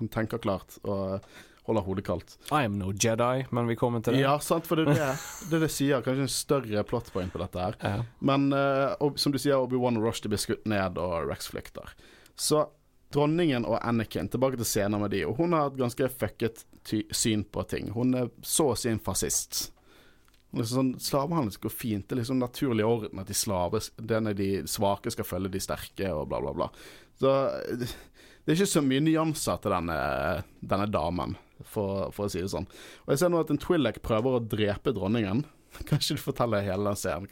Han 0.00 0.10
tenker 0.12 0.42
klart 0.42 0.78
og 0.82 1.24
holder 1.64 1.84
hodet 1.86 2.04
kaldt. 2.04 2.36
I 2.52 2.66
am 2.66 2.76
no 2.78 2.92
Jedi, 2.92 3.46
men 3.54 3.68
vi 3.70 3.76
kommer 3.80 4.02
til 4.04 4.18
det. 4.18 4.24
Ja, 4.24 4.36
sant, 4.42 4.66
for 4.68 4.76
det 4.76 4.84
er 4.84 4.92
det 4.92 5.10
det, 5.48 5.58
er 5.58 5.64
det 5.64 5.72
sier. 5.72 6.04
Kanskje 6.04 6.26
en 6.26 6.32
større 6.32 6.84
plotpoint 6.88 7.32
på 7.32 7.40
dette 7.40 7.60
her. 7.60 7.78
Ja. 7.80 8.04
Men 8.20 8.50
uh, 8.52 8.92
og, 9.00 9.18
som 9.20 9.32
du 9.32 9.40
sier, 9.40 9.56
Obi-Wan 9.56 10.00
og 10.00 10.08
Rush 10.08 10.26
blir 10.28 10.40
skutt 10.40 10.66
ned, 10.68 11.00
og 11.00 11.30
Rex 11.30 11.48
flykter. 11.52 11.94
Så 12.36 12.66
dronningen 13.14 13.64
og 13.68 13.78
Anakin, 13.80 14.28
tilbake 14.28 14.58
til 14.60 14.68
scener 14.68 15.00
med 15.00 15.14
de, 15.14 15.22
og 15.28 15.38
hun 15.38 15.54
har 15.56 15.70
et 15.70 15.78
ganske 15.78 16.10
fucket 16.12 16.64
syn 17.14 17.46
på 17.48 17.64
ting. 17.70 17.92
Hun 17.94 18.12
er 18.18 18.32
så 18.44 18.72
å 18.72 18.78
si 18.78 18.90
en 18.90 19.02
fascist. 19.02 19.68
Er 20.54 20.66
sånn, 20.68 20.92
Slavehandel 21.02 21.56
går 21.62 21.72
fint. 21.72 22.06
Det 22.06 22.16
er 22.16 22.20
liksom 22.20 22.42
naturlig 22.42 22.84
orden 22.86 23.22
at 23.22 23.30
de 23.30 23.36
slave, 23.38 23.80
den 23.98 24.30
er 24.30 24.36
de 24.38 24.50
svake 24.70 25.10
skal 25.14 25.26
følge 25.26 25.54
de 25.56 25.62
sterke, 25.62 26.10
og 26.12 26.28
bla, 26.30 26.42
bla, 26.44 26.52
bla. 26.58 26.68
Så 27.18 27.32
det 28.44 28.52
er 28.52 28.58
ikke 28.60 28.72
så 28.74 28.82
mye 28.84 29.00
nyanser 29.00 29.60
til 29.64 29.72
denne, 29.72 29.96
denne 30.60 30.86
damen, 30.92 31.34
for, 31.64 32.10
for 32.12 32.26
å 32.26 32.32
si 32.32 32.42
det 32.42 32.50
sånn. 32.52 32.66
Og 33.06 33.14
jeg 33.14 33.22
ser 33.22 33.32
nå 33.32 33.40
at 33.40 33.52
en 33.52 33.60
Twi'lek 33.60 34.02
prøver 34.04 34.36
å 34.36 34.42
drepe 34.44 34.92
dronningen. 34.92 35.46
Kanskje 35.90 36.18
du 36.18 36.20
forteller 36.20 36.64
hele 36.66 36.90
den 36.90 36.98
scenen? 37.00 37.30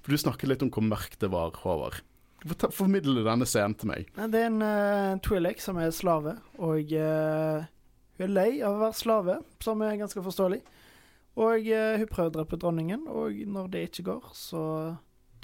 For 0.00 0.14
du 0.14 0.20
snakket 0.20 0.48
litt 0.50 0.64
om 0.64 0.72
hvor 0.72 0.86
mørkt 0.86 1.20
det 1.20 1.28
var, 1.34 1.52
Håvard. 1.60 2.00
Formidle 2.76 3.22
denne 3.24 3.46
scenen 3.48 3.76
til 3.80 3.88
meg. 3.92 4.08
Det 4.16 4.40
er 4.40 4.48
en 4.50 4.64
uh, 4.64 5.20
Twi'lek 5.24 5.60
som 5.64 5.80
er 5.80 5.92
slave, 5.96 6.36
og 6.60 6.92
uh, 6.96 7.64
hun 8.16 8.24
er 8.26 8.32
lei 8.32 8.48
av 8.60 8.76
å 8.76 8.82
være 8.86 8.98
slave, 8.98 9.36
som 9.64 9.84
er 9.84 9.98
ganske 10.00 10.24
forståelig. 10.24 10.60
Og 11.40 11.68
uh, 11.68 11.96
hun 12.00 12.08
prøver 12.08 12.30
å 12.30 12.34
drepe 12.38 12.60
dronningen, 12.60 13.04
og 13.12 13.40
når 13.52 13.68
det 13.72 13.84
ikke 13.88 14.06
går, 14.10 14.32
så 14.36 14.64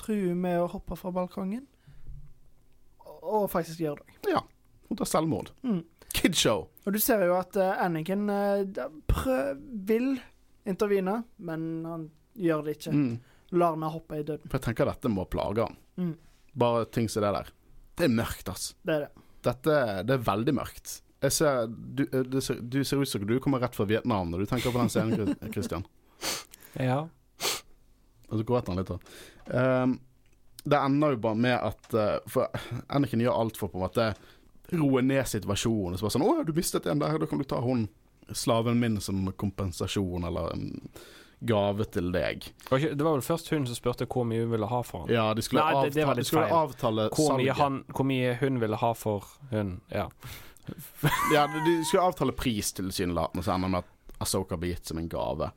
truer 0.00 0.32
hun 0.32 0.40
med 0.44 0.60
å 0.62 0.68
hoppe 0.72 0.96
fra 0.96 1.12
balkongen. 1.12 1.66
Og- 3.20 3.50
faktisk 3.52 3.84
gjør 3.84 4.00
det. 4.00 4.16
Hun 4.90 4.98
tar 4.98 5.08
selvmord. 5.08 5.52
Mm. 5.62 5.84
Kidshow. 6.10 6.66
Og 6.84 6.94
du 6.96 6.98
ser 7.02 7.22
jo 7.28 7.36
at 7.38 7.54
uh, 7.60 7.78
Anakin 7.84 8.26
uh, 8.26 8.88
prøv, 9.08 9.60
vil 9.86 10.16
intervene, 10.68 11.20
men 11.38 11.68
han 11.86 12.08
gjør 12.34 12.66
det 12.66 12.76
ikke. 12.78 12.94
Mm. 12.94 13.12
Lar 13.54 13.76
henne 13.76 13.92
hoppe 13.94 14.18
i 14.18 14.24
døden. 14.26 14.50
For 14.50 14.58
jeg 14.58 14.66
tenker 14.68 14.90
dette 14.90 15.12
må 15.12 15.26
plage 15.30 15.66
han. 15.66 15.78
Mm. 16.00 16.16
Bare 16.60 16.88
ting 16.90 17.06
som 17.10 17.24
det 17.24 17.30
der. 17.38 17.52
Det 17.98 18.08
er 18.08 18.12
mørkt, 18.18 18.50
altså. 18.50 18.74
Det 18.82 18.96
er 18.96 19.06
det. 19.06 19.24
Dette 19.46 19.78
det 20.06 20.16
er 20.16 20.26
veldig 20.26 20.54
mørkt. 20.58 20.98
Jeg 21.20 21.36
ser, 21.36 21.66
du, 21.68 22.04
eh, 22.08 22.26
det 22.32 22.42
ser, 22.44 22.60
du 22.60 22.80
ser 22.84 23.00
ut 23.02 23.08
som 23.08 23.24
du 23.28 23.34
kommer 23.44 23.60
rett 23.60 23.76
fra 23.76 23.86
Vietnam 23.88 24.30
når 24.32 24.44
du 24.44 24.50
tenker 24.50 24.72
på 24.72 24.80
den 24.80 24.92
scenen, 24.92 25.34
Christian. 25.54 25.84
ja. 26.80 27.02
Og 28.30 28.38
så 28.38 28.46
gråter 28.46 28.72
han 28.72 28.78
litt, 28.78 28.90
da. 28.90 29.82
Um, 29.82 29.96
det 30.62 30.78
ender 30.78 31.16
jo 31.16 31.22
bare 31.24 31.38
med 31.40 31.56
at 31.56 31.94
eh, 31.96 32.18
For 32.30 32.52
Anakin 32.92 33.22
gjør 33.24 33.38
alt 33.40 33.56
for 33.58 33.72
på 33.72 33.80
en 33.80 33.84
måte 33.86 34.10
roe 34.72 35.02
ned 35.02 35.26
situasjonen. 35.26 35.98
Så 35.98 36.06
bare 36.06 36.14
sånn 36.16 36.22
'Å 36.26 36.46
du 36.46 36.52
mistet 36.52 36.86
en 36.86 36.98
der, 36.98 37.18
da 37.18 37.26
kan 37.26 37.38
du 37.38 37.44
ta 37.44 37.60
hun 37.60 37.88
slaven 38.32 38.78
min 38.80 39.00
som 39.00 39.32
kompensasjon', 39.32 40.26
eller 40.26 40.52
en 40.52 40.80
gave 41.42 41.84
til 41.90 42.12
deg. 42.12 42.44
Det 42.70 43.00
var 43.00 43.14
vel 43.16 43.24
først 43.24 43.48
hun 43.50 43.66
som 43.66 43.74
spurte 43.74 44.06
hvor 44.06 44.24
mye 44.28 44.42
hun 44.44 44.50
ville 44.50 44.66
ha 44.68 44.82
for 44.82 45.00
han. 45.00 45.08
Ja, 45.08 45.32
de 45.34 45.42
skulle, 45.42 45.62
Nei, 45.64 45.84
det- 45.84 45.94
det 45.94 46.04
avtale, 46.04 46.16
de 46.16 46.24
skulle 46.24 46.50
avtale 46.50 47.08
Hvor 47.10 47.36
mye, 47.38 47.52
han, 47.54 47.84
hvor 47.88 48.04
mye 48.04 48.34
hun 48.40 48.60
ville 48.60 48.76
ha 48.76 48.92
for 48.92 49.24
hun. 49.50 49.80
Ja. 49.90 50.08
Ja, 51.34 51.46
de- 51.46 51.84
skulle 51.84 52.02
avtale 52.04 52.32
pris 52.32 52.72
tilsynelatende, 52.72 53.42
så 53.42 53.54
ender 53.54 53.66
det 53.68 53.72
med 53.72 53.78
at 53.84 54.20
Asoka 54.20 54.56
blir 54.56 54.74
gitt 54.74 54.86
som 54.86 54.98
en 54.98 55.08
gave. 55.08 55.50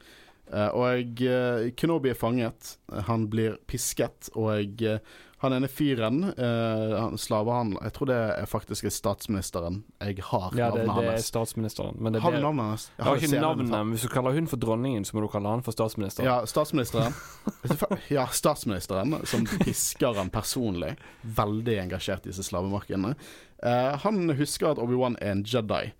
Eh, 0.53 0.68
og 0.70 1.22
uh, 1.22 1.70
Kenobi 1.76 2.09
er 2.09 2.14
fanget. 2.16 2.78
Han 3.07 3.28
blir 3.28 3.57
pisket, 3.68 4.30
og 4.36 4.82
eh, 4.82 4.99
han 5.44 5.54
ene 5.58 5.68
fyren, 5.68 6.24
uh, 6.38 6.94
han 6.96 7.18
slavehandler 7.20 7.84
Jeg 7.84 7.94
tror 7.98 8.10
det 8.10 8.18
er 8.34 8.48
faktisk 8.48 8.88
er 8.88 8.94
statsministeren. 8.96 9.82
Jeg 10.00 10.24
har 10.24 10.56
ja, 10.56 10.70
det, 10.72 10.86
navnet 10.88 11.04
det 11.04 11.10
er 11.10 11.18
hans. 11.18 11.28
statsministeren. 11.28 11.98
Men 12.00 12.16
det, 12.16 12.22
Har 12.24 12.32
du 12.32 12.39
navnet 12.39 12.70
hans? 12.72 12.86
jeg 12.96 13.06
har 13.06 13.20
det 13.20 13.28
ikke 13.28 13.41
navnet, 13.44 13.72
men 13.74 13.91
hvis 13.94 14.06
du 14.08 14.12
kaller 14.14 14.38
hun 14.38 14.48
for 14.48 14.62
dronningen, 14.64 15.06
så 15.06 15.18
må 15.18 15.26
du 15.26 15.30
kalle 15.34 15.52
han 15.52 15.66
for 15.66 15.76
statsministeren. 15.76 16.30
Ja, 16.30 16.38
statsministeren. 16.48 17.16
ja, 18.18 18.26
statsministeren, 18.32 19.18
som 19.28 19.44
pisker 19.66 20.16
han 20.20 20.32
personlig. 20.34 20.96
Veldig 21.22 21.78
engasjert 21.86 22.24
i 22.24 22.32
disse 22.32 22.48
slavemarkedene. 22.48 23.16
Uh, 23.64 23.94
han 24.04 24.32
husker 24.39 24.72
at 24.72 24.82
Obi-Wan 24.82 25.20
er 25.20 25.36
en 25.36 25.44
Jedi. 25.48 25.91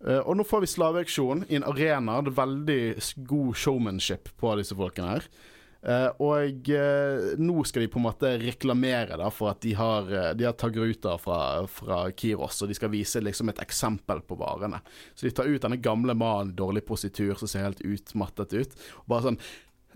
Uh, 0.00 0.22
og 0.22 0.38
nå 0.38 0.48
får 0.48 0.64
vi 0.64 0.72
slaveauksjon 0.72 1.44
i 1.48 1.60
en 1.60 1.68
arena. 1.68 2.22
Det 2.24 2.32
er 2.32 2.40
veldig 2.40 2.80
god 3.28 3.54
showmanship 3.56 4.32
på 4.40 4.56
disse 4.60 4.76
folkene 4.78 5.16
her. 5.18 5.30
Eh, 5.78 6.08
og 6.26 6.70
uh, 6.74 7.28
nå 7.38 7.62
skal 7.68 7.84
de 7.84 7.90
på 7.92 8.00
en 8.00 8.06
måte 8.08 8.32
reklamere 8.42 9.18
da, 9.20 9.28
for 9.30 9.52
at 9.52 9.60
de 9.62 9.76
har, 9.78 10.08
eh, 10.10 10.32
de 10.34 10.48
har 10.48 10.56
tagruter 10.58 11.20
fra, 11.22 11.38
fra 11.70 12.00
Kiros, 12.10 12.58
og 12.64 12.72
de 12.72 12.76
skal 12.78 12.90
vise 12.90 13.22
liksom 13.22 13.52
et 13.52 13.62
eksempel 13.62 14.24
på 14.26 14.40
varene. 14.40 14.82
Så 15.14 15.28
de 15.28 15.32
tar 15.34 15.46
ut 15.46 15.62
denne 15.62 15.78
gamle 15.82 16.16
mannen 16.18 16.56
dårlig 16.58 16.82
positur 16.88 17.38
som 17.38 17.50
ser 17.50 17.68
helt 17.68 17.84
utmattet 17.86 18.56
ut. 18.58 18.76
Og 19.04 19.08
bare 19.14 19.28
sånn 19.28 19.40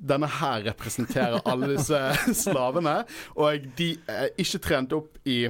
denne 0.03 0.27
her 0.39 0.65
representerer 0.71 1.43
alle 1.47 1.75
disse 1.75 1.99
slavene, 2.45 3.03
og 3.39 3.67
de 3.79 3.93
er 4.11 4.33
ikke 4.41 4.63
trent 4.63 4.95
opp 4.97 5.19
i, 5.29 5.45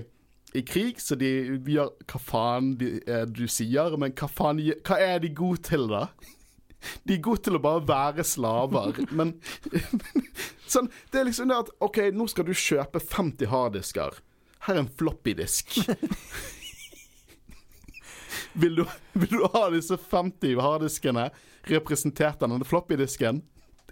i 0.56 0.64
krig, 0.66 1.00
så 1.00 1.16
de 1.16 1.30
gjør 1.60 1.92
hva 2.08 2.20
faen 2.20 2.74
de, 2.80 2.94
eh, 3.06 3.24
du 3.28 3.44
sier, 3.48 3.96
men 4.00 4.16
hva 4.16 4.28
faen 4.32 4.60
Hva 4.80 4.98
er 5.00 5.22
de 5.22 5.32
gode 5.36 5.62
til, 5.68 5.86
da? 5.92 6.08
De 7.04 7.16
er 7.16 7.22
gode 7.24 7.44
til 7.46 7.58
å 7.58 7.62
bare 7.62 7.84
være 7.88 8.24
slaver, 8.26 8.98
men 9.18 9.34
Sånn, 10.72 10.88
det 11.12 11.20
er 11.20 11.28
liksom 11.28 11.50
det 11.50 11.58
at 11.66 11.70
OK, 11.84 11.98
nå 12.16 12.24
skal 12.32 12.46
du 12.48 12.54
kjøpe 12.56 13.00
50 13.02 13.50
harddisker. 13.52 14.18
Her 14.66 14.78
er 14.78 14.84
en 14.84 14.92
floppydisk. 14.98 15.76
Vil 18.52 18.74
du, 18.76 18.82
vil 19.16 19.30
du 19.32 19.46
ha 19.54 19.62
disse 19.72 19.96
50 19.96 20.58
harddiskene 20.60 21.30
representert 21.70 22.42
av 22.44 22.50
denne 22.52 22.66
floppydisken? 22.68 23.38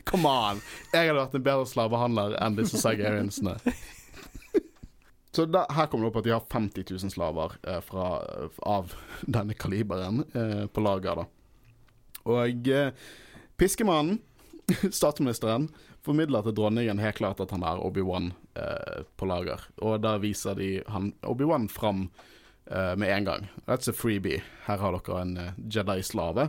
Come 0.05 0.29
on! 0.29 0.61
Jeg 0.93 1.09
hadde 1.09 1.17
vært 1.17 1.37
en 1.39 1.47
bedre 1.47 1.69
slavehandler 1.69 2.37
enn 2.45 2.59
disse 2.59 2.81
Sagariansene. 2.81 3.55
Så 5.33 5.47
da, 5.49 5.65
her 5.73 5.87
kommer 5.89 6.05
det 6.05 6.11
opp 6.11 6.21
at 6.21 6.27
de 6.29 6.35
har 6.35 6.47
50 6.51 6.85
000 6.91 7.13
slaver 7.15 7.57
eh, 7.63 7.81
fra, 7.87 8.07
av 8.67 8.93
denne 9.23 9.55
kaliberen 9.55 10.25
eh, 10.35 10.65
på 10.67 10.85
lager. 10.85 11.23
da. 11.23 11.40
Og 12.31 12.71
eh, 12.71 12.91
piskemannen, 13.61 14.21
statsministeren, 15.01 15.69
formidler 16.05 16.45
til 16.47 16.57
dronningen 16.57 17.01
helt 17.03 17.19
klart 17.21 17.41
at 17.45 17.53
han 17.53 17.65
er 17.67 17.81
Obi-Wan 17.85 18.33
eh, 18.57 19.03
på 19.21 19.29
lager. 19.29 19.67
Og 19.85 20.01
da 20.05 20.17
viser 20.23 20.57
de 20.59 20.73
han 20.89 21.13
Obi-Wan 21.29 21.69
fram 21.73 22.07
eh, 22.71 22.95
med 22.97 23.11
en 23.13 23.29
gang. 23.29 23.49
That's 23.67 23.91
a 23.91 23.97
freebie. 23.97 24.43
Her 24.67 24.81
har 24.81 24.97
dere 24.97 25.25
en 25.25 25.35
eh, 25.37 25.59
Jedi-slave. 25.61 26.49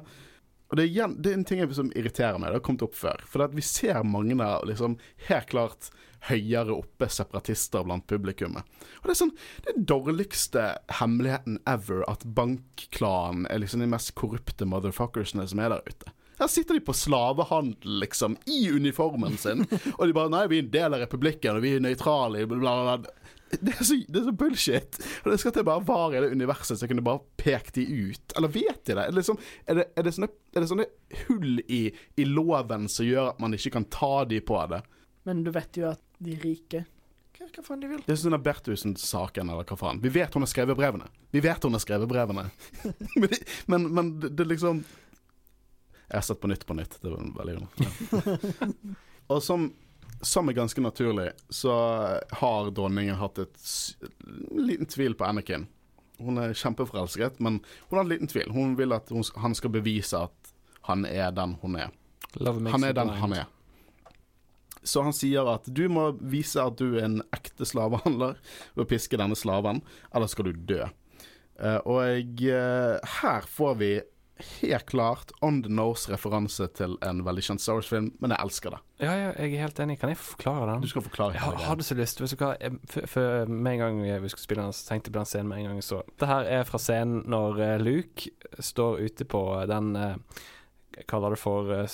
Og 0.72 0.80
det 0.80 0.86
er, 0.88 1.12
det 1.20 1.34
er 1.34 1.36
en 1.36 1.48
ting 1.48 1.64
som 1.76 1.92
irriterer 2.00 2.40
meg. 2.40 2.54
Det 2.54 2.62
har 2.62 2.64
kommet 2.64 2.86
opp 2.86 2.96
før. 2.96 3.26
For 3.28 3.44
vi 3.52 3.66
ser 3.66 4.06
mange 4.08 4.38
av 4.40 4.64
liksom, 4.70 4.96
helt 5.28 5.52
klart 5.52 5.92
høyere 6.30 6.76
oppe 6.76 7.10
separatister 7.10 7.86
blant 7.88 8.06
publikummet. 8.10 8.68
Og 9.02 9.10
det 9.10 9.16
er 9.16 9.20
sånn 9.24 9.36
er 9.66 9.84
dårligste 9.92 10.66
hemmeligheten 11.00 11.60
ever 11.70 12.04
at 12.12 12.26
bankklanen 12.38 13.48
er 13.50 13.64
liksom 13.64 13.84
de 13.84 13.90
mest 13.90 14.14
korrupte 14.20 14.68
motherfuckersene 14.70 15.48
som 15.50 15.64
er 15.64 15.74
der 15.74 15.88
ute. 15.88 16.14
Her 16.42 16.50
sitter 16.50 16.74
de 16.74 16.82
på 16.82 16.94
slavehandel, 16.98 18.00
liksom, 18.02 18.36
i 18.50 18.72
uniformen 18.74 19.38
sin. 19.38 19.66
Og 19.98 20.08
de 20.08 20.14
bare 20.18 20.32
'Nei, 20.34 20.48
vi 20.50 20.58
er 20.58 20.64
en 20.64 20.72
del 20.74 20.96
av 20.96 21.04
republikken, 21.04 21.58
og 21.60 21.62
vi 21.62 21.76
er 21.78 21.84
nøytrale', 21.86 22.48
bla, 22.50 22.58
bla, 22.58 22.96
bla. 22.98 23.12
Det 23.52 23.74
er, 23.76 23.84
så, 23.84 23.98
det 24.08 24.22
er 24.22 24.26
så 24.26 24.34
bullshit. 24.40 24.98
Og 25.22 25.32
det 25.32 25.38
skal 25.42 25.54
til 25.54 25.66
bare 25.68 25.84
var 25.86 26.16
i 26.16 26.22
det 26.24 26.32
universet, 26.32 26.80
så 26.80 26.86
jeg 26.86 26.94
kunne 26.94 27.04
bare 27.06 27.22
pekt 27.38 27.76
de 27.76 27.84
ut. 27.84 28.36
Eller 28.40 28.54
vet 28.56 28.80
de 28.88 28.96
det? 28.96 29.04
Er 29.04 29.12
det, 29.12 29.18
liksom, 29.20 29.38
er 29.68 29.78
det, 29.82 29.86
er 29.94 30.08
det, 30.08 30.14
sånne, 30.16 30.30
er 30.56 30.64
det 30.64 30.70
sånne 30.72 30.88
hull 31.26 31.60
i, 31.68 31.82
i 32.16 32.28
loven 32.30 32.88
som 32.90 33.06
gjør 33.06 33.34
at 33.34 33.44
man 33.44 33.58
ikke 33.58 33.74
kan 33.76 33.90
ta 33.92 34.14
de 34.26 34.40
på 34.42 34.62
det? 34.72 34.82
Men 35.28 35.44
du 35.46 35.52
vet 35.54 35.78
jo 35.78 35.92
at 35.92 36.02
de 36.22 36.36
rike 36.42 36.84
Hva, 37.38 37.48
hva 37.56 37.64
faen 37.66 37.82
de 37.82 37.88
vil? 37.90 38.02
Det 38.06 38.14
er 38.14 38.20
sånn 38.22 38.36
Berthusen-saken, 38.46 39.50
eller 39.50 39.66
hva 39.66 39.78
faen. 39.80 40.02
Vi 40.04 40.12
vet 40.14 40.34
hun 40.38 40.44
har 40.46 40.50
skrevet 40.52 40.78
brevene. 40.78 41.08
Vi 41.34 41.42
vet 41.42 41.64
hun 41.66 41.74
har 41.74 41.82
skrevet 41.82 42.10
brevene. 42.12 42.44
men, 43.16 43.28
det- 43.32 43.44
men, 43.72 43.88
men 43.98 44.12
det, 44.22 44.30
det 44.38 44.46
liksom 44.52 44.84
Jeg 46.12 46.18
har 46.20 46.26
sett 46.28 46.42
på 46.44 46.52
nytt 46.52 46.66
på 46.70 46.76
nytt. 46.78 46.98
Det 47.02 47.10
var 47.10 47.24
veldig 47.40 47.56
ja. 47.82 47.92
Og 49.32 49.40
som, 49.44 49.70
som 50.22 50.50
er 50.52 50.58
ganske 50.58 50.82
naturlig, 50.84 51.30
så 51.50 51.72
har 52.42 52.72
dronningen 52.76 53.16
hatt 53.16 53.40
et 53.40 53.62
liten 54.52 54.90
tvil 54.92 55.16
på 55.16 55.24
Anakin. 55.26 55.66
Hun 56.22 56.38
er 56.38 56.52
kjempeforelsket, 56.54 57.40
men 57.42 57.62
hun 57.88 57.96
har 57.98 58.04
en 58.04 58.12
liten 58.12 58.28
tvil. 58.30 58.52
Hun 58.54 58.76
vil 58.78 58.92
at 58.94 59.10
hun, 59.10 59.24
han 59.42 59.56
skal 59.58 59.72
bevise 59.74 60.20
at 60.28 60.52
han 60.90 61.06
er 61.08 61.32
den 61.34 61.56
hun 61.64 61.80
er. 61.80 61.90
Love 62.44 62.60
makes 62.62 62.76
Han 62.76 62.84
er 62.90 62.94
den 63.00 63.10
han 63.24 63.34
er. 63.40 63.48
Så 64.84 65.04
han 65.06 65.14
sier 65.14 65.46
at 65.52 65.68
du 65.70 65.84
må 65.90 66.08
vise 66.22 66.62
at 66.64 66.78
du 66.80 66.96
er 66.98 67.06
en 67.06 67.20
ekte 67.36 67.68
slavehandler 67.70 68.38
ved 68.76 68.86
å 68.86 68.90
piske 68.90 69.18
denne 69.20 69.38
slaven, 69.38 69.84
eller 70.14 70.28
skal 70.32 70.50
du 70.50 70.54
dø. 70.74 70.86
Eh, 71.62 71.78
og 71.86 72.42
eh, 72.42 72.98
her 73.22 73.46
får 73.46 73.76
vi 73.78 73.92
helt 74.42 74.88
klart 74.90 75.30
on 75.46 75.60
the 75.62 75.70
nose-referanse 75.70 76.66
til 76.74 76.96
en 77.06 77.20
veldig 77.28 77.44
kjent 77.46 77.62
Star 77.62 77.76
Wars-film, 77.78 78.08
men 78.24 78.32
jeg 78.34 78.42
elsker 78.42 78.74
det. 78.74 78.80
Ja, 79.04 79.12
ja, 79.14 79.28
jeg 79.38 79.54
er 79.54 79.62
helt 79.68 79.82
enig. 79.84 80.00
Kan 80.02 80.10
jeg 80.10 80.18
forklare 80.18 80.66
den? 80.72 80.82
Du 80.82 80.90
skal 80.90 81.04
forklare 81.06 81.36
Jeg 81.36 81.44
har- 81.44 81.60
hadde 81.68 81.86
så 81.86 81.94
lyst. 82.00 82.22
Vet 82.24 82.34
du 82.34 82.36
hva? 82.42 82.56
Jeg- 82.60 82.80
For, 82.90 83.06
for 83.06 83.46
med 83.46 83.74
en 83.74 83.80
gang 83.84 84.02
vi 84.24 84.30
skulle 84.34 84.48
spille 84.48 84.64
den, 84.64 84.74
så 84.74 84.88
tenkte 84.90 85.10
jeg 85.10 85.14
på 85.14 85.20
den 85.20 85.30
scenen 85.30 85.48
med 85.52 85.60
en 85.60 85.66
gang 85.70 85.76
jeg 85.78 85.84
så. 85.92 86.02
Det 86.18 86.28
her 86.28 86.50
er 86.58 86.64
fra 86.64 86.80
scenen 86.82 87.22
når 87.30 87.60
eh, 87.68 87.78
Luke 87.86 88.32
står 88.60 88.98
ute 89.06 89.26
på 89.30 89.44
den 89.70 89.96
eh, 89.96 90.16
Jeg 90.92 91.08
kaller 91.08 91.34
det 91.34 91.40
for 91.40 91.70
uh, 91.72 91.86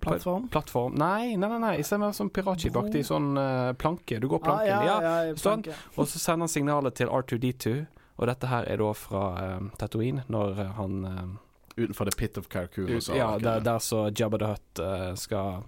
Plattform? 0.00 0.48
plattform. 0.48 0.94
Nei, 1.00 1.34
nei, 1.36 1.48
nei. 1.48 1.58
nei. 1.58 1.72
I 1.80 1.86
stedet 1.86 2.04
med 2.04 2.16
sånn 2.16 2.30
piratskipaktig 2.34 3.02
sånn 3.08 3.32
uh, 3.38 3.72
planke. 3.78 4.20
Du 4.22 4.28
går 4.30 4.42
planken. 4.44 4.70
Ah, 4.70 4.84
ja, 4.86 5.00
ja. 5.02 5.24
ja, 5.30 5.34
sånn. 5.40 5.64
Og 5.98 6.06
så 6.06 6.22
sender 6.22 6.46
han 6.46 6.52
signalet 6.52 6.98
til 7.00 7.10
R2D2. 7.10 7.74
Og 8.14 8.30
dette 8.30 8.46
her 8.46 8.68
er 8.70 8.78
da 8.78 8.92
fra 8.94 9.24
uh, 9.34 9.66
Tatooine, 9.80 10.22
når 10.30 10.62
han 10.78 11.02
uh, 11.02 11.26
Utenfor 11.74 12.06
The 12.06 12.16
Pit 12.16 12.38
of 12.38 12.46
Carcoon. 12.52 12.86
ut, 12.92 13.10
Ja, 13.10 13.34
der, 13.42 13.64
der 13.66 13.82
så 13.82 14.06
Jabba 14.14 14.38
the 14.38 14.52
Hutt 14.52 15.18
skal 15.18 15.64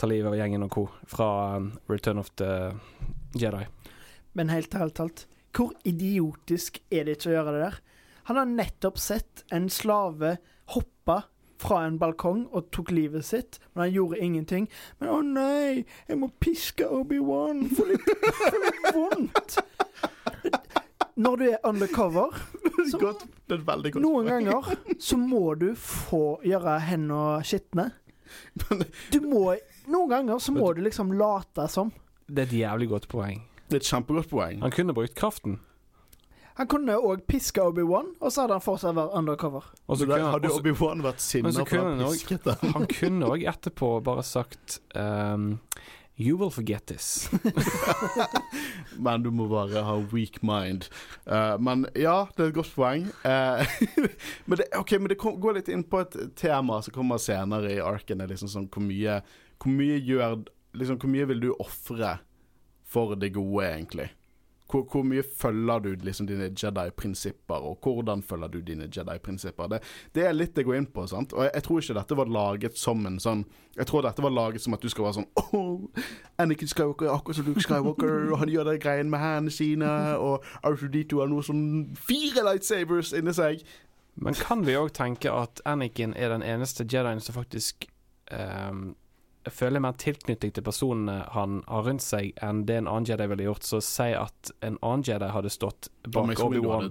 ta 0.00 0.08
livet 0.08 0.32
av 0.32 0.38
gjengen 0.38 0.64
og 0.64 0.72
co. 0.72 0.86
Fra 1.10 1.28
um, 1.58 1.74
Return 1.92 2.18
of 2.18 2.30
the 2.40 2.72
Jedi. 3.36 3.66
Men 4.32 4.50
helt 4.50 4.74
ærlig 4.74 4.96
talt, 4.96 5.26
hvor 5.54 5.74
idiotisk 5.86 6.80
er 6.90 7.06
det 7.06 7.18
ikke 7.18 7.30
å 7.30 7.36
gjøre 7.36 7.54
det 7.54 7.62
der? 7.66 7.76
Han 8.30 8.40
har 8.40 8.50
nettopp 8.50 8.98
sett 8.98 9.44
en 9.54 9.68
slave 9.70 10.38
hoppe 10.72 11.20
fra 11.62 11.84
en 11.86 11.98
balkong 12.00 12.46
og 12.52 12.70
tok 12.74 12.90
livet 12.94 13.24
sitt, 13.26 13.58
men 13.74 13.86
han 13.86 13.94
gjorde 13.94 14.20
ingenting. 14.24 14.68
Men 15.00 15.12
å 15.12 15.20
nei, 15.26 15.84
jeg 16.08 16.18
må 16.20 16.30
piske 16.42 16.88
Obi-Wan 16.88 17.66
for 17.74 17.90
litt, 17.90 18.08
for 18.40 18.58
litt 18.64 18.88
vondt. 18.96 19.58
Når 21.14 21.36
du 21.38 21.44
er 21.46 21.58
undercover, 21.68 22.34
så 22.90 22.98
Godt, 22.98 23.20
det 23.46 23.60
er 23.60 23.66
godt 23.68 24.00
noen 24.02 24.26
poeng. 24.26 24.48
ganger 24.48 24.98
så 24.98 25.18
må 25.20 25.54
du 25.60 25.68
få 25.78 26.40
gjøre 26.42 26.78
hendene 26.88 27.44
skitne. 27.46 27.90
Du 29.12 29.20
må 29.22 29.52
Noen 29.86 30.08
ganger 30.10 30.40
så 30.42 30.50
må 30.56 30.72
du 30.74 30.80
liksom 30.82 31.12
late 31.14 31.68
som. 31.70 31.92
Det 32.26 32.46
er 32.46 32.48
et 32.48 32.56
jævlig 32.64 32.88
godt 32.90 33.06
poeng. 33.12 33.42
Det 33.68 33.76
er 33.78 33.82
et 33.82 33.88
kjempegodt 33.92 34.30
poeng. 34.32 34.62
Han 34.64 34.72
kunne 34.74 34.94
brukt 34.96 35.14
kraften. 35.18 35.58
Han 36.54 36.68
kunne 36.70 36.94
òg 37.02 37.24
piske 37.26 37.62
Obi-Wan, 37.62 38.12
og 38.20 38.30
så 38.30 38.44
hadde 38.44 38.58
han 38.60 38.62
fortsatt 38.62 38.94
vært 38.94 39.16
undercover. 39.18 39.66
Og 39.90 39.98
så 39.98 40.06
hadde 40.06 40.52
Obi-Wan 40.54 41.02
vært 41.02 41.22
sinna 41.24 41.50
for 41.56 41.80
å 41.80 41.90
ha 41.98 42.12
pisket 42.12 42.46
den. 42.46 42.70
Han 42.76 42.86
kunne 42.90 43.30
òg 43.34 43.42
etterpå 43.50 43.88
bare 44.06 44.22
sagt 44.26 44.78
um, 44.94 45.56
You 46.14 46.36
will 46.38 46.52
forget 46.54 46.86
this. 46.86 47.28
Men 49.04 49.24
du 49.26 49.32
må 49.34 49.48
bare 49.50 49.82
ha 49.82 49.96
weak 50.12 50.44
mind. 50.46 50.86
Uh, 51.26 51.58
men 51.58 51.88
ja, 51.98 52.28
det 52.36 52.44
er 52.44 52.52
et 52.52 52.54
godt 52.54 52.70
poeng. 52.76 53.08
Uh, 53.26 53.66
men 54.46 54.60
det, 54.60 54.68
okay, 54.78 55.00
men 55.02 55.10
det 55.10 55.18
kom, 55.18 55.40
går 55.42 55.58
litt 55.58 55.72
inn 55.74 55.82
på 55.82 56.04
et 56.04 56.14
tema 56.38 56.78
som 56.86 56.94
kommer 56.94 57.18
senere 57.18 57.72
i 57.74 57.80
arken. 57.82 58.22
Liksom 58.30 58.52
sånn, 58.52 58.68
hvor 58.70 58.86
mye, 58.86 59.18
hvor 59.58 59.74
mye 59.74 59.98
gjør 59.98 60.44
liksom, 60.78 61.00
Hvor 61.02 61.10
mye 61.10 61.26
vil 61.32 61.42
du 61.42 61.50
ofre 61.58 62.20
for 62.86 63.18
det 63.18 63.34
gode, 63.34 63.66
egentlig? 63.66 64.12
Hvor, 64.70 64.82
hvor 64.88 65.02
mye 65.04 65.22
følger 65.22 65.82
du 65.84 65.90
liksom 66.06 66.26
dine 66.26 66.46
Jedi-prinsipper, 66.48 67.66
og 67.68 67.84
hvordan 67.84 68.22
følger 68.22 68.48
du 68.48 68.60
dine 68.64 68.88
Jedi-prinsipper? 68.88 69.68
Det, 69.68 69.80
det 70.16 70.24
er 70.24 70.32
litt 70.32 70.54
det 70.56 70.64
går 70.64 70.78
inn 70.78 70.88
på, 70.88 71.04
sant? 71.10 71.34
Og 71.36 71.44
jeg, 71.44 71.52
jeg 71.54 71.66
tror 71.66 71.82
ikke 71.82 71.96
dette 71.98 72.18
var 72.20 72.32
laget 72.32 72.80
som 72.80 73.04
en 73.06 73.20
sånn 73.20 73.44
Jeg 73.76 73.86
tror 73.90 74.06
dette 74.06 74.22
var 74.22 74.32
laget 74.32 74.62
som 74.64 74.76
at 74.76 74.82
du 74.82 74.88
skal 74.88 75.04
være 75.04 75.18
sånn 75.18 75.28
Åh, 75.42 76.04
Anakin 76.40 76.70
Skywalker 76.70 77.10
er 77.10 77.16
akkurat 77.18 77.38
som 77.38 77.48
Luke 77.50 77.62
Skywalker, 77.64 78.32
og 78.32 78.38
han 78.40 78.52
gjør 78.52 78.70
de 78.70 78.76
greiene 78.80 79.10
med 79.12 79.20
hendene 79.20 79.54
sine, 79.54 79.90
og 80.16 80.44
R2D2 80.64 81.20
har 81.20 81.32
noe 81.32 81.44
sånn 81.44 81.64
fire 82.08 82.46
lightsabers 82.48 83.12
inni 83.18 83.34
seg. 83.36 83.64
Men 84.14 84.36
kan 84.38 84.64
vi 84.64 84.76
òg 84.78 84.92
tenke 84.96 85.32
at 85.32 85.60
Anakin 85.68 86.14
er 86.16 86.32
den 86.32 86.44
eneste 86.46 86.86
Jedien 86.86 87.20
som 87.20 87.36
faktisk 87.36 87.88
um, 88.30 88.94
føler 89.50 89.80
mer 89.80 89.92
tilknytning 89.92 90.52
til 90.54 90.62
personene 90.64 91.24
han 91.34 91.62
har 91.68 91.82
rundt 91.84 92.02
seg, 92.02 92.32
enn 92.42 92.64
det 92.66 92.76
en 92.80 92.86
annen 92.88 93.04
Jedi 93.08 93.26
ville 93.28 93.44
gjort? 93.48 93.62
Så 93.66 93.80
si 93.84 94.10
at 94.16 94.50
en 94.62 94.78
annen 94.82 95.02
Jedi 95.04 95.28
hadde 95.34 95.50
stått 95.50 95.88
bak 96.08 96.34
du 96.36 96.42
Obi-Wan. 96.44 96.90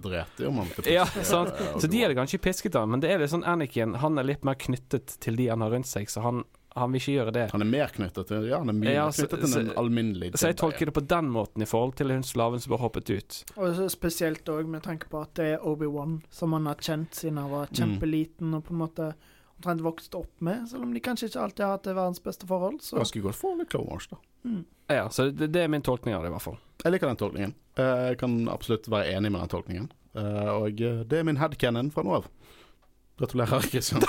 Ja, 0.86 1.04
eh, 1.04 1.24
Så 1.24 1.88
de 1.88 2.01
hadde 2.01 2.16
kanskje 2.16 2.39
pisket 2.41 2.74
han, 2.78 2.89
men 2.89 2.99
det 3.04 3.12
er 3.12 3.20
litt 3.20 3.32
sånn 3.34 3.45
Anakin 3.47 3.95
Han 4.01 4.18
er 4.20 4.24
litt 4.24 4.43
mer 4.43 4.56
knyttet 4.56 5.18
til 5.20 5.36
de 5.39 5.47
han 5.49 5.62
har 5.62 5.72
rundt 5.72 5.88
seg, 5.89 6.10
så 6.10 6.22
han, 6.22 6.43
han 6.76 6.91
vil 6.91 7.01
ikke 7.01 7.14
gjøre 7.18 7.34
det. 7.34 7.43
Han 7.51 7.62
er 7.62 7.70
mer 7.70 7.91
knyttet 7.93 8.28
til 8.28 8.47
Ja, 8.49 8.60
han 8.64 8.70
er 8.70 8.78
mye 8.78 8.93
Ja, 8.93 9.08
så- 9.10 9.28
knyttet 9.28 9.43
til 9.45 9.60
en 9.60 9.68
så- 9.72 9.76
alminnelig 9.78 10.32
Så 10.38 10.47
jeg 10.47 10.58
tolker 10.58 10.86
det 10.86 10.93
på 10.93 11.08
den 11.08 11.30
måten 11.30 11.62
i 11.62 11.66
forhold 11.70 11.95
til 11.95 12.10
hun 12.12 12.24
slaven 12.24 12.60
som 12.62 12.72
bare 12.72 12.82
hoppet 12.82 13.10
ut. 13.10 13.43
Og 13.58 13.76
så 13.76 13.89
spesielt 13.89 14.45
òg 14.45 14.66
med 14.68 14.84
tanke 14.84 15.08
på 15.10 15.22
at 15.22 15.34
det 15.36 15.45
er 15.54 15.58
Obi-Wan 15.66 16.22
som 16.30 16.54
han 16.54 16.66
har 16.66 16.76
kjent 16.76 17.12
siden 17.14 17.38
han 17.38 17.49
var 17.51 17.68
kjempeliten 17.68 18.54
og 18.56 18.64
på 18.66 18.72
en 18.72 18.80
måte 18.88 19.14
omtrent 19.64 19.82
vokst 19.86 20.16
opp 20.20 20.41
med, 20.43 20.68
selv 20.70 20.84
om 20.84 20.93
de 20.93 20.99
kanskje 20.99 21.30
ikke 21.32 21.39
alltid 21.47 21.64
har 21.66 21.72
hatt 21.78 21.88
det 21.88 21.95
verdens 21.95 22.20
beste 22.24 22.47
forhold. 22.49 22.82
Så 22.84 22.99
Ganske 22.99 23.22
godt 23.24 23.39
forhold 23.39 23.64
litt 23.64 23.72
Clone 23.72 23.89
Wars, 23.89 24.07
da. 24.11 24.18
mm. 24.43 24.61
Ja, 24.91 25.07
så 25.09 25.30
det, 25.32 25.47
det 25.55 25.61
er 25.64 25.70
min 25.72 25.82
tolkning 25.82 26.14
av 26.14 26.22
det, 26.26 26.30
i 26.30 26.34
hvert 26.36 26.43
fall. 26.43 26.57
Jeg 26.84 26.91
liker 26.91 27.07
den 27.07 27.18
tolkningen. 27.22 27.53
Eh, 27.80 28.01
Jeg 28.11 28.18
kan 28.20 28.34
absolutt 28.51 28.89
være 28.91 29.14
enig 29.16 29.32
med 29.32 29.39
den 29.45 29.49
tolkningen. 29.55 29.88
Eh, 30.20 30.49
Og 30.51 30.82
eh, 30.84 31.03
det 31.07 31.20
er 31.22 31.24
min 31.24 31.39
headcanon 31.39 31.89
fra 31.95 32.03
nå 32.03 32.18
av. 32.20 32.28
Gratulerer, 33.18 33.61
Kristian. 33.61 34.01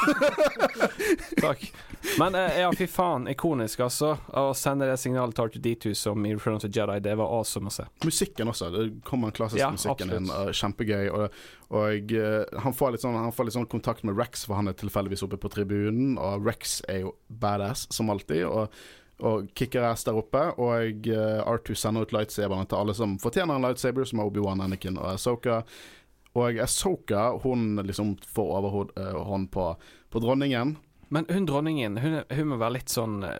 Takk. 1.40 1.72
Men 2.18 2.34
eh, 2.34 2.60
ja, 2.60 2.72
fy 2.78 2.86
faen, 2.88 3.26
ikonisk, 3.28 3.82
altså. 3.84 4.14
Å 4.32 4.46
sende 4.56 4.88
det 4.88 4.96
signalet 5.00 5.36
til 5.36 5.50
R2D2 5.50 5.92
som 5.98 6.24
i 6.24 6.32
Return 6.32 6.56
of 6.56 6.64
the 6.64 6.70
Jedi, 6.72 6.96
det 7.04 7.16
var 7.20 7.28
awesome 7.36 7.68
å 7.68 7.74
se. 7.74 7.84
Musikken 8.04 8.48
også. 8.48 8.70
Det 8.72 8.86
kommer 9.04 9.28
den 9.28 9.36
klassiske 9.36 9.60
Ja, 9.60 9.70
musikken 9.74 10.14
inn. 10.16 10.30
Kjempegøy. 10.56 11.10
Og, 11.12 11.38
og 11.76 12.14
eh, 12.16 12.60
han, 12.64 12.76
får 12.76 12.96
sånn, 13.02 13.18
han 13.20 13.34
får 13.36 13.50
litt 13.50 13.58
sånn 13.58 13.70
kontakt 13.70 14.06
med 14.08 14.16
Rex, 14.20 14.46
for 14.48 14.56
han 14.56 14.72
er 14.72 14.78
tilfeldigvis 14.80 15.24
oppe 15.28 15.40
på 15.42 15.52
tribunen. 15.52 16.14
Og 16.16 16.46
Rex 16.48 16.78
er 16.88 17.04
jo 17.04 17.16
badass, 17.28 17.84
som 17.92 18.12
alltid. 18.14 18.46
Og, 18.48 18.72
og 19.24 19.50
kicker 19.52 19.84
ass 19.90 20.06
der 20.08 20.16
oppe. 20.16 20.46
Og 20.56 21.10
eh, 21.12 21.42
R2 21.44 21.76
sender 21.76 22.08
ut 22.08 22.16
lightsaberne 22.16 22.64
til 22.70 22.80
alle 22.80 22.96
som 22.96 23.18
fortjener 23.20 23.60
en 23.60 23.68
lightsaber, 23.68 24.08
som 24.08 24.24
er 24.24 24.32
Obi-Wan, 24.32 24.64
Anakin 24.64 24.96
og 24.96 25.12
Ahsoka. 25.12 25.60
Og 26.34 26.58
Ahsoka 26.58 27.30
hun 27.44 27.76
liksom 27.86 28.16
får 28.26 28.50
overhånd 28.58 29.50
på, 29.54 29.68
på 30.10 30.18
dronningen. 30.18 30.76
Men 31.08 31.26
hun 31.28 31.46
dronningen, 31.46 31.96
hun, 31.96 32.22
hun 32.30 32.48
må 32.48 32.56
være 32.58 32.80
litt 32.80 32.90
sånn 32.90 33.22
eh, 33.22 33.38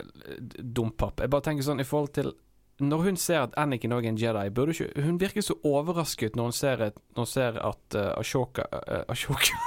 dompapp. 0.59 1.19
Jeg 1.19 1.31
bare 1.33 1.43
tenker 1.49 1.65
sånn 1.65 1.83
i 1.83 1.87
forhold 1.87 2.13
til 2.15 2.31
Når 2.79 3.03
hun 3.03 3.17
ser 3.19 3.39
at 3.41 3.55
Anakin 3.59 3.95
òg 3.95 4.05
er 4.05 4.13
en 4.13 4.19
Jedi, 4.19 4.49
burde 4.51 4.75
ikke 4.75 5.03
Hun 5.03 5.19
virker 5.19 5.43
så 5.43 5.55
overrasket 5.63 6.35
når 6.35 6.43
hun 6.49 6.55
ser, 6.55 6.81
et, 6.87 6.97
når 7.15 7.23
hun 7.23 7.31
ser 7.31 7.59
at 7.59 7.95
uh, 7.95 8.19
Ashoka 8.19 8.67
uh, 8.71 9.03
Ashoka 9.11 9.55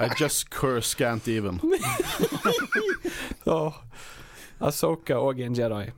I 0.00 0.08
just 0.18 0.50
curse 0.50 0.94
can't 0.94 1.26
even. 1.28 1.60
oh. 3.46 3.74
Ahsoka 4.60 5.18
òg 5.18 5.40
en 5.42 5.54
Jedi. 5.54 5.90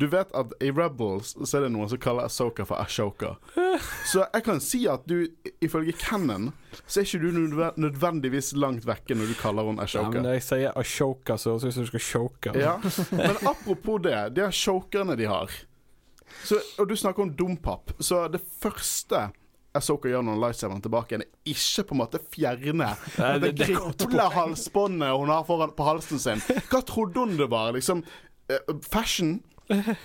Du 0.00 0.06
vet 0.10 0.30
at 0.34 0.52
i 0.64 0.70
Rebels 0.74 1.34
så 1.44 1.58
er 1.58 1.66
det 1.66 1.72
noen 1.74 1.88
som 1.90 2.00
kaller 2.02 2.28
Ahsoka 2.28 2.66
for 2.68 2.80
Ashoka. 2.82 3.34
Så 4.10 4.22
jeg 4.22 4.44
kan 4.46 4.60
si 4.62 4.84
at 4.90 5.02
du, 5.10 5.26
ifølge 5.64 5.92
Cannon, 5.98 6.52
så 6.86 7.00
er 7.00 7.08
ikke 7.08 7.20
du 7.24 7.72
nødvendigvis 7.82 8.52
langt 8.58 8.86
vekke 8.86 9.16
når 9.18 9.32
du 9.32 9.36
kaller 9.40 9.66
henne 9.66 9.86
Ja, 9.90 10.04
men 10.10 10.22
når 10.26 10.36
jeg 10.38 10.44
sier 10.46 10.76
Ashoka, 10.78 11.36
så 11.40 11.50
høres 11.54 11.64
det 11.66 11.72
ut 11.72 11.76
som 11.78 11.86
du 11.86 11.90
skal 11.92 12.04
choke. 12.06 12.52
Ja, 12.58 12.76
Men 13.10 13.38
apropos 13.42 14.02
det, 14.04 14.18
de 14.36 14.44
her 14.46 14.54
chokerne 14.54 15.16
de 15.18 15.26
har 15.30 15.50
så, 16.44 16.58
Og 16.78 16.88
du 16.88 16.96
snakker 16.96 17.22
om 17.22 17.32
dompap. 17.36 17.92
Så 18.02 18.26
det 18.32 18.40
første 18.60 19.28
Ahsoka 19.74 20.08
gjør 20.10 20.22
når 20.22 20.38
lightsaberen 20.38 20.78
er 20.78 20.86
tilbake, 20.86 21.14
igjen, 21.14 21.24
er 21.26 21.50
ikke 21.50 21.84
på 21.88 21.94
en 21.96 22.00
måte 22.04 22.20
fjerne 22.30 22.92
Nei, 23.18 23.32
det, 23.42 23.54
det- 23.58 24.28
halsbåndet 24.36 25.16
hun 25.18 25.32
har 25.32 25.42
foran, 25.48 25.74
på 25.74 25.86
halsen 25.88 26.22
sin. 26.22 26.42
Hva 26.70 26.82
trodde 26.86 27.18
hun 27.24 27.34
det 27.40 27.48
var? 27.50 27.72
Liksom 27.74 28.04
eh, 28.50 28.74
Fashion? 28.86 29.40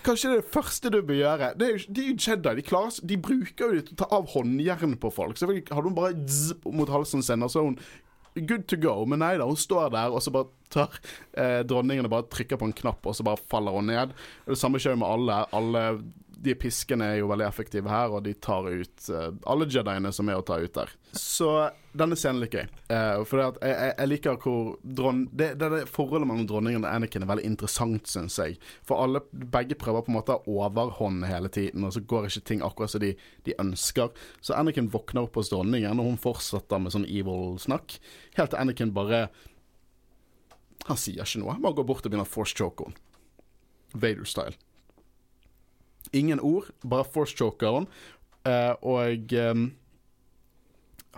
Kanskje 0.06 0.30
det 0.30 0.36
er 0.38 0.42
det 0.42 0.54
første 0.54 0.92
du 0.94 1.00
bør 1.04 1.18
gjøre. 1.20 1.54
Det 1.60 1.68
er 1.68 1.74
jo, 1.74 1.80
de 1.96 2.04
er 2.04 2.12
jo 2.12 2.20
Jedi. 2.26 2.54
De, 2.60 2.66
klarer, 2.66 3.00
de 3.12 3.18
bruker 3.20 3.66
jo 3.66 3.76
det 3.76 3.88
til 3.90 3.98
å 3.98 4.02
ta 4.04 4.10
av 4.16 4.30
håndjern 4.36 4.96
på 5.02 5.12
folk. 5.14 5.40
Så 5.40 5.50
hadde 5.50 5.84
hun 5.86 5.98
bare 5.98 6.16
zzz 6.24 6.70
mot 6.70 6.92
halsen 6.92 7.26
sin, 7.26 7.44
og 7.44 7.52
så 7.52 7.64
er 7.64 7.72
hun 7.72 8.48
good 8.48 8.68
to 8.72 8.80
go. 8.80 8.96
Men 9.10 9.24
nei 9.24 9.34
da, 9.42 9.48
hun 9.50 9.60
står 9.60 9.92
der, 9.96 10.16
og 10.16 10.24
så 10.24 10.34
bare 10.36 10.50
tar 10.72 10.96
eh, 11.34 11.60
dronningen 11.68 12.08
og 12.08 12.14
bare 12.14 12.30
trykker 12.32 12.60
på 12.62 12.70
en 12.70 12.76
knapp, 12.78 13.04
og 13.04 13.18
så 13.18 13.26
bare 13.28 13.42
faller 13.52 13.76
hun 13.76 13.90
ned. 13.92 14.16
Det 14.48 14.60
samme 14.60 14.82
skjer 14.82 15.00
med 15.00 15.10
alle. 15.10 15.42
Alle 15.56 15.86
de 16.40 16.54
piskene 16.56 17.06
er 17.12 17.18
jo 17.20 17.28
veldig 17.30 17.46
effektive 17.48 17.92
her, 17.92 18.14
og 18.16 18.24
de 18.26 18.34
tar 18.40 18.68
ut 18.70 19.10
uh, 19.12 19.30
alle 19.50 19.68
Jediene 19.70 20.12
som 20.16 20.30
er 20.32 20.40
å 20.40 20.46
ta 20.46 20.60
ut 20.62 20.74
der. 20.76 20.92
Så 21.12 21.50
denne 21.98 22.16
scenen 22.20 22.40
liker 22.44 22.64
jeg. 22.64 22.70
Uh, 22.92 23.26
for 23.28 23.42
jeg, 23.42 23.58
jeg, 23.66 23.92
jeg, 23.98 24.10
liker 24.12 24.38
hvor 24.44 24.70
dron 24.84 25.26
det, 25.32 25.50
det, 25.60 25.72
det, 25.74 25.82
Forholdet 25.92 26.30
mellom 26.30 26.48
dronningen 26.50 26.86
og 26.86 26.92
Anakin 26.92 27.26
er 27.26 27.32
veldig 27.32 27.48
interessant, 27.50 28.08
syns 28.12 28.38
jeg. 28.40 28.56
For 28.88 29.04
alle, 29.04 29.24
begge 29.32 29.78
prøver 29.80 30.06
på 30.06 30.14
en 30.14 30.20
måte 30.20 30.38
å 30.38 30.56
overhånd 30.64 31.28
hele 31.28 31.52
tiden, 31.54 31.88
og 31.88 31.96
så 31.96 32.04
går 32.06 32.30
ikke 32.30 32.46
ting 32.52 32.64
akkurat 32.66 32.94
som 32.94 33.04
de, 33.04 33.12
de 33.48 33.58
ønsker. 33.62 34.16
Så 34.40 34.56
Anakin 34.56 34.92
våkner 34.94 35.28
opp 35.28 35.42
hos 35.42 35.52
dronningen, 35.52 36.00
og 36.00 36.12
hun 36.14 36.22
fortsetter 36.22 36.82
med 36.82 36.96
sånn 36.96 37.10
evil-snakk. 37.10 38.00
Helt 38.40 38.54
til 38.54 38.62
Anakin 38.62 38.96
bare 38.96 39.28
Han 40.88 40.98
sier 40.98 41.22
ikke 41.26 41.44
noe. 41.44 41.54
Han 41.58 41.66
bare 41.66 41.82
går 41.82 41.92
bort 41.92 42.06
og 42.08 42.14
begynner 42.14 42.26
å 42.26 42.32
force 42.38 42.56
choke 42.58 42.88
henne. 42.88 43.06
Vader-style. 44.00 44.56
Ingen 46.18 46.42
ord, 46.42 46.72
bare 46.82 47.08
force-chokeren. 47.08 47.90
Uh, 48.48 48.74
og 48.88 49.34
um, 49.36 49.66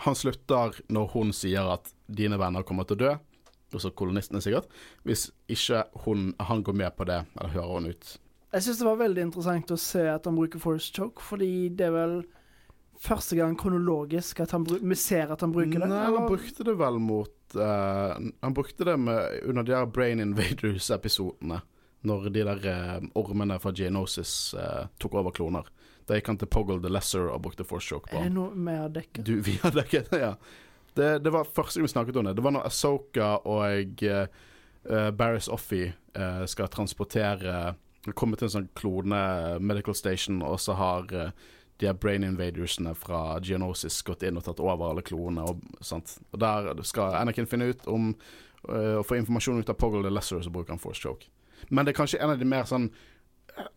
han 0.06 0.18
slutter 0.18 0.80
når 0.92 1.12
hun 1.14 1.32
sier 1.36 1.68
at 1.76 1.92
dine 2.12 2.40
venner 2.42 2.66
kommer 2.68 2.88
til 2.88 2.98
å 2.98 3.04
dø, 3.04 3.14
også 3.72 3.94
kolonistene 3.96 4.42
sikkert, 4.44 4.68
hvis 5.08 5.30
ikke 5.52 5.86
hun, 6.06 6.32
han 6.42 6.64
går 6.66 6.76
med 6.76 6.98
på 6.98 7.08
det, 7.08 7.22
eller 7.38 7.56
hører 7.56 7.74
hun 7.78 7.90
ut. 7.94 8.14
Jeg 8.52 8.66
syns 8.66 8.82
det 8.82 8.88
var 8.90 9.00
veldig 9.00 9.26
interessant 9.30 9.72
å 9.72 9.80
se 9.80 10.04
at 10.12 10.26
han 10.28 10.36
bruker 10.36 10.60
force 10.60 10.92
choke, 10.92 11.24
fordi 11.24 11.70
det 11.78 11.88
er 11.88 11.96
vel 11.96 12.16
første 13.02 13.38
gang 13.38 13.56
kronologisk 13.58 14.42
at 14.44 14.52
han 14.54 14.66
vi 14.68 14.98
ser 15.00 15.32
at 15.34 15.42
han 15.42 15.54
bruker 15.56 15.80
det? 15.80 15.88
Nei, 15.90 16.04
han 16.06 16.28
brukte 16.28 16.66
det 16.68 16.76
vel 16.78 17.00
mot 17.02 17.56
uh, 17.58 18.14
Han 18.44 18.58
brukte 18.58 18.86
det 18.86 18.98
med, 19.02 19.40
under 19.50 19.66
de 19.66 19.74
her 19.74 19.88
Brain 19.90 20.22
Invaders-episodene 20.22 21.62
når 22.08 22.30
de 22.34 22.44
der 22.46 22.68
eh, 22.72 22.98
ormene 23.20 23.60
fra 23.62 23.74
Geonosis 23.76 24.54
eh, 24.58 24.88
tok 25.02 25.20
over 25.22 25.34
kloner. 25.36 25.68
Da 26.10 26.18
gikk 26.18 26.32
han 26.32 26.40
til 26.42 26.50
Poggle 26.52 26.82
the 26.82 26.90
Lesser 26.92 27.30
og 27.30 27.44
brukte 27.46 27.66
force 27.68 27.88
choke 27.88 28.10
på 28.10 28.18
Er 28.18 28.30
det 28.30 28.36
noe 28.36 28.56
vi 28.58 28.78
har 28.78 28.90
dekket? 28.94 29.24
Du, 29.28 29.36
vi 29.48 29.58
har 29.62 29.76
dekket, 29.76 30.12
ja. 30.18 30.34
Det, 30.94 31.12
det, 31.24 31.32
var 31.32 31.48
første 31.48 31.80
gang 31.80 31.88
vi 31.88 31.94
snakket 31.94 32.18
om 32.20 32.28
det. 32.28 32.36
Det 32.36 32.44
var 32.44 32.56
når 32.56 32.68
Asoka 32.68 33.30
og 33.48 34.04
uh, 34.04 35.10
Barris 35.16 35.48
Offie 35.48 35.94
uh, 36.18 36.44
skal 36.46 36.72
transportere 36.74 37.78
Komme 38.18 38.34
til 38.34 38.48
en 38.48 38.54
sånn 38.56 38.70
klone 38.74 39.18
medical 39.62 39.94
station, 39.94 40.40
og 40.42 40.56
så 40.58 40.74
har 40.74 41.12
uh, 41.14 41.28
de 41.78 41.86
her 41.86 41.94
brain 41.94 42.26
invadersene 42.26 42.96
fra 42.98 43.38
Geonosis 43.46 44.00
gått 44.04 44.26
inn 44.26 44.40
og 44.42 44.48
tatt 44.48 44.60
over 44.60 44.88
alle 44.90 45.04
klonene. 45.06 45.46
Og, 45.46 45.62
og 45.86 46.42
der 46.42 46.82
skal 46.90 47.14
Anakin 47.20 47.46
finne 47.50 47.70
ut 47.70 47.86
om 47.90 48.16
Å 48.62 49.02
få 49.02 49.16
informasjon 49.18 49.58
ut 49.62 49.70
av 49.74 49.78
Poggle 49.82 50.04
the 50.06 50.12
Lesser, 50.14 50.42
så 50.46 50.52
bruker 50.54 50.76
han 50.76 50.82
force 50.82 51.02
choke. 51.02 51.30
Men 51.70 51.86
det 51.86 51.94
er 51.94 52.00
kanskje 52.02 52.22
en 52.22 52.34
av 52.34 52.40
de 52.40 52.48
mer 52.48 52.68
sånn 52.70 52.90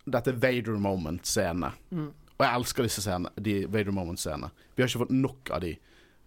Dette 0.07 0.31
Vader 0.31 0.77
moment-scenene. 0.81 1.73
Mm. 1.91 2.11
Og 2.35 2.43
jeg 2.43 2.59
elsker 2.59 2.87
disse 2.87 3.03
scenene, 3.03 3.31
de 3.39 3.57
Vader 3.71 3.95
moment-scenene. 3.95 4.51
Vi 4.75 4.83
har 4.83 4.91
ikke 4.91 5.05
fått 5.05 5.15
nok 5.15 5.51
av 5.55 5.63
de. 5.63 5.75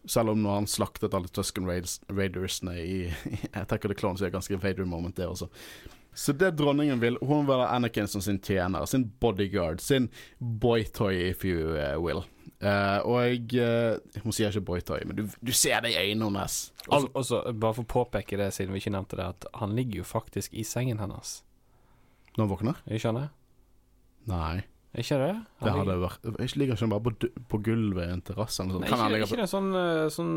Selv 0.09 0.33
om 0.33 0.43
når 0.43 0.61
han 0.61 0.69
slaktet 0.71 1.15
alle 1.17 1.29
Tusken 1.33 1.69
Raidersene 1.69 2.77
i, 2.81 2.99
i 3.35 3.39
Attack 3.53 3.85
of 3.85 3.93
the 3.93 3.99
Clones, 3.99 4.23
er 4.23 4.31
det 4.31 4.39
ganske 4.39 4.61
Vader 4.63 4.89
moment, 4.89 5.17
det 5.17 5.29
også. 5.29 5.51
Så 6.19 6.33
det 6.33 6.51
dronningen 6.59 7.01
vil, 7.01 7.19
hun 7.21 7.47
vil 7.47 7.61
ha 7.61 7.69
Anakin 7.77 8.09
som 8.09 8.23
sin 8.25 8.41
tjener, 8.43 8.87
sin 8.87 9.05
bodyguard, 9.21 9.81
sin 9.81 10.09
boytoy, 10.39 11.29
if 11.31 11.45
you 11.45 11.77
uh, 11.77 11.95
will. 12.03 12.25
Uh, 12.59 12.99
og 13.07 13.55
uh, 13.55 14.23
Hun 14.25 14.35
sier 14.35 14.51
ikke 14.51 14.65
boytoy, 14.67 15.05
men 15.07 15.15
du, 15.15 15.29
du 15.39 15.53
ser 15.55 15.85
det 15.85 15.93
i 15.93 16.01
øynene 16.01 16.27
hennes. 16.33 16.57
Også, 16.89 17.45
bare 17.53 17.77
for 17.77 17.85
å 17.85 17.93
påpeke 17.93 18.41
det, 18.41 18.51
siden 18.57 18.75
vi 18.75 18.83
ikke 18.83 18.97
nevnte 18.97 19.21
det, 19.21 19.29
at 19.37 19.47
han 19.61 19.77
ligger 19.79 20.01
jo 20.01 20.09
faktisk 20.09 20.57
i 20.59 20.65
sengen 20.67 20.99
hennes. 20.99 21.37
Når 22.39 22.45
han 22.45 22.51
våkner? 22.53 22.83
Jeg 22.87 23.03
skjønner. 23.03 23.31
Nei. 24.31 24.61
Ikke 24.99 25.19
det? 25.21 25.33
det 25.61 25.73
hadde 25.77 25.95
vært 26.01 26.23
Ikke 26.41 26.59
Ligger 26.63 26.79
ikke 26.79 26.87
bare 26.95 27.03
på, 27.05 27.29
på 27.53 27.59
gulvet 27.67 28.07
i 28.07 28.15
en 28.15 28.23
terrasse? 28.25 28.65
Nei, 28.65 28.87
ikke, 28.89 29.27
ikke 29.27 29.41
det 29.43 29.49
sånn, 29.51 29.69
eh, 29.77 30.07
sånn 30.11 30.31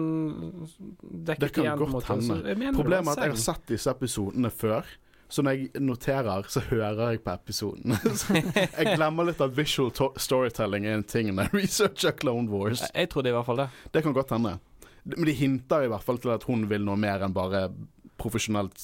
dekket 1.30 1.46
Det 1.46 1.52
kan 1.56 1.80
godt 1.80 2.10
hende. 2.12 2.42
Problemet 2.76 3.14
er 3.14 3.22
at 3.22 3.30
jeg 3.30 3.36
har 3.38 3.42
sett 3.46 3.72
disse 3.72 3.94
episodene 3.94 4.52
før. 4.52 4.90
Så 5.32 5.46
når 5.46 5.56
jeg 5.56 5.82
noterer, 5.88 6.50
så 6.52 6.60
hører 6.68 7.14
jeg 7.14 7.22
på 7.24 7.32
episoden. 7.32 7.96
jeg 8.76 8.98
glemmer 8.98 9.30
litt 9.30 9.40
at 9.40 9.54
visual 9.56 9.94
storytelling 10.20 10.90
er 10.90 11.00
en 11.00 11.08
ting 11.08 11.32
når 11.32 11.48
jeg 11.48 11.62
researcher 11.62 12.18
Clone 12.20 12.52
Wars. 12.52 12.84
Jeg, 12.84 13.06
jeg 13.06 13.14
tror 13.14 13.24
det 13.24 13.32
i 13.32 13.38
hvert 13.38 13.48
fall 13.48 13.62
det. 13.64 13.70
Det 13.96 14.04
kan 14.04 14.18
godt 14.18 14.36
hende. 14.36 14.58
Men 15.08 15.30
de 15.30 15.38
hinter 15.38 15.88
i 15.88 15.94
hvert 15.94 16.04
fall 16.04 16.20
til 16.22 16.36
at 16.36 16.44
hun 16.50 16.68
vil 16.70 16.84
noe 16.86 17.00
mer 17.00 17.24
enn 17.24 17.34
bare 17.34 17.70
profesjonelt 18.22 18.78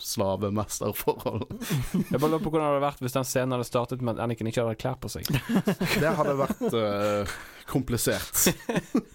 slavemesterforhold. 0.00 1.46
Jeg 2.10 2.18
bare 2.18 2.32
lurer 2.32 2.42
på 2.42 2.50
hvordan 2.50 2.66
det 2.66 2.72
hadde 2.72 2.84
vært 2.88 3.02
hvis 3.04 3.16
den 3.16 3.28
scenen 3.28 3.56
hadde 3.56 3.68
startet 3.68 4.04
med 4.04 4.16
at 4.16 4.26
Anniken 4.26 4.50
ikke 4.50 4.64
hadde 4.64 4.80
klær 4.80 5.00
på 5.00 5.10
seg. 5.12 5.28
Det 6.02 6.14
hadde 6.18 6.36
vært 6.38 6.62
uh, 6.74 7.40
komplisert. 7.70 8.50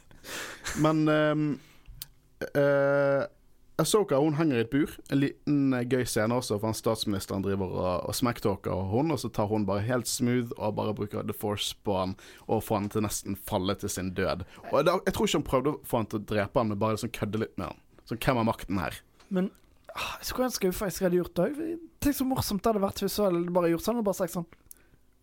Men 0.83 1.07
um, 1.09 1.47
uh, 2.55 3.23
Asoka 3.81 4.17
hun 4.23 4.37
henger 4.39 4.61
i 4.61 4.63
et 4.63 4.71
bur. 4.71 4.91
En 5.11 5.19
liten 5.19 5.75
uh, 5.75 5.83
gøy 5.83 6.05
scene 6.07 6.37
også, 6.37 6.57
for 6.57 6.71
han 6.71 6.77
statsministeren 6.77 7.43
driver 7.43 7.73
og, 7.75 7.89
og 8.07 8.15
smacktalker 8.15 8.87
hun, 8.93 9.11
og 9.11 9.19
så 9.19 9.31
tar 9.35 9.49
hun 9.51 9.67
bare 9.67 9.83
helt 9.87 10.07
smooth 10.09 10.55
og 10.55 10.77
bare 10.79 10.95
bruker 10.95 11.27
the 11.27 11.35
force 11.35 11.75
på 11.83 11.97
han 11.99 12.15
og 12.47 12.63
får 12.63 12.79
han 12.79 12.93
til 12.93 13.05
nesten 13.07 13.35
falle 13.35 13.75
til 13.81 13.91
sin 13.91 14.13
død. 14.15 14.47
Og 14.71 14.87
da, 14.87 14.99
Jeg 15.03 15.17
tror 15.17 15.27
ikke 15.27 15.41
hun 15.41 15.49
prøvde 15.51 15.75
å 15.75 15.81
få 15.83 16.03
han 16.03 16.09
til 16.11 16.23
å 16.23 16.29
drepe 16.31 16.61
han, 16.61 16.71
men 16.71 16.79
bare 16.79 16.95
liksom 16.95 17.13
kødde 17.19 17.43
litt 17.43 17.59
med 17.59 17.73
han. 17.73 17.83
Så 18.05 18.17
hvem 18.21 18.39
har 18.39 18.47
makten 18.47 18.79
her? 18.79 19.01
Men 19.33 19.51
jeg 19.95 20.27
skulle 20.27 20.49
ønske 20.49 20.67
jeg 20.67 20.75
faktisk 20.75 21.05
hadde 21.07 21.19
gjort 21.21 21.35
det 21.37 21.47
òg. 21.47 21.59
Tenk 22.03 22.17
så 22.17 22.27
morsomt 22.27 22.63
det 22.63 22.71
hadde 22.71 22.83
vært 22.83 23.01
hvis 23.03 23.17
du 23.17 23.23
hadde 23.23 23.55
bare 23.55 23.71
gjort 23.71 23.85
sånn 23.85 23.99
og 24.01 24.07
bare 24.07 24.19
sagt 24.19 24.35
sånn 24.35 24.47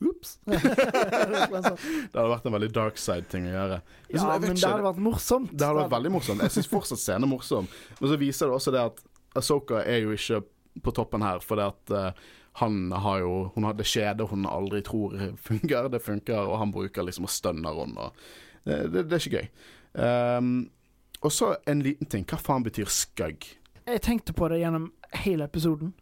Ops. 0.03 0.33
det 0.51 0.59
hadde 0.59 2.31
vært 2.33 2.47
en 2.49 2.55
veldig 2.57 2.71
dark 2.75 2.97
side-ting 2.99 3.45
å 3.47 3.53
gjøre. 3.53 3.77
Men 4.09 4.17
ja, 4.19 4.39
men 4.43 4.57
det 4.59 4.67
hadde 4.67 4.87
vært 4.89 5.03
morsomt. 5.05 5.53
Det 5.55 5.69
hadde 5.69 5.85
vært 5.85 5.93
veldig 5.93 6.13
morsomt. 6.17 6.43
Jeg 6.43 6.55
syns 6.57 6.71
fortsatt 6.73 7.03
scenen 7.03 7.29
er 7.29 7.31
morsom. 7.31 7.69
Men 8.01 8.11
så 8.11 8.19
viser 8.19 8.51
det 8.51 8.57
også 8.57 8.75
det 8.75 8.83
at 8.83 9.03
Asoka 9.39 9.85
er 9.87 10.03
jo 10.03 10.17
ikke 10.17 10.41
på 10.83 10.95
toppen 10.97 11.23
her, 11.23 11.39
fordi 11.45 11.69
at 11.69 11.95
uh, 11.95 12.27
han 12.61 12.93
har 13.05 13.23
jo 13.23 13.53
Hun 13.55 13.65
har 13.69 13.77
det 13.79 13.87
skjedet 13.89 14.27
hun 14.29 14.49
aldri 14.49 14.83
tror 14.85 15.15
funker. 15.39 15.89
Det 15.93 16.03
funker, 16.03 16.43
og 16.43 16.59
han 16.59 16.75
bruker 16.75 17.07
liksom 17.07 17.31
og 17.31 17.33
stønner 17.33 17.79
henne. 17.85 18.11
Det, 18.65 18.83
det, 18.93 19.07
det, 19.07 19.17
er 19.17 19.27
ikke 19.27 19.39
gøy. 19.39 19.49
Um, 20.03 20.55
og 21.23 21.33
så 21.33 21.55
en 21.71 21.83
liten 21.87 22.11
ting. 22.11 22.27
Hva 22.27 22.41
faen 22.43 22.67
betyr 22.67 22.91
skugg? 22.91 23.47
Jeg 23.87 24.03
tenkte 24.03 24.33
på 24.33 24.49
det 24.49 24.63
gjennom 24.63 24.91
hele 25.25 25.45
episoden. 25.45 25.93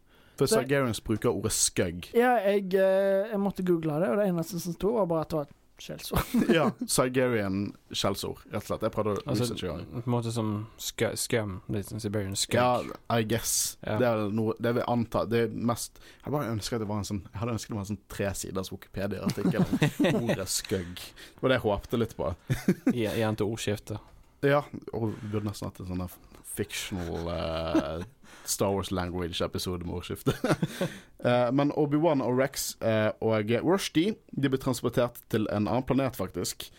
For 0.41 0.49
Sargerians 0.49 1.01
bruker 1.05 1.29
ordet 1.29 1.53
skugg. 1.53 2.11
Ja, 2.17 2.39
jeg, 2.41 2.73
eh, 2.75 3.29
jeg, 3.29 3.41
måtte 3.41 3.65
google 3.67 4.01
det, 4.01 4.09
og 4.09 4.21
det 4.21 4.29
eneste 4.31 4.61
som 4.61 4.77
sto, 4.77 4.95
var 4.97 5.09
bare 5.11 5.27
at 5.27 5.33
det 5.33 5.37
var 5.37 5.49
et 5.51 5.57
skjellsord. 5.81 6.33
ja, 6.57 6.71
Sargerian 6.89 7.59
skjellsord, 7.91 8.41
rett 8.49 8.65
og 8.65 8.71
slett. 8.71 8.87
Jeg 8.87 8.95
prøvde 8.95 9.15
å 9.19 9.25
altså. 9.35 9.51
På 9.61 10.01
en 10.01 10.15
måte 10.15 10.33
som 10.33 10.55
scum. 10.81 11.59
Litt 11.73 11.93
som 11.93 12.01
Siberian 12.01 12.37
skugg. 12.41 12.57
Ja, 12.57 12.81
I 13.13 13.27
guess. 13.29 13.77
Ja. 13.85 13.99
Det 14.01 14.09
er 14.09 14.25
noe 14.33 14.57
Det 14.61 14.75
vil 14.77 14.89
anta 14.89 15.25
Det 15.29 15.45
er 15.47 15.53
mest 15.53 16.01
Jeg 16.01 16.33
bare 16.35 16.51
ønsker 16.53 16.77
at 16.77 16.83
det 16.85 16.89
var 16.91 17.01
en 17.01 17.09
sånn 17.09 17.23
Jeg 17.25 17.41
hadde 17.41 17.55
ønsket 17.57 17.71
det 17.71 17.77
var 17.79 17.85
en 17.85 17.89
sånn 17.91 18.03
tresiders 18.13 18.73
Wikipedia-artikkel 18.73 20.13
om 20.15 20.27
ordet 20.31 20.49
skugg. 20.53 21.01
Det 21.01 21.45
var 21.45 21.53
det 21.53 21.61
jeg 21.61 21.67
håpte 21.69 22.01
litt 22.01 22.17
på. 22.17 22.33
Igjen 22.95 23.41
til 23.41 23.53
ordskiftet. 23.53 24.11
Ja, 24.41 24.63
og 24.97 25.11
vi 25.11 25.33
burde 25.35 25.51
nesten 25.51 25.69
hatt 25.69 25.81
en 25.83 25.91
sånn 25.91 26.07
fictional 26.57 27.29
uh, 27.29 28.05
Star 28.45 28.73
Wars 28.75 28.91
language-episode 28.91 29.87
med 29.87 29.95
ordskifte. 29.95 30.35
uh, 31.25 31.51
men 31.59 31.73
Obi-Wan 31.73 32.21
og 32.21 32.39
Rex 32.39 32.75
uh, 32.83 33.11
og 33.21 33.51
Rushdie 33.65 34.15
de 34.33 34.51
blir 34.51 34.61
transportert 34.61 35.21
til 35.31 35.47
en 35.53 35.69
annen 35.69 35.87
planet, 35.87 36.17
faktisk. 36.17 36.71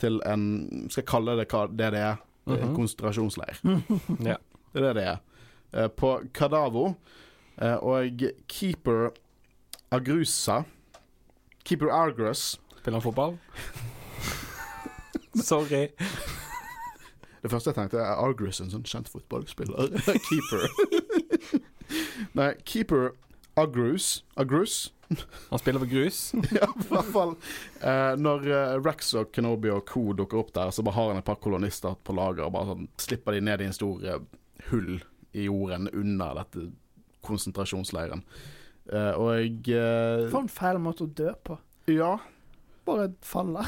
Til 0.00 0.20
en 0.26 0.88
Skal 0.90 1.02
jeg 1.02 1.10
kalle 1.10 1.36
det 1.36 1.50
hva 1.52 1.66
det, 1.68 1.92
det 1.92 2.00
er? 2.00 2.16
Mm 2.46 2.54
-hmm. 2.54 2.68
En 2.68 2.74
konsentrasjonsleir. 2.74 3.60
ja. 4.30 4.36
Det 4.72 4.82
er 4.82 4.92
det 4.92 4.94
det 4.94 5.04
er. 5.04 5.88
på 5.88 6.20
Kadavo. 6.34 6.94
og 7.58 8.20
Keeper 8.48 9.10
Agrusa 9.90 10.62
Keeper 11.64 11.90
Argrus 11.92 12.60
Spiller 12.78 13.00
han 13.00 13.02
fotball? 13.02 13.38
Sorry. 15.34 15.88
Det 17.40 17.50
første 17.52 17.72
jeg 17.72 17.78
tenkte, 17.78 18.02
er 18.04 18.20
Argrus 18.20 18.60
en 18.60 18.72
sånn 18.72 18.86
kjent 18.88 19.10
fotballspiller? 19.10 19.94
keeper. 20.28 20.66
Nei, 22.36 22.52
keeper 22.68 23.12
Agrus 23.58 24.20
Agrus? 24.38 24.90
Han 25.48 25.58
spiller 25.58 25.82
for 25.82 25.90
grus? 25.90 26.18
ja, 26.60 26.68
i 26.70 26.86
hvert 26.86 27.08
fall. 27.10 27.32
Eh, 27.82 28.12
når 28.20 28.44
eh, 28.46 28.74
Rex 28.78 29.10
og 29.18 29.32
Kenobi 29.34 29.72
og 29.74 29.82
co. 29.88 30.12
dukker 30.14 30.38
opp 30.38 30.52
der, 30.54 30.70
så 30.70 30.84
bare 30.86 30.94
har 31.00 31.10
han 31.10 31.18
et 31.18 31.26
par 31.26 31.40
kolonister 31.42 31.96
på 32.06 32.14
lager 32.14 32.46
og 32.46 32.54
bare 32.54 32.70
sånn, 32.70 32.86
slipper 33.02 33.34
de 33.34 33.42
ned 33.48 33.64
i 33.64 33.66
en 33.66 33.74
stor 33.74 34.04
eh, 34.06 34.20
hull 34.70 35.00
i 35.34 35.48
jorden 35.48 35.90
under 35.90 36.38
dette 36.38 36.68
konsentrasjonsleiren. 37.26 38.22
Eh, 38.90 39.12
og 39.18 39.32
jeg 39.34 39.74
eh, 39.74 40.28
For 40.30 40.44
en 40.44 40.52
feil 40.52 40.78
måte 40.82 41.08
å 41.08 41.10
dø 41.10 41.34
på. 41.46 41.58
Ja. 41.90 42.14
Bare 42.86 43.10
falle. 43.26 43.66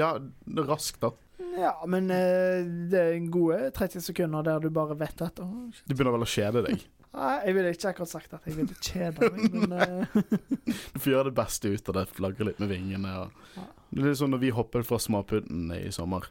ja, 0.00 0.14
raskt, 0.56 1.02
da. 1.04 1.12
Ja, 1.58 1.72
men 1.86 2.10
eh, 2.10 2.66
det 2.90 3.00
er 3.00 3.26
gode 3.30 3.70
30 3.74 4.02
sekunder 4.08 4.46
der 4.46 4.62
du 4.62 4.70
bare 4.74 4.96
vet 4.98 5.22
at 5.22 5.38
oh. 5.42 5.68
Du 5.86 5.94
begynner 5.94 6.16
vel 6.16 6.26
å 6.26 6.30
kjede 6.30 6.64
deg. 6.66 6.86
Nei, 7.18 7.34
jeg 7.46 7.54
ville 7.56 7.70
ikke 7.72 7.92
akkurat 7.92 8.10
sagt 8.10 8.34
at 8.36 8.46
jeg 8.46 8.56
ville 8.58 8.74
kjede 8.84 9.30
meg, 9.32 9.54
men 9.54 9.76
eh, 9.78 10.16
Du 10.92 10.98
får 11.00 11.12
gjøre 11.12 11.30
det 11.30 11.36
beste 11.38 11.72
ut 11.72 11.92
av 11.92 12.00
det, 12.00 12.08
flagre 12.14 12.50
litt 12.50 12.60
med 12.62 12.72
vingene. 12.72 13.14
Og. 13.22 13.46
Ja. 13.56 13.68
Det 13.88 14.02
er 14.02 14.10
litt 14.10 14.20
sånn 14.20 14.34
når 14.34 14.42
vi 14.42 14.50
hoppet 14.54 14.88
fra 14.88 14.98
Småpudden 15.02 15.72
i 15.78 15.86
sommer. 15.94 16.28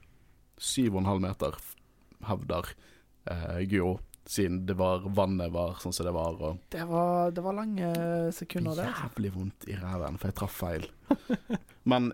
Syv 0.57 0.95
og 0.95 1.01
en 1.01 1.09
halv 1.11 1.23
meter, 1.23 1.57
hevder 2.27 2.69
eh, 3.29 3.63
Guro. 3.71 3.97
Siden 4.27 4.65
det 4.67 4.75
var, 4.75 5.05
vannet 5.15 5.53
var 5.55 5.77
sånn 5.79 5.95
som 5.95 6.07
det 6.09 6.13
var. 6.15 6.35
Og 6.43 6.59
det, 6.73 6.83
var, 6.89 7.31
det 7.31 7.43
var 7.45 7.55
lange 7.55 7.91
sekunder 8.35 8.75
det. 8.75 8.89
jævlig 8.91 9.31
vondt 9.37 9.67
i 9.71 9.77
ræven, 9.79 10.19
for 10.19 10.29
jeg 10.29 10.37
traff 10.41 10.57
feil. 10.65 10.87
Men 11.91 12.11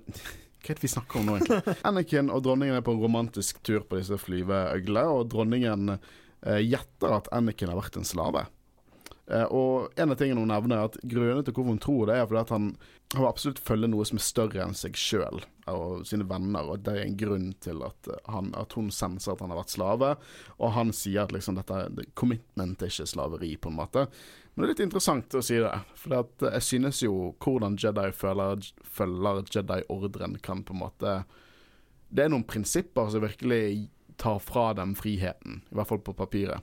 hva 0.64 0.72
er 0.72 0.80
det 0.80 0.86
vi 0.86 0.93
snakker 0.93 1.20
om 1.20 1.28
nå, 1.28 1.38
egentlig? 1.38 1.78
Anniken 1.89 2.32
og 2.32 2.43
dronningen 2.45 2.80
er 2.80 2.86
på 2.86 2.95
en 2.95 3.03
romantisk 3.03 3.59
tur 3.68 3.84
på 3.84 3.99
disse 3.99 4.18
flyveøglene, 4.22 5.05
og 5.11 5.30
dronningen 5.34 5.95
eh, 5.97 6.61
gjetter 6.64 7.18
at 7.20 7.32
Anniken 7.36 7.74
har 7.74 7.82
vært 7.82 7.99
en 7.99 8.07
slave. 8.07 8.45
Eh, 9.32 9.47
og 9.55 9.93
en 9.99 10.11
av 10.11 10.20
tingene 10.20 10.43
hun 10.43 10.51
nevner, 10.51 10.80
er 10.80 10.91
at 10.91 10.99
grunnen 11.03 11.43
til 11.43 11.55
hvorfor 11.55 11.76
hun 11.76 11.82
tror 11.84 12.09
det, 12.09 12.18
er 12.20 12.28
fordi 12.28 12.41
at 12.41 12.53
han, 12.55 12.70
han 13.16 13.28
absolutt 13.28 13.61
følger 13.64 13.91
noe 13.91 14.07
som 14.07 14.20
er 14.20 14.26
større 14.26 14.64
enn 14.66 14.76
seg 14.78 14.99
sjøl 14.99 15.43
og 15.72 16.03
sine 16.07 16.28
venner, 16.28 16.68
og 16.68 16.82
det 16.84 16.97
er 16.97 17.05
en 17.05 17.20
grunn 17.20 17.49
til 17.64 17.84
at, 17.88 18.11
eh, 18.11 18.24
han, 18.34 18.51
at 18.59 18.76
hun 18.80 18.91
senser 18.91 19.34
at 19.34 19.43
han 19.43 19.53
har 19.53 19.61
vært 19.61 19.76
slave. 19.76 20.14
Og 20.59 20.76
han 20.76 20.95
sier 20.95 21.24
at 21.24 21.36
liksom 21.36 21.59
dette 21.59 22.07
commitment 22.20 22.84
er 22.84 22.91
ikke 22.91 23.11
slaveri, 23.14 23.55
på 23.59 23.72
en 23.72 23.80
måte. 23.80 24.07
Men 24.54 24.64
det 24.64 24.68
er 24.68 24.72
litt 24.74 24.84
interessant 24.86 25.34
å 25.34 25.41
si 25.41 25.58
det, 25.58 25.72
for 25.97 26.28
jeg 26.45 26.66
synes 26.66 26.99
jo 27.01 27.32
hvordan 27.41 27.78
Jedi 27.82 28.12
føler, 28.14 28.62
følger 28.86 29.47
Jedi-ordren 29.49 30.38
kan 30.45 30.62
på 30.66 30.76
en 30.76 30.84
måte 30.84 31.16
Det 32.14 32.28
er 32.28 32.30
noen 32.30 32.45
prinsipper 32.45 33.10
som 33.10 33.24
virkelig 33.24 33.88
tar 34.22 34.38
fra 34.45 34.68
dem 34.78 34.93
friheten, 34.93 35.64
i 35.72 35.74
hvert 35.74 35.89
fall 35.89 36.04
på 36.06 36.14
papiret. 36.14 36.62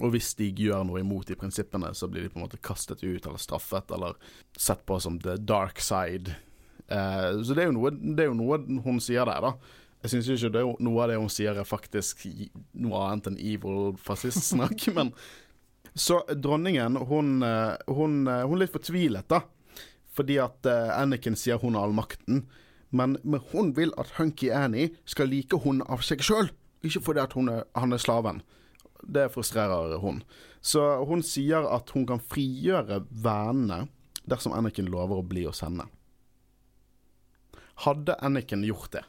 Og 0.00 0.14
hvis 0.14 0.30
de 0.38 0.48
gjør 0.48 0.86
noe 0.88 1.02
imot 1.02 1.28
de 1.28 1.36
prinsippene, 1.36 1.90
så 1.92 2.08
blir 2.08 2.24
de 2.24 2.30
på 2.32 2.40
en 2.40 2.46
måte 2.46 2.60
kastet 2.64 3.04
ut 3.04 3.26
eller 3.26 3.40
straffet 3.40 3.92
eller 3.92 4.16
sett 4.56 4.86
på 4.88 4.96
som 5.04 5.18
the 5.20 5.36
dark 5.36 5.82
side. 5.84 6.32
Eh, 6.88 7.42
så 7.44 7.52
det 7.52 7.66
er, 7.66 7.74
noe, 7.76 7.92
det 7.92 8.24
er 8.24 8.30
jo 8.30 8.38
noe 8.38 8.62
hun 8.86 9.00
sier 9.04 9.28
der, 9.28 9.44
da. 9.44 9.82
Jeg 10.02 10.14
syns 10.14 10.30
ikke 10.32 10.54
det 10.56 10.64
noe 10.82 11.04
av 11.04 11.12
det 11.12 11.20
hun 11.20 11.30
sier 11.30 11.60
er 11.60 11.68
faktisk 11.68 12.24
noe 12.72 13.04
annet 13.04 13.28
enn 13.30 13.38
evil 13.38 13.92
fascistsnakk, 14.02 14.88
men 14.96 15.12
Så 15.94 16.22
dronningen, 16.34 16.96
hun, 16.96 17.42
eh, 17.42 17.74
hun, 17.86 18.26
eh, 18.26 18.46
hun 18.46 18.56
er 18.56 18.64
litt 18.64 18.72
fortvilet, 18.72 19.28
da. 19.28 19.42
Fordi 20.12 20.38
at 20.40 20.66
eh, 20.68 20.92
Anniken 20.96 21.36
sier 21.36 21.60
hun 21.60 21.76
har 21.76 21.88
all 21.88 21.96
makten. 21.96 22.46
Men, 22.92 23.16
men 23.24 23.40
hun 23.52 23.72
vil 23.76 23.92
at 24.00 24.14
Hunky 24.18 24.50
Annie 24.52 24.92
skal 25.08 25.30
like 25.32 25.56
hun 25.64 25.82
av 25.88 26.04
seg 26.04 26.24
sjøl, 26.24 26.50
ikke 26.84 27.00
fordi 27.04 27.22
at 27.22 27.36
er, 27.36 27.64
han 27.76 27.92
er 27.92 28.00
slaven. 28.00 28.42
Det 29.02 29.30
frustrerer 29.32 29.98
hun. 30.00 30.20
Så 30.60 30.80
hun 31.08 31.24
sier 31.26 31.64
at 31.68 31.90
hun 31.96 32.06
kan 32.08 32.20
frigjøre 32.20 33.02
vennene 33.10 33.88
dersom 34.28 34.54
Anniken 34.56 34.90
lover 34.92 35.20
å 35.20 35.26
bli 35.26 35.46
hos 35.48 35.64
henne. 35.64 35.88
Hadde 37.82 38.14
Anniken 38.20 38.62
gjort 38.68 38.92
det 38.92 39.00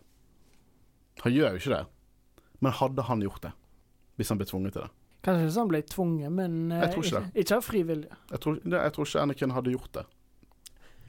Han 1.21 1.33
gjør 1.35 1.51
jo 1.53 1.59
ikke 1.59 1.73
det, 1.75 1.81
men 2.63 2.73
hadde 2.73 3.03
han 3.05 3.21
gjort 3.21 3.43
det? 3.43 3.51
Hvis 4.17 4.31
han 4.31 4.39
ble 4.39 4.47
tvunget 4.49 4.73
til 4.77 4.85
det? 4.87 5.02
Kanskje 5.23 5.45
ikke 5.45 5.55
så 5.55 5.63
han 5.63 5.71
ble 5.71 5.81
tvunget, 5.87 6.31
men 6.35 6.55
Jeg 6.71 6.91
tror 6.93 7.05
ikke 7.07 7.21
ikke, 7.23 7.43
ikke 7.43 7.55
av 7.55 7.63
fri 7.63 7.83
vilje. 7.87 8.17
Jeg 8.31 8.43
tror, 8.43 8.57
det, 8.63 8.79
jeg 8.79 8.93
tror 8.95 9.07
ikke 9.07 9.21
Anakin 9.21 9.55
hadde 9.55 9.75
gjort 9.75 9.93
det. 9.99 10.05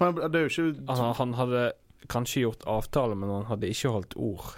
Men 0.00 0.20
det 0.20 0.38
er 0.38 0.44
jo 0.46 0.52
ikke 0.52 0.68
Altså, 0.88 1.08
han 1.18 1.34
hadde 1.38 1.64
kanskje 2.12 2.44
gjort 2.44 2.66
avtale, 2.70 3.16
men 3.18 3.32
han 3.32 3.48
hadde 3.48 3.70
ikke 3.70 3.90
holdt 3.94 4.14
ord. 4.16 4.52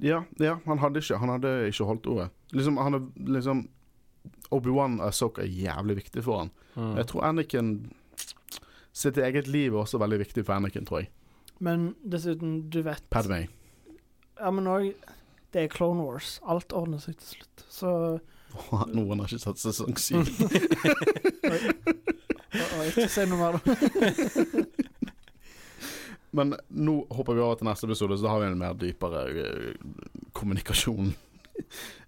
Ja, 0.00 0.22
ja, 0.40 0.58
han 0.64 0.80
hadde 0.80 1.02
ikke 1.02 1.18
Han 1.20 1.28
hadde 1.34 1.52
ikke 1.68 1.84
holdt 1.84 2.06
ordet. 2.06 2.30
Liksom, 2.52 2.78
han 2.80 2.96
hadde, 2.98 3.32
liksom 3.36 3.66
Obi-Wan 4.54 5.00
og 5.00 5.08
Ahsoka 5.08 5.42
er 5.42 5.50
jævlig 5.50 5.96
viktig 5.96 6.24
for 6.24 6.44
han. 6.44 6.54
Mm. 6.76 6.96
Jeg 6.96 7.06
tror 7.10 7.26
Anakin 7.28 7.74
sitt 8.94 9.18
eget 9.18 9.48
liv 9.50 9.74
er 9.74 9.82
også 9.82 9.98
veldig 9.98 10.20
viktig 10.22 10.44
for 10.46 10.54
Anakin, 10.54 10.86
tror 10.86 11.02
jeg. 11.02 11.10
Men 11.58 11.94
dessuten, 12.06 12.70
du 12.70 12.80
vet 12.86 13.02
Padmay. 13.10 13.48
Ja, 14.38 14.50
men 14.50 14.66
òg 14.70 14.92
Det 15.54 15.62
er 15.62 15.68
Clone 15.70 16.02
Wars. 16.02 16.40
Alt 16.50 16.74
ordner 16.74 16.98
seg 16.98 17.14
til 17.20 17.28
slutt. 17.36 17.62
Så 17.70 18.18
Noen 18.96 19.20
har 19.22 19.28
ikke 19.30 19.44
tatt 19.46 19.62
sesong 19.62 19.94
syv. 19.98 20.26
Ikke 22.84 23.08
si 23.10 23.24
noe 23.26 23.38
mer, 23.40 23.52
da. 23.58 23.60
Men 26.34 26.54
nå 26.74 27.06
hopper 27.14 27.34
vi 27.36 27.42
over 27.42 27.56
til 27.58 27.66
neste 27.68 27.86
episode, 27.88 28.16
så 28.18 28.24
da 28.26 28.32
har 28.32 28.40
vi 28.42 28.48
en 28.50 28.58
mer 28.58 28.74
dypere 28.78 29.20
eh, 29.30 29.72
kommunikasjon 30.34 31.08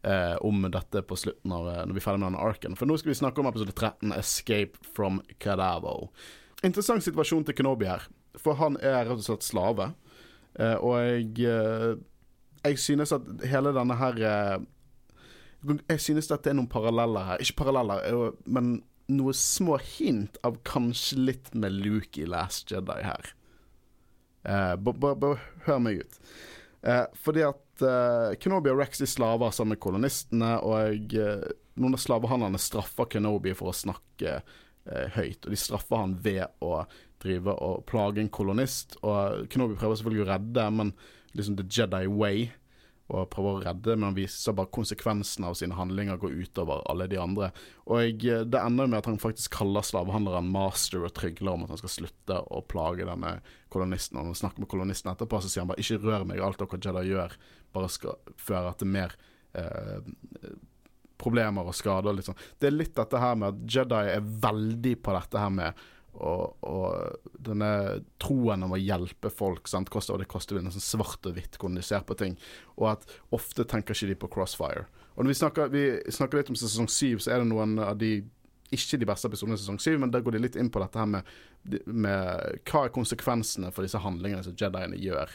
eh, 0.03 0.37
om 0.47 0.57
dette 0.75 0.99
på 1.07 1.17
slutten 1.19 1.53
av 1.55 1.65
eh, 1.71 1.85
når 1.87 1.95
vi 1.95 2.01
er 2.03 2.07
ferdig 2.09 2.21
med 2.23 2.29
denne 2.29 2.47
arken. 2.49 2.77
For 2.79 2.87
nå 2.91 2.95
skal 2.99 3.13
vi 3.13 3.21
snakke 3.21 3.39
om 3.43 3.49
episode 3.51 3.75
13, 3.75 4.07
'Escape 4.17 4.75
from 4.97 5.15
Cadavo'. 5.43 6.09
Interessant 6.67 7.03
situasjon 7.07 7.45
til 7.47 7.57
Kenobi 7.59 7.87
her, 7.87 8.03
for 8.39 8.53
han 8.59 8.73
er 8.83 9.07
rett 9.07 9.23
og 9.23 9.29
slett 9.29 9.47
slave. 9.47 9.85
Eh, 10.59 10.75
og 10.75 10.93
jeg 11.07 11.31
eh, 11.47 11.95
Jeg 12.65 12.79
synes 12.83 13.13
at 13.15 13.27
hele 13.47 13.73
denne 13.77 13.97
her 14.01 14.21
eh, 14.23 14.59
Jeg 15.89 16.01
synes 16.03 16.31
at 16.31 16.45
det 16.45 16.53
er 16.53 16.59
noen 16.59 16.71
paralleller 16.71 17.31
her. 17.31 17.43
Ikke 17.43 17.63
paralleller, 17.65 18.35
men 18.47 18.79
noen 19.11 19.39
små 19.39 19.79
hint 19.83 20.39
av 20.47 20.59
kanskje 20.67 21.19
litt 21.21 21.53
med 21.55 21.75
Luke 21.75 22.21
i 22.23 22.27
Last 22.29 22.71
Jedi 22.73 23.01
her. 23.07 23.33
Eh, 24.47 24.75
Bare 24.77 25.33
hør 25.67 25.81
meg 25.83 26.03
ut. 26.05 26.21
Eh, 26.87 27.05
fordi 27.19 27.47
at 27.47 27.63
Kenobi 28.41 28.71
og 28.73 28.79
Rex 28.81 29.03
er 29.05 29.11
slaver 29.11 29.53
sammen 29.53 29.75
med 29.75 29.83
kolonistene, 29.85 30.55
og 30.65 31.13
noen 31.77 31.97
av 31.99 32.01
slavehandlerne 32.01 32.61
straffer 32.63 33.11
Kenobi 33.13 33.53
for 33.59 33.69
å 33.69 33.77
snakke 33.77 34.39
høyt. 35.13 35.45
Og 35.45 35.53
de 35.53 35.59
straffer 35.61 36.01
han 36.01 36.15
ved 36.25 36.47
å 36.65 36.87
drive 37.21 37.53
og 37.53 37.85
plage 37.91 38.23
en 38.23 38.33
kolonist. 38.33 38.97
Og 39.03 39.45
Kenobi 39.53 39.77
prøver 39.77 39.99
selvfølgelig 39.99 40.25
å 40.25 40.31
redde, 40.31 40.67
men 40.79 40.95
liksom 41.37 41.59
the 41.59 41.67
Jedi 41.69 42.07
way. 42.11 42.49
Og 43.07 43.29
prøver 43.31 43.53
å 43.53 43.63
redde, 43.63 43.95
men 43.95 44.09
han 44.09 44.17
viser 44.17 44.55
bare 44.59 44.73
konsekvensene 44.75 45.47
av 45.47 45.55
sine 45.55 45.77
handlinger 45.79 46.19
går 46.19 46.33
utover 46.43 46.81
alle 46.91 47.07
de 47.07 47.21
andre. 47.23 47.53
Og 47.87 48.25
eh, 48.27 48.43
det 48.43 48.59
ender 48.59 48.91
med 48.91 48.99
at 48.99 49.07
han 49.07 49.21
faktisk 49.23 49.55
kaller 49.61 49.87
slavehandleren 49.87 50.49
master 50.51 51.05
og 51.07 51.15
trygler 51.15 51.53
om 51.53 51.63
at 51.63 51.71
han 51.71 51.81
skal 51.85 51.93
slutte 51.93 52.41
å 52.51 52.65
plage 52.67 53.07
denne 53.07 53.37
kolonisten. 53.71 54.19
Og 54.19 54.27
når 54.27 54.35
han 54.35 54.41
snakker 54.43 54.65
med 54.65 54.73
kolonisten 54.73 55.13
etterpå, 55.13 55.39
så 55.39 55.53
sier 55.53 55.63
han 55.63 55.71
bare 55.71 55.85
'ikke 55.85 56.03
rør 56.03 56.27
meg, 56.27 56.43
alt 56.43 56.59
dere 56.59 56.83
Jedi 56.83 57.13
gjør, 57.13 57.37
bare 57.79 57.93
skal 57.95 58.19
føre 58.37 58.75
til 58.75 58.91
mer 58.91 59.15
eh, 59.55 60.03
problemer 61.17 61.63
og 61.63 61.79
skader'. 61.79 62.17
Liksom. 62.19 62.35
Det 62.59 62.67
er 62.67 62.75
litt 62.75 62.97
dette 62.99 63.23
her 63.23 63.39
med 63.39 63.55
at 63.55 63.71
Jedi 63.71 64.03
er 64.17 64.21
veldig 64.21 64.97
på 64.99 65.15
dette 65.15 65.39
her 65.39 65.55
med 65.63 65.87
og, 66.17 66.57
og 66.67 67.41
denne 67.47 67.71
troen 68.23 68.65
om 68.67 68.75
å 68.77 68.81
hjelpe 68.81 69.31
folk, 69.33 69.69
sant? 69.71 69.91
Koster, 69.93 70.17
og 70.17 70.23
det 70.23 70.31
koster 70.31 70.61
nesten 70.63 70.85
svart 70.85 71.27
og 71.29 71.37
hvitt 71.37 71.59
hvordan 71.59 71.81
de 71.81 71.85
ser 71.87 72.07
på 72.07 72.17
ting. 72.19 72.39
Og 72.77 72.91
at 72.95 73.05
ofte 73.35 73.67
tenker 73.69 73.97
ikke 73.97 74.11
de 74.13 74.19
på 74.23 74.31
Crossfire. 74.37 74.87
Og 75.17 75.25
når 75.25 75.33
vi 75.33 75.41
snakker, 75.41 75.69
vi 75.73 75.85
snakker 76.13 76.41
litt 76.41 76.53
om 76.53 76.59
sesong 76.61 76.89
syv, 76.93 77.23
så 77.25 77.33
er 77.33 77.43
det 77.43 77.51
noen 77.51 77.79
av 77.81 77.97
de 78.01 78.19
ikke 78.75 78.99
de 78.99 79.07
beste 79.09 79.29
episodene 79.31 79.57
i 79.57 79.63
sesong 79.63 79.79
syv, 79.81 80.01
men 80.03 80.11
der 80.13 80.25
går 80.27 80.37
de 80.37 80.43
litt 80.43 80.59
inn 80.59 80.73
på 80.73 80.83
dette 80.83 80.99
her 80.99 81.09
med, 81.09 81.29
med 81.87 82.63
hva 82.67 82.87
er 82.87 82.95
konsekvensene 82.95 83.71
for 83.75 83.87
disse 83.87 84.01
handlingene 84.03 84.43
som 84.45 84.57
Jediene 84.59 84.99
gjør. 84.99 85.33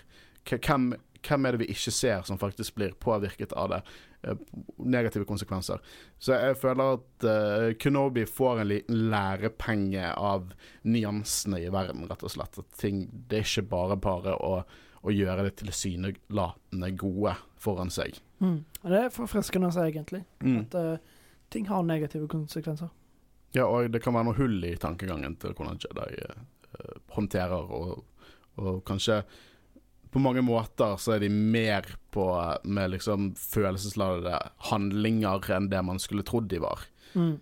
Hvem, 0.52 0.92
hvem 1.24 1.48
er 1.48 1.56
det 1.56 1.64
vi 1.64 1.72
ikke 1.74 1.94
ser 1.96 2.26
som 2.28 2.40
faktisk 2.42 2.76
blir 2.78 2.98
påvirket 3.00 3.56
av 3.58 3.72
det? 3.72 3.82
Eh, 4.24 4.36
Negative 4.78 5.26
konsekvenser. 5.26 5.80
Så 6.20 6.36
jeg 6.38 6.58
føler 6.58 6.98
at 6.98 7.26
uh, 7.26 7.74
Kenobi 7.80 8.26
får 8.30 8.62
en 8.62 8.70
liten 8.70 9.00
lærepenge 9.10 10.12
av 10.14 10.52
nyansene 10.86 11.62
i 11.62 11.70
verden, 11.74 12.06
rett 12.10 12.26
og 12.26 12.34
slett. 12.34 12.60
Ting, 12.78 13.08
det 13.30 13.40
er 13.40 13.48
ikke 13.48 13.70
bare 13.72 13.98
bare 14.02 14.36
å, 14.38 14.62
å 15.02 15.14
gjøre 15.14 15.48
det 15.48 15.56
tilsynelatende 15.62 16.92
gode 17.02 17.36
foran 17.62 17.94
seg. 17.94 18.20
Mm. 18.42 18.60
Det 18.84 19.04
er 19.06 19.14
forfriskende 19.14 19.70
å 19.70 19.76
si, 19.76 19.86
egentlig. 19.88 20.24
Mm. 20.42 20.60
At 20.64 20.78
uh, 20.78 21.22
ting 21.54 21.70
har 21.70 21.86
negative 21.86 22.30
konsekvenser. 22.30 22.92
Ja, 23.58 23.66
og 23.68 23.90
det 23.92 24.04
kan 24.04 24.16
være 24.16 24.30
noe 24.30 24.38
hull 24.38 24.62
i 24.66 24.78
tankegangen 24.80 25.38
til 25.42 25.58
hvordan 25.58 25.82
Jedi 25.82 26.26
uh, 26.26 26.98
håndterer 27.18 27.74
og, 27.74 28.04
og 28.62 28.84
kanskje 28.88 29.24
på 30.12 30.20
mange 30.20 30.44
måter 30.44 30.98
så 31.00 31.16
er 31.16 31.24
de 31.24 31.30
mer 31.32 31.88
på 32.12 32.26
med 32.64 32.92
liksom 32.96 33.32
følelsesladede 33.40 34.40
handlinger 34.72 35.48
enn 35.56 35.70
det 35.72 35.84
man 35.88 36.02
skulle 36.04 36.26
trodd 36.28 36.50
de 36.52 36.60
var. 36.64 36.84
Mm. 37.16 37.38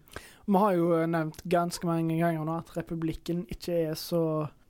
Vi 0.49 0.61
har 0.61 0.75
jo 0.77 1.01
nevnt 1.09 1.41
ganske 1.49 1.89
mange 1.89 2.17
ganger 2.17 2.45
nå 2.45 2.59
at 2.61 2.71
republikken 2.77 3.45
ikke 3.49 3.83
er 3.89 3.99
så 3.99 4.23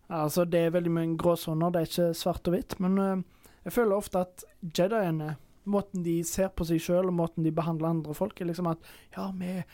Altså, 0.09 0.41
det 0.49 0.57
er 0.65 0.71
veldig 0.73 0.89
mye 0.89 1.09
gråsoner, 1.21 1.69
det 1.69 1.81
er 1.83 1.85
ikke 1.85 2.05
svart 2.17 2.47
og 2.49 2.55
hvitt. 2.55 2.73
Men 2.81 2.95
uh, 2.97 3.19
jeg 3.61 3.75
føler 3.75 3.93
ofte 3.93 4.23
at 4.25 4.41
jediene, 4.65 5.35
måten 5.69 6.01
de 6.01 6.15
ser 6.25 6.49
på 6.49 6.65
seg 6.65 6.81
sjøl, 6.81 7.11
og 7.11 7.13
måten 7.13 7.45
de 7.45 7.51
behandler 7.53 7.91
andre 7.91 8.15
folk, 8.17 8.41
er 8.41 8.49
liksom 8.49 8.71
at 8.71 8.89
ja, 9.13 9.27
vi 9.37 9.51
er 9.59 9.67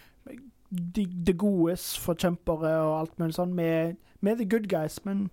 de, 0.76 1.05
de 1.05 1.36
godes 1.39 1.93
forkjempere 2.03 2.73
og 2.84 2.97
alt 2.97 3.15
mulig 3.21 3.38
sånn. 3.38 3.55
Vi 3.55 3.69
er 3.71 3.95
the 4.36 4.47
good 4.49 4.67
guys, 4.71 4.99
men 5.05 5.30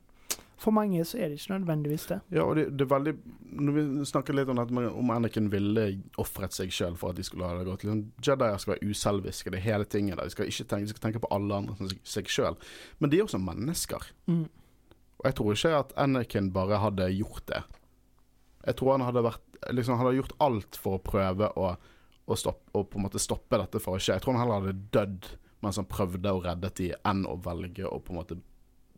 For 0.63 0.71
mange 0.75 1.03
så 1.09 1.19
er 1.19 1.33
det 1.33 1.41
ikke 1.41 1.57
nødvendigvis 1.57 2.05
det. 2.13 2.21
Ja, 2.31 2.45
og 2.47 2.55
det, 2.59 2.69
det 2.79 2.85
er 2.87 2.91
veldig 2.93 3.13
Når 3.67 3.75
vi 3.75 3.83
snakker 4.07 4.37
litt 4.37 4.51
om 4.53 4.61
at 4.63 4.71
man, 4.71 4.87
om 4.95 5.11
Anakin 5.11 5.49
ville 5.51 5.87
ofret 6.23 6.55
seg 6.55 6.71
sjøl 6.73 6.95
for 7.01 7.11
at 7.11 7.19
de 7.19 7.25
skulle 7.27 7.49
ha 7.49 7.57
det 7.59 7.67
godt 7.67 7.83
liksom, 7.83 8.03
Jedier 8.23 8.61
skal 8.63 8.77
være 8.77 8.91
uselviske, 8.93 9.51
det 9.57 9.63
hele 9.65 9.85
tinget 9.91 10.21
der. 10.21 10.31
De 10.31 10.35
skal 10.37 10.47
ikke 10.53 10.69
tenke, 10.71 10.87
de 10.87 10.95
skal 10.95 11.05
tenke 11.09 11.23
på 11.25 11.31
alle 11.35 11.59
andre 11.59 11.75
enn 11.81 11.91
seg- 12.07 12.31
sjøl. 12.31 12.55
Men 13.03 13.11
de 13.11 13.19
er 13.19 13.27
også 13.27 13.43
mennesker. 13.43 14.07
Mm. 14.31 14.45
Og 15.19 15.27
jeg 15.29 15.37
tror 15.41 15.53
ikke 15.59 15.75
at 15.83 15.93
Anakin 16.07 16.53
bare 16.55 16.79
hadde 16.83 17.11
gjort 17.19 17.45
det. 17.51 17.63
Jeg 18.67 18.79
tror 18.79 18.95
han 18.97 19.05
hadde 19.09 19.25
vært 19.27 19.59
liksom, 19.75 19.97
Han 19.99 20.07
hadde 20.07 20.21
gjort 20.21 20.37
alt 20.47 20.79
for 20.79 20.99
å 20.99 21.03
prøve 21.03 21.51
å, 21.59 21.73
å, 22.27 22.39
stoppe, 22.39 22.71
å 22.79 22.85
på 22.87 22.99
en 23.01 23.09
måte 23.09 23.19
stoppe 23.23 23.59
dette 23.59 23.83
for 23.83 23.99
å 23.99 24.03
skje. 24.03 24.15
Jeg 24.17 24.23
tror 24.25 24.37
han 24.39 24.45
heller 24.47 24.63
hadde 24.63 24.87
dødd 24.95 25.33
mens 25.63 25.79
han 25.79 25.87
prøvde 25.91 26.31
å 26.35 26.41
redde 26.43 26.71
de, 26.79 26.89
enn 27.07 27.21
å 27.31 27.37
velge 27.43 27.87
å 27.87 27.99
på 28.03 28.11
en 28.15 28.19
måte 28.19 28.39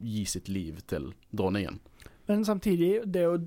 gi 0.04 0.24
sitt 0.28 0.48
liv 0.52 0.82
til 0.90 1.10
dronningen. 1.32 1.80
Men 2.28 2.44
samtidig, 2.46 3.02
det 3.12 3.24
å 3.28 3.38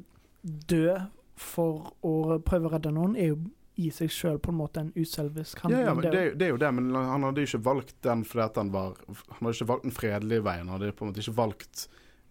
dø 0.43 0.97
for 1.38 1.91
å 2.05 2.39
prøve 2.45 2.70
å 2.70 2.74
redde 2.76 2.91
noen, 2.93 3.16
er 3.18 3.32
jo 3.34 3.38
i 3.78 3.91
seg 3.93 4.10
sjøl 4.10 4.39
på 4.41 4.49
en 4.49 4.58
måte 4.58 4.82
en 4.82 4.91
uselvisk 4.97 5.60
handling. 5.62 5.84
Ja, 5.86 5.91
ja, 5.93 6.01
Det 6.01 6.12
det, 6.12 6.20
er 6.20 6.26
jo- 6.32 6.36
det 6.38 6.45
er 6.45 6.49
jo 6.49 6.58
det, 6.64 6.72
men 6.74 6.88
han 6.95 7.24
hadde 7.28 7.43
jo 7.43 7.49
ikke 7.51 7.64
valgt 7.68 7.95
den 8.01 8.24
fordi 8.26 8.43
at 8.45 8.55
han 8.58 8.72
var 8.74 8.95
Han 9.08 9.38
hadde 9.45 9.53
ikke 9.53 9.68
valgt 9.70 9.84
den 9.84 9.91
fredelige 9.91 10.43
veien. 10.43 10.68
Han 10.68 10.80
hadde 10.80 10.93
på 10.97 11.05
en 11.05 11.12
måte 11.12 11.22
ikke 11.22 11.36
valgt 11.38 11.88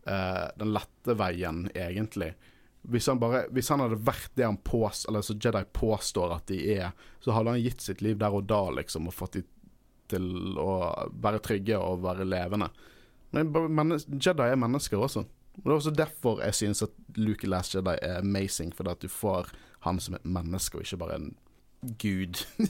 uh, 0.09 0.49
den 0.59 0.73
lette 0.75 1.15
veien, 1.19 1.69
egentlig. 1.75 2.33
Hvis 2.87 3.07
han, 3.11 3.19
bare, 3.19 3.45
hvis 3.51 3.69
han 3.69 3.81
hadde 3.83 3.99
vært 4.07 4.31
det 4.39 4.45
han 4.47 4.57
pås, 4.59 5.07
eller 5.09 5.23
så 5.23 5.35
Jedi 5.35 5.65
påstår 5.75 6.35
at 6.37 6.47
de 6.47 6.59
er, 6.77 6.93
så 7.21 7.33
hadde 7.35 7.51
han 7.55 7.63
gitt 7.63 7.81
sitt 7.83 8.03
liv 8.03 8.19
der 8.19 8.31
og 8.35 8.47
da, 8.47 8.61
liksom, 8.71 9.07
og 9.09 9.15
fått 9.15 9.39
de 9.39 9.43
til 10.07 10.29
å 10.63 10.77
være 11.11 11.41
trygge 11.43 11.79
og 11.83 12.03
være 12.05 12.27
levende. 12.27 12.69
Men 13.35 13.93
Jedi 14.23 14.47
er 14.47 14.61
mennesker 14.61 14.99
også. 14.99 15.25
Og 15.57 15.65
Det 15.65 15.71
er 15.71 15.75
også 15.75 15.91
derfor 15.91 16.41
jeg 16.45 16.55
synes 16.55 16.83
at 16.83 16.91
Luke 17.17 17.47
Last 17.49 17.75
Jedi 17.75 17.97
er 18.03 18.19
amazing, 18.19 18.75
fordi 18.77 18.91
at 18.91 19.03
du 19.03 19.09
får 19.09 19.51
han 19.81 20.01
som 20.01 20.15
et 20.15 20.25
menneske, 20.25 20.79
og 20.79 20.85
ikke 20.85 20.97
bare 20.97 21.15
en 21.21 21.37
gud. 21.99 22.43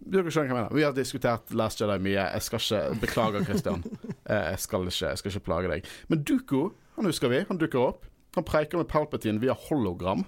Du 0.00 0.16
skjønner 0.16 0.32
hva 0.32 0.40
jeg 0.40 0.56
mener. 0.56 0.74
Vi 0.74 0.84
har 0.86 0.94
diskutert 0.96 1.50
Last 1.52 1.80
Jedi 1.82 1.98
mye. 2.00 2.22
Jeg 2.32 2.42
skal 2.42 2.62
ikke 2.62 3.00
Beklager, 3.02 3.44
Christian. 3.44 3.82
Jeg 4.30 4.58
skal 4.62 4.86
ikke, 4.88 5.08
jeg 5.08 5.18
skal 5.18 5.30
ikke 5.30 5.44
plage 5.44 5.68
deg. 5.68 5.88
Men 6.08 6.22
Duko, 6.24 6.70
han 6.96 7.04
husker 7.04 7.28
vi. 7.28 7.42
Han 7.48 7.58
dukker 7.60 7.82
opp. 7.82 8.06
Han 8.36 8.46
preiker 8.46 8.78
med 8.78 8.88
Palpatine 8.88 9.42
via 9.42 9.52
hologram. 9.68 10.24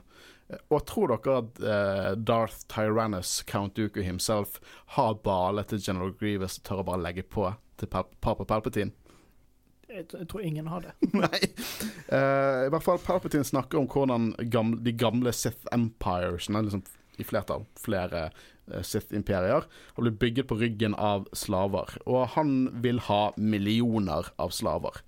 Og 0.68 0.82
tror 0.90 1.14
dere 1.14 1.36
at 1.38 1.60
eh, 1.62 2.08
Darth 2.18 2.66
Tyrannus, 2.68 3.38
Count 3.48 3.76
Duku 3.78 4.02
himself, 4.02 4.58
har 4.98 5.14
bale 5.24 5.64
til 5.70 5.80
General 5.80 6.12
Grievous 6.18 6.58
og 6.58 6.66
tør 6.68 6.82
å 6.82 6.88
bare 6.90 7.04
legge 7.06 7.24
på 7.24 7.46
til 7.80 7.88
Papa 7.88 8.44
Palpatine? 8.44 8.92
Jeg, 9.92 10.06
jeg 10.08 10.28
tror 10.30 10.44
ingen 10.46 10.70
har 10.72 10.86
det. 10.86 10.94
Nei. 11.22 11.42
Uh, 12.08 12.66
I 12.66 12.72
hvert 12.72 12.86
fall 12.86 13.02
Palpatine 13.02 13.46
snakker 13.46 13.82
om 13.82 13.88
hvordan 13.90 14.32
gamle, 14.52 14.80
de 14.84 14.94
gamle 14.96 15.34
Sith 15.36 15.68
Empires, 15.74 16.48
liksom 16.48 16.84
i 17.20 17.26
flertall 17.28 17.66
flere 17.80 18.30
uh, 18.30 18.80
Sith-imperier, 18.80 19.66
har 19.68 20.06
blitt 20.06 20.20
bygget 20.22 20.48
på 20.48 20.58
ryggen 20.62 20.96
av 20.96 21.28
slaver. 21.36 21.98
Og 22.06 22.32
han 22.36 22.70
vil 22.84 23.02
ha 23.10 23.22
millioner 23.36 24.32
av 24.40 24.54
slaver. 24.56 25.02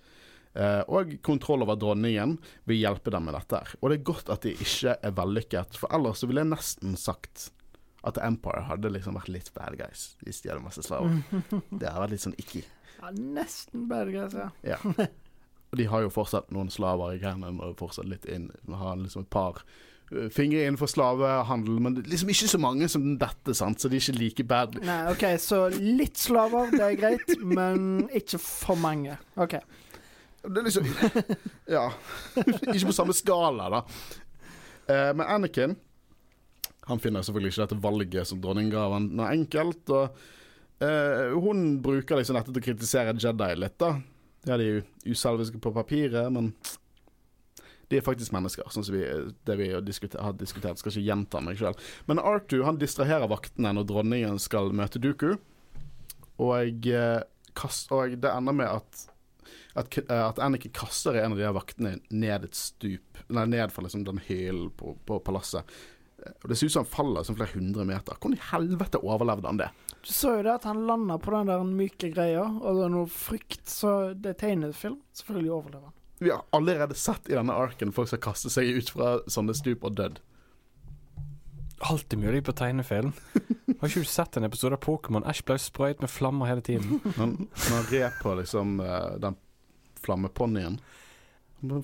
Uh, 0.54 0.84
og 0.86 1.16
kontroll 1.26 1.64
over 1.64 1.78
dronningen 1.80 2.36
vil 2.68 2.82
hjelpe 2.84 3.10
dem 3.10 3.26
med 3.26 3.34
dette. 3.38 3.58
her. 3.58 3.74
Og 3.80 3.90
det 3.90 3.98
er 3.98 4.08
godt 4.12 4.30
at 4.30 4.46
de 4.46 4.54
ikke 4.54 4.98
er 5.00 5.16
vellykket, 5.16 5.80
for 5.80 5.90
ellers 5.96 6.22
så 6.22 6.30
ville 6.30 6.44
jeg 6.44 6.52
nesten 6.52 6.98
sagt 7.00 7.48
at 8.04 8.20
Empire 8.20 8.66
hadde 8.68 8.92
liksom 8.92 9.16
vært 9.16 9.32
litt 9.32 9.50
bad 9.56 9.78
guys 9.80 10.10
hvis 10.24 10.42
de 10.44 10.52
hadde 10.52 10.64
masse 10.64 10.84
slaver. 10.84 11.22
Det 11.80 11.88
hadde 11.88 12.02
vært 12.04 12.14
litt 12.14 12.26
sånn 12.26 12.36
icky. 12.40 12.62
Ja, 13.04 13.10
nesten 13.12 13.88
guys, 13.90 14.32
ja. 14.64 14.78
Og 15.74 15.78
de 15.80 15.84
har 15.90 16.04
jo 16.04 16.10
fortsatt 16.14 16.52
noen 16.54 16.70
slaver 16.70 17.16
i 17.16 17.20
Cannon, 17.20 17.58
og 17.60 17.74
fortsatt 17.80 18.06
litt 18.08 18.24
inn 18.30 18.46
Har 18.70 18.94
liksom 19.00 19.24
et 19.26 19.30
par 19.34 19.58
uh, 20.12 20.28
fingre 20.32 20.62
innenfor 20.64 20.88
slavehandel, 20.88 21.80
men 21.82 21.98
liksom 22.06 22.30
ikke 22.32 22.48
så 22.52 22.60
mange 22.62 22.88
som 22.88 23.04
dette, 23.20 23.56
sant, 23.58 23.80
så 23.82 23.90
de 23.90 23.98
er 23.98 24.04
ikke 24.06 24.20
like 24.20 24.46
bad. 24.48 24.78
Nei, 24.86 25.00
OK, 25.12 25.24
så 25.42 25.64
litt 25.74 26.16
slaver, 26.22 26.70
det 26.72 26.84
er 26.86 27.00
greit, 27.00 27.34
men 27.42 28.06
ikke 28.14 28.38
for 28.40 28.78
mange. 28.80 29.18
OK. 29.36 29.58
Det 30.44 30.60
er 30.60 30.68
liksom 30.68 30.88
Ja. 31.76 31.88
ikke 32.36 32.86
på 32.90 32.94
samme 32.96 33.16
skala, 33.16 33.68
da. 33.72 33.82
Eh, 34.86 35.10
men 35.16 35.24
Anakin 35.26 35.74
Han 36.90 37.00
finner 37.00 37.24
selvfølgelig 37.24 37.54
ikke 37.54 37.62
dette 37.64 37.78
valget 37.80 38.28
som 38.28 38.42
dronningen 38.44 38.72
ga 38.74 38.82
han 38.92 39.06
noe 39.16 39.30
enkelt. 39.32 39.88
Og 39.88 40.18
eh, 40.82 41.34
hun 41.44 41.78
bruker 41.84 42.18
liksom 42.18 42.38
dette 42.38 42.52
til 42.52 42.62
å 42.62 42.66
kritisere 42.68 43.14
Jedi 43.20 43.52
litt, 43.58 43.76
da. 43.82 43.94
Ja, 44.44 44.58
de 44.60 44.64
er 44.64 44.80
jo 44.80 45.14
uselviske 45.14 45.60
på 45.62 45.72
papiret, 45.72 46.28
men 46.32 46.52
de 47.88 47.98
er 47.98 48.04
faktisk 48.04 48.32
mennesker, 48.34 48.66
sånn 48.72 48.84
som 48.86 48.96
vi, 48.96 49.04
det 49.46 49.56
vi 49.60 49.70
har 49.72 49.84
diskutert. 49.84 50.80
Skal 50.80 50.90
ikke 50.90 51.04
gjenta 51.04 51.40
meg 51.44 51.60
sjøl. 51.60 51.76
Men 52.08 52.20
Arthur 52.20 52.64
han 52.66 52.80
distraherer 52.80 53.30
vaktene 53.30 53.74
når 53.76 53.88
dronningen 53.88 54.40
skal 54.42 54.72
møte 54.76 55.00
Duku, 55.02 55.34
og, 56.42 56.86
eh, 56.90 57.20
kast, 57.54 57.92
og 57.94 58.16
det 58.18 58.30
ender 58.32 58.56
med 58.56 58.72
at 58.72 59.10
at, 59.74 59.96
eh, 59.98 60.26
at 60.28 60.38
Anakin 60.38 60.70
kaster 60.74 61.16
en 61.18 61.32
av 61.32 61.38
de 61.38 61.46
her 61.46 61.54
vaktene 61.54 61.96
ned 62.10 62.46
et 62.46 62.54
stup 62.54 63.18
Nei, 63.34 63.46
ned 63.50 63.72
fra 63.72 63.82
liksom 63.82 64.04
den 64.06 64.20
hyllen 64.26 64.68
på, 64.76 64.92
på 65.08 65.16
palasset. 65.24 65.64
Og 66.42 66.48
Det 66.50 66.58
ser 66.58 66.68
ut 66.68 66.74
som 66.74 66.84
han 66.84 66.92
faller 66.92 67.24
som 67.26 67.36
flere 67.38 67.56
hundre 67.56 67.86
meter. 67.88 68.18
Hvordan 68.20 68.36
i 68.36 68.46
helvete 68.52 69.00
overlevde 69.00 69.48
han 69.48 69.60
det? 69.62 69.70
Du 70.04 70.12
så 70.12 70.34
jo 70.36 70.44
det 70.44 70.52
at 70.52 70.66
han 70.68 70.82
landa 70.86 71.16
på 71.18 71.32
den 71.32 71.48
der 71.48 71.62
myke 71.64 72.10
greia, 72.12 72.44
og 72.44 72.76
det 72.76 72.82
er 72.84 72.92
noe 72.92 73.08
frykt, 73.08 73.62
så 73.70 74.12
det 74.12 74.34
er 74.34 74.40
tegnefilm. 74.42 74.98
Selvfølgelig 75.16 75.52
overlever 75.56 75.86
han. 75.88 75.94
Vi 76.20 76.30
har 76.30 76.42
allerede 76.56 76.94
sett 76.94 77.28
i 77.28 77.34
denne 77.34 77.56
arken 77.56 77.92
folk 77.92 78.10
som 78.10 78.20
kaster 78.22 78.52
seg 78.52 78.68
ut 78.76 78.92
fra 78.92 79.14
sånne 79.32 79.56
stup 79.56 79.84
og 79.88 79.96
dødd. 79.96 80.20
Alltid 81.88 82.20
mulig 82.20 82.44
på 82.44 82.52
tegnefilm. 82.56 83.14
Har 83.80 83.88
ikke 83.88 84.04
du 84.04 84.08
sett 84.08 84.36
en 84.36 84.46
episode 84.46 84.76
av 84.76 84.84
Pokémon? 84.84 85.24
Ash 85.28 85.42
ble 85.44 85.56
sprøyt 85.60 86.04
med 86.04 86.12
flammer 86.12 86.48
hele 86.48 86.62
tiden. 86.64 87.00
Men 87.18 87.34
når 87.48 87.74
han 87.74 87.88
red 87.90 88.20
på 88.22 88.36
liksom 88.38 88.78
eh, 88.84 89.16
den 89.24 89.40
flammeponnien 90.04 90.78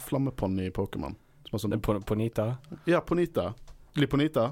Flammeponni 0.00 0.66
i 0.68 0.72
Pokémon. 0.76 1.14
Som 1.48 1.56
er 1.56 1.62
sånn 1.62 1.74
er 1.74 1.80
på, 1.80 1.96
på 2.04 2.16
Nita. 2.20 2.50
Ja, 2.84 3.00
Ponita. 3.00 3.54
Liponita. 3.96 4.50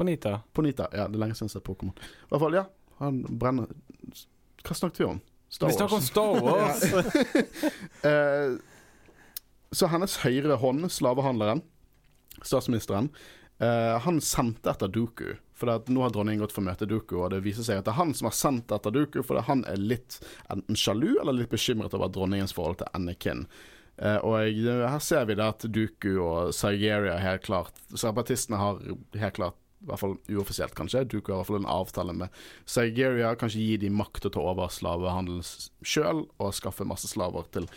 På 0.00 0.04
Nita. 0.04 0.40
Ponita. 0.52 0.86
Ja, 0.96 1.04
det 1.08 1.18
er 1.18 1.20
lenge 1.20 1.34
siden 1.36 1.50
jeg 1.50 1.58
har 1.58 1.60
sett 1.60 1.66
Pokémon. 1.66 1.92
I 1.92 2.30
hvert 2.32 2.40
fall, 2.40 2.54
ja. 2.56 2.62
Han 3.02 3.18
brenner 3.36 3.66
Hva 4.64 4.76
snakket 4.78 5.02
vi 5.02 5.04
om? 5.10 5.18
Star 5.52 5.66
Wars. 5.66 5.74
Vi 5.74 5.76
snakker 5.76 5.96
om 5.96 6.06
Star 6.06 6.40
Wars! 6.46 6.80
Eh, 8.08 8.54
så 9.76 9.90
hennes 9.92 10.14
høyre 10.22 10.56
hånd, 10.62 10.88
slavehandleren, 10.88 11.60
statsministeren, 12.40 13.10
eh, 13.60 14.00
han 14.00 14.24
sendte 14.24 14.72
etter 14.72 14.88
Duku. 14.88 15.34
For 15.52 15.68
nå 15.92 16.00
har 16.06 16.16
dronningen 16.16 16.46
gått 16.46 16.56
for 16.56 16.64
å 16.64 16.70
møte 16.70 16.88
Duku, 16.88 17.18
og 17.20 17.34
det 17.34 17.44
viser 17.44 17.68
seg 17.68 17.82
at 17.82 17.90
det 17.90 17.92
er 17.92 18.00
han 18.00 18.16
som 18.16 18.30
har 18.30 18.40
sendt 18.40 18.72
etter 18.72 18.96
Duku, 18.96 19.20
for 19.20 19.44
han 19.52 19.66
er 19.68 19.76
litt 19.84 20.16
enten 20.48 20.80
sjalu 20.80 21.10
eller 21.20 21.42
litt 21.42 21.52
bekymret 21.52 21.92
over 21.92 22.08
dronningens 22.08 22.56
forhold 22.56 22.80
til 22.80 22.88
Anakin. 22.96 23.44
Eh, 24.00 24.16
og 24.24 24.46
jeg, 24.48 24.64
her 24.64 25.04
ser 25.04 25.28
vi 25.28 25.36
det 25.36 25.44
at 25.52 25.68
Duku 25.68 26.14
og 26.16 26.54
Sargeria 26.56 27.20
helt 27.20 27.44
klart 27.44 27.84
Serpatistene 27.92 28.56
har 28.64 28.80
helt 29.20 29.36
klart 29.36 29.60
i 29.80 29.88
hvert 29.88 30.02
fall 30.02 30.16
uoffisielt, 30.28 30.74
kanskje. 30.76 31.06
duker 31.08 31.32
i 31.32 31.36
hvert 31.38 31.48
fall 31.48 31.60
en 31.62 31.70
avtale 31.72 32.14
med 32.16 32.42
Sargeria. 32.68 33.32
Kanskje 33.38 33.64
gi 33.64 33.78
dem 33.86 33.96
makt 34.00 34.22
til 34.22 34.32
å 34.32 34.34
ta 34.36 34.44
over 34.52 34.72
slavehandelen 34.72 35.42
sjøl 35.80 36.26
og 36.36 36.54
skaffe 36.56 36.84
masse 36.88 37.08
slaver 37.08 37.48
til 37.54 37.68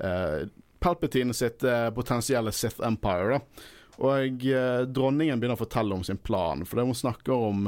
eh, 0.00 0.48
Palpatine 0.80 1.36
sitt 1.36 1.64
eh, 1.68 1.90
potensielle 1.92 2.52
Sith 2.56 2.80
Empire. 2.86 3.36
Da. 3.36 3.70
Og 4.00 4.46
eh, 4.48 4.82
dronningen 4.88 5.40
begynner 5.40 5.58
å 5.58 5.64
fortelle 5.64 5.96
om 5.96 6.04
sin 6.06 6.20
plan, 6.20 6.64
for 6.64 6.80
det 6.80 6.88
hun 6.88 6.96
snakker 6.96 7.48
om, 7.50 7.66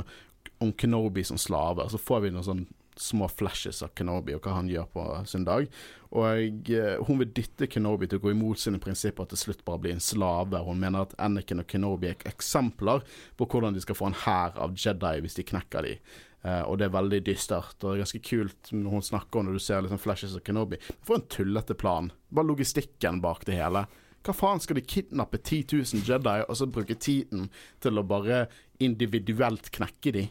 om 0.64 0.72
Kenobi 0.72 1.24
som 1.28 1.40
slave. 1.40 1.84
Så 1.92 2.00
får 2.00 2.24
vi 2.24 2.32
noen 2.32 2.48
sånne 2.48 2.80
små 2.96 3.28
flashes 3.28 3.82
av 3.84 3.92
Kenobi 3.96 4.34
og 4.36 4.44
hva 4.44 4.56
han 4.58 4.70
gjør 4.72 4.88
på 4.92 5.04
sin 5.28 5.44
dag. 5.48 5.68
Og 6.12 6.68
eh, 6.68 6.98
hun 7.06 7.22
vil 7.22 7.30
dytte 7.32 7.68
Kenobi 7.72 8.08
til 8.08 8.20
å 8.20 8.24
gå 8.26 8.34
imot 8.34 8.60
sine 8.60 8.80
prinsipper 8.82 9.24
og 9.24 9.32
til 9.32 9.40
slutt 9.40 9.62
bare 9.64 9.80
bli 9.80 9.94
en 9.94 10.04
slave. 10.04 10.60
Hun 10.66 10.80
mener 10.82 11.06
at 11.06 11.14
Anakin 11.22 11.62
og 11.62 11.68
Kenobi 11.70 12.10
er 12.10 12.26
eksempler 12.28 13.00
på 13.38 13.48
hvordan 13.48 13.72
de 13.72 13.84
skal 13.84 13.96
få 13.96 14.10
en 14.10 14.18
hær 14.26 14.58
av 14.60 14.76
Jedi 14.76 15.22
hvis 15.24 15.38
de 15.38 15.46
knekker 15.48 15.88
de. 15.88 15.96
Uh, 16.42 16.66
og 16.66 16.80
det 16.80 16.88
er 16.88 16.96
veldig 16.96 17.20
dystert 17.22 17.76
og 17.78 17.84
det 17.86 17.92
er 17.94 18.00
ganske 18.02 18.20
kult 18.26 18.70
når 18.74 18.96
hun 18.96 19.04
snakker 19.06 19.38
om 19.38 19.44
når 19.46 19.60
du 19.60 19.62
ser 19.62 19.84
liksom 19.84 20.00
flashes 20.02 20.36
av 20.36 20.44
Kenobi. 20.44 20.80
For 21.06 21.16
en 21.16 21.28
tullete 21.32 21.76
plan. 21.78 22.10
Bare 22.28 22.50
logistikken 22.50 23.22
bak 23.24 23.46
det 23.48 23.56
hele. 23.56 23.86
Hva 24.22 24.34
faen 24.36 24.60
skal 24.62 24.78
de 24.78 24.84
kidnappe 24.86 25.40
10 25.40 25.64
000 25.80 26.04
Jedi 26.06 26.36
og 26.44 26.58
så 26.58 26.68
bruke 26.70 26.94
tiden 26.94 27.48
til 27.82 27.98
å 27.98 28.04
bare 28.06 28.44
individuelt 28.82 29.72
knekke 29.74 30.14
de? 30.14 30.28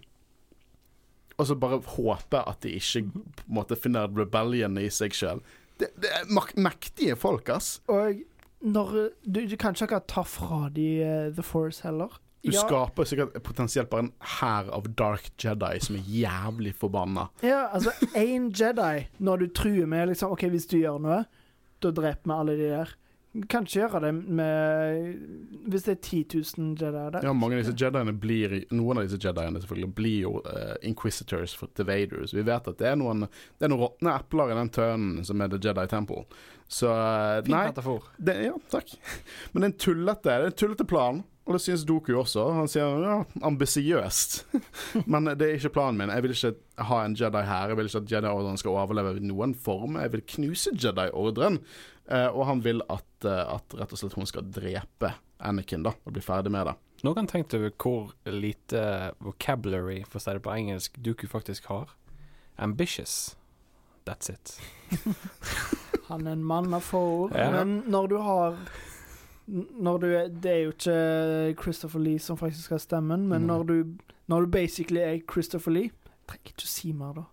Og 1.40 1.48
så 1.50 1.58
bare 1.58 1.82
håpe 1.96 2.44
at 2.46 2.62
de 2.62 2.76
ikke 2.78 3.08
på 3.10 3.48
en 3.48 3.56
måte 3.58 3.80
finner 3.80 4.12
rebellion 4.14 4.78
i 4.78 4.88
seg 4.94 5.16
sjøl. 5.18 5.42
Det, 5.82 5.90
det 6.04 6.12
er 6.20 6.28
mak 6.30 6.54
mektige 6.58 7.16
folk, 7.20 7.50
ass. 7.50 7.80
Og 7.90 8.22
når 8.62 8.92
Du, 9.26 9.40
du 9.50 9.56
kan 9.58 9.74
ikke 9.74 9.88
akkurat 9.90 10.08
ta 10.12 10.22
fra 10.28 10.68
de 10.74 10.88
uh, 11.02 11.32
The 11.34 11.44
Force 11.46 11.82
heller. 11.88 12.20
Du 12.42 12.50
Ja. 12.54 12.62
skaper 12.64 13.06
sikkert 13.06 13.36
potensielt 13.46 13.90
bare 13.92 14.08
en 14.08 14.14
hær 14.40 14.70
av 14.74 14.88
dark 14.98 15.28
Jedi 15.42 15.76
som 15.86 15.96
er 16.00 16.08
jævlig 16.10 16.72
forbanna. 16.78 17.28
Ja, 17.46 17.68
altså 17.74 17.92
én 18.18 18.48
Jedi, 18.50 19.06
når 19.22 19.44
du 19.44 19.48
truer 19.54 19.86
med 19.90 20.08
liksom 20.10 20.32
OK, 20.34 20.48
hvis 20.50 20.66
du 20.70 20.78
gjør 20.80 20.98
noe, 21.02 21.20
Da 21.82 21.90
dreper 21.92 22.26
vi 22.30 22.34
alle 22.38 22.56
de 22.58 22.70
der. 22.70 22.90
Kan 23.48 23.64
ikke 23.64 23.80
gjøre 23.80 24.00
det 24.04 24.12
med 24.12 25.68
Hvis 25.72 25.86
det 25.86 25.94
er 25.94 26.00
10 26.02 26.18
000 26.58 26.74
Jedi 26.82 27.04
der. 27.16 27.22
Ja, 27.24 27.32
mange 27.32 27.56
av 27.56 27.62
disse 27.62 27.76
Jediene 27.80 28.12
blir 28.12 28.58
Noen 28.76 29.00
av 29.00 29.08
disse 29.08 29.22
Jediene 29.24 29.62
selvfølgelig 29.64 29.92
blir 29.96 30.18
jo 30.26 30.34
uh, 30.44 30.76
Inquisitors 30.84 31.54
for 31.56 31.72
The 31.80 31.86
Vaders. 31.88 32.36
Vi 32.36 32.44
vet 32.44 32.68
at 32.68 32.80
det 32.82 32.90
er 32.92 33.00
noen 33.00 33.24
Det 33.30 33.68
er 33.68 33.72
noen 33.72 33.86
råtne 33.86 34.18
epler 34.20 34.52
i 34.52 34.58
den 34.60 34.74
tønnen 34.76 35.28
som 35.28 35.44
er 35.44 35.54
The 35.54 35.62
Jedi 35.64 35.88
Temple. 35.94 36.26
Så 36.68 36.92
uh, 36.92 37.40
Fin 37.46 37.56
Nei, 37.56 37.66
metafor. 37.72 38.12
det, 38.20 38.36
ja, 38.50 38.58
takk. 38.74 38.92
Men 39.52 39.64
det 39.64 39.70
er 39.70 39.72
en 39.72 39.82
tullete 39.86 40.28
Det 40.28 40.36
er 40.36 40.52
en 40.52 40.60
tullete 40.66 40.88
plan. 40.92 41.24
Og 41.48 41.56
det 41.56 41.64
synes 41.64 41.86
Doku 41.88 42.12
også. 42.20 42.44
Han 42.54 42.70
sier 42.70 43.00
ja, 43.02 43.16
ambisiøst. 43.48 44.36
Men 45.12 45.32
det 45.40 45.48
er 45.48 45.56
ikke 45.58 45.74
planen 45.80 45.98
min. 45.98 46.12
Jeg 46.14 46.24
vil 46.24 46.36
ikke 46.36 46.52
ha 46.92 47.00
en 47.06 47.16
Jedi 47.18 47.42
her. 47.48 47.72
Jeg 47.72 47.80
vil 47.80 47.90
ikke 47.90 48.04
at 48.04 48.12
Jedi-ordren 48.14 48.60
skal 48.62 48.78
overleve 48.78 49.16
i 49.18 49.26
noen 49.26 49.56
form. 49.58 49.98
Jeg 50.04 50.14
vil 50.14 50.24
knuse 50.36 50.76
Jedi-ordren. 50.76 51.58
Eh, 52.12 52.28
og 52.28 52.46
han 52.46 52.62
vil 52.64 52.84
at, 52.92 53.26
eh, 53.26 53.44
at 53.56 53.76
rett 53.80 53.94
og 53.94 54.00
slett 54.00 54.18
hun 54.20 54.28
skal 54.28 54.48
drepe 54.52 55.14
Anakin 55.40 55.86
da, 55.86 55.94
og 56.04 56.16
bli 56.16 56.24
ferdig 56.24 56.52
med 56.54 56.68
det. 56.68 56.76
Noen 57.06 57.24
har 57.24 57.32
tenkt 57.32 57.56
over 57.58 57.72
hvor 57.82 58.12
lite 58.30 58.82
vocabulary, 59.24 60.02
for 60.06 60.20
å 60.20 60.24
si 60.26 60.36
det 60.36 60.44
på 60.46 60.54
engelsk, 60.54 61.00
Duku 61.02 61.26
faktisk 61.32 61.72
har. 61.72 61.96
Ambitious. 62.62 63.36
That's 64.06 64.30
it. 64.30 64.58
Han 66.10 66.28
er 66.28 66.36
en 66.36 66.44
mann 66.44 66.74
av 66.74 66.84
få 66.84 67.00
ord. 67.00 67.36
Ja. 67.38 67.50
Men 67.56 67.84
når 67.90 68.12
du 68.12 68.18
har 68.22 68.58
når 69.52 69.98
du 70.00 70.06
er, 70.16 70.28
Det 70.30 70.52
er 70.52 70.60
jo 70.64 70.72
ikke 70.72 71.62
Christopher 71.62 72.00
Lee 72.00 72.20
som 72.20 72.38
faktisk 72.38 72.72
har 72.72 72.80
stemmen, 72.80 73.28
men 73.28 73.42
mm. 73.42 73.48
når 73.48 73.64
du, 73.64 73.98
når 74.28 74.46
du 74.46 74.52
basically 74.52 75.02
er 75.02 75.18
Christopher 75.32 75.74
Lee 75.74 75.92
Trenger 76.30 76.54
ikke 76.54 76.64
å 76.64 76.70
si 76.72 76.94
mer, 76.96 77.18
da. 77.18 77.24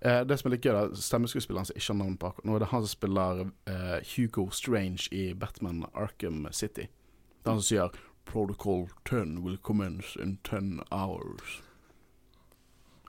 Eh, 0.00 0.20
det 0.24 0.38
som 0.38 0.48
er 0.48 0.54
litt 0.54 0.64
gøy, 0.64 0.72
er 0.72 0.94
stemmeskuespilleren 0.96 1.68
som 1.68 1.76
ikke 1.76 1.92
har 1.92 1.98
navn 2.00 2.14
på 2.16 2.30
akkurat 2.30 2.46
nå, 2.48 2.54
er 2.56 2.62
det 2.62 2.70
han 2.70 2.84
som 2.84 2.92
spiller 2.94 3.42
eh, 3.68 4.14
Hugo 4.14 4.46
Strange 4.56 5.10
i 5.12 5.34
Batman 5.36 5.84
Arkham 5.92 6.46
City. 6.56 6.86
Det 6.88 7.44
er 7.44 7.52
han 7.52 7.60
som 7.60 7.68
sier 7.68 8.00
'Protocol 8.24 8.88
10 9.04 9.42
will 9.44 9.58
commence 9.58 10.16
in 10.22 10.38
10 10.44 10.80
hours'. 10.90 11.60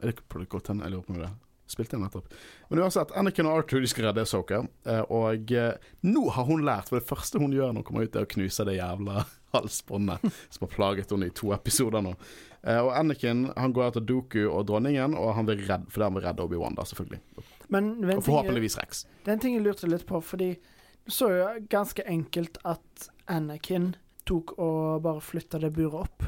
Er 0.01 0.07
det 0.07 0.15
ikke 0.15 0.29
Protocol 0.29 0.61
10? 0.61 0.81
Jeg 0.83 0.91
lurer 0.91 1.01
på 1.01 1.13
om 1.13 1.19
det. 1.19 1.31
Spilte 1.71 1.95
jeg 1.95 2.03
nettopp. 2.03 2.33
Men 2.69 2.83
uansett, 2.83 3.13
Anakin 3.17 3.47
og 3.47 3.61
Arthur 3.61 3.83
de 3.83 3.89
skal 3.89 4.09
redde 4.09 4.25
Soka. 4.27 4.61
Eh, 4.85 5.03
og 5.07 5.53
eh, 5.55 5.91
nå 6.07 6.25
har 6.35 6.47
hun 6.49 6.65
lært, 6.67 6.89
for 6.91 6.99
det 6.99 7.07
første 7.07 7.39
hun 7.39 7.55
gjør 7.55 7.71
når 7.71 7.81
hun 7.81 7.87
kommer 7.87 8.07
ut, 8.07 8.17
er 8.17 8.27
å 8.27 8.31
knuse 8.35 8.65
det 8.67 8.77
jævla 8.77 9.23
halsbåndet 9.55 10.25
som 10.49 10.65
har 10.65 10.73
plaget 10.75 11.13
henne 11.13 11.31
i 11.31 11.35
to 11.35 11.53
episoder 11.55 12.03
nå. 12.03 12.13
Eh, 12.61 12.77
og 12.81 12.91
Anakin 12.97 13.47
han 13.55 13.73
går 13.75 13.87
etter 13.87 14.05
Doku 14.05 14.43
og 14.43 14.67
dronningen, 14.69 15.15
og 15.17 15.33
han 15.37 15.47
vil 15.49 15.63
redde, 15.63 15.89
fordi 15.93 16.07
han 16.07 16.19
vil 16.19 16.27
redde 16.27 16.45
Obi-Wan, 16.45 16.77
da, 16.77 16.85
selvfølgelig. 16.91 17.23
Og 17.39 18.23
forhåpentligvis 18.27 18.77
Rex. 18.81 19.05
det 19.23 19.31
er 19.31 19.37
en 19.37 19.43
ting 19.47 19.57
jeg 19.57 19.65
lurte 19.65 19.89
litt 19.89 20.05
på, 20.09 20.19
fordi 20.23 20.53
du 21.07 21.11
så 21.15 21.31
jo 21.33 21.45
ganske 21.71 22.03
enkelt 22.05 22.59
at 22.67 23.07
Anakin 23.31 23.93
tok 24.29 24.53
og 24.61 25.01
bare 25.05 25.23
flytta 25.23 25.61
det 25.63 25.71
buret 25.73 26.03
opp. 26.05 26.27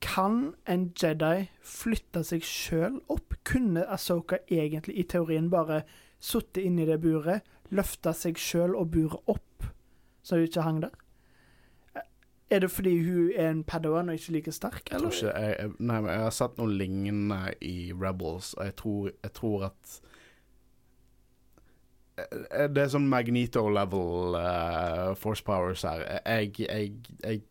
Kan 0.00 0.54
en 0.66 0.90
Jedi 0.96 1.50
flytte 1.60 2.22
seg 2.24 2.44
sjøl 2.46 3.00
opp? 3.12 3.36
Kunne 3.44 3.84
Asoka 3.92 4.40
egentlig 4.48 4.96
i 4.96 5.04
teorien 5.04 5.50
bare 5.52 5.82
sittet 6.20 6.64
inni 6.64 6.86
det 6.88 7.00
buret, 7.02 7.44
løfta 7.70 8.12
seg 8.16 8.40
sjøl 8.40 8.74
og 8.76 8.90
buret 8.94 9.30
opp, 9.30 9.68
så 10.22 10.40
hun 10.40 10.48
ikke 10.48 10.64
hang 10.66 10.82
der? 10.84 10.96
Er 12.50 12.58
det 12.64 12.70
fordi 12.70 12.96
hun 13.04 13.30
er 13.36 13.50
en 13.50 13.64
padawan 13.64 14.08
og 14.08 14.14
ikke 14.18 14.32
like 14.32 14.52
sterk, 14.52 14.88
Jeg 14.90 15.00
tror 15.00 15.10
ikke 15.10 15.38
jeg, 15.38 15.70
Nei, 15.78 16.00
men 16.00 16.10
jeg 16.10 16.22
har 16.24 16.32
sett 16.34 16.56
noe 16.58 16.72
lignende 16.74 17.38
i 17.62 17.92
Rebels, 17.94 18.54
og 18.54 18.64
jeg 18.64 18.76
tror, 18.76 19.10
jeg 19.22 19.32
tror 19.32 19.64
at 19.68 20.00
eh, 22.18 22.66
Det 22.66 22.82
er 22.82 22.90
sånn 22.90 23.06
Magnito-level 23.12 24.34
uh, 24.34 25.14
force 25.14 25.46
powers 25.46 25.86
her. 25.86 26.02
Jeg, 26.26 26.58
jeg, 26.66 26.92
jeg 27.22 27.44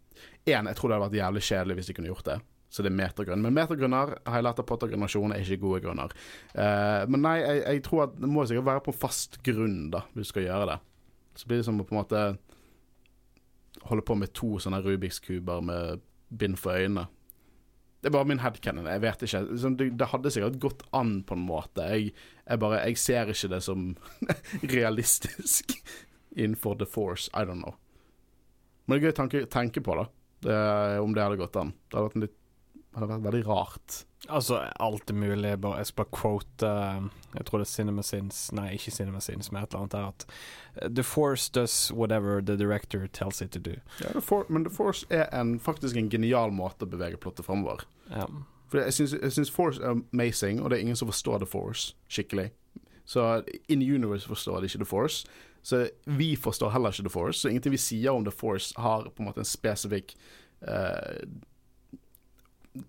En, 0.56 0.70
jeg 0.70 0.80
tror 0.80 0.90
det 0.90 0.98
hadde 0.98 1.08
vært 1.08 1.20
jævlig 1.20 1.44
kjedelig 1.50 1.78
hvis 1.80 1.92
de 1.92 1.96
kunne 1.98 2.12
gjort 2.12 2.30
det. 2.30 2.40
Så 2.70 2.86
det 2.86 2.92
er 2.92 3.00
metergrunn. 3.00 3.42
Men 3.42 3.56
metergrunner 3.58 4.14
lært 4.46 4.62
av 4.62 4.68
Potter-generasjonen 4.70 5.34
er 5.34 5.42
ikke 5.42 5.64
gode 5.64 5.82
grunner. 5.88 6.14
Uh, 6.54 7.06
men 7.10 7.24
nei, 7.26 7.40
jeg, 7.42 7.64
jeg 7.64 7.84
tror 7.88 8.04
at 8.06 8.20
det 8.20 8.30
må 8.30 8.46
sikkert 8.46 8.68
være 8.68 8.84
på 8.86 8.94
fast 8.94 9.40
grunn, 9.46 9.88
da, 9.94 10.04
hvis 10.14 10.30
du 10.30 10.34
skal 10.36 10.46
gjøre 10.46 10.70
det. 10.70 10.78
Så 11.40 11.50
blir 11.50 11.62
det 11.62 11.66
som 11.66 11.80
å 11.82 11.88
på 11.88 11.96
en 11.96 12.02
måte 12.04 12.24
holde 13.90 14.06
på 14.06 14.18
med 14.20 14.36
to 14.38 14.58
sånne 14.62 14.82
Rubiks 14.86 15.22
kuber 15.24 15.64
med 15.66 16.04
bind 16.30 16.60
for 16.62 16.78
øynene. 16.78 17.08
Det 18.00 18.08
er 18.08 18.16
bare 18.16 18.30
min 18.30 18.40
headcanon. 18.40 18.88
Jeg 18.88 19.02
vet 19.04 19.24
ikke. 19.26 19.42
Liksom, 19.50 19.76
det 19.80 20.08
hadde 20.14 20.32
sikkert 20.32 20.60
gått 20.64 20.86
an 20.96 21.18
på 21.28 21.36
en 21.36 21.44
måte. 21.44 21.84
Jeg, 21.84 22.14
jeg 22.46 22.62
bare 22.62 22.86
Jeg 22.88 22.98
ser 22.98 23.34
ikke 23.34 23.52
det 23.52 23.64
som 23.64 23.90
realistisk 24.76 25.74
innenfor 26.42 26.78
The 26.80 26.86
Force. 26.86 27.30
I 27.34 27.44
don't 27.44 27.64
know. 27.64 27.76
Men 28.86 28.98
det 28.98 29.02
er 29.02 29.10
gøy 29.10 29.14
å 29.16 29.20
tenke, 29.20 29.44
tenke 29.52 29.84
på, 29.84 29.98
da. 30.00 30.08
Det, 30.44 31.00
om 31.00 31.16
det 31.16 31.24
hadde 31.24 31.40
gått 31.40 31.58
an. 31.60 31.74
Det 31.90 31.98
hadde 31.98 32.10
vært, 32.10 32.22
litt, 32.24 32.38
hadde 32.96 33.10
vært 33.12 33.26
veldig 33.28 33.42
rart. 33.48 33.98
Altså, 34.28 34.60
alt 34.80 35.10
er 35.10 35.16
mulig. 35.16 35.54
Bare, 35.62 35.78
jeg 35.78 35.90
skal 35.90 36.04
bare 36.04 36.16
quote 36.16 36.68
uh, 36.68 37.08
Jeg 37.36 37.46
tror 37.48 37.62
det 37.62 37.66
er 37.66 37.72
Cinema 37.72 38.04
Sins 38.04 38.40
Nei, 38.52 38.74
ikke 38.76 38.92
Cinema 38.92 39.22
Sins, 39.24 39.52
men 39.52 39.64
et 39.64 39.72
eller 39.72 39.86
annet 39.86 39.96
der 39.96 40.08
at 40.10 40.26
eh, 40.76 40.90
The 40.92 41.04
Force 41.04 41.52
does 41.56 41.92
whatever 41.96 42.42
the 42.42 42.58
director 42.58 43.08
tells 43.08 43.42
it 43.42 43.52
to 43.52 43.60
do. 43.60 43.80
Ja, 44.04 44.12
The 44.14 44.22
For, 44.22 44.46
men 44.50 44.66
The 44.68 44.76
Force 44.76 45.08
er 45.10 45.30
en, 45.34 45.60
faktisk 45.60 45.98
en 45.98 46.12
genial 46.12 46.52
måte 46.52 46.86
å 46.86 46.92
bevege 46.92 47.18
plottet 47.18 47.48
framover. 47.48 47.86
Ja. 48.12 48.28
For 48.70 48.84
jeg 48.84 49.34
syns 49.34 49.52
Force 49.52 49.82
er 49.82 49.98
amazing, 49.98 50.62
og 50.62 50.70
det 50.70 50.78
er 50.78 50.88
ingen 50.88 51.00
som 51.00 51.10
forstår 51.10 51.40
The 51.42 51.50
Force 51.50 51.96
skikkelig. 52.12 52.52
Så 53.10 53.42
in 53.68 53.82
universe 53.82 54.28
forstår 54.28 54.60
de 54.60 54.70
ikke 54.70 54.84
The 54.84 54.86
Force. 54.86 55.26
Så 55.62 55.88
vi 56.06 56.34
forstår 56.40 56.72
heller 56.74 56.94
ikke 56.94 57.08
The 57.08 57.14
Force. 57.14 57.42
Så 57.42 57.52
ingenting 57.52 57.76
vi 57.76 57.82
sier 57.82 58.16
om 58.16 58.26
The 58.26 58.34
Force, 58.36 58.74
har 58.78 59.10
på 59.10 59.24
en 59.24 59.30
måte 59.30 59.44
en 59.44 59.50
spesifikk 59.50 60.16
uh, 60.68 61.24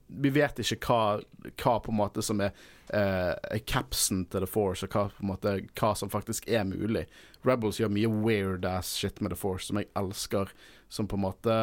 Vi 0.06 0.30
vet 0.30 0.60
ikke 0.62 0.78
hva, 0.86 1.50
hva 1.50 1.78
på 1.82 1.92
en 1.92 2.00
måte 2.02 2.22
som 2.24 2.40
er 2.44 2.54
eh, 2.92 3.60
capsen 3.66 4.24
til 4.30 4.40
The 4.44 4.48
Force, 4.50 4.86
og 4.86 4.94
hva, 4.94 5.06
måte, 5.24 5.56
hva 5.78 5.94
som 5.96 6.10
faktisk 6.12 6.48
er 6.48 6.64
mulig. 6.68 7.06
Rebels 7.46 7.78
gjør 7.80 7.92
mye 7.94 8.10
weird 8.10 8.64
ass 8.68 8.96
shit 9.00 9.20
med 9.20 9.32
The 9.32 9.38
Force 9.40 9.70
som 9.70 9.80
jeg 9.80 9.88
elsker, 9.96 10.52
som 10.90 11.06
på 11.06 11.16
en 11.16 11.22
måte 11.22 11.54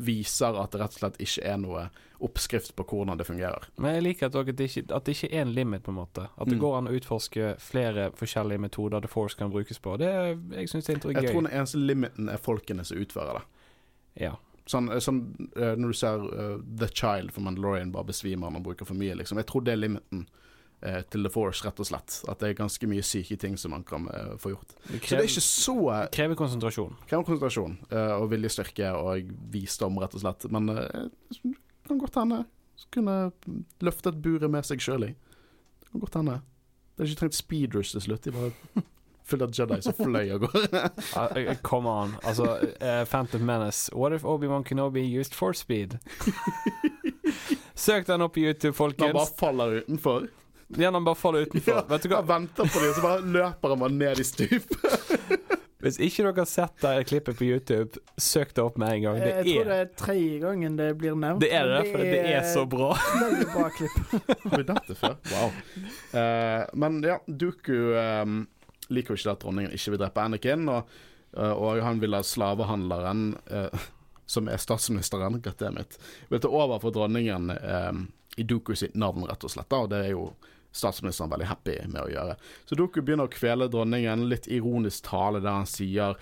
viser 0.00 0.56
at 0.56 0.72
det 0.72 0.80
rett 0.80 0.96
og 0.96 1.02
slett 1.02 1.18
ikke 1.22 1.44
er 1.44 1.58
noe 1.60 1.86
oppskrift 2.24 2.72
på 2.78 2.84
hvordan 2.88 3.18
det 3.20 3.26
fungerer. 3.28 3.66
Men 3.76 3.98
jeg 3.98 4.04
liker 4.06 4.30
at, 4.30 4.38
det 4.56 4.68
ikke, 4.70 4.86
at 4.96 5.04
det 5.04 5.16
ikke 5.18 5.28
er 5.36 5.42
en 5.44 5.52
limit, 5.52 5.82
på 5.84 5.92
en 5.92 5.98
måte. 5.98 6.28
At 6.36 6.48
det 6.48 6.56
Mm. 6.56 6.62
går 6.62 6.76
an 6.78 6.88
å 6.88 6.94
utforske 6.96 7.50
flere 7.60 8.10
forskjellige 8.16 8.58
metoder 8.64 9.00
The 9.04 9.08
Force 9.12 9.36
kan 9.36 9.50
brukes 9.52 9.78
på. 9.78 9.98
Det, 10.00 10.08
jeg 10.56 10.68
syns 10.72 10.86
det 10.86 11.04
er 11.04 11.20
Jeg 11.22 11.32
tror 11.32 11.42
den 11.44 11.52
eneste 11.52 11.78
limiten 11.78 12.28
er 12.32 12.40
folkene 12.40 12.84
som 12.84 12.96
utfører 12.96 13.40
det. 13.40 13.44
Ja. 14.24 14.32
Sånn, 14.66 14.88
sånn 15.00 15.20
eh, 15.54 15.76
når 15.76 15.92
du 15.92 15.92
ser 15.94 16.24
uh, 16.24 16.56
The 16.78 16.88
Child 16.88 17.30
for 17.32 17.44
Mandalorian 17.44 17.92
bare 17.92 18.08
besvimer 18.08 18.48
når 18.48 18.56
man 18.56 18.64
bruker 18.66 18.88
for 18.88 18.94
mye, 18.98 19.14
liksom. 19.14 19.36
Jeg 19.38 19.46
tror 19.46 19.62
det 19.62 19.72
er 19.76 19.76
limiten 19.84 20.24
eh, 20.82 21.00
til 21.10 21.26
The 21.26 21.32
Force, 21.32 21.64
rett 21.66 21.80
og 21.82 21.88
slett. 21.88 22.18
At 22.30 22.42
det 22.42 22.50
er 22.50 22.58
ganske 22.58 22.88
mye 22.90 23.04
syke 23.06 23.36
ting 23.40 23.56
som 23.60 23.74
man 23.76 23.84
kan 23.86 24.08
eh, 24.12 24.34
få 24.42 24.54
gjort. 24.54 24.74
Det 24.88 25.00
Så 25.02 25.14
det 25.16 25.22
er 25.22 25.30
ikke 25.30 25.46
så 25.46 25.76
eh, 25.94 26.02
krever 26.16 26.38
konsentrasjon. 26.38 26.98
Krever 27.06 27.28
konsentrasjon 27.28 27.78
eh, 27.90 28.12
og 28.16 28.28
viljestyrke 28.34 28.92
og 28.96 29.30
visdom, 29.54 30.00
rett 30.02 30.18
og 30.18 30.24
slett. 30.24 30.48
Men 30.52 30.68
eh, 30.74 31.54
kan 31.86 32.02
godt 32.02 32.20
hende 32.20 32.44
kunne 32.92 33.30
løftet 33.84 34.20
buret 34.22 34.50
med 34.52 34.66
seg 34.68 34.82
sjøl 34.84 35.08
i. 35.08 35.14
Det 35.80 35.88
kan 35.92 36.02
godt 36.02 36.18
hende. 36.20 36.40
Det 36.96 37.04
er 37.04 37.10
ikke 37.10 37.20
trengt 37.24 37.38
speeders 37.38 37.92
til 37.92 38.04
slutt. 38.04 38.24
De 38.24 38.32
bare 38.34 38.84
full 39.28 39.42
av 39.42 39.52
Jedi 39.56 39.80
som 39.82 39.96
fløy 39.98 40.30
av 40.36 40.44
gårde. 40.44 40.82
Uh, 41.16 41.52
come 41.66 41.90
on. 41.90 42.14
Altså, 42.22 42.46
uh, 42.80 43.02
Phantom 43.08 43.44
Menace. 43.46 43.90
What 43.94 44.12
if 44.16 44.24
Obi-Wan 44.24 44.64
Kenobi 44.64 45.02
used 45.02 45.34
force 45.34 45.60
speed? 45.60 45.98
Søk 47.74 48.06
den 48.06 48.22
opp 48.24 48.34
på 48.34 48.46
YouTube, 48.46 48.72
folkens. 48.72 49.06
han 49.06 49.18
bare 49.18 49.38
faller 49.38 49.80
utenfor. 49.82 50.28
Ja, 50.68 50.90
han 50.90 51.04
bare 51.04 51.14
faller 51.14 51.46
utenfor. 51.46 51.84
Vet 51.88 52.02
du 52.02 52.10
hva? 52.10 52.22
Han 52.22 52.26
venter 52.26 52.66
på 52.66 52.80
dem, 52.82 52.90
og 52.90 52.96
så 52.96 53.04
bare 53.04 53.20
løper 53.36 53.74
han 53.74 53.82
bare 53.84 53.94
ned 53.94 54.20
i 54.22 54.26
stup. 54.26 54.74
Hvis 55.86 55.98
ikke 56.02 56.24
dere 56.24 56.40
har 56.40 56.48
sett 56.50 56.80
det 56.82 57.04
klippet 57.06 57.36
på 57.38 57.46
YouTube, 57.46 58.00
søk 58.18 58.54
det 58.56 58.62
opp 58.64 58.78
med 58.80 58.96
en 58.96 59.02
gang. 59.04 59.18
Det 59.20 59.28
jeg 59.28 59.44
tror 59.44 59.68
det 59.68 59.76
er 59.76 59.84
er 59.84 59.90
tredje 60.00 60.38
gangen 60.42 60.78
det 60.80 60.88
blir 60.98 61.14
nevnt. 61.14 61.42
det, 61.44 61.50
er 61.54 61.68
det, 61.70 61.82
for 61.92 62.02
det 62.02 62.22
er 62.32 62.46
så 62.50 62.64
bra. 62.66 62.88
Veldig 63.22 63.48
bra 63.52 63.66
klipp. 63.76 63.98
Har 64.46 64.56
vi 64.56 64.62
nevnt 64.64 64.88
det 64.88 64.96
før? 64.98 65.18
Wow. 65.30 65.60
Uh, 66.16 66.62
men 66.82 66.98
ja, 67.06 67.20
Duku 67.28 67.76
um, 67.92 68.40
liker 68.88 69.14
jo 69.14 69.20
ikke 69.20 69.36
at 69.36 69.44
dronningen 69.44 69.76
ikke 69.76 69.94
vil 69.94 70.02
drepe 70.02 70.24
Anakin, 70.24 70.66
og, 70.72 70.96
uh, 71.36 71.52
og 71.52 71.84
han 71.84 72.02
vil 72.02 72.18
ha 72.18 72.22
slavehandleren, 72.26 73.28
uh, 73.52 73.86
som 74.26 74.50
er 74.50 74.58
statsministeren, 74.58 75.38
gratulerer 75.44 75.76
mitt, 75.76 76.00
vil 76.32 76.42
ta 76.42 76.50
over 76.50 76.80
for 76.82 76.90
dronningen 76.90 77.52
eh, 77.54 77.92
i 78.36 78.42
Duku 78.42 78.74
sitt 78.74 78.96
navn, 78.98 79.22
rett 79.28 79.44
og 79.46 79.52
slett. 79.52 79.68
Da, 79.70 79.78
og 79.84 79.92
det 79.92 80.00
er 80.02 80.16
jo 80.16 80.24
statsministeren 80.76 81.32
veldig 81.32 81.48
happy 81.50 81.76
med 81.88 82.02
å 82.02 82.10
gjøre. 82.12 82.36
Så 82.68 82.78
Doku 82.78 83.00
begynner 83.02 83.28
å 83.28 83.32
kvele 83.32 83.70
dronningen, 83.72 84.26
litt 84.30 84.48
ironisk 84.52 85.08
tale 85.10 85.42
der 85.42 85.62
han 85.62 85.70
sier 85.70 86.18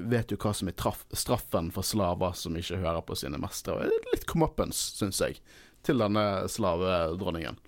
Vet 0.00 0.30
du 0.30 0.38
hva 0.40 0.54
som 0.56 0.70
er 0.70 0.72
traf, 0.80 1.02
straffen 1.12 1.66
for 1.74 1.84
slaver 1.84 2.32
som 2.32 2.54
ikke 2.56 2.78
hører 2.80 3.02
på 3.04 3.18
sine 3.20 3.36
mestere? 3.36 3.90
Litt 4.14 4.24
comeuppance, 4.30 4.94
syns 4.96 5.20
jeg, 5.20 5.36
til 5.84 6.00
denne 6.00 6.46
slavedronningen. 6.48 7.58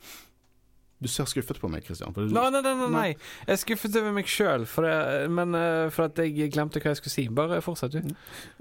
Du 1.02 1.08
ser 1.10 1.26
skuffet 1.26 1.58
på 1.58 1.70
meg, 1.70 1.82
Christian. 1.86 2.14
Du, 2.14 2.22
Nei, 2.30 2.44
nei, 2.54 2.62
nei, 2.62 2.74
nei, 2.78 2.88
nei. 2.94 3.06
Jeg 3.42 3.56
er 3.56 3.60
skuffet 3.60 3.98
over 3.98 4.14
meg 4.14 4.30
sjøl, 4.30 4.66
for, 4.70 4.86
eh, 4.86 5.88
for 5.94 6.06
at 6.06 6.20
jeg 6.22 6.52
glemte 6.54 6.82
hva 6.82 6.92
jeg 6.92 7.00
skulle 7.00 7.14
si. 7.16 7.26
Bare 7.42 7.58
fortsett, 7.64 7.96
du. 7.96 8.12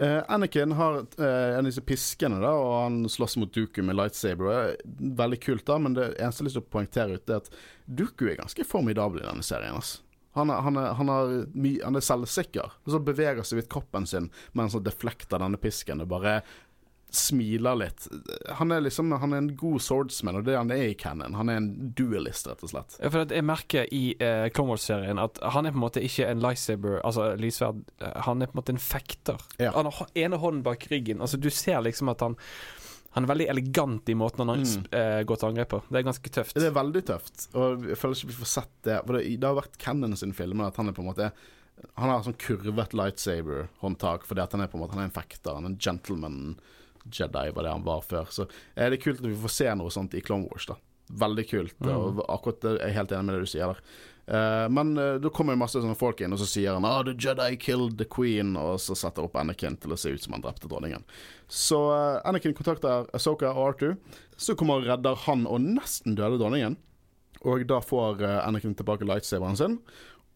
Uh, 0.02 0.22
Anakin 0.32 0.74
har 0.80 1.02
uh, 1.04 1.26
en 1.26 1.62
av 1.62 1.70
disse 1.70 1.86
piskene, 1.86 2.42
da, 2.42 2.54
og 2.58 2.78
han 2.80 3.02
slåss 3.12 3.38
mot 3.42 3.52
Duku 3.54 3.84
med 3.86 4.00
lightsaber. 4.00 4.52
er 4.52 4.80
Veldig 5.22 5.42
kult, 5.44 5.68
da, 5.70 5.78
men 5.82 5.98
det 5.98 6.10
eneste 6.16 6.42
jeg 6.42 6.48
har 6.48 6.50
lyst 6.50 6.60
til 6.60 6.66
å 6.66 6.72
poengtere 6.78 7.20
ut, 7.20 7.30
er 7.30 7.44
at 7.44 7.52
Duku 7.86 8.26
er 8.32 8.40
ganske 8.42 8.66
formidabel 8.66 9.22
i 9.22 9.28
denne 9.28 9.46
serien. 9.46 9.78
Altså. 9.78 10.02
Han, 10.34 10.50
er, 10.50 10.62
han, 10.64 10.78
er, 10.80 10.94
han, 10.96 11.10
er 11.12 11.32
my, 11.54 11.76
han 11.84 12.00
er 12.00 12.06
selvsikker. 12.06 12.78
Og 12.86 12.94
så 12.94 13.02
beveger 13.04 13.44
seg 13.44 13.60
vidt 13.60 13.72
kroppen 13.72 14.08
sin 14.08 14.30
mens 14.58 14.78
han 14.78 14.86
deflekter 14.86 15.42
denne 15.44 15.60
pisken 15.60 16.04
og 16.04 16.12
bare 16.14 16.40
smiler 17.12 17.76
litt. 17.76 18.08
Han 18.60 18.72
er 18.72 18.82
liksom 18.86 19.12
Han 19.20 19.34
er 19.34 19.42
en 19.42 19.50
god 19.60 19.82
swordsman, 19.84 20.38
og 20.40 20.46
det 20.48 20.56
han 20.56 20.72
er 20.72 20.84
i 20.90 20.94
canon. 20.96 21.34
Han 21.36 21.50
er 21.52 21.58
en 21.60 21.70
duelist, 21.98 22.48
rett 22.48 22.64
og 22.64 22.72
slett. 22.72 22.96
Ja, 23.02 23.10
For 23.12 23.26
jeg 23.28 23.44
merker 23.46 23.88
i 23.92 24.16
uh, 24.22 24.48
Clone 24.56 24.72
Wars-serien 24.74 25.20
at 25.20 25.40
han 25.44 25.66
er 25.68 25.72
på 25.76 25.82
en 25.82 25.86
måte 25.86 26.04
ikke 26.08 26.30
en 26.32 26.40
lightsaber, 26.44 27.02
altså 27.04 27.34
lysverd. 27.40 27.82
eh, 28.00 28.14
han 28.28 28.42
er 28.42 28.48
på 28.48 28.56
en 28.56 28.62
måte 28.64 28.76
en 28.76 28.80
fekter. 28.82 29.38
Ja. 29.60 29.72
Han 29.76 29.92
har 29.92 30.08
ene 30.16 30.40
hånden 30.40 30.64
bak 30.64 30.88
ryggen. 30.92 31.20
Altså 31.22 31.38
Du 31.42 31.50
ser 31.50 31.82
liksom 31.84 32.10
at 32.10 32.22
han 32.22 32.38
Han 33.14 33.26
er 33.26 33.34
veldig 33.34 33.50
elegant 33.52 34.08
i 34.08 34.14
måten 34.16 34.48
han 34.48 34.62
Mm. 34.64 34.86
uh, 34.96 35.24
går 35.28 35.36
til 35.42 35.48
angrep 35.50 35.70
på. 35.70 35.82
Det 35.92 36.00
er 36.00 36.04
ganske 36.08 36.30
tøft. 36.32 36.54
Det 36.56 36.64
er 36.70 36.72
veldig 36.72 37.02
tøft, 37.06 37.50
og 37.60 37.84
jeg 37.90 37.98
føler 38.00 38.16
ikke 38.16 38.28
vi 38.32 38.38
får 38.40 38.48
sett 38.54 38.72
det. 38.88 39.02
For 39.06 39.18
det, 39.18 39.26
det 39.42 39.48
har 39.50 39.58
vært 39.60 39.78
Cannon 39.78 40.16
sin 40.16 40.32
film 40.34 40.62
at 40.62 40.78
han 40.80 40.88
er 40.88 40.94
på 40.96 41.02
en 41.04 41.10
måte 41.12 41.32
Han 41.98 42.10
har 42.10 42.22
sånn 42.24 42.38
kurvet 42.40 42.94
lightsaber-håndtak 42.94 44.24
fordi 44.28 44.42
at 44.44 44.52
han 44.56 44.62
er 44.64 44.68
på 44.72 44.78
en 44.78 44.84
måte 44.86 44.96
Han 44.96 45.04
er 45.04 45.10
en 45.10 45.16
fekter, 45.16 45.56
han 45.58 45.66
er 45.66 45.74
en 45.74 45.78
gentleman 45.82 46.56
Jedi, 47.06 47.50
var 47.56 47.66
det 47.66 47.74
han 47.74 47.88
var 47.88 48.06
før. 48.06 48.30
Så 48.34 48.48
er 48.76 48.94
det 48.94 49.02
kult 49.04 49.22
at 49.24 49.28
vi 49.28 49.38
får 49.44 49.56
se 49.56 49.74
noe 49.78 49.94
sånt 49.94 50.16
i 50.18 50.24
Clone 50.26 50.50
Wars, 50.52 50.70
da. 50.70 50.78
Veldig 51.22 51.46
kult. 51.50 51.76
Mm. 51.84 51.92
Og 51.92 52.24
akkurat 52.32 52.62
det 52.64 52.76
er 52.78 52.88
jeg 52.88 52.98
helt 53.00 53.14
enig 53.16 53.28
med 53.28 53.36
det 53.36 53.48
du 53.48 53.52
sier 53.52 53.74
der. 53.74 53.84
Uh, 54.32 54.70
men 54.72 54.94
uh, 54.98 55.18
da 55.20 55.32
kommer 55.34 55.56
jo 55.56 55.60
masse 55.60 55.80
sånne 55.82 55.98
folk 55.98 56.22
inn, 56.22 56.32
og 56.32 56.40
så 56.40 56.48
sier 56.48 56.78
han 56.78 56.86
ah, 56.88 57.02
'The 57.04 57.18
Jedi 57.20 57.58
killed 57.60 57.98
the 58.00 58.06
queen', 58.08 58.54
og 58.56 58.78
så 58.80 58.96
setter 58.96 59.26
opp 59.26 59.36
Anakin 59.36 59.76
til 59.82 59.92
å 59.92 59.98
se 60.00 60.14
ut 60.14 60.24
som 60.24 60.38
han 60.38 60.46
drepte 60.46 60.70
dronningen. 60.72 61.04
Så 61.52 61.80
uh, 61.90 62.22
Anakin 62.28 62.56
kontakter 62.56 63.10
Asoka 63.18 63.52
og 63.52 63.76
R2. 63.76 63.96
Så 64.38 64.56
kommer 64.56 64.80
og 64.80 64.88
redder 64.88 65.20
han 65.26 65.44
og 65.50 65.60
nesten 65.66 66.16
døde 66.16 66.40
dronningen. 66.40 66.78
Og 67.42 67.66
da 67.66 67.80
får 67.82 68.22
Anakin 68.46 68.76
tilbake 68.78 69.06
lightsaberen 69.10 69.58
sin. 69.58 69.80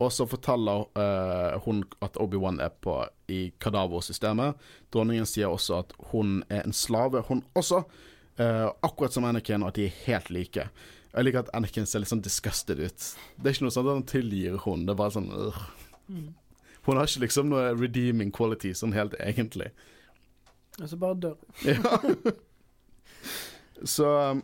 Og 0.04 0.12
så 0.12 0.26
forteller 0.28 0.90
uh, 1.00 1.56
hun 1.64 1.86
at 2.04 2.18
Obi-Wan 2.20 2.60
er 2.60 2.74
på 2.84 2.98
i 3.32 3.54
kadaversystemet. 3.64 4.60
Dronningen 4.92 5.28
sier 5.30 5.54
også 5.54 5.80
at 5.86 5.96
hun 6.12 6.42
er 6.52 6.66
en 6.66 6.76
slave, 6.76 7.24
hun 7.30 7.46
også. 7.56 7.86
Uh, 8.36 8.68
akkurat 8.84 9.16
som 9.16 9.24
Anakin, 9.24 9.64
og 9.64 9.72
at 9.72 9.80
de 9.80 9.88
er 9.88 10.00
helt 10.04 10.32
like. 10.36 10.68
Jeg 11.16 11.24
liker 11.24 11.46
at 11.46 11.54
Anakin 11.56 11.88
ser 11.88 12.04
litt 12.04 12.12
sånn 12.12 12.26
disgusted 12.26 12.82
ut. 12.84 13.06
Det 13.40 13.48
er 13.48 13.56
ikke 13.56 13.70
noe 13.70 13.76
sånn 13.76 13.88
at 13.88 13.96
han 13.96 14.10
tilgir 14.12 14.58
hun. 14.66 14.84
Det 14.84 14.92
er 14.92 15.00
bare 15.00 15.16
sånn 15.16 15.32
øh. 15.32 15.62
Hun 16.86 17.00
har 17.00 17.08
ikke 17.08 17.24
liksom 17.24 17.48
noe 17.50 17.72
redeeming 17.74 18.34
quality 18.36 18.74
sånn 18.76 18.94
helt 18.94 19.16
egentlig. 19.24 19.72
Og 20.82 20.90
så 20.92 21.00
bare 21.00 21.22
dør 21.24 21.38
Ja. 21.64 22.02
Så 23.84 24.08
um, 24.08 24.40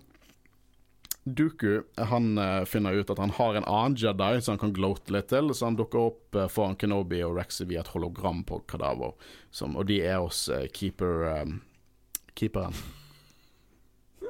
Duku 1.24 1.82
han 1.98 2.38
eh, 2.38 2.64
finner 2.66 2.94
ut 2.94 3.10
at 3.10 3.20
han 3.22 3.30
har 3.30 3.56
en 3.56 3.66
annen 3.66 3.98
Jedi 3.98 4.42
som 4.42 4.56
han 4.56 4.62
kan 4.64 4.74
gloate 4.74 5.14
litt 5.14 5.30
til, 5.30 5.54
så 5.54 5.70
han 5.70 5.78
dukker 5.78 6.08
opp 6.08 6.38
uh, 6.38 6.48
foran 6.50 6.78
Kenobi 6.82 7.22
og 7.26 7.36
Rexy 7.38 7.68
via 7.70 7.84
et 7.84 7.92
hologram 7.94 8.42
på 8.48 8.64
Kadaver. 8.66 9.14
Og 9.68 9.84
de 9.86 10.00
er 10.02 10.18
hos 10.24 10.48
eh, 10.50 10.66
keeper 10.74 11.28
um, 11.44 11.60
Keeperen. 12.34 12.74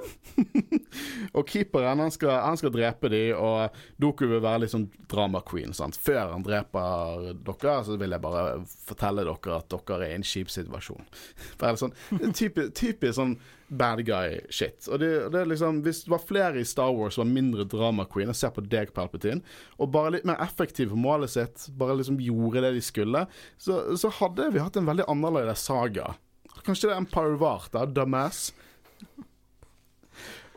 og 1.37 1.47
keeperen 1.47 2.01
han 2.03 2.11
skal, 2.13 2.33
han 2.43 2.59
skal 2.59 2.73
drepe 2.73 3.11
de, 3.11 3.21
og 3.35 3.75
Doku 4.01 4.25
vil 4.27 4.43
være 4.43 4.63
litt 4.63 4.73
sånn 4.73 4.89
drama 5.11 5.41
queen. 5.47 5.75
Sant? 5.77 5.99
Før 5.99 6.33
han 6.33 6.45
dreper 6.45 7.31
dere, 7.45 7.77
så 7.87 7.97
vil 7.99 8.15
jeg 8.15 8.23
bare 8.23 8.43
fortelle 8.65 9.25
dere 9.27 9.57
at 9.57 9.71
dere 9.71 9.99
er 10.01 10.11
i 10.11 10.19
en 10.19 10.27
kjip 10.27 10.51
situasjon. 10.53 11.09
Bare 11.61 11.79
sånn, 11.79 11.93
typisk, 12.35 12.73
typisk 12.77 13.17
sånn 13.17 13.35
bad 13.71 14.01
guy-shit. 14.03 14.87
Og 14.91 14.99
det, 14.99 15.11
det 15.31 15.41
er 15.41 15.51
liksom, 15.51 15.79
Hvis 15.85 16.03
det 16.05 16.11
var 16.11 16.25
flere 16.27 16.59
i 16.59 16.67
Star 16.67 16.91
Wars 16.95 17.15
som 17.15 17.23
var 17.23 17.35
mindre 17.37 17.67
drama 17.69 18.05
queen, 18.09 18.31
jeg 18.33 18.41
ser 18.41 18.55
på 18.55 18.65
deg, 18.65 18.91
Palpatine, 18.95 19.45
og 19.79 19.93
bare 19.95 20.17
litt 20.17 20.27
mer 20.27 20.41
effektiv 20.43 20.91
på 20.91 20.99
målet 20.99 21.31
sitt, 21.31 21.69
bare 21.79 21.95
liksom 21.99 22.19
gjorde 22.23 22.65
det 22.65 22.73
de 22.75 22.83
skulle, 22.83 23.23
så, 23.61 23.83
så 23.95 24.11
hadde 24.19 24.51
vi 24.51 24.63
hatt 24.63 24.79
en 24.79 24.89
veldig 24.89 25.07
annerledes 25.11 25.63
saga. 25.69 26.15
Kanskje 26.65 26.89
det 26.89 26.97
er 26.97 27.01
Empire 27.05 27.39
var, 27.41 27.69
da, 27.73 27.85
dumbass. 27.87 28.49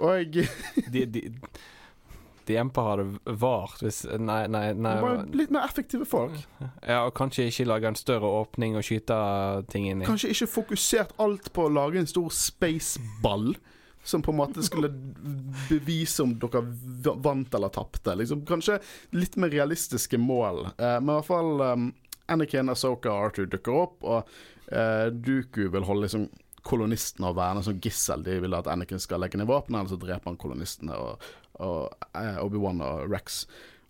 Og 0.03 0.39
De, 0.95 1.05
de, 1.07 1.23
de 2.47 2.57
hadde 2.59 3.05
vart 3.41 3.81
hvis 3.81 4.03
Nei, 4.21 4.45
nei, 4.53 4.67
nei. 4.77 4.95
bare 5.01 5.23
Litt 5.37 5.53
mer 5.55 5.65
effektive 5.69 6.05
folk. 6.09 6.35
Ja, 6.85 7.05
og 7.07 7.15
kanskje 7.17 7.47
ikke 7.49 7.69
lage 7.71 7.89
en 7.89 7.99
større 7.99 8.29
åpning 8.43 8.77
og 8.77 8.85
skyte 8.85 9.17
ting 9.73 9.89
inn 9.89 10.03
i. 10.03 10.09
Kanskje 10.09 10.35
ikke 10.35 10.51
fokusert 10.59 11.15
alt 11.23 11.53
på 11.57 11.69
å 11.69 11.73
lage 11.73 12.03
en 12.03 12.11
stor 12.11 12.29
spaceball. 12.35 13.55
Som 14.05 14.21
på 14.21 14.35
en 14.35 14.37
måte 14.37 14.61
skulle 14.61 14.91
bevise 15.71 16.21
om 16.27 16.35
dere 16.37 16.61
vant 17.25 17.55
eller 17.57 17.73
tapte. 17.73 18.13
Liksom, 18.21 18.43
kanskje 18.45 18.77
litt 19.17 19.39
mer 19.41 19.49
realistiske 19.49 20.21
mål. 20.21 20.67
Eh, 20.77 20.99
men 21.01 21.09
i 21.09 21.15
hvert 21.17 21.29
fall 21.31 21.63
um, 21.65 21.87
Anakin, 22.29 22.69
Asoka 22.69 23.09
og 23.15 23.31
Arthur 23.31 23.49
dukker 23.49 23.79
opp, 23.87 24.05
og 24.05 24.29
eh, 24.69 25.07
Duku 25.09 25.71
vil 25.73 25.89
holde 25.89 26.05
liksom 26.05 26.27
kolonistene 26.65 27.31
og 27.31 27.39
værende 27.39 27.65
som 27.67 27.79
gissel. 27.83 28.25
De 28.25 28.39
vil 28.43 28.57
at 28.57 28.71
Anakin 28.71 29.03
skal 29.03 29.23
legge 29.23 29.41
ned 29.41 29.49
våpenet, 29.51 29.83
eller 29.83 29.93
så 29.93 30.01
dreper 30.01 30.33
han 30.33 30.41
kolonistene 30.41 30.97
og, 30.97 31.31
og 31.61 32.09
eh, 32.17 32.41
Obi-Wan 32.43 32.83
og 32.85 33.07
Rex. 33.13 33.45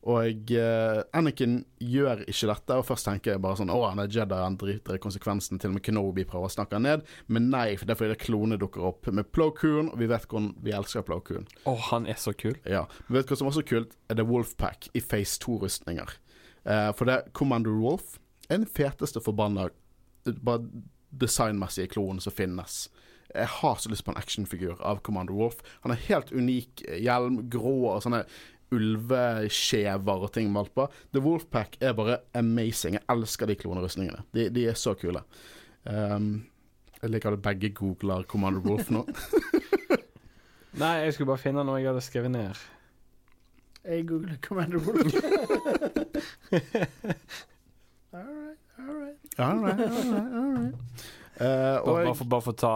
Og 0.05 0.51
uh, 0.53 0.99
Anakin 1.17 1.63
gjør 1.81 2.27
ikke 2.29 2.49
dette, 2.51 2.77
og 2.77 2.85
først 2.85 3.07
tenker 3.09 3.33
jeg 3.33 3.41
bare 3.41 3.57
sånn 3.57 3.73
Å, 3.73 3.79
han 3.89 4.03
er 4.03 4.11
Jedi, 4.13 4.37
han 4.37 4.59
driter 4.61 4.99
i 4.99 5.01
konsekvensen. 5.01 5.61
Til 5.61 5.71
og 5.71 5.79
med 5.79 5.85
Kenobi 5.87 6.27
prøver 6.29 6.51
å 6.51 6.53
snakke 6.53 6.77
han 6.77 6.85
ned. 6.85 7.07
Men 7.33 7.49
nei, 7.55 7.71
for 7.81 7.89
det 7.89 7.95
er 7.95 8.01
fordi 8.03 8.13
det 8.13 8.27
klone 8.27 8.59
dukker 8.61 8.85
opp 8.91 9.09
med 9.09 9.31
Plo 9.33 9.49
Koon, 9.57 9.89
og 9.95 10.03
vi 10.03 10.11
vet 10.11 10.27
hvordan 10.29 10.51
vi 10.67 10.75
elsker 10.77 11.07
Plo 11.09 11.23
Koon. 11.25 11.49
Å, 11.65 11.77
han 11.89 12.11
er 12.11 12.21
så 12.21 12.35
kul. 12.37 12.59
Ja. 12.69 12.85
Men 13.07 13.21
vet 13.21 13.31
du 13.31 13.33
hva 13.33 13.41
som 13.41 13.63
er 13.63 13.71
kult? 13.71 13.97
Er 14.13 14.21
det 14.21 14.29
Wolfpack 14.29 14.91
i 14.93 15.01
Phase 15.01 15.41
2-rustninger. 15.47 16.19
Uh, 16.69 16.91
for 16.97 17.09
det 17.09 17.17
er 17.17 17.33
Commander 17.37 17.73
Wolf 17.81 18.19
er 18.51 18.61
den 18.61 18.69
feteste 18.69 19.23
forbanna 19.25 19.71
bare 20.45 20.69
designmessige 21.21 21.93
klonen 21.95 22.23
som 22.23 22.35
finnes. 22.35 22.85
Jeg 23.35 23.51
har 23.51 23.79
så 23.81 23.91
lyst 23.91 24.05
på 24.07 24.13
en 24.13 24.21
actionfigur 24.21 24.79
av 24.85 25.01
Commander 25.03 25.35
Wolf. 25.35 25.63
Han 25.83 25.91
har 25.91 26.03
helt 26.07 26.33
unik 26.33 26.85
hjelm, 27.03 27.41
grå 27.51 27.77
og 27.97 28.03
sånne 28.05 28.23
ulveskjever 28.75 30.27
og 30.27 30.33
ting 30.35 30.51
malt 30.53 30.75
på. 30.75 30.87
The 31.15 31.23
Wolfpack 31.25 31.77
er 31.83 31.97
bare 31.97 32.21
amazing. 32.39 32.99
Jeg 32.99 33.07
elsker 33.13 33.51
de 33.51 33.57
klonerustningene. 33.59 34.25
De, 34.35 34.49
de 34.55 34.69
er 34.71 34.79
så 34.79 34.95
kule. 34.99 35.23
Um, 35.85 36.45
jeg 37.01 37.13
liker 37.13 37.37
at 37.37 37.43
begge 37.45 37.73
googler 37.77 38.25
Commander 38.29 38.63
Wolf 38.65 38.91
nå. 38.95 39.05
Nei, 40.81 40.95
jeg 41.05 41.15
skulle 41.15 41.31
bare 41.31 41.43
finne 41.43 41.65
noe 41.67 41.79
jeg 41.79 41.91
hadde 41.93 42.05
skrevet 42.05 42.35
ned. 42.35 42.63
Jeg 43.85 44.07
googler 44.09 44.39
Commander 44.43 44.81
Wolf. 44.83 45.13
all 49.39 49.57
right, 49.59 49.81
all 49.81 49.87
right. 49.87 50.35
all 50.35 50.53
right, 50.53 50.59
right. 50.59 50.75
Eh, 51.35 51.77
og 51.83 51.87
Bare, 51.87 52.05
bare, 52.05 52.15
for, 52.15 52.25
bare 52.31 52.43
for 52.47 52.55
å 52.55 52.59
ta 52.63 52.75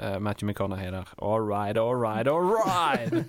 eh, 0.00 0.14
Matthew 0.24 0.48
McConaughey 0.48 0.88
der. 0.88 1.10
All 1.18 1.42
right, 1.44 1.76
all 1.76 1.94
right, 1.94 2.26
all 2.26 2.40
right! 2.40 3.12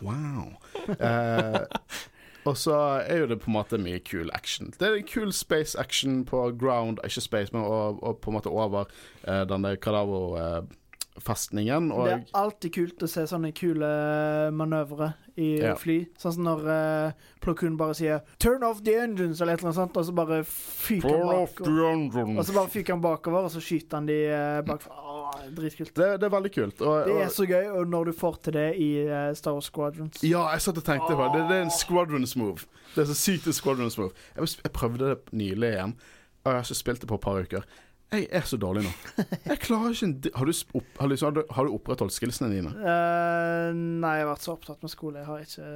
Wow. 0.00 0.56
Uh, 0.88 1.66
og 2.44 2.56
så 2.56 2.76
er 3.04 3.18
jo 3.18 3.26
det 3.26 3.40
på 3.42 3.50
en 3.50 3.56
måte 3.58 3.76
mye 3.78 3.98
kul 4.00 4.30
action. 4.32 4.72
Det 4.80 4.88
er 4.88 4.94
en 4.96 5.08
kul 5.08 5.32
space 5.32 5.76
action 5.78 6.22
på 6.24 6.52
ground, 6.60 6.98
ikke 7.04 7.20
space, 7.20 7.52
men 7.52 7.62
og, 7.62 8.02
og 8.02 8.18
på 8.24 8.30
en 8.30 8.38
måte 8.38 8.48
over 8.48 8.88
uh, 9.28 9.42
denne 9.48 9.74
Kadavo-festningen. 11.20 11.92
og 11.92 12.06
Det 12.06 12.12
er 12.12 12.24
alltid 12.34 12.72
kult 12.74 13.02
å 13.02 13.08
se 13.08 13.22
sånne 13.26 13.52
kule 13.54 13.90
manøvre 14.52 15.14
i 15.36 15.58
Ja. 15.60 15.74
fly. 15.74 16.06
Sånn 16.18 16.34
som 16.34 16.44
når 16.44 16.66
uh, 16.66 17.12
Plokun 17.40 17.76
bare 17.76 17.94
sier 17.94 18.20
'turn 18.38 18.62
off 18.62 18.82
the 18.82 18.92
engines' 18.92 19.40
eller 19.40 19.54
et 19.54 19.60
eller 19.60 19.70
annet 19.72 19.74
sånt, 19.74 19.96
og 19.96 20.04
så 20.04 20.14
bare 20.14 20.44
fyker 20.44 21.08
han 21.08 21.46
bakover. 21.46 22.38
Og 22.38 22.44
så 22.44 22.52
bare 22.54 22.68
fyker 22.68 22.92
han 22.94 23.00
bakover, 23.00 23.44
og 23.44 23.50
så 23.50 23.60
skyter 23.60 23.96
han 23.96 24.06
de 24.06 24.18
uh, 24.28 24.62
bakfra. 24.62 24.92
Åh, 24.92 25.30
dritkult. 25.54 25.94
det, 25.94 26.20
det 26.20 26.24
er 26.24 26.30
veldig 26.30 26.52
kult. 26.52 26.80
Og, 26.80 27.04
Det 27.06 27.22
er 27.22 27.28
så 27.28 27.46
gøy, 27.46 27.70
og 27.70 27.86
når 27.88 28.04
du 28.04 28.12
får 28.12 28.36
til 28.42 28.52
det 28.52 28.74
i 28.76 28.90
uh, 29.08 29.34
Star 29.34 29.52
Wars 29.52 29.64
Squadrons. 29.70 30.22
ja, 30.22 30.48
jeg 30.52 30.60
satt 30.60 30.76
og 30.78 30.84
tenkte 30.84 31.14
på 31.16 31.32
det. 31.34 31.48
Det 31.48 31.56
er 31.56 31.62
en 31.62 31.70
squadrons 31.70 32.36
move. 32.36 32.58
Det 32.94 33.02
er 33.02 33.12
så 33.12 33.14
sykt 33.14 33.46
en 33.46 33.52
squadrons 33.52 33.98
move. 33.98 34.10
Jeg, 34.36 34.48
jeg 34.64 34.72
prøvde 34.72 34.98
det 34.98 35.18
nylig 35.32 35.68
igjen, 35.72 35.94
og 36.44 36.52
jeg 36.52 36.54
har 36.54 36.64
ikke 36.64 36.74
spilt 36.74 37.00
det 37.00 37.08
på 37.08 37.14
et 37.14 37.20
par 37.20 37.40
uker. 37.40 37.62
Jeg 38.10 38.26
er 38.34 38.46
så 38.48 38.58
dårlig 38.58 38.82
nå. 38.82 38.90
Jeg 39.46 39.60
klarer 39.62 39.94
ikke 39.94 40.06
en 40.08 40.14
Har 40.34 40.48
du, 40.48 40.54
opp, 40.74 40.88
har, 40.98 41.12
du, 41.14 41.42
har, 41.54 41.68
du, 41.68 41.74
opprettholdt 41.76 42.14
skillsene 42.14 42.50
dine? 42.50 42.72
Uh, 42.74 43.70
nei, 43.74 44.16
jeg 44.18 44.26
har 44.26 44.32
vært 44.32 44.46
så 44.46 44.56
opptatt 44.56 44.82
med 44.82 44.90
skole. 44.90 45.22
Jeg 45.22 45.28
har 45.28 45.44
ikke 45.44 45.68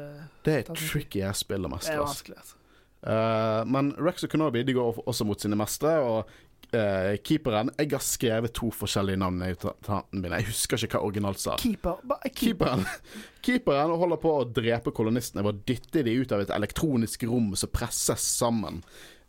Det 0.47 0.57
er 0.59 0.73
tricky 0.75 1.23
ass 1.29 1.45
spill 1.45 1.63
å 1.63 1.71
Det 1.71 1.77
mestre. 1.77 1.95
er 1.95 2.03
vanskelig. 2.03 2.41
Altså. 2.43 2.59
Uh, 3.05 3.61
men 3.69 3.93
Rex 4.01 4.27
og 4.27 4.33
Kenobi 4.33 4.65
de 4.65 4.75
går 4.75 4.99
også 5.05 5.27
mot 5.29 5.41
sine 5.41 5.59
mestere, 5.61 6.01
og 6.03 6.33
uh, 6.73 7.15
keeperen 7.23 7.71
Jeg 7.79 7.91
har 7.93 8.03
skrevet 8.03 8.55
to 8.57 8.71
forskjellige 8.75 9.21
navn 9.21 9.43
i 9.45 9.53
notatene 9.55 10.25
mine. 10.25 10.43
Jeg 10.43 10.51
husker 10.51 10.89
ikke 10.89 10.99
hva 10.99 11.07
originalt 11.13 11.43
sa. 11.43 11.59
Keeper. 11.63 12.03
Keeper. 12.03 12.31
Keeperen, 12.41 12.87
keeperen 13.47 13.99
holder 14.01 14.23
på 14.25 14.37
å 14.41 14.47
drepe 14.59 14.95
kolonistene 14.97 15.47
ved 15.47 15.55
å 15.55 15.67
dytte 15.71 16.03
de 16.03 16.19
ut 16.19 16.35
av 16.35 16.43
et 16.43 16.55
elektronisk 16.59 17.29
rom 17.31 17.53
som 17.61 17.71
presses 17.71 18.27
sammen. 18.43 18.83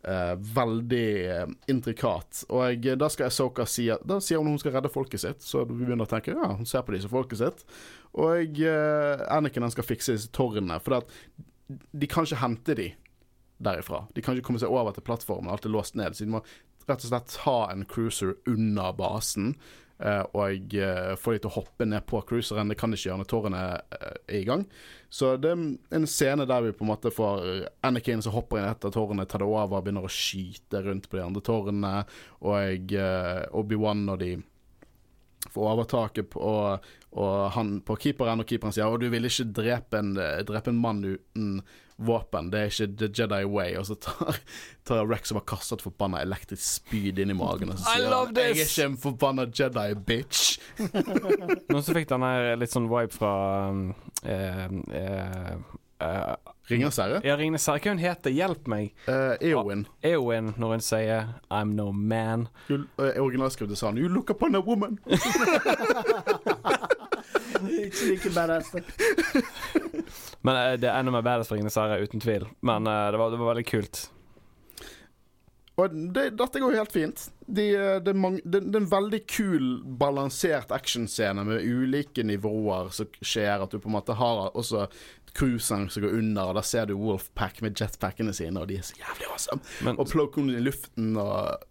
Eh, 0.08 0.36
veldig 0.38 1.32
eh, 1.32 1.48
intrikat. 1.68 2.44
Og 2.54 2.84
jeg, 2.84 2.98
da 3.02 3.08
skal 3.10 3.32
Asoka 3.32 3.64
si 3.66 3.88
Da 3.90 4.20
sier 4.22 4.38
hun 4.38 4.52
hun 4.52 4.60
skal 4.62 4.76
redde 4.76 4.92
folket 4.94 5.24
sitt, 5.24 5.42
så 5.42 5.64
vi 5.66 5.80
begynner 5.80 6.06
å 6.06 6.12
tenke 6.12 6.36
ja, 6.36 6.52
hun 6.54 6.68
ser 6.70 6.84
på 6.86 6.94
som 7.02 7.10
folket 7.10 7.42
sitt. 7.42 7.64
Og 8.14 8.62
uh, 8.62 9.24
Anniken 9.34 9.66
skal 9.74 9.88
fikse 9.88 10.14
disse 10.14 10.30
tårnene, 10.36 10.78
for 10.80 11.00
at 11.00 11.10
de 11.68 12.08
kan 12.08 12.28
ikke 12.28 12.44
hente 12.44 12.76
de 12.78 12.86
derifra. 13.66 14.04
De 14.14 14.22
kan 14.22 14.38
ikke 14.38 14.52
komme 14.52 14.62
seg 14.62 14.70
over 14.70 14.94
til 14.94 15.04
plattformen, 15.08 15.50
alt 15.50 15.66
er 15.66 15.74
låst 15.74 15.98
ned. 15.98 16.14
Så 16.14 16.28
de 16.28 16.36
må 16.36 16.44
rett 16.86 17.02
og 17.02 17.10
slett 17.10 17.34
ta 17.34 17.58
en 17.74 17.82
cruiser 17.90 18.36
unna 18.52 18.92
basen. 18.94 19.56
Eh, 20.00 20.24
og 20.36 20.76
eh, 20.76 21.14
få 21.20 21.36
de 21.36 21.42
til 21.44 21.52
å 21.52 21.56
hoppe 21.60 21.88
ned 21.88 22.06
på 22.10 22.22
cruiseren. 22.28 22.72
Det 22.72 22.78
kan 22.80 22.92
de 22.92 23.00
ikke 23.00 23.10
gjøre 23.10 23.22
når 23.22 23.30
tårene 23.32 23.62
eh, 23.78 24.10
er 24.28 24.40
i 24.40 24.48
gang. 24.48 24.66
Så 25.10 25.36
det 25.42 25.54
er 25.54 25.62
en 26.00 26.10
scene 26.10 26.48
der 26.50 26.66
vi 26.66 26.74
på 26.76 26.86
en 26.86 26.92
måte 26.92 27.14
får 27.14 27.46
Anakin 27.86 28.24
som 28.26 28.36
hopper 28.36 28.60
inn 28.60 28.68
etter 28.70 28.94
tårnet, 28.94 29.30
tar 29.32 29.44
det 29.44 29.48
over, 29.48 29.80
begynner 29.80 30.08
å 30.08 30.12
skyte 30.12 30.84
rundt 30.86 31.08
på 31.10 31.20
de 31.20 31.24
andre 31.24 31.46
tårnene. 31.46 31.94
Og 32.50 32.98
Obi-Wan 33.62 34.04
og 34.12 34.20
de 34.24 34.34
får 35.54 35.72
overtaket 35.72 36.30
på, 36.34 36.42
og, 36.42 36.86
og 37.16 37.34
han 37.56 37.78
på 37.86 37.96
keeperen, 38.02 38.42
og 38.42 38.50
keeperen 38.50 38.74
sier 38.76 38.90
Og 38.90 39.04
du 39.04 39.08
vil 39.14 39.30
ikke 39.30 39.46
drepe 39.56 40.02
en, 40.02 40.16
drepe 40.18 40.74
en 40.74 40.82
mann 40.82 41.04
uten 41.06 41.60
våpen. 41.96 42.50
Det 42.52 42.60
er 42.60 42.72
ikke 42.72 42.88
the 43.00 43.10
Jedi 43.18 43.44
way. 43.46 43.76
Og 43.80 43.86
så 43.88 43.96
tar, 43.96 44.36
tar 44.88 45.06
Rex 45.10 45.32
og 45.32 45.40
bare 45.40 45.50
kaster 45.56 45.80
et 45.80 45.86
forbanna 45.86 46.22
elektrisk 46.26 46.64
spyd 46.64 47.20
inn 47.24 47.32
i 47.32 47.38
magen. 47.38 47.72
Og 47.72 47.80
så 47.80 47.96
sier 47.96 48.12
han 48.12 48.36
'Jeg 48.36 48.50
er 48.50 48.66
ikke 48.66 48.90
en 48.90 48.98
forbanna 48.98 49.48
Jedi, 49.60 49.94
bitch'. 50.08 50.60
Nå 51.72 51.82
så 51.82 51.96
fikk 51.96 52.10
den 52.10 52.28
her 52.28 52.56
litt 52.60 52.74
sånn 52.74 52.90
vibe 52.92 53.14
fra 53.14 53.32
um, 53.70 53.94
eh, 54.24 54.68
eh, 54.92 55.56
eh, 56.02 56.36
Ringenes 56.68 56.98
herre. 56.98 57.22
Ja, 57.24 57.36
Ringenes 57.38 57.66
herre. 57.70 57.80
Hva 57.80 57.90
hun 57.94 58.02
heter 58.02 58.30
Hjelp 58.34 58.68
meg. 58.68 58.94
Uh, 59.08 59.38
Eowyn. 59.40 59.86
Eowyn 60.04 60.54
når 60.58 60.72
hun 60.72 60.82
sier 60.82 61.28
'I'm 61.50 61.76
no 61.78 61.92
man'. 61.92 62.48
Uh, 62.70 63.22
Originalskriftet 63.22 63.78
sa 63.78 63.88
han 63.88 63.98
'You 63.98 64.10
look 64.10 64.30
upon 64.30 64.56
a 64.56 64.60
woman'. 64.60 65.00
Ikke 67.64 68.10
like 68.12 68.34
badass. 68.36 68.74
Men 70.46 70.56
eh, 70.56 70.76
det 70.82 70.90
er 70.90 71.00
enda 71.00 71.14
mer 71.16 71.26
badass 71.26 71.50
for 71.50 71.58
Ringnes 71.58 71.78
herre, 71.80 72.02
uten 72.04 72.24
tvil. 72.24 72.48
Men 72.66 72.88
eh, 72.88 73.08
det, 73.12 73.22
var, 73.22 73.34
det 73.34 73.42
var 73.42 73.54
veldig 73.54 73.68
kult. 73.70 74.06
Og 75.76 75.92
det, 76.16 76.30
dette 76.40 76.62
går 76.62 76.72
jo 76.72 76.80
helt 76.80 76.96
fint. 76.96 77.26
Eh, 77.48 77.54
det, 77.58 77.68
er 77.76 78.00
de, 78.06 78.14
de 78.16 78.62
det 78.64 78.78
er 78.78 78.82
en 78.84 78.92
veldig 78.92 79.22
kul, 79.28 79.68
balansert 80.00 80.72
actionscene 80.76 81.44
med 81.48 81.66
ulike 81.68 82.24
nivåer 82.24 82.92
som 82.96 83.10
skjer. 83.20 83.60
At 83.66 83.76
du 83.76 83.82
på 83.82 83.92
en 83.92 83.98
måte 83.98 84.16
har 84.16 84.48
også 84.56 84.88
cruiseren 85.36 85.90
som 85.92 86.06
går 86.06 86.16
under, 86.16 86.48
og 86.48 86.56
da 86.56 86.64
ser 86.64 86.88
du 86.88 86.96
Wolfpack 86.96 87.60
med 87.66 87.76
jetpackene 87.76 88.32
sine, 88.34 88.62
og 88.62 88.70
de 88.70 88.78
er 88.80 88.86
så 88.88 88.96
jævlig 89.02 89.28
awesome. 89.28 89.64
Men, 89.84 90.00
Og 90.00 90.08
Plo 90.08 90.30
Koon 90.32 90.54
i 90.54 90.62
luften, 90.64 91.18
og 91.20 91.66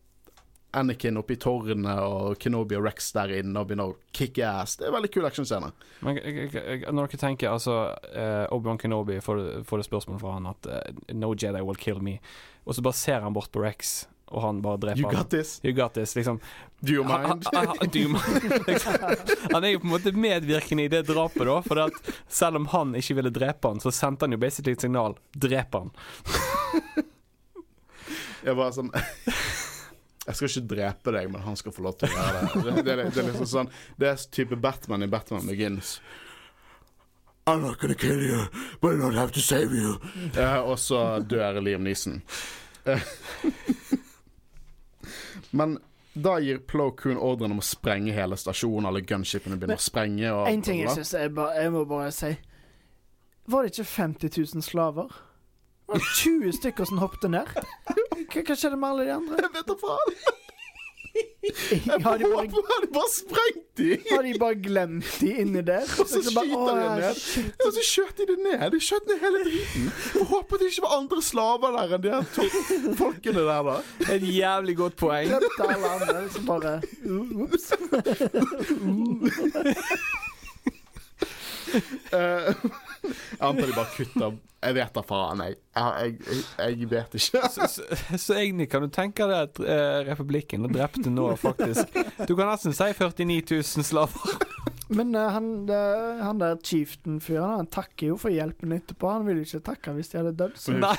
Anakin 0.74 1.16
oppe 1.20 1.36
i 1.36 1.40
tårnet, 1.40 2.00
og 2.02 2.38
Kenobi 2.42 2.76
og 2.78 2.84
Rex 2.86 3.12
der 3.16 3.32
inne 3.40 3.60
og 3.62 3.68
begynner 3.70 3.92
å 3.92 3.98
kicke 4.14 4.46
ass. 4.48 4.76
Det 4.80 4.86
er 4.86 4.92
en 4.92 4.96
veldig 4.98 5.12
kul 5.14 5.28
actionscene. 5.28 5.70
men 6.04 6.18
når 6.20 7.06
dere 7.12 7.20
tenker 7.20 7.52
altså 7.52 7.76
eh, 8.12 8.46
Obi-Wan 8.54 8.80
Kenobi 8.82 9.20
får, 9.24 9.44
får 9.68 9.82
det 9.82 9.86
spørsmålet 9.90 10.24
fra 10.24 10.34
han 10.38 10.50
at 10.50 10.66
eh, 10.66 10.98
'No 11.14 11.34
Jedi 11.34 11.62
will 11.62 11.78
kill 11.78 12.02
me', 12.02 12.18
og 12.64 12.74
så 12.74 12.82
bare 12.82 12.98
ser 12.98 13.20
han 13.20 13.32
bort 13.36 13.52
på 13.52 13.62
Rex, 13.62 14.06
og 14.34 14.42
han 14.42 14.62
bare 14.64 14.80
dreper 14.82 15.00
You 15.00 15.06
han. 15.06 15.16
got 15.16 15.30
this. 15.30 15.60
You 15.64 15.72
got 15.76 15.94
this, 15.94 16.14
liksom. 16.16 16.40
Do 16.80 16.92
you 16.92 17.04
mind? 17.04 17.28
mind? 17.28 17.44
han, 17.52 17.66
ha, 17.66 17.74
do 17.86 17.98
you 17.98 18.08
mind? 18.08 18.66
Liksom. 18.66 18.92
han 19.54 19.64
er 19.64 19.68
jo 19.74 19.80
på 19.80 19.86
en 19.86 19.94
måte 19.94 20.12
medvirkende 20.12 20.84
i 20.84 20.88
det 20.88 21.04
drapet, 21.06 21.46
da. 21.46 21.60
For 21.62 21.80
at 21.86 22.12
selv 22.28 22.56
om 22.56 22.66
han 22.72 22.94
ikke 22.98 23.14
ville 23.20 23.30
drepe 23.30 23.68
han, 23.68 23.80
så 23.80 23.92
sendte 23.94 24.24
han 24.26 24.32
jo 24.34 24.40
basically 24.42 24.72
et 24.74 24.80
signal. 24.84 25.14
Drep 25.36 25.74
han. 25.78 25.92
Jeg 28.44 28.56
bare 28.58 28.72
sånn 28.76 28.90
Jeg 30.24 30.36
skal 30.36 30.48
ikke 30.48 30.68
drepe 30.74 31.12
deg, 31.12 31.30
men 31.32 31.42
han 31.44 31.56
skal 31.60 31.74
få 31.76 31.82
lov 31.84 31.98
til 32.00 32.08
å 32.08 32.14
gjøre 32.16 32.44
det. 32.44 32.62
Det, 32.64 32.84
det, 32.86 32.94
det 33.12 33.22
er 33.22 33.26
liksom 33.28 33.48
sånn 33.50 33.72
Det 34.00 34.08
er 34.08 34.22
type 34.32 34.56
Batman 34.56 35.04
i 35.04 35.08
Batman 35.12 35.44
Begins. 35.48 35.98
I'm 37.46 37.60
not 37.60 37.78
gonna 37.78 37.94
kill 37.94 38.22
you, 38.24 38.46
but 38.80 38.94
I 38.94 38.96
don't 38.96 39.18
have 39.20 39.32
to 39.32 39.40
save 39.40 39.74
you. 39.76 39.98
Eh, 40.32 40.60
og 40.64 40.78
så 40.80 41.18
dør 41.20 41.60
Liam 41.60 41.84
Neeson. 41.84 42.22
Eh, 42.88 43.04
men 45.50 45.76
da 46.14 46.38
gir 46.40 46.58
Plo 46.58 46.90
Koon 46.96 47.18
ordren 47.20 47.52
om 47.52 47.60
å 47.60 47.66
sprenge 47.66 48.14
hele 48.16 48.38
stasjonen. 48.40 48.88
Alle 48.88 49.02
gunshipene 49.04 49.58
begynner 49.58 49.80
å 49.80 49.84
sprenge. 49.84 50.30
Og, 50.32 50.48
En 50.48 50.64
ting 50.64 50.80
jeg 50.80 50.96
syns 50.96 51.12
jeg, 51.18 51.34
jeg 51.36 51.74
må 51.74 51.84
bare 51.90 52.10
si 52.14 52.32
Var 53.50 53.62
det 53.66 53.74
ikke 53.74 53.88
50 53.92 54.38
000 54.54 54.64
slaver? 54.64 55.12
Var 55.86 56.00
20 56.16 56.52
stykker 56.60 56.84
som 56.88 56.98
hoppet 57.02 57.30
ned? 57.30 57.50
Hva, 57.50 58.40
hva 58.40 58.54
skjedde 58.56 58.76
med 58.80 58.88
alle 58.88 59.04
de 59.08 59.12
andre? 59.18 59.42
Jeg 59.44 59.52
vet 59.58 59.68
da 59.68 59.76
faen! 59.82 60.16
Har 62.04 62.16
de 62.18 62.26
bare, 62.26 62.86
bare 62.90 63.10
sprengt 63.12 63.66
de? 63.78 63.90
har 64.10 64.22
de 64.26 64.32
bare 64.40 64.56
glemt 64.58 65.10
de 65.20 65.28
inni 65.44 65.60
der? 65.62 65.84
Og 66.00 66.08
så 66.10 66.18
Så 66.24 66.32
skyter 66.32 66.74
de 66.74 66.80
ja, 66.82 66.94
ned. 66.98 67.14
shit». 67.20 67.60
Og 67.66 67.70
så 67.76 67.82
skjøt 67.86 68.16
de 68.18 68.26
det 68.32 68.38
ned. 68.42 68.64
De 68.72 68.80
skjøt 68.82 69.06
ned 69.10 69.20
hele 69.22 69.42
driten. 69.44 69.84
Jeg 70.16 70.26
håper 70.32 70.58
det 70.62 70.70
ikke 70.72 70.82
var 70.86 70.96
andre 70.96 71.20
slaver 71.22 71.76
der 71.76 71.94
enn 71.98 72.02
de 72.02 72.10
her 72.16 72.24
to 72.34 72.48
folkene 72.98 73.44
der, 73.46 73.62
da. 73.68 73.76
Et 74.16 74.26
jævlig 74.26 74.74
godt 74.80 74.96
poeng. 75.04 75.28
Glemte 75.30 75.68
alle 75.76 75.92
andre. 76.00 76.24
Så 76.34 76.40
bare 76.48 76.74
Ops. 77.44 77.66
Eh, 82.14 82.50
jeg 83.10 83.40
antar 83.42 83.66
de 83.66 83.72
bare 83.74 83.90
kutter 83.96 84.34
Jeg 84.64 84.76
vet 84.78 84.94
da 84.96 85.02
faen, 85.04 85.42
jeg. 85.44 85.56
Jeg, 85.74 86.16
jeg, 86.24 86.76
jeg 86.78 86.90
vet 86.90 87.16
ikke. 87.18 87.40
Så, 87.54 87.66
så, 87.68 88.18
så 88.20 88.36
egentlig 88.38 88.68
kan 88.72 88.84
du 88.84 88.90
tenke 88.92 89.26
deg 89.28 89.50
at 89.50 89.60
eh, 89.60 90.00
republikken 90.08 90.68
drepte 90.72 91.10
nå 91.12 91.32
faktisk 91.40 91.90
Du 92.28 92.34
kan 92.38 92.48
nesten 92.48 92.76
si 92.76 92.90
49 92.96 93.42
000 93.50 93.88
slaver. 93.90 94.36
Men 94.94 95.14
uh, 95.16 95.28
han, 95.32 95.50
eh, 95.72 96.22
han 96.24 96.40
der 96.42 96.58
chieftain-fyren 96.62 97.56
Han 97.56 97.68
takker 97.72 98.12
jo 98.12 98.16
for 98.20 98.34
hjelpen 98.34 98.74
etterpå. 98.76 99.10
Han 99.10 99.26
ville 99.28 99.44
ikke 99.46 99.62
takke 99.64 99.94
hvis 99.96 100.12
de 100.12 100.20
hadde 100.20 100.34
dødd. 100.38 100.56
Så 100.60 100.76
Nei. 100.76 100.94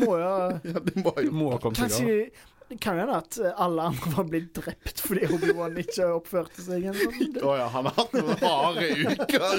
må 0.00 0.16
jo 0.20 0.34
Ja, 0.72 0.84
de 0.88 1.02
må 1.04 1.12
jo 1.20 1.32
Må 1.36 1.50
ha 1.54 1.62
kommet 1.62 1.80
seg 1.80 1.90
av. 1.90 1.96
Kanskje 1.96 2.54
det 2.68 2.78
kan 2.82 2.98
hende 2.98 3.16
at 3.16 3.38
eh, 3.38 3.52
alle 3.56 3.82
andre 3.82 4.10
var 4.16 4.24
blitt 4.30 4.54
drept 4.54 5.00
fordi 5.06 5.26
Obi-Wan 5.30 5.76
ikke 5.78 6.08
oppførte 6.16 6.64
seg. 6.64 6.88
Sånn. 6.98 7.36
Å 7.42 7.52
ja, 7.60 7.66
han 7.70 7.86
har 7.86 7.94
hatt 8.00 8.12
noen 8.16 8.38
harde 8.42 8.86
uker 9.06 9.54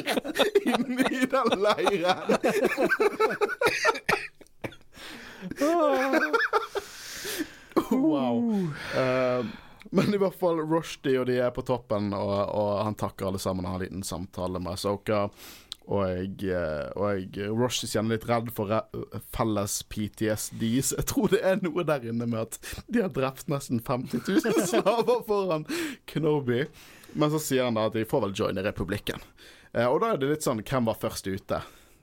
inne 0.73 1.07
i 1.07 1.23
den 1.31 1.49
leiren. 1.63 2.27
Wow. 7.91 8.41
Uh, 8.97 9.45
men 9.89 10.13
i 10.13 10.17
hvert 10.19 10.35
fall 10.35 10.59
Rushdie 10.59 11.19
og 11.21 11.27
de 11.29 11.37
er 11.39 11.51
på 11.55 11.63
toppen, 11.63 12.09
og, 12.17 12.33
og 12.51 12.71
han 12.83 12.97
takker 12.99 13.29
alle 13.29 13.39
sammen 13.39 13.65
og 13.65 13.71
har 13.71 13.79
en 13.79 13.85
liten 13.85 14.03
samtale 14.03 14.59
med 14.59 14.73
Asoka. 14.73 15.29
Og 15.87 16.43
eh, 16.43 16.87
og 16.99 17.05
jeg 17.15 17.47
er 17.47 17.77
gjerne 17.87 18.11
litt 18.11 18.25
redd 18.27 18.49
for 18.55 18.73
felles 19.35 19.77
PTSD, 19.87 20.65
så 20.83 20.99
jeg 20.99 21.07
tror 21.13 21.31
det 21.31 21.39
er 21.47 21.61
noe 21.63 21.85
der 21.87 22.09
inne 22.11 22.27
med 22.27 22.41
at 22.43 22.83
de 22.91 23.05
har 23.05 23.13
drept 23.15 23.47
nesten 23.51 23.79
50 23.79 24.27
000 24.27 24.67
slaver 24.73 25.23
foran 25.27 25.63
Kenobi. 26.09 26.65
Men 27.15 27.31
så 27.31 27.39
sier 27.39 27.69
han 27.69 27.79
da 27.79 27.87
at 27.87 27.95
de 27.95 28.03
får 28.07 28.25
vel 28.25 28.35
joine 28.35 28.65
republikken. 28.65 29.23
Eh, 29.71 29.87
og 29.87 30.01
da 30.03 30.11
er 30.11 30.21
det 30.21 30.33
litt 30.33 30.47
sånn 30.47 30.63
hvem 30.63 30.91
var 30.91 30.99
først 30.99 31.31
ute? 31.31 31.61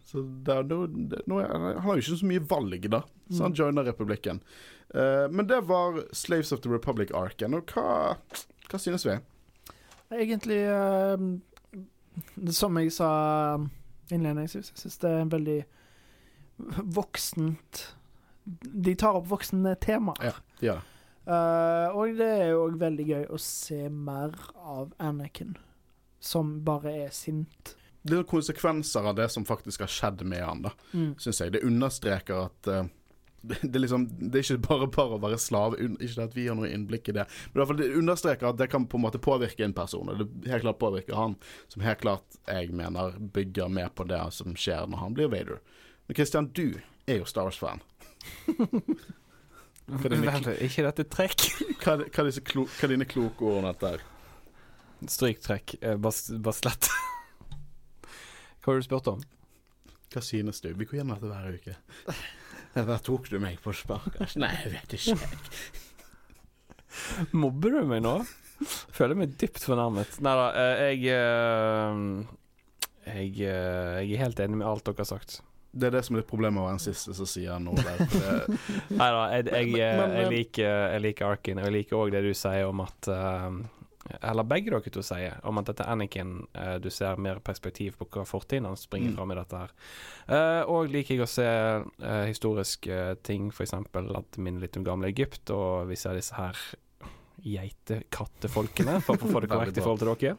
Så 0.08 0.22
no, 0.22 1.38
er, 1.40 1.52
Han 1.52 1.84
har 1.84 1.96
jo 1.96 2.04
ikke 2.04 2.20
så 2.22 2.28
mye 2.28 2.48
valg, 2.48 2.88
da, 2.92 3.04
så 3.32 3.46
han 3.46 3.56
joiner 3.56 3.88
republikken. 3.88 4.40
Eh, 4.94 5.26
men 5.28 5.48
det 5.50 5.60
var 5.68 6.00
Slaves 6.16 6.52
of 6.56 6.64
the 6.64 6.72
Republic-arken, 6.72 7.56
og 7.56 7.72
hva, 7.74 8.14
hva 8.70 8.80
synes 8.80 9.04
vi? 9.08 9.18
Egentlig 10.14 10.60
Som 12.54 12.76
jeg 12.78 12.92
sa 12.92 13.08
innledningsvis, 14.12 14.70
jeg 14.74 14.78
syns 14.84 14.98
det 15.02 15.10
er 15.10 15.20
en 15.24 15.30
veldig 15.32 15.58
voksent 16.94 17.84
De 18.84 18.94
tar 19.00 19.16
opp 19.18 19.28
voksne 19.30 19.72
temaer. 19.80 20.20
Ja, 20.28 20.34
gjør 20.60 20.80
det. 20.82 20.90
Eh, 21.24 21.94
og 21.96 22.18
det 22.18 22.26
er 22.28 22.50
jo 22.52 22.66
òg 22.66 22.74
veldig 22.82 23.06
gøy 23.08 23.22
å 23.32 23.38
se 23.40 23.86
mer 23.88 24.34
av 24.60 24.90
Anakin, 25.00 25.54
som 26.20 26.58
bare 26.66 26.92
er 27.06 27.14
sint. 27.16 27.72
Det 28.04 28.18
er 28.18 28.26
konsekvenser 28.28 29.08
av 29.08 29.16
det 29.16 29.30
som 29.32 29.46
faktisk 29.48 29.80
har 29.86 29.88
skjedd 29.88 30.26
med 30.28 30.44
han, 30.44 30.60
da, 30.66 30.74
Mm. 30.92 31.14
syns 31.16 31.40
jeg. 31.40 31.52
Det 31.54 31.62
understreker 31.64 32.44
at 32.50 32.68
eh, 32.68 32.84
det, 33.48 33.58
det, 33.62 33.82
liksom, 33.82 34.06
det 34.30 34.40
er 34.40 34.44
ikke 34.46 34.66
bare 34.68 34.88
bare 34.94 35.16
å 35.16 35.22
være 35.22 35.38
slave, 35.42 35.78
ikke 35.98 36.26
at 36.26 36.36
vi 36.36 36.46
har 36.48 36.56
noe 36.58 36.70
innblikk 36.70 37.10
i 37.10 37.16
det. 37.16 37.26
Men 37.50 37.56
i 37.56 37.60
hvert 37.60 37.70
fall 37.72 37.80
det 37.82 37.88
understreker 38.00 38.50
at 38.50 38.60
det 38.60 38.70
kan 38.72 38.86
på 38.90 39.00
en 39.00 39.04
måte 39.06 39.20
påvirke 39.22 39.66
en 39.66 39.76
person. 39.76 40.10
og 40.12 40.22
Det 40.22 40.50
helt 40.52 40.64
klart 40.66 40.80
påvirker 40.82 41.18
han, 41.18 41.36
som 41.72 41.84
helt 41.84 42.02
klart 42.04 42.38
jeg 42.48 42.72
mener 42.76 43.18
bygger 43.34 43.72
med 43.72 43.94
på 43.98 44.06
det 44.08 44.22
som 44.36 44.56
skjer 44.58 44.88
når 44.90 45.02
han 45.02 45.18
blir 45.18 45.32
Vader. 45.32 45.60
Men 46.06 46.18
Christian, 46.18 46.50
du 46.56 46.80
er 47.06 47.20
jo 47.20 47.28
Star 47.28 47.48
Wars-fan. 47.48 47.84
Hva 49.84 50.00
er 50.08 50.14
dine, 50.16 50.56
ikke 50.64 50.86
dette 50.86 51.04
trekk? 51.12 51.42
hva, 51.82 51.98
hva, 52.00 52.22
er 52.24 52.44
klo, 52.48 52.64
hva 52.64 52.86
er 52.86 52.94
dine 52.94 53.04
kloke 53.08 53.44
ord 53.44 53.58
om 53.60 53.66
dette? 53.68 53.90
her? 53.92 54.04
Stryk 55.12 55.42
trekk. 55.44 55.74
Eh, 55.82 55.98
Bare 56.00 56.38
bare 56.40 56.56
slett. 56.56 56.88
Hva 58.64 58.72
har 58.72 58.80
du 58.80 58.86
spurt 58.86 59.10
om? 59.12 59.20
Hva 60.14 60.22
synes 60.24 60.62
du? 60.64 60.70
Vi 60.72 60.86
går 60.88 61.02
gjennom 61.02 61.18
dette 61.18 61.28
hver 61.28 61.58
uke. 61.58 61.74
Der 62.74 63.02
tok 63.06 63.28
du 63.30 63.38
meg 63.42 63.60
på 63.62 63.74
sparket. 63.76 64.34
Nei, 64.40 64.52
jeg 64.64 64.72
vet 64.74 64.96
ikke. 64.98 65.18
Mobber 67.34 67.78
du 67.78 67.84
meg 67.90 68.02
nå? 68.04 68.18
Føler 68.94 69.18
meg 69.18 69.34
dypt 69.38 69.62
fornærmet. 69.66 70.18
Nei 70.24 70.34
da, 70.38 70.46
eh, 70.58 70.84
jeg 70.94 71.14
eh, 71.14 72.32
jeg, 73.04 73.34
eh, 73.44 73.98
jeg 74.04 74.14
er 74.16 74.22
helt 74.24 74.40
enig 74.40 74.60
med 74.60 74.68
alt 74.68 74.86
dere 74.86 75.02
har 75.02 75.10
sagt. 75.10 75.40
Det 75.74 75.88
er 75.88 75.96
det 75.96 76.04
som 76.06 76.14
er 76.14 76.22
litt 76.22 76.30
problemet 76.30 76.54
med 76.54 76.62
å 76.62 76.66
være 76.68 76.78
den 76.78 76.84
siste 76.84 77.14
som 77.18 77.28
sier 77.28 77.58
noe 77.62 77.82
der. 77.82 78.04
Nei 79.00 79.08
da, 79.16 79.22
jeg, 79.34 79.48
jeg, 79.50 79.70
jeg, 79.74 80.28
liker, 80.30 80.68
jeg 80.94 81.02
liker 81.02 81.32
Arkin, 81.34 81.60
og 81.60 81.66
jeg 81.68 81.76
liker 81.80 81.98
òg 81.98 82.12
det 82.14 82.22
du 82.24 82.30
sier 82.38 82.68
om 82.70 82.84
at 82.84 83.10
eh, 83.10 83.58
Eller 84.20 84.44
begge 84.44 84.70
dere 84.72 84.92
to 84.92 85.02
sier 85.04 85.38
om 85.48 85.58
at 85.60 85.70
dette 85.70 85.86
Anakin 85.88 86.46
uh, 86.52 86.76
Du 86.82 86.90
ser 86.92 87.16
mer 87.16 87.40
perspektiv 87.44 87.96
på 88.00 88.08
hva 88.12 88.26
fortiden 88.28 88.68
hans 88.68 88.84
springer 88.84 89.14
Mm. 89.14 89.16
fram 89.16 89.32
i 89.32 89.38
dette 89.38 89.60
her. 89.62 89.74
Uh, 90.28 90.62
og 90.70 90.92
liker 90.92 91.14
jeg 91.14 91.24
å 91.24 91.30
se 91.30 91.48
uh, 91.48 92.24
historiske 92.28 93.16
ting, 93.22 93.48
f.eks. 93.52 93.74
at 93.74 93.92
det 93.94 94.38
minner 94.44 94.60
litt 94.64 94.76
om 94.76 94.84
gamle 94.84 95.08
Egypt, 95.08 95.50
og 95.50 95.88
vi 95.88 95.96
ser 95.96 96.16
disse 96.16 96.34
her 96.36 96.56
geitekattefolkene, 97.44 99.00
for 99.04 99.20
å 99.20 99.30
få 99.34 99.44
det 99.44 99.50
korrekt 99.54 99.78
i 99.78 99.84
forhold 99.84 100.02
til 100.02 100.14
dere. 100.14 100.36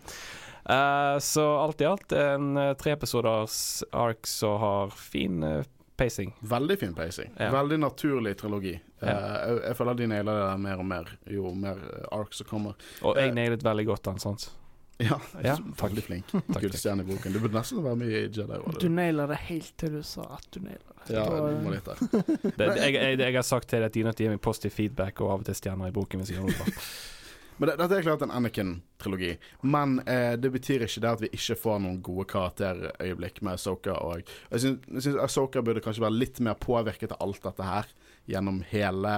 Eh, 0.65 1.19
så 1.21 1.43
alt 1.61 1.81
i 1.81 1.85
alt 1.85 2.11
en 2.17 2.55
uh, 2.57 2.71
treepisoders 2.73 3.83
ark 3.93 4.25
som 4.25 4.57
har 4.63 4.95
fin 4.97 5.43
eh, 5.45 5.67
pacing. 5.97 6.35
veldig 6.39 6.79
fin 6.79 6.93
pacing. 6.93 7.31
Ja. 7.39 7.51
Veldig 7.51 7.79
naturlig 7.79 8.37
trilogi. 8.37 8.75
Ja. 8.99 9.07
Uh, 9.07 9.13
jeg, 9.13 9.63
jeg 9.67 9.77
føler 9.79 9.97
de 9.99 10.07
nailer 10.11 10.41
det 10.41 10.59
mer 10.65 10.83
og 10.83 10.85
mer 10.89 11.09
jo 11.31 11.55
mer 11.55 11.81
eh, 11.81 12.05
ark 12.15 12.35
som 12.35 12.47
kommer. 12.49 12.77
Og 13.01 13.19
jeg 13.19 13.31
uh, 13.31 13.35
nailet 13.35 13.65
veldig 13.65 13.85
godt 13.91 14.05
den, 14.11 14.21
sant? 14.23 14.49
Ja, 14.97 15.19
Ja, 15.43 15.57
veldig 15.81 16.03
flink. 16.03 16.31
Gullstjerneboken. 16.47 17.33
Du 17.33 17.39
burde 17.39 17.57
nesten 17.57 17.83
være 17.83 17.99
med 17.99 18.11
i 18.11 18.21
Jedi. 18.27 18.59
Du 18.79 18.87
nailer 18.89 19.27
det 19.27 19.39
helt 19.49 19.73
til 19.79 19.97
du 19.97 20.03
sa 20.07 20.29
at 20.37 20.47
du 20.55 20.61
nailer 20.63 20.91
det. 21.03 21.15
Ja, 21.15 21.25
du 21.27 21.59
må 21.61 21.73
litt 21.73 21.85
der. 21.85 21.99
Det, 22.57 22.69
jeg, 22.79 22.93
jeg, 22.95 23.19
jeg 23.19 23.35
har 23.35 23.45
sagt 23.45 23.69
til 23.69 23.83
deg 23.83 23.91
at 23.91 23.93
de 23.93 24.01
er 24.01 24.07
nødt 24.09 24.17
til 24.17 24.25
å 24.25 24.29
gi 24.29 24.37
meg 24.37 24.41
positiv 24.41 24.73
feedback 24.73 25.19
og 25.21 25.33
av 25.35 25.43
og 25.43 25.49
til 25.49 25.59
stjerner 25.59 25.91
i 25.91 25.95
boken 25.95 26.23
hvis 26.23 26.31
jeg 26.33 26.41
noe 26.41 26.55
bra. 26.55 26.71
Men 27.57 27.69
det, 27.69 27.75
dette 27.79 27.97
er 27.97 28.03
klart 28.03 28.23
en 28.25 28.33
Anakin-trilogi. 28.35 29.31
Men 29.63 29.99
eh, 30.03 30.33
det 30.39 30.51
betyr 30.51 30.83
ikke 30.83 31.03
det 31.03 31.11
at 31.13 31.23
vi 31.23 31.31
ikke 31.37 31.55
får 31.59 31.79
noen 31.85 32.01
gode 32.03 32.27
karakterøyeblikk 32.33 33.39
med 33.47 33.61
Soka. 33.61 33.95
Og 34.03 34.25
jeg 34.51 34.63
syns, 34.65 35.07
Soka 35.31 35.63
burde 35.63 35.83
kanskje 35.83 36.03
være 36.03 36.19
litt 36.19 36.41
mer 36.43 36.59
påvirket 36.59 37.15
av 37.15 37.23
alt 37.23 37.43
dette 37.47 37.69
her 37.69 37.89
gjennom 38.31 38.59
hele 38.73 39.15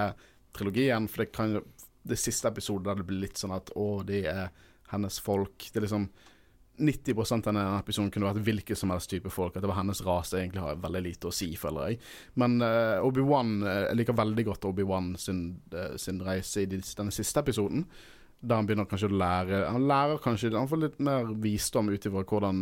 trilogien. 0.56 1.10
For 1.10 1.24
det 1.24 1.34
kan 1.34 1.58
jo 1.58 1.66
Det 2.08 2.16
siste 2.16 2.48
episodet 2.48 2.86
der 2.86 3.00
det 3.02 3.04
blir 3.04 3.18
litt 3.20 3.36
sånn 3.36 3.52
at 3.52 3.68
å, 3.76 4.00
de 4.06 4.22
er 4.30 4.46
hennes 4.88 5.18
folk. 5.20 5.66
Det 5.68 5.76
er 5.76 5.84
liksom 5.84 6.06
90% 6.78 7.48
av 7.48 7.54
denne 7.54 7.78
episoden 7.80 8.10
kunne 8.14 8.30
vært 8.30 8.44
hvilken 8.46 8.78
som 8.78 8.92
helst 8.94 9.10
type 9.10 9.28
folk. 9.34 9.56
At 9.56 9.64
det 9.64 9.68
var 9.68 9.80
hennes 9.80 10.00
rase 10.06 10.38
egentlig 10.38 10.62
har 10.62 10.78
veldig 10.80 11.02
lite 11.04 11.28
å 11.28 11.34
si, 11.34 11.50
føler 11.58 11.90
jeg. 11.90 12.00
Men 12.40 12.62
uh, 12.62 13.04
Obi-Wan 13.04 13.58
eh, 13.60 13.80
Jeg 13.88 13.98
liker 14.00 14.18
veldig 14.18 14.44
godt 14.46 14.68
Obi-Wan 14.70 15.10
sin, 15.20 15.42
uh, 15.74 15.98
sin 16.00 16.22
reise 16.24 16.64
i 16.64 16.70
de, 16.70 16.80
denne 16.80 17.14
siste 17.14 17.42
episoden. 17.44 17.84
Der 18.40 18.60
han 18.60 18.68
begynner 18.68 18.86
kanskje 18.86 19.08
å 19.10 19.18
lære 19.18 19.64
Han 19.72 19.88
lærer 19.90 20.20
kanskje 20.22 20.52
Han 20.54 20.68
får 20.70 20.82
litt 20.84 21.00
mer 21.02 21.32
visdom 21.42 21.88
ut 21.90 22.06
ifra 22.06 22.22
hvordan 22.22 22.60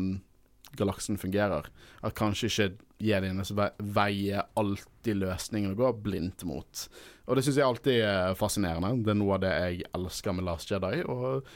galaksen 0.76 1.16
fungerer. 1.20 1.68
At 2.04 2.16
kanskje 2.18 2.48
ikke 2.50 2.66
jedienes 3.00 3.52
veier 3.54 4.48
alltid 4.58 5.20
løsningen 5.22 5.72
å 5.72 5.78
gå 5.78 5.92
blindt 6.04 6.44
mot. 6.48 6.82
Og 7.26 7.38
det 7.38 7.44
syns 7.46 7.60
jeg 7.60 7.66
alltid 7.66 8.02
er 8.04 8.36
fascinerende. 8.36 8.90
Det 9.06 9.14
er 9.14 9.18
noe 9.20 9.38
av 9.38 9.44
det 9.44 9.54
jeg 9.54 9.86
elsker 9.96 10.36
med 10.36 10.44
Last 10.48 10.72
Jedi. 10.72 11.00
Og 11.06 11.46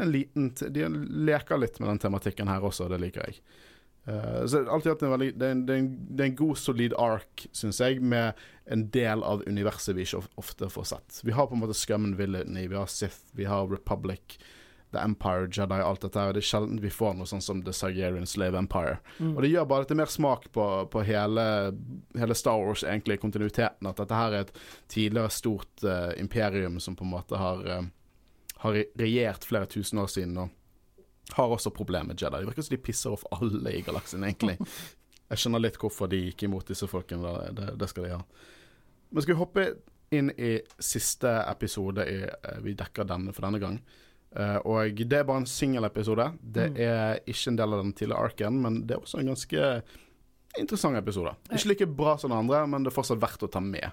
en 0.00 0.10
liten 0.10 0.50
de 0.74 0.88
leker 1.28 1.60
litt 1.60 1.78
med 1.78 1.92
den 1.92 2.02
tematikken 2.06 2.50
her 2.50 2.66
også, 2.66 2.88
det 2.90 2.98
liker 3.04 3.28
jeg. 3.28 3.38
Eh, 4.06 4.46
så 4.46 4.70
alltid 4.70 4.92
hatt 4.92 5.02
en 5.02 5.14
veldig 5.14 5.30
det 5.40 5.46
er 5.46 5.54
en, 5.54 5.62
det, 5.66 5.74
er 5.74 5.82
en, 5.82 5.92
det 6.10 6.24
er 6.24 6.32
en 6.32 6.40
god, 6.42 6.58
solid 6.60 6.96
ark, 7.00 7.46
syns 7.56 7.80
jeg, 7.80 8.02
med 8.04 8.40
en 8.70 8.88
del 8.92 9.24
av 9.24 9.44
universet 9.48 9.96
vi 9.96 10.04
ikke 10.04 10.24
ofte 10.40 10.68
får 10.72 10.90
sett. 10.92 11.22
Vi 11.24 11.36
har 11.36 11.48
på 11.48 11.56
en 11.56 11.64
måte 11.64 11.76
Scummen 11.78 12.18
Villainy, 12.18 12.66
vi 12.68 12.78
har 12.78 12.90
Sith, 12.90 13.24
vi 13.32 13.48
har 13.48 13.68
Republic, 13.70 14.38
The 14.94 15.00
Empire, 15.02 15.48
Jedi, 15.50 15.80
alt 15.82 16.04
dette 16.04 16.20
her. 16.20 16.34
Det 16.36 16.44
er 16.44 16.46
sjelden 16.46 16.78
vi 16.82 16.92
får 16.92 17.16
noe 17.18 17.26
sånn 17.26 17.42
som 17.42 17.62
The 17.66 17.72
Sargerian 17.74 18.28
Slave 18.30 18.60
Empire. 18.60 19.00
Mm. 19.18 19.32
Og 19.34 19.40
det 19.42 19.50
gjør 19.50 19.68
bare 19.72 19.86
dette 19.86 19.98
mer 19.98 20.12
smak 20.12 20.46
på, 20.54 20.66
på 20.92 21.02
hele, 21.08 21.46
hele 22.14 22.36
Star 22.38 22.60
Wars, 22.62 22.84
egentlig, 22.86 23.18
kontinuiteten. 23.24 23.88
At 23.90 23.98
dette 23.98 24.20
her 24.20 24.36
er 24.36 24.46
et 24.46 24.52
tidligere 24.92 25.32
stort 25.34 25.82
uh, 25.82 26.12
imperium 26.20 26.78
som 26.78 26.94
på 26.94 27.08
en 27.08 27.14
måte 27.16 27.40
har, 27.40 27.64
uh, 27.66 28.52
har 28.62 28.78
regjert 29.00 29.48
flere 29.48 29.70
tusen 29.72 29.98
år 30.04 30.12
siden. 30.14 30.38
og 30.44 30.54
har 31.32 31.48
også 31.48 31.70
problemer 31.72 32.06
med 32.12 32.20
Jedi. 32.20 32.36
Det 32.42 32.46
virker 32.50 32.62
som 32.62 32.76
de 32.76 32.82
pisser 32.82 33.10
off 33.16 33.24
alle 33.32 33.72
i 33.72 33.80
galaksen, 33.82 34.22
egentlig. 34.24 34.58
Jeg 35.30 35.38
skjønner 35.40 35.62
litt 35.64 35.78
hvorfor 35.80 36.06
de 36.12 36.18
gikk 36.26 36.42
imot 36.44 36.68
disse 36.68 36.86
folkene. 36.86 37.32
Det, 37.56 37.70
det 37.80 37.88
skal 37.88 38.04
de 38.04 38.10
ha. 38.12 38.22
Men 39.10 39.22
skal 39.24 39.34
vi 39.34 39.40
hoppe 39.40 39.64
inn 40.14 40.30
i 40.36 40.58
siste 40.78 41.30
episode 41.48 42.04
i, 42.06 42.18
eh, 42.28 42.58
vi 42.62 42.74
dekker 42.76 43.04
denne 43.08 43.32
for 43.32 43.46
denne 43.48 43.58
gang. 43.62 43.80
Uh, 44.34 44.58
og 44.66 44.98
det 44.98 45.12
er 45.20 45.24
bare 45.26 45.40
en 45.44 45.46
singelepisode. 45.46 46.24
Det 46.42 46.70
Mm. 46.72 46.76
er 46.82 47.18
ikke 47.26 47.48
en 47.52 47.56
del 47.56 47.72
av 47.72 47.82
den 47.84 47.92
tidligere 47.94 48.24
arken, 48.28 48.56
men 48.62 48.80
det 48.86 48.96
er 48.96 49.00
også 49.02 49.20
en 49.20 49.26
ganske 49.30 49.82
interessant 50.58 50.96
episode. 50.98 51.34
Ikke 51.52 51.68
like 51.70 51.86
bra 51.86 52.16
som 52.18 52.30
den 52.30 52.38
andre, 52.38 52.66
men 52.66 52.82
det 52.84 52.90
er 52.92 52.96
fortsatt 53.00 53.20
verdt 53.22 53.42
å 53.46 53.50
ta 53.50 53.60
med. 53.60 53.90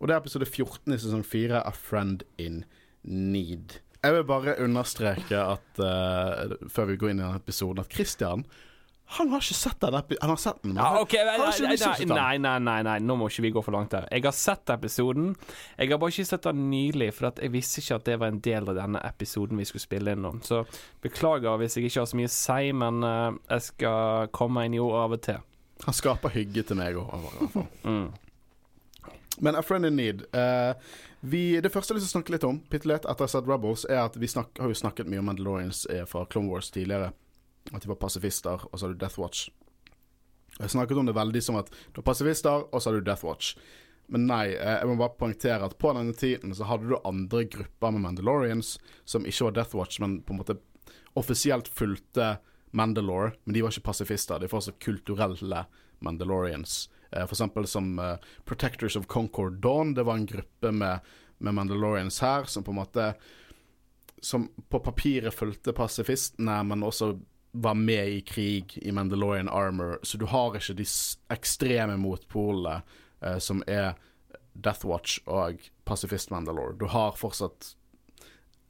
Og 0.00 0.06
det 0.08 0.14
er 0.14 0.20
episode 0.22 0.46
14 0.46 0.94
i 0.94 0.98
sesong 0.98 1.24
4, 1.26 1.60
A 1.66 1.70
Friend 1.74 2.22
in 2.38 2.64
Need. 3.04 3.80
Jeg 4.00 4.16
vil 4.16 4.24
bare 4.24 4.56
understreke 4.64 5.36
at 5.36 5.80
uh, 5.84 6.56
før 6.72 6.92
vi 6.92 6.98
går 7.00 7.12
inn 7.12 7.20
i 7.20 7.24
denne 7.24 7.40
episoden, 7.40 7.84
at 7.84 7.92
Christian 7.92 8.46
han 9.10 9.32
har 9.32 9.42
ikke 9.42 9.56
sett 9.58 9.80
den 9.82 9.94
Han 10.20 10.30
har 10.30 10.36
sett 10.38 10.62
den, 10.62 10.70
men 10.74 10.84
Ja, 10.84 11.00
okay, 11.00 11.24
nei, 11.26 11.38
nei, 11.38 11.96
den. 11.98 12.08
nei, 12.14 12.38
nei, 12.38 12.58
nei, 12.62 12.82
nei, 12.86 12.98
nå 13.02 13.16
må 13.18 13.26
ikke 13.26 13.42
vi 13.42 13.50
gå 13.50 13.62
for 13.66 13.74
langt 13.74 13.90
der. 13.90 14.06
Jeg 14.06 14.22
har 14.22 14.36
sett 14.36 14.70
episoden. 14.70 15.32
Jeg 15.78 15.90
har 15.90 15.98
bare 15.98 16.14
ikke 16.14 16.28
sett 16.28 16.46
den 16.46 16.70
nylig, 16.70 17.08
for 17.16 17.32
jeg 17.34 17.50
visste 17.50 17.82
ikke 17.82 17.98
at 17.98 18.06
det 18.06 18.18
var 18.22 18.30
en 18.30 18.38
del 18.44 18.70
av 18.70 18.78
denne 18.78 19.02
episoden 19.08 19.58
vi 19.58 19.66
skulle 19.66 19.82
spille 19.82 20.14
inn 20.14 20.28
om. 20.30 20.38
Så 20.46 20.62
beklager 21.02 21.58
hvis 21.58 21.76
jeg 21.76 21.90
ikke 21.90 22.04
har 22.04 22.10
så 22.12 22.20
mye 22.20 22.30
å 22.30 22.34
si, 22.36 22.72
men 22.84 23.02
uh, 23.02 23.34
jeg 23.50 23.66
skal 23.72 24.30
komme 24.30 24.68
inn 24.68 24.78
i 24.78 24.82
ord 24.84 24.98
av 25.02 25.18
og 25.18 25.24
til. 25.26 25.42
Han 25.88 25.96
skaper 25.96 26.36
hygge 26.36 26.68
til 26.70 26.78
meg 26.78 27.02
òg. 27.02 27.30
Mm. 27.82 28.12
Men 29.40 29.56
A 29.56 29.62
Friend 29.62 29.86
in 29.86 29.96
Need 29.96 30.22
eh, 30.36 30.74
vi, 31.20 31.60
Det 31.60 31.72
første 31.72 31.94
jeg 31.94 32.02
å 32.02 32.12
snakke 32.14 32.32
litt 32.32 32.46
om, 32.48 32.62
bitte 32.70 32.88
litt 32.88 33.06
etter 33.08 33.28
sett 33.28 33.48
Rebels, 33.48 33.84
er 33.88 34.04
at 34.06 34.16
vi 34.16 34.28
snak, 34.30 34.54
har 34.58 34.70
jo 34.70 34.78
snakket 34.78 35.10
mye 35.10 35.20
om 35.20 35.28
Mandalorians 35.28 35.84
eh, 35.92 36.06
fra 36.08 36.24
Clone 36.26 36.48
Wars 36.48 36.70
tidligere. 36.72 37.12
At 37.74 37.84
de 37.84 37.90
var 37.90 38.00
pasifister, 38.00 38.64
og 38.70 38.78
så 38.78 38.86
har 38.86 38.94
du 38.94 39.02
Death 39.02 39.20
Watch. 39.20 39.50
Jeg 40.58 40.72
snakket 40.72 40.98
om 41.00 41.08
det 41.08 41.16
veldig 41.16 41.42
som 41.44 41.58
at 41.60 41.70
du 41.70 42.00
var 42.00 42.08
pasifister, 42.10 42.64
og 42.68 42.80
så 42.80 42.90
har 42.90 42.98
du 42.98 43.04
Death 43.04 43.24
Watch. 43.24 43.54
Men 44.10 44.26
nei, 44.26 44.46
eh, 44.56 44.78
jeg 44.80 44.88
må 44.88 44.96
bare 44.98 45.18
poengtere 45.20 45.68
at 45.68 45.76
på 45.78 45.92
denne 45.94 46.16
tiden 46.16 46.54
så 46.56 46.66
hadde 46.66 46.88
du 46.88 46.96
andre 47.04 47.44
grupper 47.52 47.94
med 47.94 48.04
Mandalorians 48.08 48.78
som 49.04 49.28
ikke 49.28 49.50
var 49.50 49.58
Death 49.60 49.76
Watch, 49.78 50.00
men 50.02 50.18
på 50.24 50.34
en 50.34 50.40
måte 50.40 50.58
offisielt 51.18 51.68
fulgte 51.68 52.38
Mandalore, 52.72 53.34
men 53.44 53.54
de 53.54 53.62
var 53.62 53.74
ikke 53.74 53.90
pasifister. 53.90 54.38
De 54.38 54.48
var 54.50 54.60
også 54.60 54.76
kulturelle 54.82 55.64
Mandalorians. 56.00 56.88
Eh, 57.10 57.24
eksempel 57.24 57.66
som 57.66 57.98
eh, 57.98 58.16
Protectors 58.44 58.96
of 58.96 59.06
Concord 59.06 59.60
Dawn. 59.60 59.94
Det 59.94 60.02
var 60.02 60.14
en 60.14 60.26
gruppe 60.26 60.72
med, 60.72 60.98
med 61.38 61.54
Mandalorians 61.54 62.20
her 62.20 62.44
som 62.44 62.64
på 62.64 62.70
en 62.70 62.82
måte 62.82 63.14
Som 64.22 64.50
på 64.68 64.78
papiret 64.84 65.34
fulgte 65.34 65.72
pasifistene, 65.72 66.58
men 66.68 66.82
også 66.84 67.14
var 67.52 67.74
med 67.74 68.08
i 68.08 68.20
krig 68.20 68.78
i 68.82 68.92
Mandalorian 68.92 69.48
Armor. 69.48 69.98
Så 70.02 70.18
du 70.18 70.26
har 70.26 70.58
ikke 70.58 70.76
de 70.76 70.84
ekstreme 71.32 71.96
motpolene 71.96 72.82
eh, 73.24 73.38
som 73.38 73.62
er 73.66 73.94
Death 74.52 74.86
Watch 74.86 75.22
og 75.26 75.64
Pasifist 75.84 76.30
Mandalore. 76.30 76.76
Du 76.76 76.84
har 76.92 77.16
fortsatt 77.16 77.72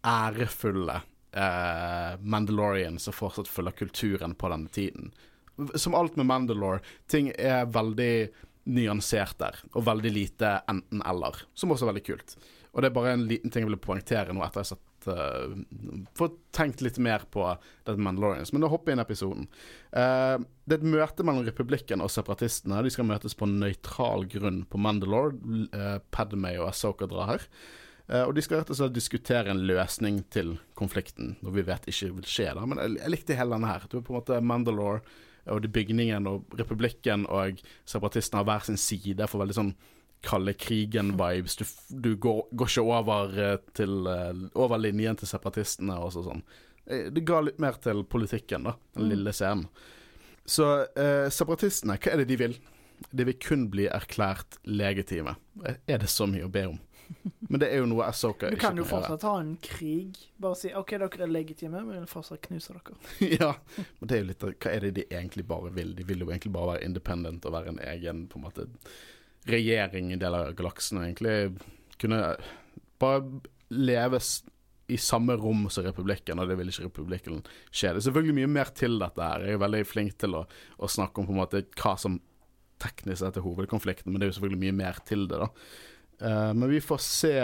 ærefulle 0.07 1.01
eh, 1.33 2.15
Mandalorians 2.21 3.03
som 3.03 3.17
fortsatt 3.17 3.49
følger 3.49 3.77
kulturen 3.83 4.35
på 4.35 4.49
denne 4.49 4.69
tiden. 4.69 5.11
Som 5.75 5.97
alt 5.99 6.17
med 6.21 6.29
Mandalore, 6.31 6.81
ting 7.11 7.33
er 7.37 7.69
veldig 7.71 8.15
nyansert 8.71 9.39
der, 9.41 9.57
og 9.73 9.87
veldig 9.87 10.13
lite 10.13 10.61
enten-eller, 10.71 11.43
som 11.57 11.73
også 11.73 11.87
er 11.87 11.95
veldig 11.95 12.07
kult. 12.07 12.37
Og 12.71 12.83
det 12.83 12.91
er 12.91 12.95
bare 12.95 13.17
en 13.17 13.27
liten 13.27 13.51
ting 13.51 13.65
jeg 13.65 13.71
ville 13.71 13.83
poengtere 13.83 14.35
nå 14.37 14.45
etter 14.45 14.63
jeg 14.63 14.69
har 14.69 14.77
sett 14.77 15.09
uh, 15.11 16.05
Fått 16.15 16.37
tenkt 16.55 16.85
litt 16.85 17.01
mer 17.03 17.25
på 17.33 17.43
dette 17.49 17.99
Mandalorians. 17.99 18.53
Men 18.55 18.63
da 18.63 18.71
hopper 18.71 18.93
jeg 18.93 18.99
inn 18.99 19.03
i 19.03 19.07
episoden. 19.09 19.49
Uh, 19.91 20.37
det 20.69 20.77
er 20.77 20.79
et 20.79 20.93
møte 20.93 21.27
mellom 21.27 21.49
republikken 21.49 22.05
og 22.05 22.13
separatistene. 22.15 22.79
De 22.87 22.93
skal 22.95 23.09
møtes 23.09 23.35
på 23.35 23.49
nøytral 23.51 24.29
grunn 24.31 24.63
på 24.71 24.79
Mandalore. 24.79 25.35
Uh, 25.75 25.97
Padmay 26.15 26.61
og 26.61 26.69
Asoka 26.71 27.11
drar 27.11 27.33
her. 27.33 27.49
Eh, 28.11 28.25
og 28.27 28.35
de 28.35 28.43
skal 28.43 28.61
rett 28.61 28.73
og 28.73 28.79
slett 28.79 28.97
diskutere 28.97 29.53
en 29.53 29.65
løsning 29.69 30.25
til 30.35 30.57
konflikten, 30.79 31.37
noe 31.45 31.55
vi 31.55 31.67
vet 31.67 31.87
ikke 31.91 32.11
vil 32.17 32.27
skje. 32.27 32.49
da 32.57 32.67
Men 32.67 32.97
jeg 32.99 33.13
likte 33.13 33.39
hele 33.39 33.55
denne 33.55 33.71
her. 33.71 33.87
Du 33.87 34.01
er 34.01 34.07
på 34.07 34.15
en 34.15 34.19
måte 34.19 34.41
Mandalore 34.43 35.05
og 35.47 35.63
bygningen 35.73 36.27
og 36.27 36.45
republikken 36.59 37.27
og 37.29 37.61
separatistene 37.89 38.39
har 38.43 38.45
hver 38.45 38.65
sin 38.67 38.77
side 38.77 39.27
for 39.29 39.41
veldig 39.45 39.57
sånn 39.57 39.75
kalde 40.23 40.53
krigen-vibes. 40.53 41.57
Du, 41.57 41.65
du 42.01 42.11
går, 42.21 42.43
går 42.53 42.69
ikke 42.69 42.83
over, 42.85 43.39
eh, 43.41 43.57
til, 43.75 44.07
eh, 44.07 44.43
over 44.55 44.77
linjen 44.79 45.17
til 45.17 45.29
separatistene 45.31 45.97
og 45.97 46.13
sånn. 46.13 46.43
Eh, 46.87 47.09
Det 47.11 47.25
ga 47.25 47.41
litt 47.41 47.59
mer 47.59 47.73
til 47.81 48.05
politikken, 48.05 48.65
da, 48.65 48.75
den 48.95 49.05
Mm. 49.07 49.09
lille 49.15 49.33
scenen. 49.33 49.69
Så 50.45 50.87
eh, 50.97 51.29
separatistene, 51.31 51.97
hva 51.99 52.13
er 52.13 52.17
det 52.19 52.29
de 52.29 52.37
vil? 52.37 52.59
De 53.17 53.25
vil 53.25 53.35
kun 53.41 53.69
bli 53.71 53.87
erklært 53.89 54.59
legitime. 54.67 55.37
Er 55.89 55.99
det 55.99 56.09
så 56.09 56.27
mye 56.29 56.45
å 56.45 56.53
be 56.53 56.67
om? 56.69 56.79
Men 57.51 57.61
det 57.63 57.69
er 57.73 57.81
jo 57.83 57.87
noe 57.91 58.07
Asoka 58.07 58.47
ikke 58.47 58.61
kan 58.63 58.77
Du 58.79 58.83
kan 58.83 58.83
jo 58.83 58.87
fortsatt 58.89 59.25
ha 59.27 59.33
en 59.41 59.55
krig. 59.65 60.19
Bare 60.41 60.59
si 60.59 60.71
OK, 60.77 60.95
dere 60.95 61.25
er 61.27 61.33
legitime, 61.33 61.81
men 61.81 61.97
vi 61.97 61.99
vil 61.99 62.11
fortsatt 62.11 62.43
knuse 62.47 62.77
dere. 62.77 62.99
ja, 63.41 63.51
men 63.99 64.11
det 64.11 64.17
er 64.17 64.23
jo 64.23 64.29
litt 64.31 64.47
Hva 64.51 64.75
er 64.75 64.87
det 64.87 64.93
de 65.01 65.07
egentlig 65.09 65.47
bare 65.51 65.73
vil? 65.75 65.95
De 65.99 66.07
vil 66.07 66.23
jo 66.23 66.31
egentlig 66.31 66.55
bare 66.55 66.75
være 66.75 66.87
independent 66.87 67.49
og 67.49 67.57
være 67.57 67.75
en 67.75 67.83
egen 67.95 68.27
på 68.31 68.39
en 68.39 68.47
måte 68.47 68.69
regjering 69.51 70.13
i 70.13 70.19
deler 70.21 70.45
del 70.45 70.53
av 70.53 70.57
galaksen 70.59 71.01
og 71.01 71.07
egentlig 71.07 71.99
kunne 72.01 72.21
bare 73.01 73.23
leve 73.73 74.21
i 74.91 74.99
samme 74.99 75.37
rom 75.39 75.69
som 75.71 75.85
republikken, 75.87 76.41
og 76.43 76.49
det 76.51 76.57
vil 76.59 76.73
ikke 76.73 76.89
republikken 76.89 77.45
skje. 77.71 77.93
Det 77.93 78.01
er 78.01 78.07
selvfølgelig 78.09 78.37
mye 78.41 78.51
mer 78.51 78.73
til 78.75 78.99
dette 79.01 79.23
her. 79.23 79.47
Jeg 79.47 79.57
er 79.57 79.63
veldig 79.63 79.85
flink 79.87 80.17
til 80.19 80.35
å, 80.35 80.43
å 80.83 80.91
snakke 80.91 81.23
om 81.23 81.29
på 81.29 81.35
en 81.37 81.41
måte 81.41 81.63
hva 81.79 81.95
som 82.01 82.19
teknisk 82.83 83.21
sett 83.23 83.39
er 83.39 83.45
hovedkonflikten, 83.45 84.11
men 84.11 84.19
det 84.19 84.27
er 84.27 84.33
jo 84.33 84.39
selvfølgelig 84.39 84.63
mye 84.65 84.77
mer 84.81 85.01
til 85.07 85.27
det, 85.31 85.39
da. 85.43 85.49
Eh, 86.21 86.55
men 86.55 86.69
vi 86.69 86.81
får 86.81 87.03
se 87.05 87.35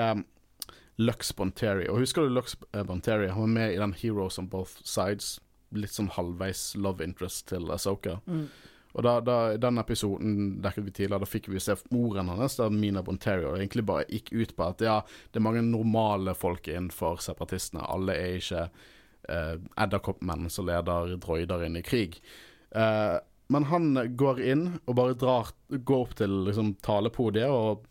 Lux 0.97 1.37
Bonteri. 1.37 1.89
Og 1.89 2.01
husker 2.05 2.27
du 2.27 2.37
Lux 2.37 2.57
eh, 2.73 2.85
Bonteri? 2.85 3.29
Han 3.29 3.49
var 3.49 3.53
med 3.59 3.75
i 3.75 3.83
den 3.83 3.93
Heroes 3.97 4.39
on 4.39 4.49
Both 4.53 4.81
Sides. 4.85 5.37
Litt 5.77 5.93
sånn 5.93 6.13
halvveis 6.15 6.71
love 6.79 7.05
interest 7.05 7.49
til 7.51 7.69
Asoka. 7.75 8.21
Mm. 8.27 8.49
Og 8.97 9.05
da, 9.05 9.19
da, 9.21 9.37
den 9.61 9.77
episoden 9.77 10.37
dekket 10.65 10.87
vi 10.87 10.93
tidligere, 10.95 11.21
da 11.21 11.29
fikk 11.29 11.51
vi 11.53 11.61
se 11.61 11.75
moren 11.93 12.31
hennes, 12.33 12.55
da 12.57 12.71
Mina 12.73 13.03
Bonteri, 13.05 13.45
og 13.45 13.53
det 13.53 13.67
egentlig 13.67 13.85
bare 13.91 14.07
gikk 14.09 14.31
ut 14.33 14.55
på 14.57 14.69
at 14.71 14.85
ja, 14.87 14.95
det 15.33 15.41
er 15.41 15.45
mange 15.45 15.65
normale 15.67 16.33
folk 16.39 16.71
innenfor 16.73 17.21
separatistene. 17.21 17.85
Alle 17.85 18.17
er 18.17 18.39
ikke 18.39 18.63
eh, 19.29 19.59
edderkoppmenn 19.85 20.49
som 20.53 20.71
leder 20.71 21.13
droider 21.21 21.67
inn 21.67 21.77
i 21.77 21.85
krig. 21.85 22.17
Eh, 22.73 23.19
men 23.53 23.69
han 23.69 23.93
går 24.17 24.41
inn 24.43 24.65
og 24.87 24.97
bare 24.97 25.19
drar, 25.21 25.53
går 25.69 26.07
opp 26.07 26.17
til 26.17 26.41
liksom, 26.49 26.73
talepodiet 26.87 27.53
og, 27.53 27.85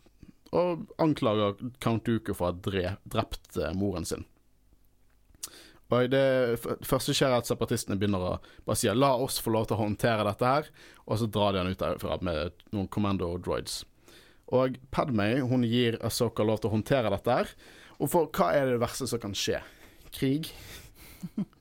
og 0.54 0.86
anklager 1.02 1.58
Count 1.82 2.06
Dooku 2.06 2.34
for 2.34 2.48
å 2.48 2.52
ha 2.52 2.64
dre, 2.66 2.96
drept 3.08 3.58
eh, 3.58 3.74
moren 3.76 4.06
sin. 4.08 4.26
Og 5.94 6.10
det 6.10 6.58
første 6.82 7.14
skjer 7.14 7.30
er 7.30 7.38
at 7.38 7.46
separatistene 7.46 7.98
begynner 7.98 8.22
å 8.22 8.32
bare 8.66 8.78
si 8.78 8.90
la 8.90 9.12
oss 9.22 9.38
få 9.42 9.52
lov 9.54 9.68
til 9.68 9.76
å 9.76 9.84
håndtere 9.84 10.26
dette 10.26 10.50
her, 10.50 10.70
og 11.06 11.20
så 11.20 11.28
drar 11.30 11.54
de 11.54 11.62
han 11.62 11.70
ut 11.70 11.82
derfra 11.82 12.18
med 12.26 12.64
noen 12.74 12.90
commando 12.90 13.30
droids. 13.38 13.84
Og 14.54 14.78
Padme 14.94 15.28
hun 15.46 15.66
gir 15.66 15.98
Asoka 16.06 16.46
lov 16.46 16.60
til 16.62 16.70
å 16.70 16.76
håndtere 16.76 17.10
dette 17.14 17.38
her. 17.38 17.50
Og 17.98 18.10
for 18.12 18.30
hva 18.34 18.52
er 18.54 18.70
det 18.70 18.82
verste 18.82 19.08
som 19.10 19.22
kan 19.22 19.34
skje? 19.34 19.62
Krig. 20.14 20.50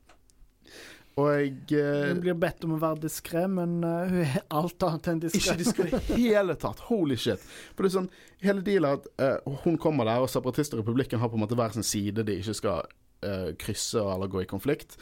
Og 1.15 1.71
eh, 1.71 2.09
Hun 2.09 2.19
blir 2.23 2.35
bedt 2.35 2.65
om 2.67 2.73
å 2.75 2.79
være 2.81 3.05
diskré, 3.05 3.45
men 3.47 3.77
eh, 3.87 4.09
hun 4.11 4.23
er 4.25 4.41
alt 4.59 4.83
annet 4.83 5.07
enn 5.13 5.21
diskré. 5.23 5.43
ikke 5.53 5.61
diskré 5.61 5.87
i 5.87 5.93
det 5.95 6.17
hele 6.19 6.57
tatt. 6.59 6.81
Holy 6.89 7.15
shit. 7.19 7.43
For 7.71 7.85
det 7.85 7.93
er 7.93 7.95
sånn, 8.01 8.09
hele 8.43 8.65
dealen 8.65 8.89
er 8.89 8.99
at 8.99 9.07
eh, 9.23 9.61
hun 9.63 9.79
kommer 9.81 10.09
der, 10.09 10.25
og 10.25 10.31
separatister 10.31 10.81
og 10.81 10.83
republikken 10.83 11.21
har 11.23 11.31
på 11.31 11.39
en 11.39 11.45
måte 11.45 11.55
hver 11.55 11.75
sin 11.77 11.87
side 11.87 12.25
de 12.27 12.35
ikke 12.41 12.57
skal 12.59 12.83
eh, 13.23 13.53
krysse 13.61 14.03
eller 14.03 14.31
gå 14.31 14.43
i 14.43 14.49
konflikt. 14.49 14.99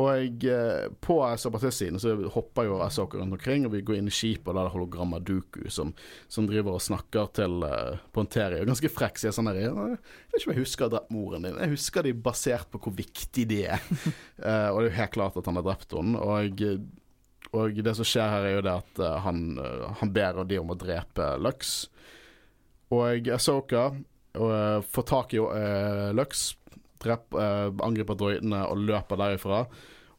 Og 0.00 0.08
jeg, 0.40 0.88
på 1.04 1.18
separatistsiden 1.36 2.00
så 2.00 2.14
hopper 2.32 2.64
jo 2.64 2.78
Asoka 2.80 3.18
rundt 3.20 3.36
omkring, 3.36 3.66
og 3.66 3.74
vi 3.74 3.82
går 3.84 3.98
inn 3.98 4.08
i 4.08 4.14
skipet, 4.14 4.46
og 4.48 4.54
der 4.54 4.62
er 4.62 4.70
det 4.70 4.72
hologrammet 4.72 5.26
Duku 5.28 5.66
som, 5.68 5.90
som 6.32 6.46
driver 6.48 6.78
og 6.78 6.84
snakker 6.84 7.28
til 7.36 7.58
uh, 7.66 8.00
Ponteri. 8.14 8.62
Og 8.62 8.70
ganske 8.70 8.88
frekk, 8.92 9.20
sier 9.20 9.34
sånn 9.36 9.50
her 9.50 9.60
Jeg 9.60 9.74
vet 9.76 10.38
ikke 10.38 10.48
om 10.48 10.54
jeg 10.54 10.62
husker 10.62 10.86
å 10.86 10.88
ha 10.88 10.94
drept 10.94 11.12
moren 11.12 11.44
din. 11.44 11.60
Jeg 11.60 11.74
husker 11.74 12.08
de 12.08 12.14
basert 12.24 12.72
på 12.72 12.80
hvor 12.86 12.96
viktig 12.96 13.44
de 13.52 13.60
er. 13.74 13.84
uh, 14.40 14.70
og 14.72 14.80
det 14.80 14.86
er 14.86 14.88
jo 14.88 14.96
helt 15.02 15.14
klart 15.18 15.36
at 15.36 15.52
han 15.52 15.60
har 15.60 15.68
drept 15.68 15.92
henne. 15.98 16.24
Og, 16.24 16.64
og 17.52 17.84
det 17.84 17.96
som 17.98 18.08
skjer 18.08 18.32
her, 18.32 18.48
er 18.48 18.56
jo 18.56 18.64
det 18.64 18.74
at 18.78 19.04
uh, 19.04 19.18
han, 19.26 19.44
eh, 19.60 19.86
han 20.00 20.16
ber 20.16 20.40
de 20.48 20.62
om 20.62 20.72
å 20.72 20.78
drepe 20.80 21.34
Lux. 21.36 21.76
Og 22.96 23.28
Asoka 23.32 23.90
får 24.32 25.04
tak 25.04 25.34
i 25.36 25.40
uh, 25.44 26.08
Lux, 26.16 26.54
drep, 27.02 27.34
eh, 27.34 27.68
angriper 27.84 28.18
droidene 28.18 28.62
og 28.68 28.80
løper 28.88 29.20
derifra. 29.20 29.64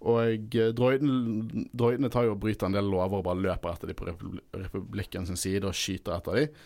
Og 0.03 0.55
droidene, 0.75 1.65
droidene 1.71 2.11
tar 2.11 2.27
jo 2.27 2.35
og 2.35 2.41
bryter 2.43 2.67
en 2.67 2.75
del 2.75 2.89
lover 2.91 3.21
og 3.21 3.27
bare 3.29 3.39
løper 3.39 3.71
etter 3.71 3.91
dem 3.91 3.95
på 3.95 4.09
republi 4.09 4.41
republikken 4.51 5.27
sin 5.29 5.39
side 5.39 5.69
og 5.69 5.77
skyter 5.79 6.17
etter 6.17 6.39
dem. 6.41 6.63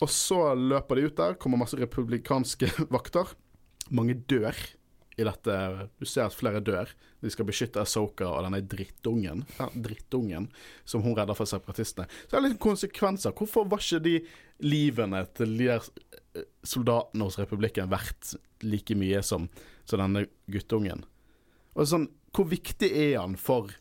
Og 0.00 0.08
så 0.08 0.54
løper 0.56 0.96
de 0.96 1.10
ut 1.10 1.18
der, 1.18 1.36
kommer 1.36 1.60
masse 1.60 1.76
republikanske 1.76 2.70
vakter. 2.94 3.34
Mange 3.92 4.16
dør 4.30 4.56
i 5.20 5.26
dette 5.26 5.56
Du 6.00 6.06
ser 6.08 6.26
at 6.26 6.36
flere 6.36 6.62
dør. 6.64 6.90
De 7.20 7.30
skal 7.32 7.48
beskytte 7.48 7.82
Asoka 7.82 8.28
og 8.28 8.46
denne 8.46 8.62
drittungen 8.64 9.44
ja, 9.58 9.68
drittungen 9.74 10.48
som 10.88 11.04
hun 11.04 11.16
redder 11.18 11.36
fra 11.36 11.46
separatistene. 11.48 12.08
Så 12.24 12.32
det 12.32 12.38
er 12.38 12.46
litt 12.48 12.62
konsekvenser. 12.62 13.34
Hvorfor 13.36 13.68
var 13.68 13.82
ikke 13.84 14.02
de 14.06 14.16
livene 14.64 15.24
til 15.36 15.56
de 15.58 15.68
der 15.68 15.90
eh, 16.38 16.48
soldatene 16.66 17.28
hos 17.28 17.38
republikken 17.40 17.90
verdt 17.92 18.34
like 18.64 18.96
mye 18.98 19.22
som, 19.26 19.48
som 19.84 20.02
denne 20.02 20.26
guttungen? 20.50 21.04
Og 21.76 21.86
sånn, 21.90 22.10
Hvor 22.30 22.46
viktig 22.46 22.86
er 22.94 23.16
han 23.18 23.32
for 23.34 23.72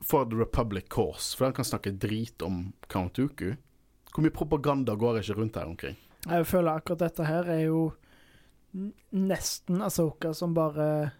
For 0.00 0.24
The 0.24 0.38
Republic 0.40 0.88
Course? 0.88 1.36
For 1.36 1.50
han 1.50 1.54
kan 1.54 1.68
snakke 1.68 1.92
drit 1.92 2.40
om 2.42 2.72
Count 2.88 3.18
Uku. 3.20 3.52
Hvor 4.10 4.24
mye 4.24 4.32
propaganda 4.32 4.94
går 4.96 5.20
ikke 5.20 5.36
rundt 5.36 5.58
her 5.60 5.68
omkring? 5.68 5.98
Jeg 6.24 6.46
føler 6.48 6.80
akkurat 6.80 7.04
dette 7.04 7.24
her 7.24 7.48
er 7.48 7.66
jo 7.66 7.90
nesten 9.10 9.82
Asoka 9.82 10.34
som 10.34 10.54
bare 10.54 11.10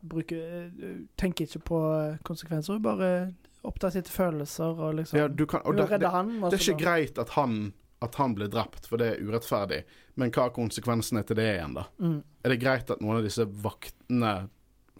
bruker 0.00 0.70
eh, 0.80 1.00
Tenker 1.20 1.44
ikke 1.48 1.60
på 1.68 1.80
eh, 1.92 2.14
konsekvenser, 2.24 2.78
hun 2.78 2.84
bare 2.86 3.10
opptatt 3.68 3.98
etter 4.00 4.14
følelser 4.14 4.78
og 4.80 4.94
liksom 4.96 5.18
Ja, 5.20 5.26
du 5.28 5.44
kan, 5.46 5.60
og 5.68 5.76
det, 5.76 5.88
det, 6.00 6.08
han. 6.14 6.30
det 6.40 6.54
er 6.54 6.62
ikke 6.62 6.78
bare- 6.78 6.84
greit 6.86 7.18
at 7.20 7.34
han, 7.36 7.58
at 8.00 8.14
han 8.16 8.34
blir 8.38 8.48
drept, 8.48 8.86
for 8.88 8.96
det 8.96 9.10
er 9.12 9.20
urettferdig. 9.28 9.82
Men 10.16 10.30
hva 10.32 10.46
er 10.48 10.54
konsekvensene 10.56 11.20
til 11.28 11.36
det 11.36 11.50
igjen, 11.58 11.74
da? 11.76 11.84
Mm. 12.00 12.22
Er 12.44 12.54
det 12.54 12.60
greit 12.62 12.90
at 12.94 13.02
noen 13.04 13.18
av 13.20 13.26
disse 13.28 13.44
vaktene 13.44 14.32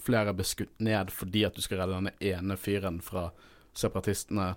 flere 0.01 0.32
blir 0.36 0.48
skutt 0.48 0.77
ned 0.85 1.09
fordi 1.12 1.47
at 1.48 1.57
du 1.57 1.65
skal 1.65 1.81
redde 1.81 1.97
denne 1.97 2.12
ene 2.20 2.57
fyren 2.61 3.01
fra 3.05 3.31
separatistene 3.77 4.51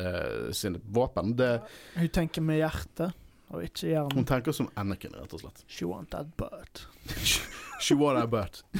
eh, 0.00 0.48
sine 0.56 0.80
våpen? 0.88 1.36
Det, 1.36 1.50
Hun 1.98 2.08
tenker 2.08 2.40
med 2.48 2.62
hjertet, 2.62 3.12
og 3.52 3.64
ikke 3.66 4.06
hun 4.14 4.26
tenker 4.28 4.52
som 4.56 4.70
Anakin, 4.80 5.14
rett 5.18 5.34
og 5.36 5.40
slett. 5.44 5.58
She 5.68 5.84
want 5.88 6.08
that 6.14 6.26
butt. 6.40 6.74
She 7.84 7.94
want 7.98 8.16
that 8.18 8.30
butt. 8.30 8.64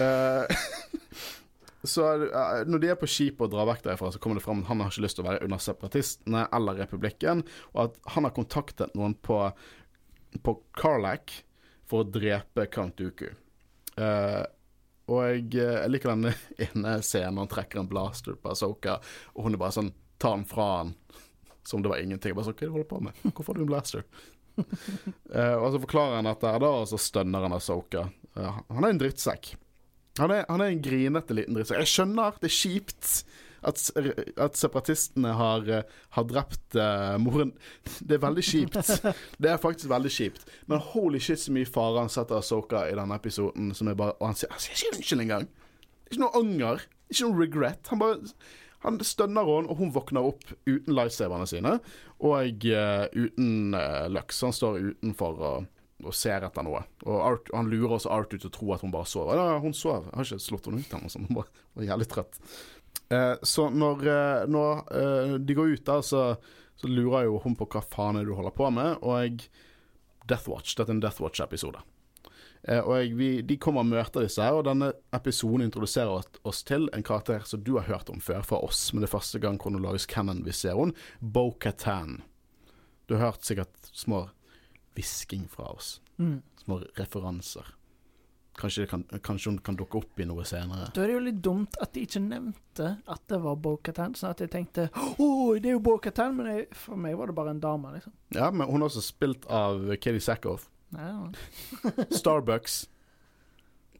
Eh, 0.00 0.44
så 1.86 2.04
uh, 2.28 2.60
når 2.68 2.82
de 2.82 2.90
er 2.92 2.98
på 3.00 3.08
skipet 3.08 3.46
og 3.46 3.52
drar 3.54 3.68
vekk 3.70 3.84
derfra, 3.86 4.10
så 4.12 4.20
kommer 4.20 4.40
det 4.40 4.44
fram 4.44 4.60
at 4.60 4.68
han 4.70 4.82
har 4.82 4.92
ikke 4.92 5.04
lyst 5.06 5.18
til 5.18 5.24
å 5.24 5.28
være 5.30 5.46
under 5.46 5.62
separatistene 5.62 6.42
eller 6.56 6.82
republikken, 6.82 7.44
og 7.74 7.80
at 7.86 7.98
han 8.16 8.28
har 8.28 8.34
kontaktet 8.36 8.96
noen 8.98 9.14
på, 9.24 9.38
på 10.44 10.56
Carlac 10.76 11.38
for 11.88 12.02
å 12.02 12.10
drepe 12.10 12.66
Count 12.74 12.98
Dooku. 12.98 13.30
Eh, 13.96 14.42
og 15.06 15.20
jeg, 15.22 15.44
eh, 15.62 15.80
jeg 15.82 15.92
liker 15.92 16.14
den 16.14 16.32
ene 16.66 16.96
scenen 17.04 17.42
han 17.42 17.50
trekker 17.50 17.82
en 17.82 17.90
blaster 17.90 18.38
på 18.40 18.54
Asoka, 18.54 18.98
og 19.34 19.46
hun 19.46 19.56
er 19.56 19.62
bare 19.62 19.76
sånn 19.78 19.92
tar 20.22 20.38
den 20.38 20.46
fra 20.48 20.70
han 20.78 20.94
som 21.66 21.82
det 21.82 21.90
var 21.90 22.00
ingenting. 22.00 22.34
Bare 22.34 22.46
sånn, 22.46 22.54
hva 22.56 22.62
er 22.62 22.66
det 22.66 22.72
du 22.72 22.76
holder 22.76 22.90
på 22.90 23.02
med? 23.02 23.22
Hvorfor 23.26 23.52
har 23.52 23.58
du 23.58 23.64
en 23.64 23.70
blaster? 23.70 24.04
uh, 24.56 25.56
og 25.62 25.72
så 25.74 25.80
forklarer 25.82 26.20
han 26.20 26.28
dette, 26.30 26.52
da, 26.62 26.70
og 26.70 26.86
så 26.88 27.00
stønner 27.00 27.46
han 27.46 27.56
Asoka. 27.56 28.06
Uh, 28.38 28.60
han 28.70 28.86
er 28.86 28.94
en 28.94 29.00
drittsekk. 29.02 29.50
Han 30.20 30.32
er, 30.32 30.46
han 30.48 30.62
er 30.62 30.72
en 30.72 30.84
grinete 30.84 31.36
liten 31.36 31.58
drittsekk. 31.58 31.82
Jeg 31.82 31.92
skjønner, 31.92 32.38
det 32.40 32.48
er 32.48 32.56
kjipt 32.56 33.10
at, 33.66 33.80
at 34.46 34.58
separatistene 34.58 35.32
har, 35.36 35.68
eh, 35.68 35.94
har 36.16 36.26
drept 36.28 36.76
uh, 36.78 37.16
moren. 37.22 37.52
Det 38.00 38.18
er 38.18 38.22
veldig 38.22 38.44
kjipt. 38.46 38.92
Det 39.42 39.50
er 39.52 39.62
faktisk 39.62 39.90
veldig 39.90 40.12
kjipt. 40.12 40.46
Men 40.70 40.84
holy 40.92 41.20
shit, 41.22 41.42
så 41.42 41.54
mye 41.54 41.68
fare 41.68 42.04
han 42.04 42.12
setter 42.12 42.38
Asoka 42.38 42.86
i 42.90 42.94
denne 42.98 43.18
episoden. 43.18 43.72
Som 43.76 43.90
er 43.90 43.98
bare, 43.98 44.16
og 44.20 44.30
han 44.30 44.38
sier, 44.38 44.52
han 44.54 44.62
sier 44.62 44.78
ikke 44.78 45.00
unnskyld 45.00 45.26
engang. 45.26 45.48
Ikke 46.06 46.22
noe 46.22 46.38
anger. 46.42 46.86
Ikke 47.10 47.26
noe 47.26 47.42
regret. 47.42 47.92
Han 47.92 48.02
bare 48.02 48.36
han 48.84 49.00
stønner 49.02 49.46
henne, 49.48 49.72
og 49.72 49.80
hun 49.80 49.94
våkner 49.94 50.26
opp 50.28 50.44
uten 50.68 50.94
lightsaberne 50.94 51.46
sine. 51.50 51.78
Og 52.22 52.66
uh, 52.70 53.06
uten 53.16 53.74
uh, 53.74 54.04
Lux. 54.12 54.42
Han 54.46 54.54
står 54.54 54.78
utenfor 54.92 55.42
og, 55.48 55.66
og 56.04 56.14
ser 56.14 56.46
etter 56.46 56.66
noe. 56.66 56.84
Og 57.06 57.16
Art, 57.18 57.50
han 57.56 57.70
lurer 57.72 57.96
også 57.96 58.12
Art 58.14 58.36
ut 58.36 58.46
å 58.46 58.52
tro 58.54 58.70
at 58.76 58.84
hun 58.86 58.94
bare 58.94 59.08
sover. 59.10 59.40
Ja, 59.40 59.58
hun 59.62 59.74
sover. 59.74 60.10
Jeg 60.10 60.20
har 60.20 60.30
ikke 60.30 60.46
slått 60.46 60.70
henne 60.70 60.84
ut 60.84 60.96
ennå. 60.98 61.10
Hun 61.16 61.40
bare 61.40 61.64
var 61.78 61.88
jævlig 61.90 62.08
trøtt. 62.12 62.40
Eh, 63.12 63.34
så 63.42 63.68
når, 63.70 64.06
eh, 64.12 64.44
når 64.50 64.80
eh, 64.98 65.34
de 65.38 65.56
går 65.56 65.76
ut, 65.76 65.84
da, 65.86 66.00
så, 66.02 66.22
så 66.76 66.90
lurer 66.90 67.28
jo 67.28 67.40
hun 67.44 67.56
på 67.58 67.68
hva 67.70 67.84
faen 67.84 68.18
er 68.18 68.24
det 68.26 68.32
du 68.32 68.38
holder 68.38 68.56
på 68.56 68.70
med. 68.74 68.98
Og 69.06 69.44
Death 70.26 70.50
Watch. 70.50 70.74
Dette 70.74 70.90
er 70.90 70.98
en 70.98 71.04
Death 71.04 71.22
Watch-episode. 71.22 71.82
Eh, 72.66 72.80
og 72.82 72.96
jeg, 72.98 73.14
vi, 73.18 73.28
de 73.46 73.58
kommer 73.62 73.84
og 73.84 73.90
møter 73.92 74.26
disse 74.26 74.42
her, 74.42 74.58
og 74.58 74.66
denne 74.66 74.90
episoden 75.14 75.68
introduserer 75.68 76.10
oss, 76.18 76.30
oss 76.46 76.64
til 76.66 76.88
en 76.96 77.04
karakter 77.06 77.46
som 77.46 77.62
du 77.62 77.76
har 77.78 77.86
hørt 77.86 78.10
om 78.10 78.22
før 78.22 78.42
fra 78.46 78.58
oss, 78.66 78.88
men 78.92 79.02
det 79.02 79.10
er 79.10 79.14
første 79.14 79.40
gang 79.42 79.60
kronologisk 79.62 80.10
canon 80.16 80.42
vi 80.46 80.54
ser 80.56 80.78
henne, 80.78 80.96
Bo-Katan. 81.20 82.20
Du 83.06 83.14
har 83.14 83.28
hørt 83.30 83.46
sikkert 83.46 83.90
små 83.94 84.24
hvisking 84.96 85.46
fra 85.52 85.70
oss. 85.76 86.00
Mm. 86.18 86.40
Små 86.64 86.80
referanser. 86.98 87.68
Kanskje, 88.56 88.86
det 88.86 88.88
kan, 88.90 89.02
kanskje 89.20 89.50
hun 89.50 89.58
kan 89.60 89.76
dukke 89.76 89.98
opp 90.00 90.20
i 90.20 90.24
noe 90.24 90.44
senere. 90.48 90.86
Da 90.96 91.02
er 91.02 91.10
det 91.10 91.14
jo 91.18 91.24
litt 91.26 91.40
dumt 91.44 91.74
at 91.84 91.90
de 91.92 92.06
ikke 92.06 92.22
nevnte 92.24 92.86
at 93.12 93.20
det 93.28 93.38
var 93.44 93.58
Bo-Katan, 93.60 94.14
sånn 94.16 94.30
at 94.32 94.40
jeg 94.40 94.48
tenkte 94.54 94.86
Å, 94.96 95.26
det 95.60 95.68
er 95.68 95.74
jo 95.76 95.82
Bo-Katan, 95.84 96.32
men 96.38 96.46
jeg, 96.48 96.68
for 96.72 96.96
meg 96.96 97.18
var 97.20 97.28
det 97.28 97.36
bare 97.36 97.52
en 97.52 97.60
dame, 97.60 97.90
liksom. 97.98 98.14
Ja, 98.32 98.48
men 98.50 98.64
hun 98.70 98.80
er 98.80 98.88
også 98.88 99.02
spilt 99.04 99.44
av 99.52 99.84
Katie 100.00 100.24
Sackhoff. 100.24 100.70
Ja. 100.96 101.28
Starbucks. 102.22 102.86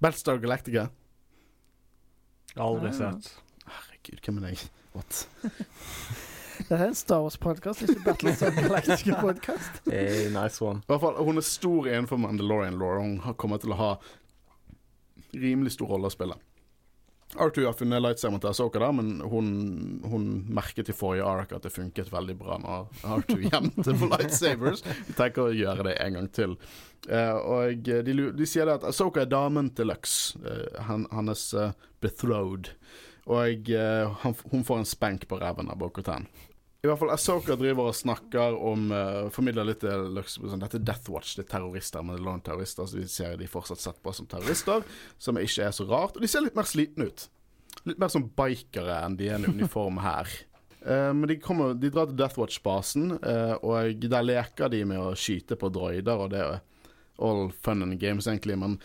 Battlestar 0.01 0.41
Galactica. 0.41 0.89
Aldri 2.57 2.89
Ah. 2.89 2.93
sett. 2.93 3.31
Herregud, 3.67 4.21
hvem 4.25 4.39
er 4.45 4.49
jeg? 4.55 4.71
What? 4.95 5.27
Dette 6.57 6.73
er 6.79 6.87
en 6.89 6.95
Star 6.97 7.21
Wars-podkast, 7.21 7.83
ikke 7.85 8.01
Battlestar 8.07 8.55
Galactica-podkast. 8.57 9.83
Hey, 9.93 10.31
nice 10.33 10.63
one. 10.65 10.81
I 10.81 10.93
hvert 10.95 11.03
fall, 11.03 11.19
Hun 11.29 11.37
er 11.37 11.45
stor 11.45 11.89
innenfor 11.91 12.17
Mandalorian 12.23 12.79
Law, 12.81 12.97
hun 13.03 13.19
har- 13.27 13.35
kommer 13.37 13.61
til 13.61 13.75
å 13.77 13.77
ha 13.77 13.91
rimelig 15.43 15.77
stor 15.77 15.95
rolle 15.95 16.11
å 16.11 16.15
spille. 16.15 16.39
R2 17.37 17.65
har 17.67 17.75
funnet 17.75 18.01
lightsaberen 18.05 18.41
til 18.41 18.53
Asoka, 18.53 18.81
da, 18.81 18.93
men 18.95 19.17
hun, 19.27 19.49
hun 20.07 20.27
merket 20.55 20.93
i 20.93 20.95
forrige 20.95 21.27
ark 21.27 21.57
at 21.57 21.67
det 21.67 21.73
funket 21.75 22.13
veldig 22.13 22.37
bra 22.39 22.57
når 22.63 22.87
R2 23.03 23.39
gjemte 23.49 23.97
på 23.99 24.11
lightsabers. 24.13 24.85
Vi 25.09 25.17
tenker 25.19 25.49
å 25.49 25.57
gjøre 25.57 25.89
det 25.89 25.97
en 26.05 26.21
gang 26.21 26.31
til. 26.39 26.55
Uh, 27.11 27.35
og 27.41 27.83
de, 27.87 28.15
de 28.39 28.49
sier 28.49 28.71
at 28.71 28.87
Asoka 28.87 29.25
er 29.25 29.33
damen 29.33 29.73
til 29.75 29.91
Lux, 29.91 30.37
uh, 30.47 30.87
han, 30.87 31.09
uh, 31.11 31.75
bethrowed. 32.01 32.71
betrothed. 32.71 32.73
Og 33.27 33.71
eh, 33.75 34.27
hun 34.51 34.65
får 34.65 34.79
en 34.79 34.87
spank 34.87 35.27
på 35.29 35.39
ræven 35.41 35.71
av 35.71 35.79
Bokotan. 35.81 36.29
I 36.87 36.91
hvert 36.93 37.01
fall 37.01 37.13
Asoka 37.15 37.57
driver 37.59 37.91
og 37.91 37.97
snakker 37.99 38.57
om 38.57 38.91
uh, 38.95 39.29
Formidler 39.35 39.67
litt 39.67 39.83
sånn, 39.83 40.63
Dette 40.63 40.79
er 40.79 40.85
Death 40.87 41.11
Watch, 41.11 41.35
det 41.35 41.47
er 41.47 41.53
terrorister, 41.57 42.05
men 42.07 42.19
det 42.19 42.31
er 42.31 42.45
terrorister, 42.47 42.87
så 42.87 43.01
vi 43.01 43.07
ser 43.11 43.39
de 43.41 43.49
fortsatt 43.51 43.83
sett 43.83 43.99
på 44.05 44.15
som 44.15 44.29
terrorister, 44.31 44.85
som 45.19 45.41
ikke 45.41 45.67
er 45.67 45.75
så 45.75 45.87
rart. 45.89 46.17
Og 46.17 46.23
de 46.23 46.31
ser 46.31 46.45
litt 46.47 46.59
mer 46.59 46.69
slitne 46.69 47.09
ut. 47.11 47.27
Litt 47.91 47.99
mer 48.03 48.13
som 48.13 48.29
bikere 48.39 49.01
enn 49.03 49.19
de 49.19 49.31
er 49.33 49.43
i 49.43 49.51
uniform 49.59 49.99
her. 50.05 50.31
Uh, 50.87 51.11
men 51.19 51.27
de, 51.33 51.41
kommer, 51.43 51.75
de 51.75 51.91
drar 51.91 52.07
til 52.11 52.21
Death 52.23 52.39
Watch-basen, 52.41 53.17
uh, 53.19 53.57
og 53.67 54.07
der 54.07 54.29
leker 54.31 54.71
de 54.73 54.85
med 54.87 55.03
å 55.03 55.17
skyte 55.19 55.59
på 55.59 55.73
droider, 55.75 56.23
og 56.23 56.31
det 56.35 56.45
er 56.45 56.61
all 57.19 57.49
fun 57.65 57.83
and 57.83 57.99
games, 57.99 58.29
egentlig, 58.31 58.59
men 58.61 58.79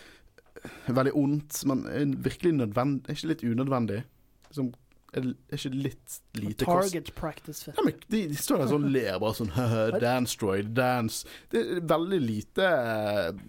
veldig 0.88 1.14
ondt. 1.18 1.62
Men 1.70 1.86
virkelig 2.24 2.56
nødvendig 2.58 3.16
ikke 3.16 3.34
litt 3.34 3.46
unødvendig? 3.46 4.02
Liksom, 4.50 4.74
er 5.12 5.26
det 5.26 5.58
ikke 5.58 5.72
litt 5.76 6.18
lite 6.40 6.66
kost... 6.66 6.94
Target 6.94 7.10
practice 7.16 7.66
fit. 7.66 7.76
Ja, 7.76 7.84
men 7.84 7.98
de, 8.08 8.22
de 8.32 8.38
står 8.40 8.64
der 8.64 8.70
sånn 8.72 8.86
og 8.88 8.94
ler, 8.96 9.18
bare 9.20 9.38
sånn 9.42 9.52
«Høhø, 9.58 9.82
Dance 10.00 10.38
droid, 10.40 10.72
dance. 10.78 11.28
Det 11.52 11.64
er 11.64 11.84
veldig 11.92 12.22
lite 12.24 12.70
eh, 12.70 13.42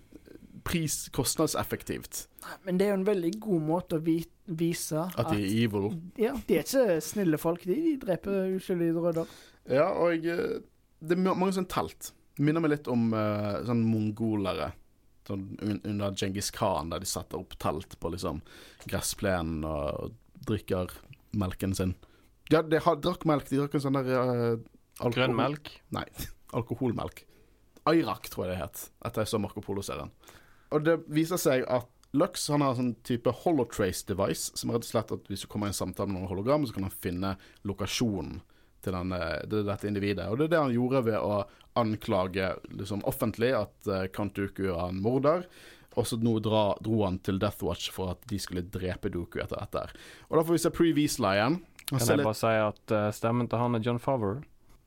pris 0.66 0.96
kostnadseffektivt 1.14 2.26
Men 2.66 2.78
det 2.78 2.86
er 2.86 2.92
jo 2.92 2.98
en 3.00 3.06
veldig 3.08 3.32
god 3.42 3.64
måte 3.66 3.98
å 3.98 4.02
vise 4.02 5.06
at 5.06 5.30
de 5.30 5.38
er 5.38 5.54
evil. 5.64 5.92
Ja, 6.20 6.34
de 6.48 6.58
er 6.58 6.66
ikke 6.66 6.98
snille 7.04 7.38
folk. 7.40 7.62
De, 7.66 7.78
de 7.78 7.94
dreper 8.02 8.56
uskyldige 8.58 8.98
droider. 8.98 9.38
Ja, 9.70 9.86
og 9.94 10.26
eh, 10.26 10.58
det 11.02 11.16
er 11.16 11.22
mange 11.22 11.54
sånne 11.54 11.70
telt. 11.70 12.10
Minner 12.42 12.64
meg 12.64 12.72
litt 12.74 12.88
om 12.90 13.10
uh, 13.14 13.60
sånn 13.66 13.84
mongolere. 13.86 14.72
Sånn 15.28 15.46
under 15.62 16.14
Djengis 16.16 16.50
Khan, 16.54 16.90
der 16.90 17.02
de 17.02 17.06
setter 17.06 17.38
opp 17.38 17.54
telt 17.62 17.94
på 18.02 18.10
liksom 18.14 18.40
gressplenen 18.88 19.62
og 19.68 20.16
drikker 20.48 20.90
melken 21.38 21.74
sin. 21.76 21.94
Ja, 22.52 22.62
de 22.62 22.80
har, 22.82 22.98
drakk 23.00 23.24
melk. 23.28 23.48
De 23.48 23.60
drakk 23.62 23.76
en 23.78 23.84
sånn 23.84 23.98
der 23.98 24.10
uh, 24.12 24.60
alkohol- 24.98 25.16
Grønn 25.16 25.36
melk. 25.38 25.72
Nei, 25.94 26.04
alkoholmelk. 26.58 27.24
Ayrak, 27.88 28.28
tror 28.30 28.46
jeg 28.46 28.54
det 28.54 28.60
het, 28.62 28.84
etter 29.06 29.24
jeg 29.24 29.32
så 29.32 29.40
Marco 29.42 29.62
Polo-serien. 29.64 30.12
Og 30.72 30.84
det 30.86 31.00
viser 31.12 31.40
seg 31.40 31.66
at 31.66 31.88
Lux 32.12 32.44
han 32.52 32.60
har 32.60 32.74
en 32.74 32.78
sånn 32.78 32.94
type 33.08 33.32
holotrace-device, 33.42 34.52
som 34.58 34.70
er 34.70 34.76
rett 34.76 34.86
og 34.86 34.90
slett 34.90 35.12
at 35.16 35.28
hvis 35.32 35.44
du 35.44 35.48
kommer 35.50 35.70
i 35.70 35.72
en 35.72 35.78
samtale 35.78 36.12
med 36.12 36.20
noen 36.20 36.30
hologram, 36.30 36.66
så 36.68 36.76
kan 36.76 36.84
han 36.86 36.92
finne 36.92 37.30
lokasjonen 37.68 38.42
til 38.84 38.96
denne, 38.96 39.20
det, 39.48 39.62
dette 39.64 39.88
individet. 39.88 40.26
Og 40.28 40.38
det 40.38 40.48
er 40.48 40.52
det 40.52 40.60
han 40.60 40.74
gjorde 40.74 41.04
ved 41.08 41.18
å 41.18 41.40
anklage 41.80 42.50
liksom, 42.68 43.04
offentlig 43.08 43.54
at 43.56 43.88
uh, 43.88 44.04
Kantuku 44.12 44.66
er 44.68 44.82
en 44.90 45.00
morder. 45.00 45.46
Og 45.96 46.06
så 46.08 46.16
nå 46.22 46.38
dra, 46.40 46.62
dro 46.80 47.02
han 47.04 47.18
til 47.20 47.38
Death 47.42 47.62
Watch 47.66 47.90
for 47.92 48.14
at 48.14 48.22
de 48.30 48.38
skulle 48.40 48.62
drepe 48.72 49.10
Dooku 49.12 49.40
etter 49.42 49.60
dette. 49.60 49.82
Og 50.30 50.38
da 50.38 50.44
får 50.46 50.56
vi 50.56 50.62
se 50.64 50.70
Pre 50.72 50.92
Weasla 50.96 51.34
igjen. 51.36 51.58
Han 51.90 51.98
Kan 51.98 52.06
jeg 52.08 52.16
litt- 52.22 52.28
bare 52.30 52.40
si 52.40 52.54
at 52.70 52.94
uh, 52.96 53.10
stemmen 53.12 53.48
til 53.52 53.58
han 53.60 53.74
er 53.76 53.84
John 53.84 53.98
Favre? 54.00 54.42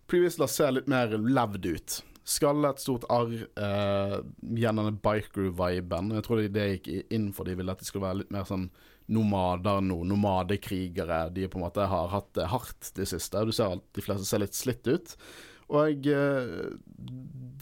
Previsla 0.10 0.48
ser 0.49 0.72
litt 0.72 0.88
mer 0.90 1.14
levd 1.18 1.65
ut. 1.65 1.99
Skallet, 2.26 2.80
stort 2.82 3.03
arr, 3.14 3.32
uh, 3.61 4.15
gjennom 4.57 4.88
denne 4.90 5.02
biker-viben. 5.02 6.11
Jeg 6.18 6.26
tror 6.26 6.41
det 6.49 6.65
gikk 6.82 6.90
inn 7.14 7.32
for 7.34 7.45
de 7.45 7.53
ville 7.57 7.69
at 7.73 7.82
de 7.82 7.86
skulle 7.86 8.06
være 8.07 8.23
litt 8.23 8.32
mer 8.34 8.45
sånn 8.49 8.68
nomader 9.14 9.82
nå, 9.86 9.99
nomadekrigere. 10.10 11.32
De 11.34 11.45
på 11.49 11.60
en 11.60 11.65
måte 11.68 11.86
har 11.90 12.10
hatt 12.14 12.32
det 12.38 12.48
hardt 12.49 12.91
det 12.98 13.06
siste. 13.11 13.44
Du 13.45 13.53
ser 13.53 13.76
at 13.77 13.84
de 13.94 14.02
fleste 14.06 14.26
ser 14.26 14.41
litt 14.41 14.57
slitt 14.57 14.88
ut. 14.90 15.14
Og 15.74 16.08
eh, 16.08 16.76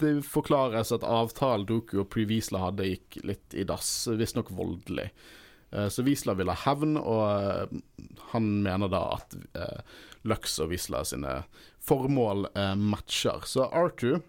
det 0.00 0.12
forklares 0.26 0.92
at 0.92 1.06
avtalen 1.06 1.66
Doku 1.68 2.00
og 2.02 2.10
Previsla 2.12 2.60
hadde, 2.66 2.90
gikk 2.90 3.20
litt 3.24 3.56
i 3.56 3.64
dass. 3.68 3.90
Visstnok 4.08 4.52
voldelig. 4.52 5.10
Eh, 5.72 5.88
Så 5.88 6.04
Wiesla 6.04 6.34
vil 6.36 6.52
ha 6.52 6.58
hevn, 6.66 6.98
og 7.00 7.24
eh, 7.30 8.18
han 8.34 8.50
mener 8.66 8.92
da 8.92 9.06
at 9.16 9.36
Lux 10.24 10.58
og 10.60 10.72
Wiesla 10.72 11.04
sine 11.04 11.42
formål 11.84 12.48
matcher. 12.80 13.44
Så 13.44 13.68
Arthur 13.68 14.22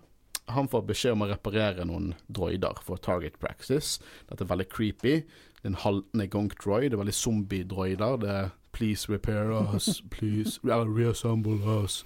han 0.52 0.68
får 0.70 0.84
beskjed 0.90 1.16
om 1.16 1.24
å 1.26 1.30
reparere 1.32 1.86
noen 1.88 2.12
droider 2.28 2.78
for 2.86 3.02
target 3.02 3.40
practice. 3.42 3.98
Dette 4.30 4.46
er 4.46 4.52
veldig 4.52 4.68
creepy. 4.70 5.16
Det 5.58 5.64
er 5.66 5.72
en 5.72 5.82
haltende 5.82 6.28
gonk-droid. 6.30 6.92
Det 6.92 6.98
er 7.00 7.02
veldig 7.02 7.18
zombie-droider. 7.18 8.20
Det 8.22 8.30
er 8.30 8.52
'please 8.72 9.10
repair 9.10 9.50
us', 9.52 10.02
'please 10.10 10.60
reassemble 10.64 11.58
us'. 11.66 12.04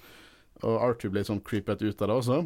Og 0.60 0.80
Arthur 0.84 1.12
blir 1.14 1.26
sånn 1.26 1.42
creepet 1.44 1.82
ut 1.82 2.02
av 2.02 2.10
det 2.10 2.16
også. 2.20 2.40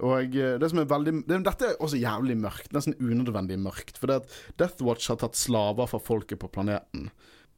Og 0.00 0.36
eh, 0.38 0.56
det 0.60 0.70
som 0.70 0.80
er 0.80 0.88
veldig 0.90 1.14
det, 1.28 1.40
Dette 1.46 1.72
er 1.72 1.82
også 1.82 2.00
jævlig 2.00 2.36
mørkt. 2.40 2.72
Nesten 2.76 2.96
unødvendig 3.00 3.58
mørkt. 3.60 4.00
For 4.00 4.10
det 4.10 4.22
at 4.22 4.38
Death 4.60 4.86
Watch 4.86 5.10
har 5.12 5.20
tatt 5.20 5.38
slaver 5.38 5.90
fra 5.90 6.00
folket 6.02 6.40
på 6.42 6.50
planeten. 6.52 7.10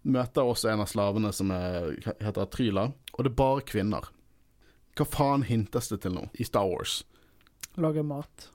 Møter 0.03 0.49
også 0.49 0.73
en 0.73 0.83
av 0.83 0.91
slavene 0.91 1.31
som 1.35 1.53
er, 1.55 1.93
heter 2.19 2.49
Tryla, 2.51 2.89
og 3.15 3.23
det 3.23 3.31
er 3.31 3.39
bare 3.39 3.63
kvinner. 3.69 4.09
Hva 4.99 5.07
faen 5.07 5.45
hintes 5.47 5.93
det 5.93 6.01
til 6.03 6.17
nå 6.17 6.25
i 6.35 6.45
Star 6.45 6.67
Wars? 6.67 7.03
Lage 7.81 8.03
mat. 8.05 8.49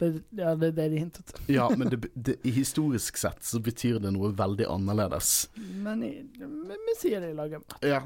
Det, 0.00 0.08
ja, 0.32 0.54
det 0.56 0.70
er 0.70 0.76
det 0.78 0.88
de 0.94 1.00
hintet 1.02 1.28
til. 1.28 1.40
Ja, 1.58 1.66
men 1.76 1.90
det, 1.92 2.08
det, 2.14 2.38
historisk 2.42 3.20
sett 3.20 3.44
så 3.44 3.60
betyr 3.60 3.98
det 4.00 4.14
noe 4.14 4.32
veldig 4.36 4.64
annerledes. 4.72 5.50
Men 5.84 6.00
vi 6.06 6.80
vi 6.90 6.94
sier 6.98 7.20
det 7.20 7.34
i 7.34 7.36
laget. 7.36 7.74
Ja, 7.84 8.02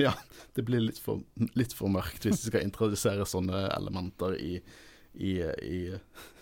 ja 0.00 0.14
det 0.58 0.64
blir 0.66 0.82
litt 0.88 0.98
for, 0.98 1.22
litt 1.54 1.76
for 1.76 1.92
mørkt 1.92 2.26
hvis 2.26 2.42
vi 2.42 2.52
skal 2.52 2.66
introdusere 2.66 3.26
sånne 3.28 3.68
elementer 3.76 4.34
i, 4.40 4.56
i, 5.14 5.36
i 5.46 5.78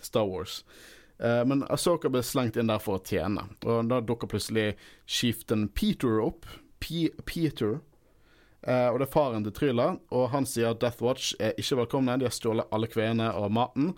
Star 0.01 0.25
Wars. 0.29 0.63
Eh, 1.19 1.43
men 1.45 1.65
Asoka 1.69 2.09
ble 2.09 2.23
slengt 2.25 2.57
inn 2.57 2.71
der 2.71 2.81
for 2.81 2.97
å 2.97 3.03
tjene, 3.05 3.45
og 3.67 3.91
da 3.91 3.99
dukker 4.01 4.31
plutselig 4.31 4.71
chieftain 5.05 5.67
Peter 5.69 6.21
opp. 6.23 6.47
P 6.79 7.09
Peter. 7.27 7.81
Eh, 8.61 8.87
og 8.87 8.99
det 8.99 9.09
er 9.09 9.13
faren 9.13 9.45
til 9.45 9.55
Tryla, 9.55 9.89
og 10.15 10.29
han 10.33 10.47
sier 10.47 10.71
at 10.71 10.81
Death 10.83 11.03
Watch 11.03 11.33
er 11.39 11.57
ikke 11.59 11.81
velkomne. 11.83 12.17
De 12.19 12.27
har 12.27 12.35
stjålet 12.35 12.71
alle 12.75 12.89
kveene 12.91 13.31
og 13.35 13.51
maten. 13.55 13.93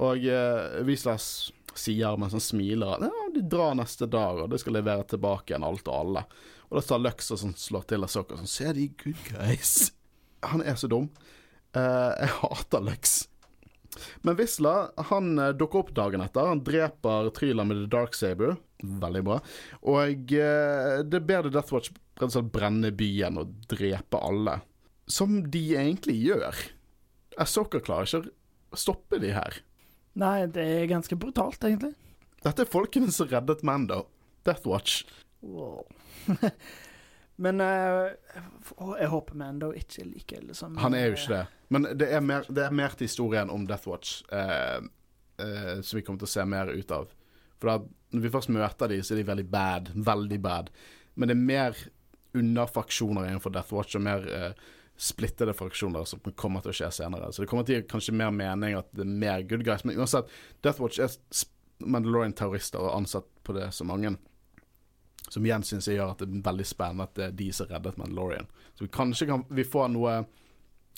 Og 0.00 0.24
eh, 0.24 0.78
Vislas 0.88 1.52
sier 1.78 2.18
mens 2.20 2.36
han 2.36 2.44
smiler 2.44 2.96
at 2.96 3.06
ja, 3.08 3.26
de 3.34 3.42
drar 3.48 3.76
neste 3.78 4.08
dag, 4.10 4.42
og 4.44 4.52
de 4.52 4.60
skal 4.60 4.76
levere 4.76 5.06
tilbake 5.08 5.52
igjen 5.52 5.66
alt 5.66 5.88
og 5.88 5.98
alle. 5.98 6.24
Og 6.70 6.78
da 6.78 6.84
tar 6.88 7.02
Lux 7.02 7.28
og 7.34 7.40
sånn, 7.42 7.56
slår 7.58 7.84
til 7.90 8.06
Asoka 8.06 8.38
sånn 8.38 8.48
Se 8.48 8.72
de 8.76 8.88
good 9.02 9.20
guys. 9.28 9.92
Han 10.48 10.64
er 10.64 10.78
så 10.80 10.88
dum. 10.90 11.10
Eh, 11.76 12.12
jeg 12.16 12.32
hater 12.40 12.84
Lux. 12.84 13.22
Men 14.24 14.38
Visla 14.38 14.74
han 15.10 15.36
eh, 15.38 15.52
dukker 15.56 15.82
opp 15.82 15.92
dagen 15.96 16.24
etter. 16.24 16.48
Han 16.48 16.64
dreper 16.64 17.28
Tryla 17.36 17.66
med 17.68 17.82
The 17.82 17.90
Dark 17.92 18.16
Saber. 18.16 18.56
Veldig 18.82 19.22
bra. 19.26 19.38
Og 19.92 20.32
eh, 20.36 21.02
det 21.04 21.22
ber 21.28 21.46
The 21.46 21.52
Death 21.58 21.74
Watch 21.76 21.92
brenne 22.52 22.92
byen 22.94 23.40
og 23.40 23.52
drepe 23.70 24.20
alle. 24.20 24.60
Som 25.10 25.42
de 25.52 25.62
egentlig 25.76 26.16
gjør. 26.22 26.56
Asoka 27.40 27.82
klarer 27.84 28.08
ikke 28.08 28.32
å 28.72 28.80
stoppe 28.80 29.20
de 29.20 29.32
her. 29.34 29.60
Nei, 30.20 30.46
det 30.52 30.64
er 30.64 30.88
ganske 30.90 31.16
brutalt, 31.16 31.62
egentlig. 31.64 31.94
Dette 32.42 32.64
er 32.64 32.70
folkene 32.70 33.12
som 33.14 33.30
reddet 33.30 33.62
Mando. 33.66 34.04
Death 34.44 34.66
Watch. 34.68 35.04
Wow. 35.40 35.86
Men 37.42 37.62
eh, 37.64 38.12
jeg 38.98 39.08
håper 39.10 39.38
Mando 39.38 39.70
ikke 39.74 40.02
er 40.02 40.10
like 40.10 40.38
ille 40.38 40.54
som 40.54 40.76
Han 40.82 40.94
er 40.94 41.08
jo 41.08 41.16
ikke 41.16 41.38
det. 41.38 41.46
Men 41.72 41.88
det 41.98 42.10
er 42.12 42.20
mer, 42.20 42.44
det 42.52 42.66
er 42.66 42.74
mer 42.76 42.94
til 42.96 43.08
historien 43.08 43.50
om 43.50 43.64
Death 43.66 43.88
Watch 43.88 44.20
eh, 44.34 44.82
eh, 45.40 45.80
som 45.80 45.96
vi 45.96 46.04
kommer 46.04 46.20
til 46.20 46.28
å 46.28 46.34
se 46.34 46.44
mer 46.46 46.70
ut 46.70 46.94
av. 46.94 47.08
For 47.62 47.70
da, 47.70 47.78
når 48.12 48.26
vi 48.26 48.34
først 48.34 48.52
møter 48.52 48.92
dem, 48.92 49.02
så 49.06 49.14
er 49.14 49.22
de 49.22 49.30
veldig 49.30 49.48
bad. 49.50 49.90
Veldig 49.94 50.40
bad. 50.44 50.70
Men 51.14 51.30
det 51.30 51.36
er 51.38 51.48
mer 51.48 51.82
underfaksjoner 52.36 53.28
innenfor 53.28 53.54
Death 53.54 53.74
Watch, 53.74 53.96
og 53.96 54.04
mer 54.04 54.28
eh, 54.28 54.70
splittede 54.96 55.54
fraksjoner 55.56 56.04
som 56.04 56.20
kommer 56.36 56.62
til 56.62 56.72
å 56.72 56.76
skje 56.76 56.90
senere. 56.94 57.32
Så 57.32 57.42
det 57.42 57.48
kommer 57.50 57.66
til 57.66 57.78
å 57.78 57.80
gi 57.80 57.88
kanskje 57.90 58.14
mer 58.16 58.30
mening 58.34 58.76
at 58.78 58.90
det 58.94 59.06
er 59.06 59.16
mer 59.24 59.46
good 59.48 59.64
guys. 59.66 59.84
Men 59.84 59.98
uansett, 59.98 60.30
Death 60.62 60.82
Watch 60.82 61.00
er 61.02 61.14
Mandalorian-terrorister 61.82 62.82
og 62.82 62.94
ansatt 63.00 63.26
på 63.42 63.56
det 63.56 63.72
så 63.74 63.86
mange. 63.88 64.14
Som 65.32 65.46
igjen 65.46 65.64
syns 65.66 65.88
jeg 65.88 65.96
gjør 65.98 66.12
at 66.12 66.22
det 66.22 66.28
er 66.28 66.44
veldig 66.44 66.66
spennende 66.68 67.08
at 67.08 67.16
det 67.18 67.24
er 67.26 67.38
de 67.38 67.48
som 67.56 67.70
reddet 67.70 67.98
Mandalorian. 67.98 68.50
Så 68.74 68.84
vi 68.84 68.92
kanskje 68.94 69.30
kan 69.30 69.46
vi 69.48 69.64
få 69.66 69.88
noe 69.90 70.20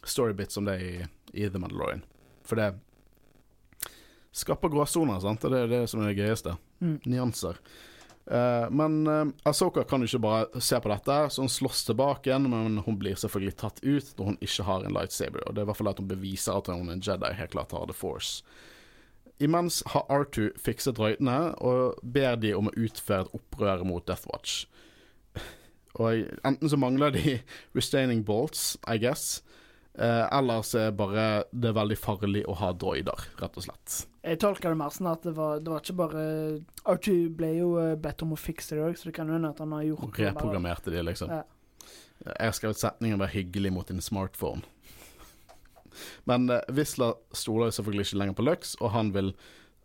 storybits 0.05 0.59
om 0.61 0.69
det 0.69 0.77
i, 0.83 0.95
i 1.33 1.49
The 1.49 1.63
Mandalorian. 1.63 2.05
For 2.45 2.61
det 2.61 2.75
skaper 4.35 4.73
gråsoner, 4.73 5.23
sant. 5.23 5.45
Og 5.47 5.55
det 5.55 5.65
er 5.65 5.71
det 5.71 5.83
som 5.91 6.03
er 6.03 6.11
det 6.11 6.19
gøyeste. 6.19 6.57
Mm. 6.83 6.99
Nyanser. 7.07 7.61
Eh, 8.31 8.71
men 8.71 9.07
uh, 9.07 9.27
Asoka 9.43 9.85
kan 9.85 10.01
jo 10.01 10.09
ikke 10.09 10.23
bare 10.25 10.61
se 10.65 10.79
på 10.81 10.89
dette, 10.89 11.17
så 11.31 11.45
hun 11.45 11.53
slåss 11.53 11.85
tilbake 11.91 12.31
igjen. 12.31 12.49
Men 12.51 12.79
hun 12.87 12.99
blir 13.01 13.19
selvfølgelig 13.21 13.57
tatt 13.61 13.83
ut 13.85 14.15
når 14.17 14.31
hun 14.31 14.39
ikke 14.41 14.69
har 14.69 14.85
en 14.85 14.97
lightsaber. 14.97 15.45
Og 15.45 15.55
det 15.55 15.63
er 15.63 15.69
i 15.69 15.73
hvert 15.73 15.81
fall 15.81 15.93
at 15.93 16.01
hun 16.03 16.13
beviser 16.13 16.57
at 16.57 16.71
hun 16.73 16.89
er 16.89 16.97
en 16.97 17.05
Jedi, 17.05 17.35
helt 17.39 17.57
klart 17.57 17.75
har 17.77 17.89
The 17.91 17.97
Force. 17.97 18.45
Imens 19.43 19.83
har 19.91 20.07
R2 20.09 20.53
fikset 20.63 20.99
røytene 21.03 21.57
og 21.59 21.99
ber 22.07 22.37
de 22.39 22.53
om 22.55 22.71
å 22.71 22.77
utføre 22.79 23.27
et 23.27 23.35
opprør 23.35 23.83
mot 23.87 24.05
Death 24.07 24.29
Watch. 24.31 24.65
Og 25.95 26.25
enten 26.47 26.71
så 26.71 26.79
mangler 26.79 27.13
de 27.15 27.37
restaining 27.79 28.25
bolts, 28.27 28.77
I 28.87 28.99
guess, 29.03 29.44
eh, 29.99 30.25
ellers 30.39 30.75
er 30.79 30.93
bare 30.97 31.45
det 31.53 31.71
er 31.71 31.77
veldig 31.77 31.99
farlig 31.99 32.45
å 32.51 32.57
ha 32.61 32.73
droider, 32.73 33.27
rett 33.41 33.59
og 33.61 33.67
slett. 33.67 33.97
Jeg 34.25 34.41
tolker 34.41 34.73
det 34.73 34.81
mer 34.81 34.95
sånn 34.95 35.11
at 35.11 35.27
det 35.27 35.35
var, 35.37 35.59
det 35.61 35.73
var 35.73 35.83
ikke 35.85 35.99
bare 35.99 36.23
Archie 36.89 37.29
ble 37.29 37.51
jo 37.59 37.75
eh, 37.83 37.97
bedt 38.01 38.25
om 38.25 38.33
å 38.37 38.41
fikse 38.41 38.77
det 38.77 38.85
òg, 38.87 38.97
så 38.99 39.11
det 39.11 39.17
kan 39.19 39.33
hende 39.33 39.51
at 39.53 39.61
han 39.63 39.75
har 39.77 39.85
gjort 39.91 40.07
Reprogrammerte 40.07 40.25
det 40.25 40.31
reprogrammerte 40.33 40.95
de, 40.95 41.03
liksom. 41.11 41.35
Ja. 41.35 41.43
Jeg 42.25 42.57
skrev 42.57 42.73
setningen 42.79 43.21
'vær 43.21 43.35
hyggelig 43.35 43.73
mot 43.75 43.89
din 43.89 44.01
smartphone'. 44.01 44.65
Men 46.29 46.49
eh, 46.51 46.65
Wisla 46.73 47.13
stoler 47.33 47.71
selvfølgelig 47.75 48.09
ikke 48.09 48.21
lenger 48.23 48.39
på 48.39 48.49
Lux, 48.49 48.75
og 48.81 48.91
han 48.95 49.13
vil, 49.15 49.35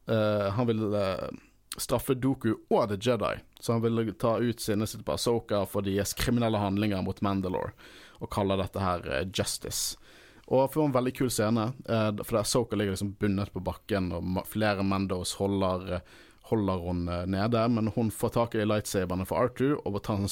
eh, 0.07 0.47
han 0.55 0.67
vil 0.69 0.85
eh, 0.93 1.29
straffe 1.77 2.15
Doku 2.15 2.53
og 2.69 2.89
The 2.89 2.97
Jedi. 2.97 3.35
Så 3.59 3.75
han 3.75 3.83
vil 3.83 4.13
ta 4.19 4.37
ut 4.39 4.61
sinnet 4.61 4.89
sitt 4.89 5.05
på 5.05 5.15
Asoka 5.17 5.65
for 5.67 5.85
deres 5.85 6.13
kriminelle 6.17 6.61
handlinger 6.61 7.03
mot 7.05 7.21
Mandalore, 7.21 7.73
og 8.19 8.31
kaller 8.33 8.59
dette 8.59 8.83
her 8.83 9.05
eh, 9.07 9.27
justice. 9.33 9.97
Og 10.49 10.71
får 10.73 10.87
en 10.87 10.95
veldig 10.95 11.13
kul 11.17 11.29
scene, 11.31 11.67
eh, 11.89 12.09
for 12.25 12.43
Soka 12.47 12.77
ligger 12.77 12.95
liksom 12.95 13.13
bundet 13.21 13.53
på 13.53 13.63
bakken, 13.63 14.11
og 14.15 14.41
flere 14.49 14.85
Mandos 14.85 15.35
holder, 15.39 15.99
eh, 15.99 16.15
holder 16.49 16.85
hun 16.85 17.03
nede, 17.29 17.67
men 17.69 17.91
hun 17.93 18.09
får 18.09 18.33
tak 18.33 18.55
i 18.57 18.65
lightsaberne 18.65 19.27
for 19.29 19.37
Arthur 19.37 19.75
og 19.85 19.99
tar 20.01 20.23
en 20.23 20.31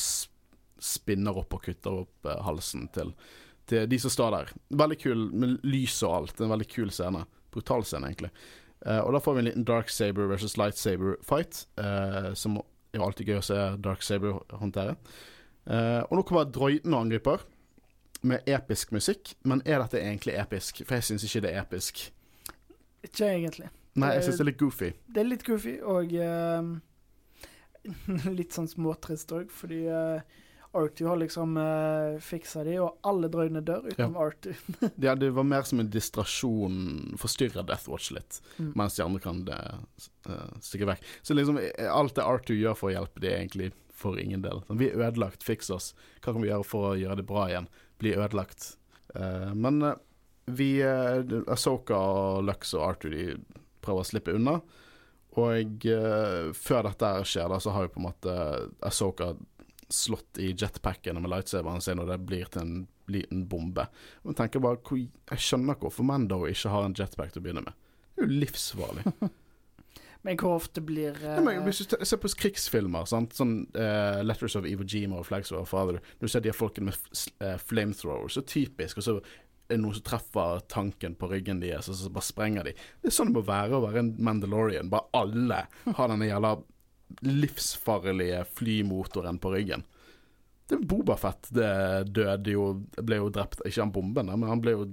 spinner 0.81 1.37
opp 1.37 1.53
og 1.53 1.67
kutter 1.67 1.99
opp 1.99 2.29
halsen 2.45 2.87
til, 2.93 3.11
til 3.69 3.85
de 3.89 3.99
som 4.01 4.09
står 4.09 4.33
der. 4.33 4.53
Veldig 4.81 4.97
kul, 4.97 5.27
med 5.29 5.59
lys 5.61 5.99
og 6.07 6.15
alt. 6.15 6.41
En 6.41 6.49
veldig 6.55 6.67
kul 6.73 6.89
scene. 6.89 7.21
Brutal 7.53 7.85
scene, 7.85 8.09
egentlig. 8.09 8.31
Og 8.81 9.13
da 9.13 9.21
får 9.21 9.35
vi 9.35 9.43
en 9.43 9.47
liten 9.49 9.67
Dark 9.67 9.93
Saber 9.93 10.29
versus 10.29 10.57
Lightsaber 10.57 11.19
fight, 11.25 11.67
eh, 11.81 12.33
som 12.33 12.57
er 12.57 13.05
alltid 13.05 13.29
gøy 13.29 13.37
å 13.37 13.45
se 13.45 13.61
Dark 13.85 14.01
Saber 14.05 14.39
håndtere. 14.57 14.97
Og 15.67 16.13
nå 16.17 16.25
kommer 16.25 16.49
droiden 16.49 16.93
og 16.95 17.05
angriper, 17.05 17.45
med 18.23 18.41
episk 18.49 18.91
musikk. 18.95 19.35
Men 19.43 19.61
er 19.65 19.79
dette 19.83 19.99
egentlig 20.01 20.33
episk? 20.39 20.81
For 20.85 20.95
jeg 20.97 21.03
syns 21.09 21.23
ikke 21.27 21.41
det 21.45 21.53
er 21.53 21.61
episk. 21.65 22.01
Ikke 23.03 23.29
egentlig. 23.29 23.69
Nei, 23.97 24.13
jeg 24.17 24.23
syns 24.27 24.37
det 24.37 24.43
er 24.45 24.51
litt 24.51 24.59
goofy. 24.61 24.91
Det 25.09 25.21
er 25.23 25.29
litt 25.31 25.45
goofy 25.47 25.77
og 25.81 26.11
uh, 26.21 26.73
litt 28.39 28.53
sånn 28.55 28.67
småtrist 28.69 29.31
òg, 29.33 29.49
fordi 29.53 29.85
uh, 29.89 30.19
Artu 30.77 31.05
har 31.07 31.17
liksom 31.21 31.55
uh, 31.57 32.17
fiksa 32.21 32.61
de, 32.67 32.75
og 32.83 32.97
alle 33.07 33.29
droidene 33.33 33.61
dør 33.65 33.87
utenom 33.89 34.17
Artu. 34.21 34.51
Ja, 35.05 35.15
det 35.17 35.31
var 35.37 35.47
mer 35.47 35.63
som 35.65 35.79
en 35.81 35.89
distrasjon, 35.93 37.15
forstyrra 37.17 37.63
Death 37.65 37.89
Watch 37.89 38.11
litt, 38.13 38.41
Mm. 38.59 38.71
mens 38.75 38.95
de 38.97 39.03
andre 39.05 39.19
kan 39.21 39.39
eh, 39.53 39.79
s- 40.01 40.09
eh, 40.29 40.53
stikke 40.65 40.87
vekk. 40.89 41.03
Så 41.25 41.35
liksom 41.37 41.57
eh, 41.61 41.87
alt 41.93 42.15
det 42.17 42.23
R2 42.25 42.55
gjør 42.57 42.75
for 42.77 42.89
å 42.89 42.93
hjelpe, 42.95 43.21
det 43.21 43.31
er 43.31 43.41
egentlig 43.43 43.71
for 43.97 44.17
ingen 44.21 44.41
del. 44.43 44.61
Vi 44.77 44.89
er 44.91 44.97
ødelagt, 45.07 45.41
fiks 45.45 45.69
oss. 45.73 45.91
Hva 46.21 46.33
kan 46.35 46.41
vi 46.43 46.49
gjøre 46.51 46.65
for 46.65 46.91
å 46.91 46.97
gjøre 46.99 47.17
det 47.21 47.25
bra 47.29 47.47
igjen? 47.49 47.67
Bli 48.01 48.15
ødelagt. 48.15 48.73
Uh, 49.15 49.53
men 49.57 49.81
uh, 49.83 49.95
vi 50.45 50.77
uh, 50.83 51.21
Asoka 51.51 51.97
og 51.97 52.43
Lux 52.47 52.75
og 52.77 52.85
R2 52.91 53.13
de 53.13 53.23
prøver 53.83 54.03
å 54.03 54.09
slippe 54.11 54.35
unna. 54.35 54.59
Og 55.37 55.85
eh, 55.85 56.49
før 56.57 56.87
dette 56.87 57.09
skjer, 57.29 57.51
da, 57.51 57.59
så 57.61 57.73
har 57.75 57.85
jo 57.85 57.93
på 57.93 58.01
en 58.01 58.07
måte 58.07 58.35
Asoka 58.85 59.35
slått 59.87 60.39
i 60.41 60.49
jetpacken 60.51 61.19
med 61.21 61.31
lightsaberen 61.31 61.83
sin, 61.83 62.01
og 62.01 62.09
det 62.09 62.17
blir 62.25 62.49
til 62.51 62.63
en 62.63 62.79
liten 63.13 63.45
bombe. 63.47 63.85
Og 64.25 64.35
tenker 64.35 64.63
bare, 64.63 64.81
jeg 64.97 65.43
skjønner 65.43 65.77
ikke 65.77 65.87
hvorfor 65.87 66.07
Mando 66.09 66.41
ikke 66.49 66.73
har 66.73 66.87
en 66.87 66.97
jetpack 66.97 67.35
til 67.35 67.43
å 67.43 67.45
begynne 67.45 67.67
med. 67.67 67.77
Det 68.17 68.25
er 68.25 68.31
jo 68.31 68.39
livsfarlig. 68.41 69.13
Men 70.27 70.35
hvor 70.41 70.57
ofte 70.57 70.81
blir 70.83 71.15
uh... 71.23 71.37
Ja, 71.39 71.61
hvis 71.63 71.85
du 71.87 71.93
ser 72.03 72.19
på 72.19 72.29
krigsfilmer, 72.35 73.07
sant? 73.07 73.35
sånn 73.37 73.61
uh, 73.77 74.19
Letters 74.25 74.57
of 74.59 74.65
Iwo 74.67 74.83
Jima 74.83 75.21
og 75.21 75.27
Flags 75.29 75.53
of 75.55 75.69
Father 75.71 76.01
Du 76.19 76.27
ser 76.27 76.43
de 76.43 76.51
folkene 76.51 76.89
med 76.89 77.21
eh, 77.43 77.55
flamethrowers, 77.63 78.35
så 78.35 78.43
typisk. 78.43 78.99
Og 78.99 79.05
så 79.05 79.13
er 79.21 79.77
det 79.77 79.77
noen 79.79 79.95
som 79.95 80.03
treffer 80.09 80.65
tanken 80.67 81.15
på 81.15 81.29
ryggen 81.31 81.61
deres, 81.63 81.87
og 81.87 81.95
så 81.95 82.11
bare 82.11 82.27
sprenger 82.27 82.67
de. 82.67 82.73
Det 82.75 83.07
er 83.07 83.15
sånn 83.15 83.31
det 83.31 83.37
må 83.37 83.45
være 83.47 83.77
å 83.77 83.85
være 83.85 84.03
en 84.03 84.09
Mandalorian. 84.27 84.91
Bare 84.91 85.07
alle 85.15 85.61
har 85.85 86.11
denne 86.11 86.27
jævla 86.27 86.57
livsfarlige 87.23 88.41
flymotoren 88.57 89.39
på 89.39 89.53
ryggen. 89.53 89.85
Det 90.67 90.75
er 90.75 90.83
Bobafett 90.91 91.47
døde 91.55 92.51
jo 92.51 92.65
Ble 92.99 93.21
jo 93.21 93.29
drept, 93.31 93.61
ikke 93.63 93.85
av 93.85 93.93
bomben, 93.95 94.33
men 94.33 94.51
han 94.51 94.63
ble 94.63 94.75
jo 94.75 94.89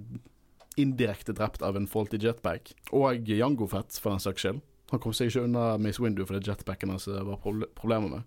indirekte 0.78 1.35
drept 1.35 1.62
av 1.66 1.74
en 1.78 1.90
faulty 1.90 2.23
jetpack. 2.23 2.70
Og 2.94 3.27
Jango 3.31 3.66
Fett, 3.70 3.98
for 3.98 4.15
den 4.15 4.23
saks 4.23 4.47
skyld. 4.47 4.62
Han 4.95 5.03
kom 5.03 5.15
seg 5.16 5.31
ikke 5.33 5.45
unna 5.49 5.66
Mace 5.83 6.01
Windu 6.03 6.23
for 6.25 6.39
det 6.39 6.47
jetpacken 6.49 6.93
hans 6.95 7.09
var 7.11 7.39
proble- 7.43 7.71
problemer 7.75 8.12
med. 8.16 8.23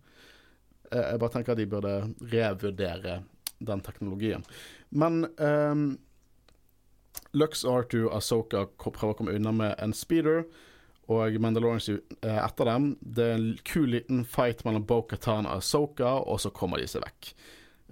Eh, 0.92 1.04
Jeg 1.14 1.20
bare 1.24 1.34
tenker 1.34 1.56
at 1.56 1.62
de 1.62 1.66
burde 1.72 1.94
revurdere 2.34 3.22
den 3.60 3.82
teknologien. 3.82 4.44
Men 4.92 5.24
ehm, 5.42 5.86
Lux 7.34 7.64
R2 7.66 8.08
Asoka 8.16 8.66
prøver 8.78 9.14
å 9.14 9.18
komme 9.18 9.34
unna 9.36 9.52
med 9.52 9.76
en 9.84 9.94
speeder, 9.94 10.46
og 11.10 11.38
Mandalorians 11.40 11.88
er 11.90 12.42
etter 12.44 12.68
dem. 12.68 12.90
Det 13.02 13.24
er 13.24 13.36
en 13.38 13.48
kul 13.68 13.88
liten 13.96 14.26
fight 14.28 14.64
mellom 14.68 14.84
Bo-Katan 14.88 15.48
og 15.48 15.62
Asoka, 15.62 16.18
og 16.28 16.40
så 16.44 16.52
kommer 16.52 16.82
de 16.84 16.88
seg 16.92 17.04
vekk. 17.06 17.32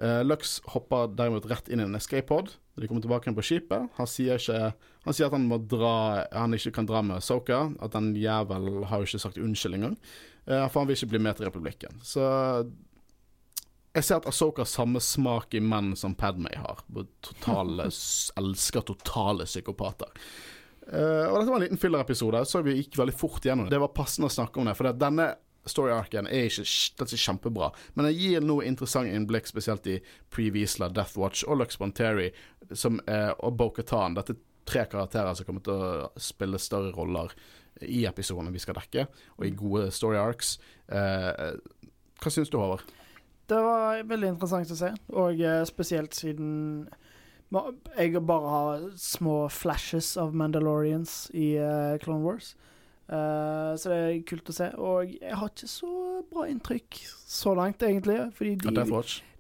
Eh, 0.02 0.22
Lux 0.28 0.60
hopper 0.74 1.08
derimot 1.16 1.46
rett 1.48 1.70
inn 1.72 1.80
i 1.80 1.88
en 1.88 1.96
escape 1.96 2.28
pod. 2.28 2.52
De 2.76 2.88
kommer 2.88 3.04
tilbake 3.04 3.30
igjen 3.30 3.38
på 3.38 3.46
skipet. 3.48 3.92
Han 3.96 4.10
sier, 4.10 4.42
ikke, 4.42 4.74
han 5.06 5.16
sier 5.16 5.30
at 5.30 5.36
han 5.38 5.48
dra 5.72 5.96
Han 6.36 6.58
ikke 6.58 6.74
kan 6.76 6.90
dra 6.90 7.04
med 7.06 7.24
Soka. 7.24 7.62
At 7.80 7.96
den 7.96 8.14
jævel 8.20 8.84
har 8.90 9.02
jo 9.02 9.08
ikke 9.08 9.24
sagt 9.24 9.40
unnskyld 9.40 9.80
engang. 9.80 9.96
Eh, 10.46 10.66
for 10.68 10.82
han 10.82 10.90
vil 10.90 11.00
ikke 11.00 11.14
bli 11.16 11.24
med 11.24 11.40
til 11.40 11.48
Republikken. 11.48 12.02
Så 12.04 12.26
jeg 13.96 14.04
ser 14.04 14.20
at 14.20 14.28
Asoka 14.28 14.66
har 14.66 14.68
samme 14.68 15.00
smak 15.00 15.56
i 15.56 15.62
menn 15.64 15.94
som 15.96 16.18
Padmay 16.20 16.58
har. 16.60 16.84
Totale, 17.24 17.88
elsker 18.42 18.84
totale 18.92 19.48
psykopater. 19.48 20.12
Uh, 20.86 21.32
og 21.32 21.40
dette 21.40 21.50
var 21.50 21.58
en 21.58 21.64
liten 21.64 21.80
filler-episode, 21.82 22.44
så 22.46 22.60
vi 22.62 22.76
gikk 22.78 23.00
veldig 23.00 23.16
fort 23.18 23.46
gjennom 23.48 23.66
det. 23.66 23.74
Det 23.74 23.82
var 23.82 23.96
passende 23.96 24.28
å 24.30 24.36
snakke 24.36 24.62
om 24.62 24.68
det, 24.70 24.76
for 24.78 24.92
denne 24.94 25.32
story-arken 25.70 26.30
er 26.30 26.50
ikke, 26.50 26.66
den 26.66 27.06
er 27.06 27.12
ikke 27.12 27.24
kjempebra. 27.26 27.70
Men 27.96 28.10
den 28.10 28.18
gir 28.18 28.46
noe 28.46 28.66
interessant 28.68 29.12
innblikk, 29.12 29.50
spesielt 29.50 29.88
i 29.90 30.00
Pre-Wiesla, 30.34 30.92
Death 30.94 31.20
Watch 31.20 31.46
og 31.48 31.62
Lux 31.62 31.80
Bonteri 31.82 32.32
som, 32.72 33.00
eh, 33.08 33.32
og 33.40 33.58
Bo-Katan. 33.58 34.18
Dette 34.18 34.36
er 34.36 34.44
tre 34.66 34.86
karakterer 34.90 35.34
som 35.38 35.46
kommer 35.48 35.64
til 35.66 35.74
å 35.74 36.12
spille 36.18 36.60
større 36.62 36.94
roller 36.96 37.34
i 37.82 38.06
episodene 38.08 38.54
vi 38.54 38.62
skal 38.64 38.78
dekke, 38.78 39.08
og 39.38 39.46
i 39.46 39.56
gode 39.58 39.90
story 39.94 40.18
arcs. 40.20 40.58
Eh, 40.88 41.58
hva 42.22 42.32
syns 42.32 42.52
du, 42.52 42.58
Håvard? 42.62 42.86
Det 43.46 43.58
var 43.62 44.00
veldig 44.10 44.32
interessant 44.34 44.72
å 44.74 44.78
se, 44.80 44.92
og 45.14 45.42
eh, 45.42 45.64
spesielt 45.70 46.16
siden 46.18 46.88
jeg 47.54 48.22
bare 48.26 48.50
har 48.50 48.86
små 49.00 49.46
flashes 49.54 50.16
av 50.18 50.34
Mandalorians 50.36 51.30
i 51.38 51.54
eh, 51.62 51.98
Clone 52.02 52.26
Wars. 52.26 52.56
Eh, 53.06 53.72
så 53.78 53.92
det 53.92 53.98
er 54.02 54.20
kult 54.30 54.50
å 54.50 54.56
se. 54.56 54.70
Og 54.82 55.14
jeg 55.14 55.38
har 55.38 55.52
ikke 55.52 55.70
så 55.70 55.92
bra 56.32 56.48
inntrykk 56.50 57.02
så 57.26 57.54
langt, 57.58 57.84
egentlig. 57.86 58.18
Fordi 58.38 58.56
de, 58.64 58.86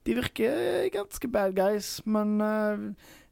de 0.06 0.18
virker 0.20 0.90
ganske 0.94 1.32
bad 1.34 1.56
guys, 1.58 1.98
men 2.06 2.36
eh, 2.46 2.86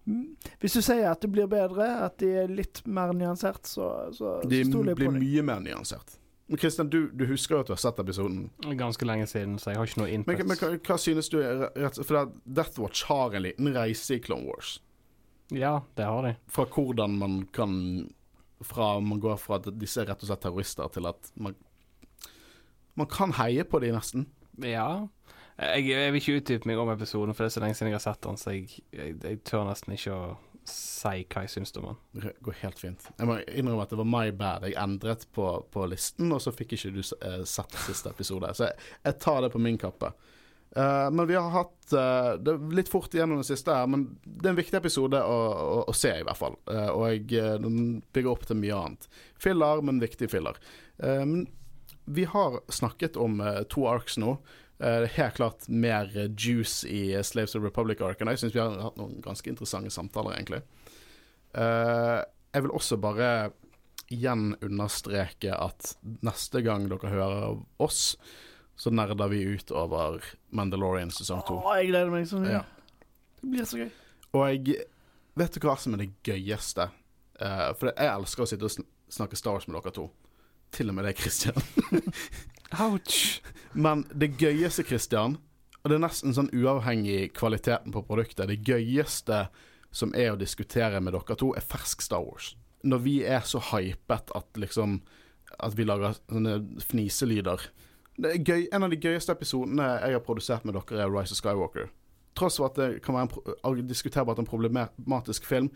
mm, 0.09 0.25
hvis 0.63 0.79
du 0.79 0.81
sier 0.81 1.05
at 1.11 1.21
det 1.21 1.29
blir 1.35 1.49
bedre, 1.51 1.85
at 2.07 2.17
de 2.23 2.33
er 2.43 2.51
litt 2.51 2.81
mer 2.89 3.13
nyansert, 3.17 3.65
så, 3.69 3.93
så, 4.15 4.39
De 4.49 4.63
så 4.63 4.71
stoler 4.71 4.93
jeg 4.93 5.01
blir 5.03 5.11
på 5.11 5.17
dem. 5.17 5.23
mye 5.27 5.47
mer 5.51 5.63
nyansert. 5.67 6.17
Men 6.51 6.59
Kristian, 6.59 6.89
du, 6.91 7.05
du 7.15 7.23
husker 7.29 7.55
jo 7.55 7.61
at 7.63 7.69
du 7.69 7.71
har 7.71 7.79
sett 7.79 8.01
episoden. 8.03 8.49
Ganske 8.77 9.05
lenge 9.07 9.29
siden, 9.31 9.55
så 9.61 9.71
jeg 9.71 9.79
har 9.79 9.87
ikke 9.87 10.01
noe 10.01 10.09
input. 10.11 10.33
Men, 10.33 10.49
men 10.51 10.59
hva, 10.59 10.71
hva 10.89 10.97
synes 10.99 11.29
du 11.31 11.37
er 11.39 11.69
rett 11.79 12.01
For 12.03 12.33
Death 12.43 12.81
Watch 12.83 13.05
har 13.07 13.37
en 13.37 13.45
liten 13.45 13.69
reise 13.73 14.17
i 14.17 14.19
Clone 14.21 14.49
Wars. 14.49 14.75
Ja, 15.55 15.77
det 15.95 16.03
har 16.09 16.25
de. 16.27 16.33
Fra 16.51 16.65
hvordan 16.67 17.15
man 17.21 17.39
kan 17.55 17.73
Fra 18.67 18.95
man 19.03 19.21
går 19.23 19.37
fra 19.41 19.59
at 19.59 19.67
disse 19.79 20.01
er 20.01 20.09
rett 20.11 20.23
og 20.23 20.29
slett 20.29 20.43
terrorister, 20.45 20.89
til 20.93 21.09
at 21.09 21.31
man 21.35 21.57
Man 22.95 23.07
kan 23.09 23.31
heie 23.33 23.63
på 23.65 23.79
de 23.81 23.89
nesten. 23.89 24.27
Ja. 24.61 25.07
Jeg, 25.57 25.87
jeg 25.89 26.11
vil 26.13 26.19
ikke 26.21 26.35
utdype 26.37 26.69
meg 26.69 26.77
om 26.77 26.91
episoden, 26.93 27.33
for 27.33 27.41
det 27.41 27.49
er 27.49 27.55
så 27.55 27.63
lenge 27.63 27.77
siden 27.77 27.89
jeg 27.89 27.97
har 27.97 28.03
sett 28.05 28.21
den, 28.21 28.37
så 28.37 28.53
jeg, 28.53 28.83
jeg, 28.93 29.15
jeg 29.23 29.39
tør 29.49 29.65
nesten 29.65 29.95
ikke 29.95 30.13
å 30.13 30.27
si 30.69 31.23
hva 31.25 31.43
jeg 31.43 31.51
syns 31.51 31.73
om 31.79 31.87
den. 31.89 31.97
Det 32.21 32.33
går 32.45 32.59
helt 32.61 32.79
fint. 32.79 33.07
Jeg 33.17 33.29
må 33.29 33.39
innrømme 33.49 33.85
at 33.85 33.91
det 33.93 33.99
var 33.99 34.09
my 34.09 34.27
bad. 34.37 34.67
Jeg 34.69 34.77
endret 34.79 35.25
på, 35.35 35.47
på 35.73 35.87
listen, 35.89 36.31
og 36.33 36.41
så 36.43 36.53
fikk 36.55 36.77
ikke 36.77 36.93
du 36.95 37.01
eh, 37.01 37.41
sett 37.49 37.75
siste 37.85 38.13
episode. 38.13 38.53
Så 38.55 38.69
jeg, 38.69 38.91
jeg 39.03 39.19
tar 39.25 39.41
det 39.43 39.51
på 39.53 39.61
min 39.61 39.79
kappe. 39.81 40.13
Eh, 40.75 41.11
men 41.11 41.27
vi 41.27 41.35
har 41.35 41.49
hatt 41.49 41.93
uh, 41.93 42.33
Det 42.41 42.53
er 42.55 42.71
litt 42.73 42.89
fort 42.89 43.13
igjennom 43.13 43.43
det 43.43 43.45
siste 43.45 43.73
her, 43.75 43.89
men 43.89 44.07
det 44.25 44.47
er 44.47 44.53
en 44.55 44.57
viktig 44.57 44.79
episode 44.79 45.19
å, 45.21 45.37
å, 45.53 45.75
å 45.91 45.93
se, 45.93 46.15
i 46.17 46.23
hvert 46.25 46.39
fall. 46.39 46.57
Uh, 46.69 46.89
og 46.95 47.29
den 47.29 47.99
bygger 48.15 48.31
opp 48.31 48.47
til 48.49 48.57
mye 48.61 48.79
annet. 48.79 49.05
Filler, 49.41 49.83
men 49.85 50.01
viktig 50.01 50.31
filler. 50.31 50.57
Vi 52.03 52.23
har 52.27 52.59
snakket 52.73 53.17
om 53.19 53.39
to 53.71 53.85
arcs 53.87 54.17
nå. 54.19 54.35
Det 54.77 54.89
er 54.89 55.13
helt 55.15 55.37
klart 55.37 55.67
mer 55.71 56.09
juice 56.35 56.83
i 56.87 57.15
Slaves 57.23 57.55
of 57.55 57.63
Republic-arken. 57.63 58.29
Jeg 58.31 58.41
syns 58.41 58.55
vi 58.55 58.61
har 58.61 58.75
hatt 58.83 58.99
noen 58.99 59.21
ganske 59.23 59.49
interessante 59.49 59.91
samtaler, 59.93 60.35
egentlig. 60.35 60.61
Jeg 61.55 62.65
vil 62.65 62.75
også 62.75 62.99
bare 63.01 63.29
igjen 64.13 64.53
understreke 64.63 65.55
at 65.55 65.95
neste 66.25 66.63
gang 66.65 66.89
dere 66.91 67.11
hører 67.11 67.61
oss, 67.83 68.17
så 68.75 68.89
nerder 68.91 69.29
vi 69.31 69.41
ut 69.55 69.71
over 69.71 70.23
Mandalorian 70.55 71.11
sesong 71.13 71.43
to. 71.47 71.59
Å, 71.61 71.75
jeg 71.79 71.91
gleder 71.91 72.09
meg 72.13 72.25
så 72.29 72.39
mye. 72.41 72.57
Ja. 72.57 72.63
Det 73.41 73.51
blir 73.53 73.67
så 73.69 73.79
gøy. 73.83 73.89
Og 74.33 74.43
jeg 74.49 74.77
vet 75.37 75.55
du 75.59 75.67
hva 75.67 75.75
som 75.77 75.93
er 75.95 76.03
det 76.05 76.11
gøyeste? 76.25 76.89
Uh, 77.41 77.69
for 77.77 77.91
jeg 77.91 78.09
elsker 78.09 78.45
å 78.45 78.49
sitte 78.49 78.65
og 78.67 78.73
sn- 78.73 78.87
snakke 79.13 79.37
Star 79.37 79.57
Wars 79.57 79.67
med 79.69 79.77
dere 79.77 79.93
to. 79.93 80.07
Til 80.73 80.89
og 80.89 80.97
med 80.97 81.05
deg, 81.05 81.19
Christian. 81.21 81.57
Ouch! 82.83 83.41
Men 83.77 84.05
det 84.13 84.31
gøyeste, 84.41 84.85
Christian, 84.87 85.37
og 85.83 85.91
det 85.91 85.97
er 85.99 86.03
nesten 86.05 86.33
sånn 86.33 86.49
uavhengig 86.55 87.33
kvaliteten 87.37 87.93
på 87.93 88.01
produktet, 88.07 88.47
det 88.49 88.61
gøyeste 88.65 89.43
som 89.93 90.13
er 90.17 90.31
å 90.33 90.39
diskutere 90.39 91.01
med 91.03 91.13
dere 91.13 91.37
to, 91.37 91.51
er 91.53 91.65
fersk 91.65 92.01
Star 92.01 92.23
Wars. 92.25 92.53
Når 92.83 93.03
vi 93.05 93.15
er 93.29 93.45
så 93.47 93.61
hypet 93.71 94.33
at 94.35 94.57
liksom 94.59 94.97
At 95.61 95.75
vi 95.77 95.85
lager 95.85 96.15
sånne 96.17 96.55
fniselyder. 96.81 97.61
Gøy, 98.21 98.67
en 98.69 98.85
av 98.85 98.91
de 98.93 98.99
gøyeste 99.01 99.33
episodene 99.33 99.87
jeg 100.03 100.13
har 100.13 100.21
produsert 100.25 100.65
med 100.67 100.75
dere, 100.77 101.01
er 101.01 101.11
Rise 101.11 101.33
of 101.33 101.39
Skywalker. 101.39 101.89
Tross 102.37 102.59
for 102.59 102.69
at 102.69 102.77
det 102.77 103.01
kan 103.05 103.15
være 103.17 103.55
en 103.65 103.87
diskuterbart 103.89 104.41
en 104.41 104.49
problematisk 104.49 105.45
film. 105.49 105.71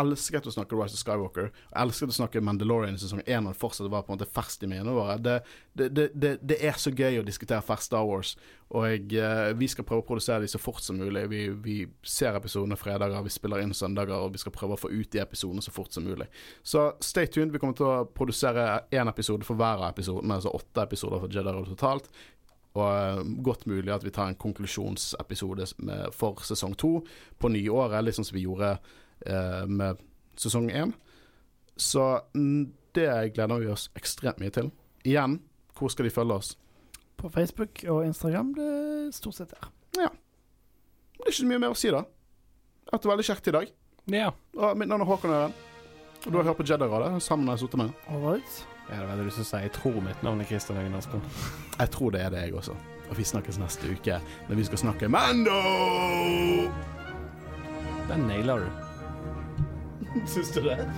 Elsket 0.00 0.46
å 0.46 0.52
snakke 0.54 0.76
Rise 0.78 0.96
of 0.96 1.02
Skywalker. 1.02 1.50
Jeg 1.50 1.82
elsket 1.82 2.12
å 2.12 2.16
snakke 2.16 2.42
Mandalorian 2.44 2.96
i 2.96 3.00
sesong 3.00 3.20
1 3.24 3.44
når 3.44 3.54
det 3.54 3.60
fortsatt 3.60 3.90
var 3.92 4.04
på 4.06 4.12
en 4.12 4.18
måte 4.18 4.28
ferskt 4.30 4.64
i 4.64 4.70
minnene 4.70 4.94
våre. 4.96 5.16
Det, 5.20 5.36
det, 5.76 5.88
det, 6.14 6.32
det, 6.40 6.58
er 6.66 6.78
så 6.80 6.92
gøy 6.94 7.20
å 7.20 7.26
diskutere 7.26 7.64
fersk 7.64 7.88
Star 7.88 8.06
Wars, 8.06 8.34
og 8.70 8.86
jeg, 8.86 9.04
eh, 9.18 9.50
vi 9.58 9.68
skal 9.70 9.86
prøve 9.86 10.04
å 10.04 10.06
produsere 10.06 10.44
de 10.44 10.50
så 10.52 10.60
fort 10.62 10.82
som 10.84 11.00
mulig. 11.00 11.24
Vi, 11.32 11.42
vi 11.64 11.76
ser 12.06 12.38
episodene 12.38 12.78
fredager, 12.78 13.24
vi 13.26 13.34
spiller 13.34 13.64
inn 13.64 13.74
søndager, 13.76 14.16
og 14.16 14.34
vi 14.36 14.42
skal 14.42 14.54
prøve 14.54 14.76
å 14.76 14.80
få 14.80 14.92
ut 14.92 15.10
de 15.12 15.22
episodene 15.22 15.64
så 15.64 15.74
fort 15.74 15.92
som 15.94 16.06
mulig. 16.06 16.28
Så 16.62 16.90
stay 17.04 17.26
tuned. 17.26 17.54
Vi 17.54 17.62
kommer 17.62 17.78
til 17.78 17.88
å 17.88 18.04
produsere 18.14 18.84
én 18.94 19.10
episode 19.10 19.48
for 19.48 19.58
hver 19.58 19.82
av 19.82 19.90
episodene, 19.90 20.38
altså 20.38 20.54
åtte 20.54 20.86
episoder 20.86 21.24
for 21.24 21.34
Jedi 21.34 21.56
Roll 21.56 21.66
totalt. 21.72 22.12
Og 22.78 22.86
eh, 22.86 23.24
godt 23.42 23.66
mulig 23.66 23.90
at 23.90 24.06
vi 24.06 24.14
tar 24.14 24.30
en 24.30 24.38
konklusjonsepisode 24.38 25.66
for 26.14 26.42
sesong 26.46 26.76
to 26.78 27.00
på 27.42 27.50
nyåret, 27.50 28.04
liksom 28.06 28.28
som 28.28 28.38
vi 28.38 28.46
gjorde 28.46 28.76
med 29.68 30.00
sesong 30.40 30.70
én. 30.72 30.92
Så 31.76 32.04
det 32.34 33.08
gleder 33.34 33.60
vi 33.62 33.68
oss 33.72 33.88
ekstremt 33.96 34.40
mye 34.40 34.52
til. 34.54 34.70
Igjen, 35.04 35.38
hvor 35.78 35.92
skal 35.92 36.08
de 36.08 36.14
følge 36.14 36.36
oss? 36.40 36.54
På 37.20 37.28
Facebook 37.32 37.84
og 37.88 38.04
Instagram 38.06 38.54
det 38.56 38.66
er 38.70 39.10
stort 39.12 39.36
sett 39.36 39.52
der. 39.52 39.70
Det 41.20 41.26
er 41.26 41.28
ikke 41.28 41.42
så 41.42 41.48
mye 41.50 41.60
mer 41.60 41.74
å 41.74 41.76
si, 41.76 41.90
da. 41.92 42.00
Hatt 42.90 43.04
det 43.04 43.10
veldig 43.10 43.26
kjekt 43.28 43.48
i 43.50 43.52
dag. 43.52 43.72
Ja. 44.10 44.30
Og 44.56 44.78
mitt 44.80 44.88
navn 44.88 45.04
er 45.04 45.10
Håkon 45.10 45.34
Øren. 45.36 45.56
Og 46.24 46.32
du 46.32 46.36
har 46.36 46.50
hørt 46.50 46.58
på 46.58 46.66
Jedi-radet 46.68 47.22
Sammen 47.24 47.48
har 47.48 47.56
jeg 47.56 47.62
sittet 47.66 47.80
med. 47.80 47.92
All 48.08 48.24
right. 48.24 48.58
Jeg 48.88 48.96
hadde 48.98 49.08
veldig 49.12 49.26
lyst 49.28 49.38
til 49.38 49.44
å 49.44 49.48
si 49.48 49.60
Jeg 49.62 49.72
tror 49.76 50.00
mitt 50.04 50.24
navn 50.26 50.42
er 50.42 50.48
Kristian 50.50 50.80
Øyen 50.80 50.98
Aspen. 50.98 51.22
Jeg 51.78 51.92
tror 51.94 52.16
det 52.16 52.24
er 52.24 52.34
det, 52.34 52.42
jeg 52.48 52.56
også. 52.60 52.76
Og 53.10 53.16
vi 53.18 53.24
snakkes 53.24 53.60
neste 53.62 53.92
uke 53.94 54.20
når 54.48 54.60
vi 54.60 54.68
skal 54.68 54.84
snakke 54.84 55.12
Mando! 55.12 55.60
Den 58.10 58.26
nailer 58.26 58.66
du. 58.66 58.89
Syns 60.26 60.50
du 60.50 60.60
det? 60.60 60.90